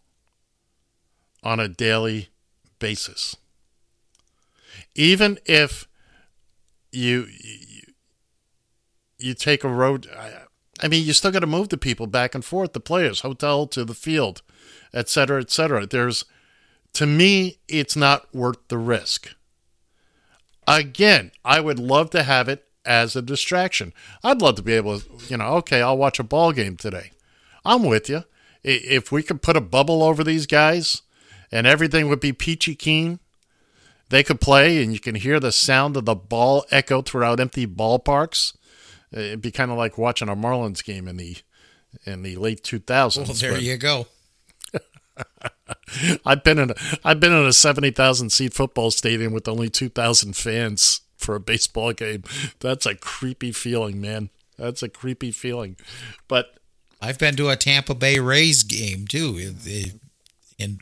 on 1.44 1.60
a 1.60 1.68
daily 1.68 2.30
basis. 2.80 3.36
Even 4.96 5.40
if 5.46 5.88
you 6.92 7.28
you, 7.30 7.82
you 9.18 9.34
take 9.34 9.64
a 9.64 9.70
road, 9.70 10.08
I, 10.16 10.32
I 10.82 10.88
mean, 10.88 11.06
you 11.06 11.14
still 11.14 11.32
got 11.32 11.40
to 11.40 11.48
move 11.48 11.70
the 11.70 11.78
people 11.78 12.08
back 12.08 12.36
and 12.36 12.44
forth, 12.44 12.74
the 12.74 12.80
players, 12.80 13.22
hotel 13.22 13.68
to 13.68 13.86
the 13.86 13.94
field, 13.94 14.42
et 14.94 15.10
cetera, 15.10 15.42
et 15.42 15.52
cetera. 15.52 15.86
There's, 15.86 16.26
to 16.94 17.06
me, 17.06 17.60
it's 17.68 17.96
not 17.96 18.34
worth 18.34 18.68
the 18.68 18.78
risk. 18.78 19.34
Again, 20.68 21.32
I 21.44 21.60
would 21.60 21.80
love 21.80 22.10
to 22.12 22.24
have 22.24 22.50
it 22.50 22.66
as 22.86 23.16
a 23.16 23.22
distraction. 23.22 23.94
I'd 24.24 24.42
love 24.42 24.56
to 24.56 24.62
be 24.62 24.74
able 24.74 25.00
to, 25.00 25.10
you 25.28 25.38
know, 25.38 25.48
okay, 25.56 25.82
I'll 25.82 25.98
watch 25.98 26.20
a 26.20 26.24
ball 26.24 26.52
game 26.52 26.78
today. 26.78 27.12
I'm 27.66 27.84
with 27.84 28.10
you. 28.10 28.24
If 28.64 29.12
we 29.12 29.24
could 29.24 29.42
put 29.42 29.58
a 29.58 29.62
bubble 29.62 30.04
over 30.04 30.24
these 30.24 30.46
guys 30.46 31.02
and 31.52 31.68
everything 31.68 32.08
would 32.10 32.20
be 32.20 32.34
peachy 32.34 32.76
keen, 32.76 33.20
they 34.10 34.24
could 34.24 34.40
play 34.40 34.84
and 34.84 34.94
you 34.94 35.00
can 35.00 35.16
hear 35.16 35.40
the 35.40 35.52
sound 35.52 35.98
of 35.98 36.06
the 36.06 36.16
ball 36.16 36.66
echo 36.72 37.02
throughout 37.02 37.40
empty 37.40 37.66
ballparks. 37.68 38.56
It'd 39.12 39.42
be 39.42 39.52
kind 39.52 39.72
of 39.72 39.78
like 39.78 39.98
watching 39.98 40.30
a 40.30 40.36
Marlins 40.36 40.84
game 40.84 41.08
in 41.08 41.18
the 41.18 41.38
in 42.06 42.24
the 42.24 42.36
late 42.38 42.64
2000s. 42.64 43.18
Well, 43.18 43.26
there 43.36 43.54
but- 43.54 43.62
you 43.62 43.78
go. 43.78 44.08
I've 46.26 46.44
been 46.44 46.58
in 46.58 46.72
a, 46.72 46.76
I've 47.06 47.20
been 47.20 47.32
in 47.32 47.46
a 47.46 47.54
seventy 47.54 47.92
thousand 47.92 48.32
seat 48.32 48.54
football 48.54 48.90
stadium 48.90 49.32
with 49.32 49.48
only 49.48 49.70
two 49.70 49.90
thousand 49.90 50.36
fans 50.36 51.02
for 51.24 51.36
a 51.36 51.40
baseball 51.40 51.94
game. 51.94 52.24
That's 52.60 52.86
a 52.86 52.96
creepy 52.96 53.52
feeling, 53.52 54.00
man. 54.02 54.30
That's 54.58 54.84
a 54.84 54.90
creepy 54.90 55.32
feeling. 55.32 55.78
But 56.28 56.60
I've 57.02 57.18
been 57.18 57.36
to 57.38 57.50
a 57.50 57.56
Tampa 57.56 57.96
Bay 57.96 58.20
Rays 58.20 58.64
game 58.64 59.08
too, 59.08 59.38
in, 59.38 60.00
in 60.58 60.80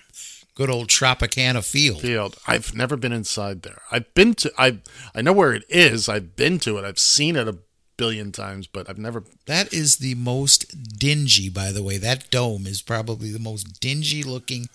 good 0.56 0.70
old 0.70 0.90
Tropicana 0.90 1.64
Field. 1.64 2.02
Field. 2.02 2.38
I've 2.46 2.76
never 2.76 2.98
been 2.98 3.14
inside 3.14 3.62
there. 3.62 3.82
I've 3.92 4.14
been 4.14 4.34
to 4.36 4.52
I 4.58 4.80
I 5.16 5.22
know 5.22 5.34
where 5.34 5.54
it 5.54 5.64
is. 5.70 6.10
I've 6.10 6.36
been 6.36 6.60
to 6.60 6.78
it. 6.78 6.86
I've 6.86 7.00
seen 7.00 7.36
it 7.36 7.48
a 7.48 7.58
billion 7.98 8.32
times, 8.32 8.68
but 8.68 8.90
I've 8.90 8.98
never 8.98 9.24
That 9.46 9.74
is 9.74 9.98
the 9.98 10.16
most 10.16 11.00
dingy, 11.00 11.50
by 11.50 11.72
the 11.72 11.84
way. 11.84 11.98
That 11.98 12.30
dome 12.30 12.68
is 12.68 12.82
probably 12.82 13.32
the 13.32 13.40
most 13.40 13.80
dingy 13.80 14.24
looking 14.24 14.68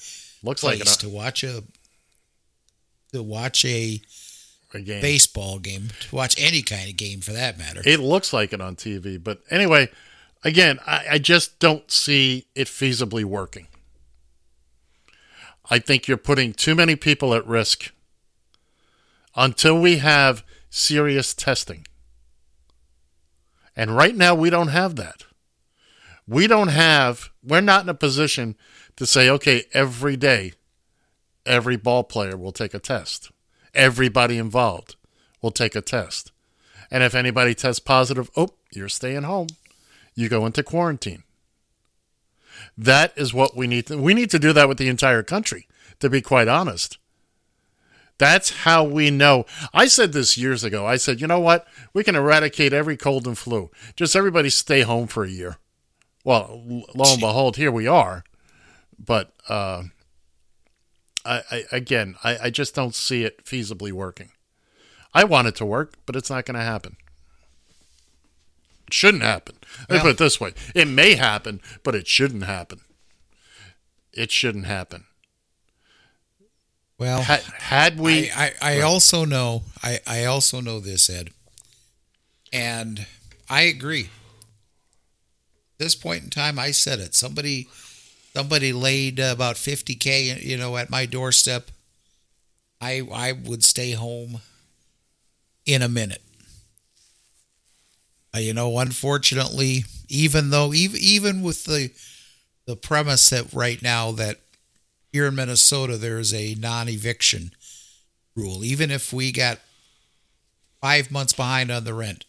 looks 0.42 0.62
like 0.62 0.76
place 0.78 0.96
it, 0.96 1.00
to 1.00 1.08
watch 1.08 1.44
a 1.44 1.64
to 3.12 3.22
watch 3.22 3.64
a, 3.64 4.00
a 4.74 4.80
game. 4.80 5.00
baseball 5.00 5.58
game, 5.58 5.88
to 6.00 6.14
watch 6.14 6.34
any 6.38 6.62
kind 6.62 6.88
of 6.88 6.96
game 6.96 7.20
for 7.20 7.32
that 7.32 7.58
matter. 7.58 7.82
It 7.84 8.00
looks 8.00 8.32
like 8.32 8.52
it 8.52 8.60
on 8.60 8.76
TV, 8.76 9.22
but 9.22 9.40
anyway, 9.50 9.88
again, 10.44 10.78
I, 10.86 11.06
I 11.12 11.18
just 11.18 11.58
don't 11.58 11.90
see 11.90 12.46
it 12.54 12.68
feasibly 12.68 13.24
working. 13.24 13.68
I 15.68 15.78
think 15.78 16.06
you're 16.06 16.16
putting 16.16 16.52
too 16.52 16.74
many 16.74 16.94
people 16.96 17.34
at 17.34 17.46
risk 17.46 17.92
until 19.34 19.80
we 19.80 19.98
have 19.98 20.44
serious 20.70 21.34
testing. 21.34 21.86
And 23.74 23.94
right 23.94 24.14
now, 24.14 24.34
we 24.34 24.48
don't 24.48 24.68
have 24.68 24.96
that. 24.96 25.24
We 26.26 26.46
don't 26.46 26.68
have, 26.68 27.30
we're 27.42 27.60
not 27.60 27.82
in 27.82 27.88
a 27.88 27.94
position 27.94 28.56
to 28.96 29.06
say, 29.06 29.28
okay, 29.28 29.64
every 29.72 30.16
day, 30.16 30.52
every 31.44 31.76
ball 31.76 32.02
player 32.04 32.36
will 32.36 32.52
take 32.52 32.74
a 32.74 32.78
test. 32.78 33.30
Everybody 33.76 34.38
involved 34.38 34.96
will 35.42 35.52
take 35.52 35.76
a 35.76 35.80
test. 35.80 36.32
And 36.90 37.02
if 37.02 37.14
anybody 37.14 37.54
tests 37.54 37.78
positive, 37.78 38.30
oh, 38.36 38.48
you're 38.72 38.88
staying 38.88 39.24
home. 39.24 39.48
You 40.14 40.28
go 40.28 40.46
into 40.46 40.62
quarantine. 40.62 41.22
That 42.76 43.12
is 43.16 43.34
what 43.34 43.56
we 43.56 43.66
need 43.66 43.86
to 43.86 43.98
we 43.98 44.14
need 44.14 44.30
to 44.30 44.38
do 44.38 44.52
that 44.54 44.68
with 44.68 44.78
the 44.78 44.88
entire 44.88 45.22
country, 45.22 45.68
to 46.00 46.08
be 46.08 46.22
quite 46.22 46.48
honest. 46.48 46.98
That's 48.18 48.62
how 48.62 48.82
we 48.82 49.10
know. 49.10 49.44
I 49.74 49.86
said 49.88 50.12
this 50.12 50.38
years 50.38 50.64
ago. 50.64 50.86
I 50.86 50.96
said, 50.96 51.20
you 51.20 51.26
know 51.26 51.40
what? 51.40 51.66
We 51.92 52.02
can 52.02 52.16
eradicate 52.16 52.72
every 52.72 52.96
cold 52.96 53.26
and 53.26 53.36
flu. 53.36 53.70
Just 53.94 54.16
everybody 54.16 54.48
stay 54.48 54.80
home 54.82 55.06
for 55.06 55.24
a 55.24 55.30
year. 55.30 55.58
Well, 56.24 56.62
lo 56.94 57.12
and 57.12 57.20
behold, 57.20 57.56
here 57.56 57.70
we 57.70 57.86
are. 57.86 58.24
But 58.98 59.32
uh, 59.50 59.84
I, 61.26 61.42
I 61.50 61.64
again, 61.72 62.16
I, 62.22 62.38
I 62.44 62.50
just 62.50 62.74
don't 62.74 62.94
see 62.94 63.24
it 63.24 63.44
feasibly 63.44 63.92
working. 63.92 64.30
I 65.12 65.24
want 65.24 65.48
it 65.48 65.56
to 65.56 65.66
work, 65.66 65.94
but 66.06 66.16
it's 66.16 66.30
not 66.30 66.44
going 66.44 66.58
to 66.58 66.64
happen. 66.64 66.96
It 68.86 68.94
shouldn't 68.94 69.22
happen. 69.22 69.56
Let 69.88 69.96
me 69.96 70.00
put 70.02 70.10
it 70.12 70.18
this 70.18 70.40
way: 70.40 70.52
it 70.74 70.86
may 70.88 71.14
happen, 71.14 71.60
but 71.82 71.94
it 71.94 72.06
shouldn't 72.06 72.44
happen. 72.44 72.80
It 74.12 74.30
shouldn't 74.30 74.66
happen. 74.66 75.04
Well, 76.98 77.22
had, 77.22 77.40
had 77.42 78.00
we, 78.00 78.30
I, 78.30 78.54
I, 78.62 78.78
I 78.78 78.80
also 78.80 79.26
know 79.26 79.64
I, 79.82 80.00
I 80.06 80.24
also 80.24 80.60
know 80.60 80.80
this, 80.80 81.10
Ed. 81.10 81.30
And 82.52 83.06
I 83.50 83.62
agree. 83.62 84.08
At 85.74 85.78
this 85.78 85.94
point 85.94 86.24
in 86.24 86.30
time, 86.30 86.58
I 86.58 86.70
said 86.70 87.00
it. 87.00 87.14
Somebody 87.14 87.68
somebody 88.36 88.70
laid 88.70 89.18
about 89.18 89.56
fifty 89.56 89.94
K 89.94 90.38
you 90.42 90.58
know, 90.58 90.76
at 90.76 90.90
my 90.90 91.06
doorstep. 91.06 91.70
I 92.82 93.00
I 93.10 93.32
would 93.32 93.64
stay 93.64 93.92
home 93.92 94.42
in 95.64 95.80
a 95.80 95.88
minute. 95.88 96.20
Uh, 98.34 98.40
you 98.40 98.52
know, 98.52 98.78
unfortunately, 98.78 99.84
even 100.10 100.50
though 100.50 100.74
even 100.74 101.00
even 101.00 101.42
with 101.42 101.64
the 101.64 101.90
the 102.66 102.76
premise 102.76 103.30
that 103.30 103.54
right 103.54 103.80
now 103.80 104.12
that 104.12 104.36
here 105.12 105.28
in 105.28 105.34
Minnesota 105.34 105.96
there's 105.96 106.34
a 106.34 106.54
non-eviction 106.56 107.52
rule. 108.34 108.62
Even 108.62 108.90
if 108.90 109.14
we 109.14 109.32
got 109.32 109.60
five 110.82 111.10
months 111.10 111.32
behind 111.32 111.70
on 111.70 111.84
the 111.84 111.94
rent, 111.94 112.26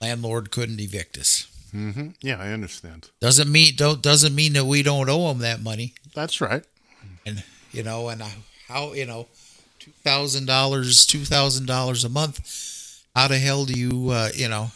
landlord 0.00 0.52
couldn't 0.52 0.78
evict 0.78 1.18
us. 1.18 1.48
Hmm 1.74 2.08
Yeah, 2.20 2.38
I 2.40 2.52
understand. 2.52 3.10
Doesn't 3.20 3.50
mean 3.50 3.74
don't 3.76 4.00
doesn't 4.00 4.34
mean 4.34 4.52
that 4.52 4.64
we 4.64 4.82
don't 4.82 5.08
owe 5.10 5.28
them 5.28 5.38
that 5.40 5.60
money. 5.60 5.94
That's 6.14 6.40
right. 6.40 6.62
And 7.26 7.42
you 7.72 7.82
know, 7.82 8.08
and 8.08 8.22
how 8.68 8.92
you 8.92 9.06
know, 9.06 9.26
two 9.80 9.90
thousand 10.04 10.46
dollars, 10.46 11.04
two 11.04 11.24
thousand 11.24 11.66
dollars 11.66 12.04
a 12.04 12.08
month. 12.08 13.02
How 13.16 13.28
the 13.28 13.38
hell 13.38 13.64
do 13.64 13.78
you, 13.78 14.10
uh, 14.10 14.30
you 14.34 14.48
know? 14.48 14.70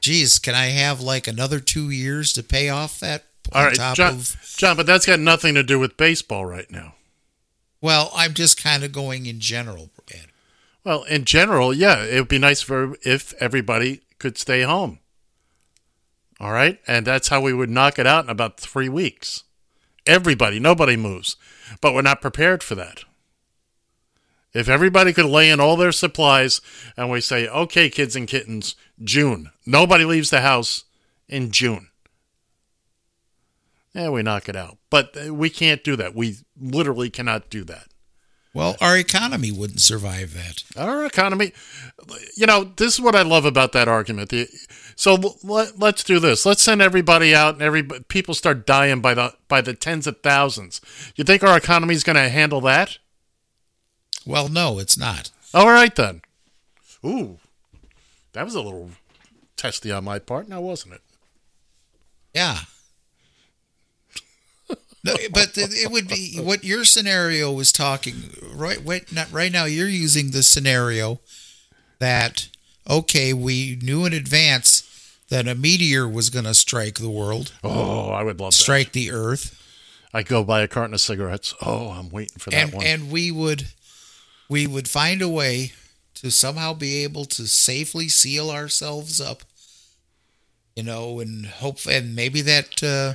Geez, 0.00 0.38
can 0.38 0.54
I 0.54 0.66
have 0.66 1.00
like 1.00 1.26
another 1.26 1.60
two 1.60 1.90
years 1.90 2.32
to 2.34 2.42
pay 2.42 2.68
off 2.68 3.00
that? 3.00 3.24
All 3.52 3.60
on 3.60 3.66
right, 3.68 3.76
top 3.76 3.96
John, 3.96 4.14
of 4.14 4.36
John, 4.56 4.76
but 4.76 4.86
that's 4.86 5.06
got 5.06 5.20
nothing 5.20 5.54
to 5.54 5.62
do 5.62 5.78
with 5.78 5.96
baseball 5.98 6.46
right 6.46 6.70
now. 6.70 6.94
well, 7.82 8.10
I'm 8.14 8.32
just 8.32 8.62
kind 8.62 8.82
of 8.84 8.92
going 8.92 9.26
in 9.26 9.40
general, 9.40 9.90
Ed. 10.10 10.26
Well, 10.84 11.02
in 11.04 11.24
general, 11.26 11.72
yeah, 11.74 12.02
it 12.02 12.18
would 12.18 12.28
be 12.28 12.38
nice 12.38 12.62
for 12.62 12.96
if 13.02 13.34
everybody 13.40 14.00
could 14.18 14.36
stay 14.38 14.62
home. 14.62 14.98
All 16.40 16.52
right, 16.52 16.80
and 16.86 17.06
that's 17.06 17.28
how 17.28 17.40
we 17.40 17.52
would 17.52 17.70
knock 17.70 17.98
it 17.98 18.06
out 18.06 18.24
in 18.24 18.30
about 18.30 18.58
three 18.58 18.88
weeks. 18.88 19.44
Everybody, 20.06 20.58
nobody 20.58 20.96
moves, 20.96 21.36
but 21.80 21.94
we're 21.94 22.02
not 22.02 22.20
prepared 22.20 22.62
for 22.62 22.74
that. 22.74 23.04
If 24.52 24.68
everybody 24.68 25.12
could 25.12 25.26
lay 25.26 25.50
in 25.50 25.58
all 25.58 25.76
their 25.76 25.92
supplies 25.92 26.60
and 26.96 27.10
we 27.10 27.20
say, 27.20 27.48
okay, 27.48 27.90
kids 27.90 28.14
and 28.14 28.28
kittens, 28.28 28.76
June, 29.02 29.50
nobody 29.66 30.04
leaves 30.04 30.30
the 30.30 30.42
house 30.42 30.84
in 31.28 31.50
June. 31.50 31.88
yeah, 33.92 34.10
we 34.10 34.22
knock 34.22 34.48
it 34.48 34.54
out. 34.54 34.78
But 34.90 35.16
uh, 35.16 35.34
we 35.34 35.50
can't 35.50 35.82
do 35.82 35.96
that. 35.96 36.14
We 36.14 36.36
literally 36.60 37.10
cannot 37.10 37.50
do 37.50 37.64
that. 37.64 37.88
Well, 38.52 38.76
our 38.80 38.96
economy 38.96 39.50
wouldn't 39.50 39.80
survive 39.80 40.32
that. 40.34 40.62
Our 40.76 41.04
economy, 41.04 41.52
you 42.36 42.46
know, 42.46 42.62
this 42.76 42.94
is 42.94 43.00
what 43.00 43.16
I 43.16 43.22
love 43.22 43.44
about 43.44 43.72
that 43.72 43.88
argument. 43.88 44.28
The, 44.28 44.46
so 44.96 45.16
let, 45.42 45.78
let's 45.78 46.04
do 46.04 46.18
this. 46.18 46.46
Let's 46.46 46.62
send 46.62 46.80
everybody 46.80 47.34
out, 47.34 47.54
and 47.54 47.62
every 47.62 47.82
people 47.82 48.34
start 48.34 48.66
dying 48.66 49.00
by 49.00 49.14
the 49.14 49.34
by 49.48 49.60
the 49.60 49.74
tens 49.74 50.06
of 50.06 50.20
thousands. 50.20 50.80
You 51.16 51.24
think 51.24 51.42
our 51.42 51.56
economy 51.56 51.94
is 51.94 52.04
going 52.04 52.16
to 52.16 52.28
handle 52.28 52.60
that? 52.62 52.98
Well, 54.26 54.48
no, 54.48 54.78
it's 54.78 54.98
not. 54.98 55.30
All 55.52 55.66
right 55.66 55.94
then. 55.94 56.22
Ooh, 57.04 57.38
that 58.32 58.44
was 58.44 58.54
a 58.54 58.62
little 58.62 58.90
testy 59.56 59.92
on 59.92 60.04
my 60.04 60.18
part, 60.18 60.48
now 60.48 60.60
wasn't 60.60 60.94
it? 60.94 61.02
Yeah. 62.34 62.58
No, 65.04 65.14
but 65.32 65.50
it 65.58 65.90
would 65.90 66.08
be 66.08 66.38
what 66.40 66.64
your 66.64 66.82
scenario 66.84 67.52
was 67.52 67.72
talking 67.72 68.14
right. 68.54 68.82
Wait, 68.82 69.12
not 69.12 69.30
right 69.30 69.52
now. 69.52 69.66
You're 69.66 69.86
using 69.86 70.30
the 70.30 70.42
scenario 70.42 71.20
that 71.98 72.48
okay, 72.88 73.34
we 73.34 73.78
knew 73.82 74.04
in 74.06 74.14
advance 74.14 74.83
that 75.34 75.48
a 75.48 75.54
meteor 75.56 76.08
was 76.08 76.30
going 76.30 76.44
to 76.44 76.54
strike 76.54 77.00
the 77.00 77.10
world. 77.10 77.50
Oh, 77.64 78.10
I 78.10 78.22
would 78.22 78.38
love 78.38 78.54
strike 78.54 78.92
that. 78.92 78.92
the 78.92 79.10
Earth. 79.10 79.60
I 80.14 80.22
go 80.22 80.44
buy 80.44 80.60
a 80.60 80.68
carton 80.68 80.94
of 80.94 81.00
cigarettes. 81.00 81.52
Oh, 81.60 81.88
I'm 81.88 82.08
waiting 82.08 82.38
for 82.38 82.50
that 82.50 82.66
and, 82.66 82.72
one. 82.72 82.86
And 82.86 83.10
we 83.10 83.32
would, 83.32 83.66
we 84.48 84.68
would 84.68 84.86
find 84.86 85.20
a 85.20 85.28
way 85.28 85.72
to 86.14 86.30
somehow 86.30 86.72
be 86.72 87.02
able 87.02 87.24
to 87.24 87.48
safely 87.48 88.08
seal 88.08 88.48
ourselves 88.48 89.20
up. 89.20 89.42
You 90.76 90.84
know, 90.84 91.18
and 91.18 91.46
hope, 91.46 91.78
and 91.90 92.14
maybe 92.14 92.40
that. 92.42 92.80
Uh, 92.80 93.14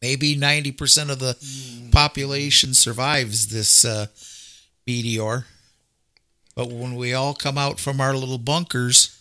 maybe 0.00 0.36
90% 0.36 1.10
of 1.10 1.18
the 1.18 1.36
population 1.90 2.72
survives 2.72 3.48
this 3.48 3.84
uh, 3.84 4.06
meteor. 4.86 5.46
But 6.54 6.70
when 6.70 6.94
we 6.94 7.14
all 7.14 7.34
come 7.34 7.58
out 7.58 7.80
from 7.80 8.00
our 8.00 8.14
little 8.14 8.38
bunkers, 8.38 9.15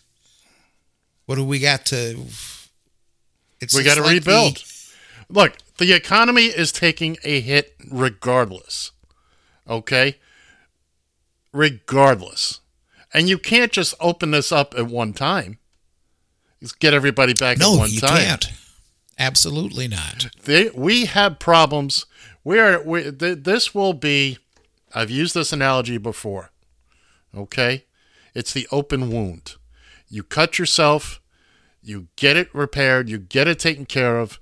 what 1.25 1.35
do 1.35 1.45
we 1.45 1.59
got 1.59 1.85
to? 1.87 2.25
It's 3.59 3.75
we 3.75 3.83
got 3.83 3.95
to 3.95 4.01
like 4.01 4.13
rebuild. 4.13 4.57
The, 4.57 4.71
Look, 5.29 5.57
the 5.77 5.93
economy 5.93 6.45
is 6.45 6.71
taking 6.71 7.17
a 7.23 7.39
hit 7.41 7.75
regardless. 7.89 8.91
Okay? 9.67 10.17
Regardless. 11.51 12.59
And 13.13 13.27
you 13.29 13.37
can't 13.37 13.71
just 13.71 13.95
open 13.99 14.31
this 14.31 14.51
up 14.51 14.75
at 14.77 14.87
one 14.87 15.13
time. 15.13 15.57
Just 16.61 16.79
get 16.79 16.93
everybody 16.93 17.33
back 17.33 17.57
no, 17.57 17.75
at 17.75 17.79
one 17.79 17.89
you 17.89 18.01
time. 18.01 18.17
can't. 18.17 18.45
Absolutely 19.17 19.87
not. 19.87 20.27
They, 20.43 20.69
we 20.69 21.05
have 21.05 21.39
problems. 21.39 22.05
We 22.43 22.59
are. 22.59 22.81
We, 22.83 23.11
th- 23.11 23.43
this 23.43 23.73
will 23.73 23.93
be. 23.93 24.37
I've 24.93 25.09
used 25.09 25.33
this 25.33 25.53
analogy 25.53 25.97
before. 25.97 26.51
Okay, 27.35 27.85
it's 28.33 28.53
the 28.53 28.67
open 28.71 29.09
wound. 29.09 29.55
You 30.07 30.23
cut 30.23 30.59
yourself. 30.59 31.21
You 31.81 32.07
get 32.15 32.37
it 32.37 32.53
repaired. 32.53 33.09
You 33.09 33.17
get 33.17 33.47
it 33.47 33.59
taken 33.59 33.85
care 33.85 34.17
of. 34.19 34.39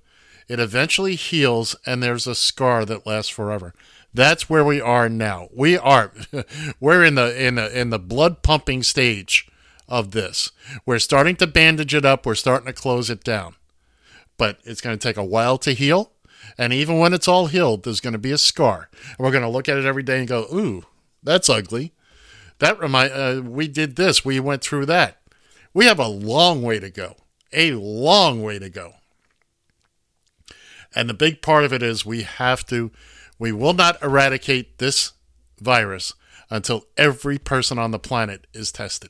It 0.48 0.60
eventually 0.60 1.15
heals, 1.15 1.76
and 1.85 2.02
there's 2.02 2.27
a 2.27 2.35
scar 2.35 2.85
that 2.85 3.06
lasts 3.06 3.30
forever. 3.30 3.73
That's 4.14 4.49
where 4.49 4.64
we 4.64 4.80
are 4.80 5.10
now. 5.10 5.49
We 5.56 5.77
are. 5.77 6.11
we're 6.80 7.03
in 7.03 7.15
the 7.15 7.45
in 7.45 7.56
the 7.56 7.80
in 7.80 7.90
the 7.90 7.99
blood 7.99 8.44
pumping 8.44 8.84
stage 8.84 9.49
of 9.88 10.11
this. 10.11 10.52
We're 10.85 10.99
starting 10.99 11.35
to 11.38 11.48
bandage 11.48 11.95
it 11.95 12.06
up. 12.06 12.26
We're 12.26 12.35
starting 12.35 12.68
to 12.68 12.73
close 12.73 13.10
it 13.10 13.23
down 13.23 13.56
but 14.38 14.60
it's 14.64 14.81
going 14.81 14.98
to 14.98 15.07
take 15.07 15.18
a 15.18 15.23
while 15.23 15.57
to 15.60 15.72
heal. 15.73 16.11
And 16.57 16.73
even 16.73 16.99
when 16.99 17.14
it's 17.14 17.27
all 17.27 17.48
healed, 17.48 17.84
there's 17.84 17.99
going 17.99 18.14
to 18.14 18.19
be 18.19 18.31
a 18.31 18.38
scar. 18.38 18.90
And 19.18 19.19
we're 19.19 19.31
going 19.31 19.44
to 19.44 19.49
look 19.49 19.69
at 19.69 19.77
it 19.77 19.85
every 19.85 20.03
day 20.03 20.19
and 20.19 20.27
go, 20.27 20.41
ooh, 20.53 20.84
that's 21.22 21.49
ugly. 21.49 21.94
That 22.60 22.80
remind 22.80 23.14
uh, 23.14 23.41
we 23.44 23.68
did 23.68 23.95
this. 23.95 24.23
We 24.23 24.40
went 24.40 24.61
through 24.61 24.85
that. 24.88 25.22
We 25.74 25.86
have 25.86 26.00
a 26.00 26.08
long 26.08 26.62
way 26.62 26.80
to 26.80 26.90
go. 26.90 27.16
A 27.52 27.72
long 27.74 28.41
way 28.41 28.60
to 28.60 28.70
go. 28.70 28.94
And 30.95 31.10
the 31.10 31.14
big 31.14 31.41
part 31.41 31.64
of 31.64 31.74
it 31.74 31.82
is 31.82 32.06
we 32.06 32.24
have 32.24 32.66
to, 32.68 32.91
we 33.40 33.52
will 33.52 33.74
not 33.74 34.02
eradicate 34.04 34.78
this 34.78 35.14
virus 35.60 36.14
until 36.50 36.86
every 36.98 37.40
person 37.40 37.80
on 37.80 37.91
the 37.91 38.00
planet 38.00 38.45
is 38.54 38.72
tested. 38.72 39.10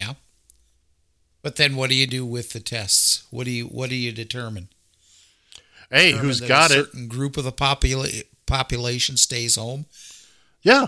Yeah. 0.00 0.14
But 1.42 1.56
then, 1.56 1.76
what 1.76 1.90
do 1.90 1.96
you 1.96 2.06
do 2.06 2.26
with 2.26 2.50
the 2.50 2.60
tests? 2.60 3.24
What 3.30 3.44
do 3.44 3.50
you 3.52 3.66
What 3.66 3.90
do 3.90 3.96
you 3.96 4.10
determine? 4.10 4.68
Hey, 5.90 6.06
determine 6.12 6.26
who's 6.26 6.40
got 6.40 6.70
a 6.72 6.80
it? 6.80 6.84
Certain 6.86 7.06
group 7.08 7.36
of 7.36 7.44
the 7.44 7.52
popula- 7.52 8.24
population 8.46 9.16
stays 9.16 9.54
home. 9.54 9.86
Yeah. 10.62 10.86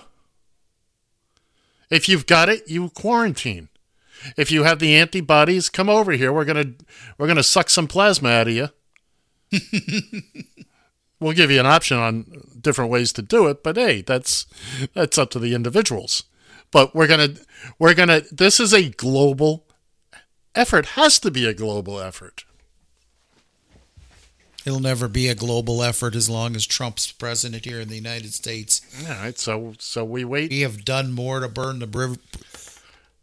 If 1.91 2.09
you've 2.09 2.27
got 2.27 2.49
it, 2.49 2.69
you 2.69 2.89
quarantine. 2.91 3.69
If 4.37 4.51
you 4.51 4.65
have 4.65 4.79
the 4.79 4.97
antibodies, 4.97 5.69
come 5.69 5.89
over 5.89 6.13
here. 6.13 6.33
We're 6.33 6.45
gonna 6.45 6.73
we're 7.19 7.27
gonna 7.29 7.43
suck 7.43 7.71
some 7.71 7.87
plasma 7.87 8.31
out 8.31 8.49
of 8.49 8.55
you. 8.55 8.69
we'll 11.21 11.33
give 11.33 11.51
you 11.51 11.61
an 11.61 11.67
option 11.67 11.99
on 11.99 12.43
different 12.61 12.91
ways 12.91 13.13
to 13.13 13.23
do 13.23 13.47
it, 13.47 13.63
but 13.63 13.77
hey, 13.77 14.03
that's 14.03 14.47
that's 14.95 15.19
up 15.19 15.31
to 15.31 15.39
the 15.39 15.55
individuals. 15.55 16.25
But 16.71 16.95
we're 16.95 17.07
gonna 17.07 17.35
we're 17.79 17.95
gonna. 17.95 18.23
This 18.33 18.59
is 18.59 18.73
a 18.73 18.89
global 18.89 19.67
effort 20.55 20.87
has 20.87 21.21
to 21.21 21.31
be 21.31 21.47
a 21.47 21.55
global 21.55 22.01
effort. 22.01 22.46
It'll 24.67 24.81
never 24.81 25.07
be 25.07 25.29
a 25.29 25.37
global 25.37 25.81
effort 25.81 26.17
as 26.17 26.29
long 26.29 26.57
as 26.57 26.67
Trump's 26.67 27.13
president 27.13 27.65
here 27.65 27.81
in 27.81 27.89
the 27.89 27.95
United 27.95 28.35
States. 28.35 28.81
All 29.09 29.15
right, 29.15 29.39
so 29.39 29.75
so 29.79 30.05
we 30.05 30.25
wait. 30.25 30.51
We 30.51 30.63
have 30.63 30.85
done 30.85 31.13
more 31.13 31.39
to 31.39 31.49
burn 31.49 31.79
the 31.79 31.87
bri- 31.87 32.19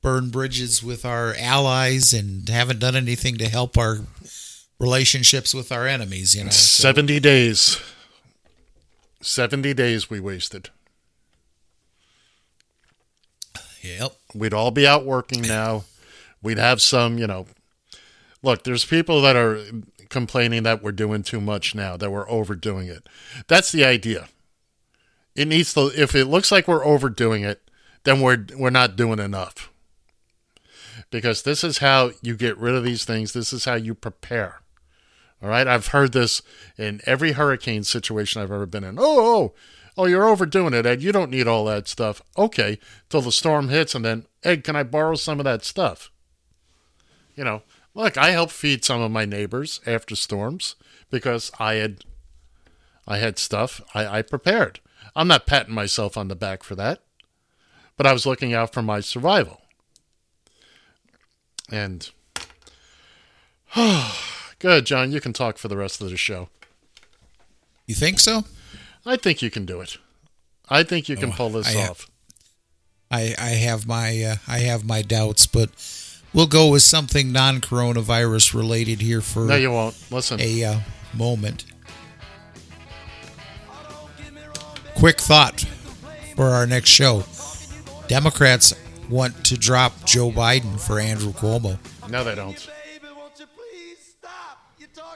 burn 0.02 0.30
bridges 0.30 0.82
with 0.82 1.04
our 1.04 1.36
allies 1.38 2.14
and 2.14 2.48
haven't 2.48 2.80
done 2.80 2.96
anything 2.96 3.38
to 3.40 3.50
help 3.50 3.78
our 3.78 4.00
relationships 4.80 5.54
with 5.54 5.70
our 5.70 5.86
enemies. 5.86 6.34
You 6.34 6.46
know, 6.46 6.50
so. 6.52 6.82
seventy 6.82 7.20
days. 7.20 7.78
Seventy 9.20 9.74
days 9.74 10.10
we 10.10 10.22
wasted. 10.22 10.70
Yep. 13.82 14.14
We'd 14.34 14.54
all 14.54 14.72
be 14.72 14.88
out 14.88 15.06
working 15.06 15.42
now. 15.42 15.84
We'd 16.42 16.58
have 16.58 16.82
some, 16.82 17.18
you 17.18 17.28
know. 17.28 17.48
Look, 18.42 18.64
there's 18.64 18.86
people 18.86 19.22
that 19.22 19.36
are 19.36 19.62
complaining 20.14 20.64
that 20.64 20.82
we're 20.82 20.94
doing 20.94 21.24
too 21.24 21.42
much 21.42 21.76
now, 21.76 21.98
that 21.98 22.12
we're 22.12 22.30
overdoing 22.30 22.88
it. 22.88 23.08
That's 23.48 23.72
the 23.72 23.84
idea. 23.84 24.30
It 25.36 25.48
needs 25.48 25.74
to 25.74 25.92
if 25.96 26.16
it 26.16 26.26
looks 26.26 26.52
like 26.52 26.68
we're 26.68 26.86
overdoing 26.86 27.44
it, 27.44 27.70
then 28.04 28.22
we're 28.22 28.46
we're 28.58 28.70
not 28.70 28.96
doing 28.96 29.20
enough. 29.20 29.70
Because 31.10 31.44
this 31.44 31.64
is 31.64 31.80
how 31.80 32.12
you 32.22 32.36
get 32.36 32.58
rid 32.58 32.76
of 32.76 32.84
these 32.84 33.04
things. 33.04 33.34
This 33.34 33.52
is 33.52 33.66
how 33.66 33.76
you 33.76 33.94
prepare. 33.94 34.62
All 35.42 35.50
right? 35.50 35.68
I've 35.68 35.88
heard 35.88 36.14
this 36.14 36.42
in 36.78 37.02
every 37.06 37.34
hurricane 37.34 37.84
situation 37.84 38.42
I've 38.42 38.52
ever 38.52 38.66
been 38.66 38.84
in. 38.84 38.98
Oh, 38.98 39.04
oh, 39.04 39.36
oh, 39.36 39.54
oh 39.98 40.06
you're 40.06 40.28
overdoing 40.28 40.74
it, 40.74 40.86
Ed. 40.86 41.04
You 41.04 41.12
don't 41.12 41.30
need 41.30 41.48
all 41.48 41.66
that 41.66 41.88
stuff. 41.88 42.22
Okay, 42.38 42.80
till 43.10 43.22
the 43.22 43.32
storm 43.32 43.70
hits 43.70 43.94
and 43.94 44.06
then, 44.06 44.26
Ed, 44.44 44.64
can 44.64 44.76
I 44.76 44.84
borrow 44.84 45.16
some 45.16 45.40
of 45.40 45.44
that 45.44 45.64
stuff? 45.64 46.12
you 47.36 47.44
know, 47.44 47.62
look, 47.94 48.18
I 48.18 48.32
helped 48.32 48.54
feed 48.54 48.84
some 48.84 49.02
of 49.02 49.12
my 49.12 49.26
neighbors 49.26 49.82
after 49.86 50.16
storms 50.16 50.76
because 51.10 51.52
I 51.60 51.76
had 51.76 52.04
I 53.08 53.18
had 53.18 53.38
stuff 53.38 53.82
I, 53.94 54.20
I 54.20 54.22
prepared. 54.22 54.80
I'm 55.16 55.28
not 55.28 55.46
patting 55.46 55.76
myself 55.76 56.18
on 56.18 56.28
the 56.28 56.36
back 56.36 56.64
for 56.64 56.76
that, 56.76 57.00
but 57.98 58.08
I 58.08 58.14
was 58.14 58.26
looking 58.26 58.54
out 58.54 58.74
for 58.74 58.82
my 58.82 59.00
survival. 59.00 59.62
And 61.70 62.10
good, 64.60 64.86
John, 64.86 65.12
you 65.12 65.22
can 65.22 65.34
talk 65.34 65.58
for 65.58 65.68
the 65.68 65.78
rest 65.78 66.02
of 66.02 66.10
the 66.10 66.18
show. 66.18 66.50
You 67.86 67.96
think 67.96 68.20
so? 68.20 68.46
I 69.06 69.18
think 69.18 69.42
you 69.42 69.50
can 69.50 69.66
do 69.66 69.82
it. 69.82 69.98
I 70.70 70.84
think 70.84 71.10
you 71.10 71.18
can 71.18 71.30
oh, 71.30 71.34
pull 71.34 71.50
this 71.50 71.76
I 71.76 71.82
off. 71.82 71.88
Have, 72.02 72.10
I 73.12 73.36
I 73.38 73.50
have 73.50 73.86
my 73.86 74.24
uh, 74.24 74.36
I 74.48 74.60
have 74.60 74.86
my 74.86 75.02
doubts, 75.02 75.46
but 75.46 75.70
We'll 76.34 76.48
go 76.48 76.70
with 76.70 76.82
something 76.82 77.32
non-coronavirus 77.32 78.56
related 78.56 79.02
here 79.02 79.22
for 79.22 79.46
no, 79.46 79.56
you 79.56 79.72
won't. 79.72 79.96
Listen, 80.12 80.42
a 80.42 80.64
uh, 80.64 80.80
moment. 81.14 81.66
Quick 84.96 85.20
thought 85.20 85.62
for 86.36 86.48
our 86.48 86.66
next 86.66 86.90
show: 86.90 87.24
Democrats 88.08 88.74
want 89.10 89.46
to 89.46 89.58
drop 89.58 90.06
Joe 90.06 90.32
Biden 90.32 90.80
for 90.80 91.00
Andrew 91.00 91.34
Cuomo. 91.34 91.78
No, 92.10 92.24
they 92.24 92.36
don't. 92.36 92.70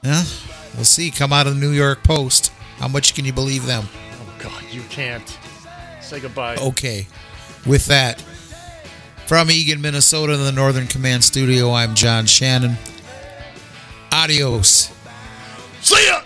Yeah, 0.03 0.23
we'll 0.75 0.85
see. 0.85 1.09
Come 1.09 1.33
out 1.33 1.47
of 1.47 1.55
the 1.55 1.59
New 1.59 1.71
York 1.71 2.03
Post. 2.03 2.51
How 2.77 2.87
much 2.87 3.15
can 3.15 3.25
you 3.25 3.33
believe 3.33 3.65
them? 3.65 3.85
Oh 3.87 4.35
God, 4.37 4.63
you 4.71 4.81
can't. 4.89 5.37
Say 6.01 6.19
goodbye. 6.19 6.57
Okay. 6.57 7.07
With 7.65 7.87
that. 7.87 8.23
From 9.27 9.51
Eagan, 9.51 9.81
Minnesota, 9.81 10.33
in 10.33 10.43
the 10.45 10.53
Northern 10.53 10.87
Command 10.87 11.21
Studio, 11.21 11.73
I'm 11.73 11.95
John 11.95 12.25
Shannon. 12.25 12.77
Adios. 14.09 14.89
See 15.81 16.07
ya! 16.07 16.21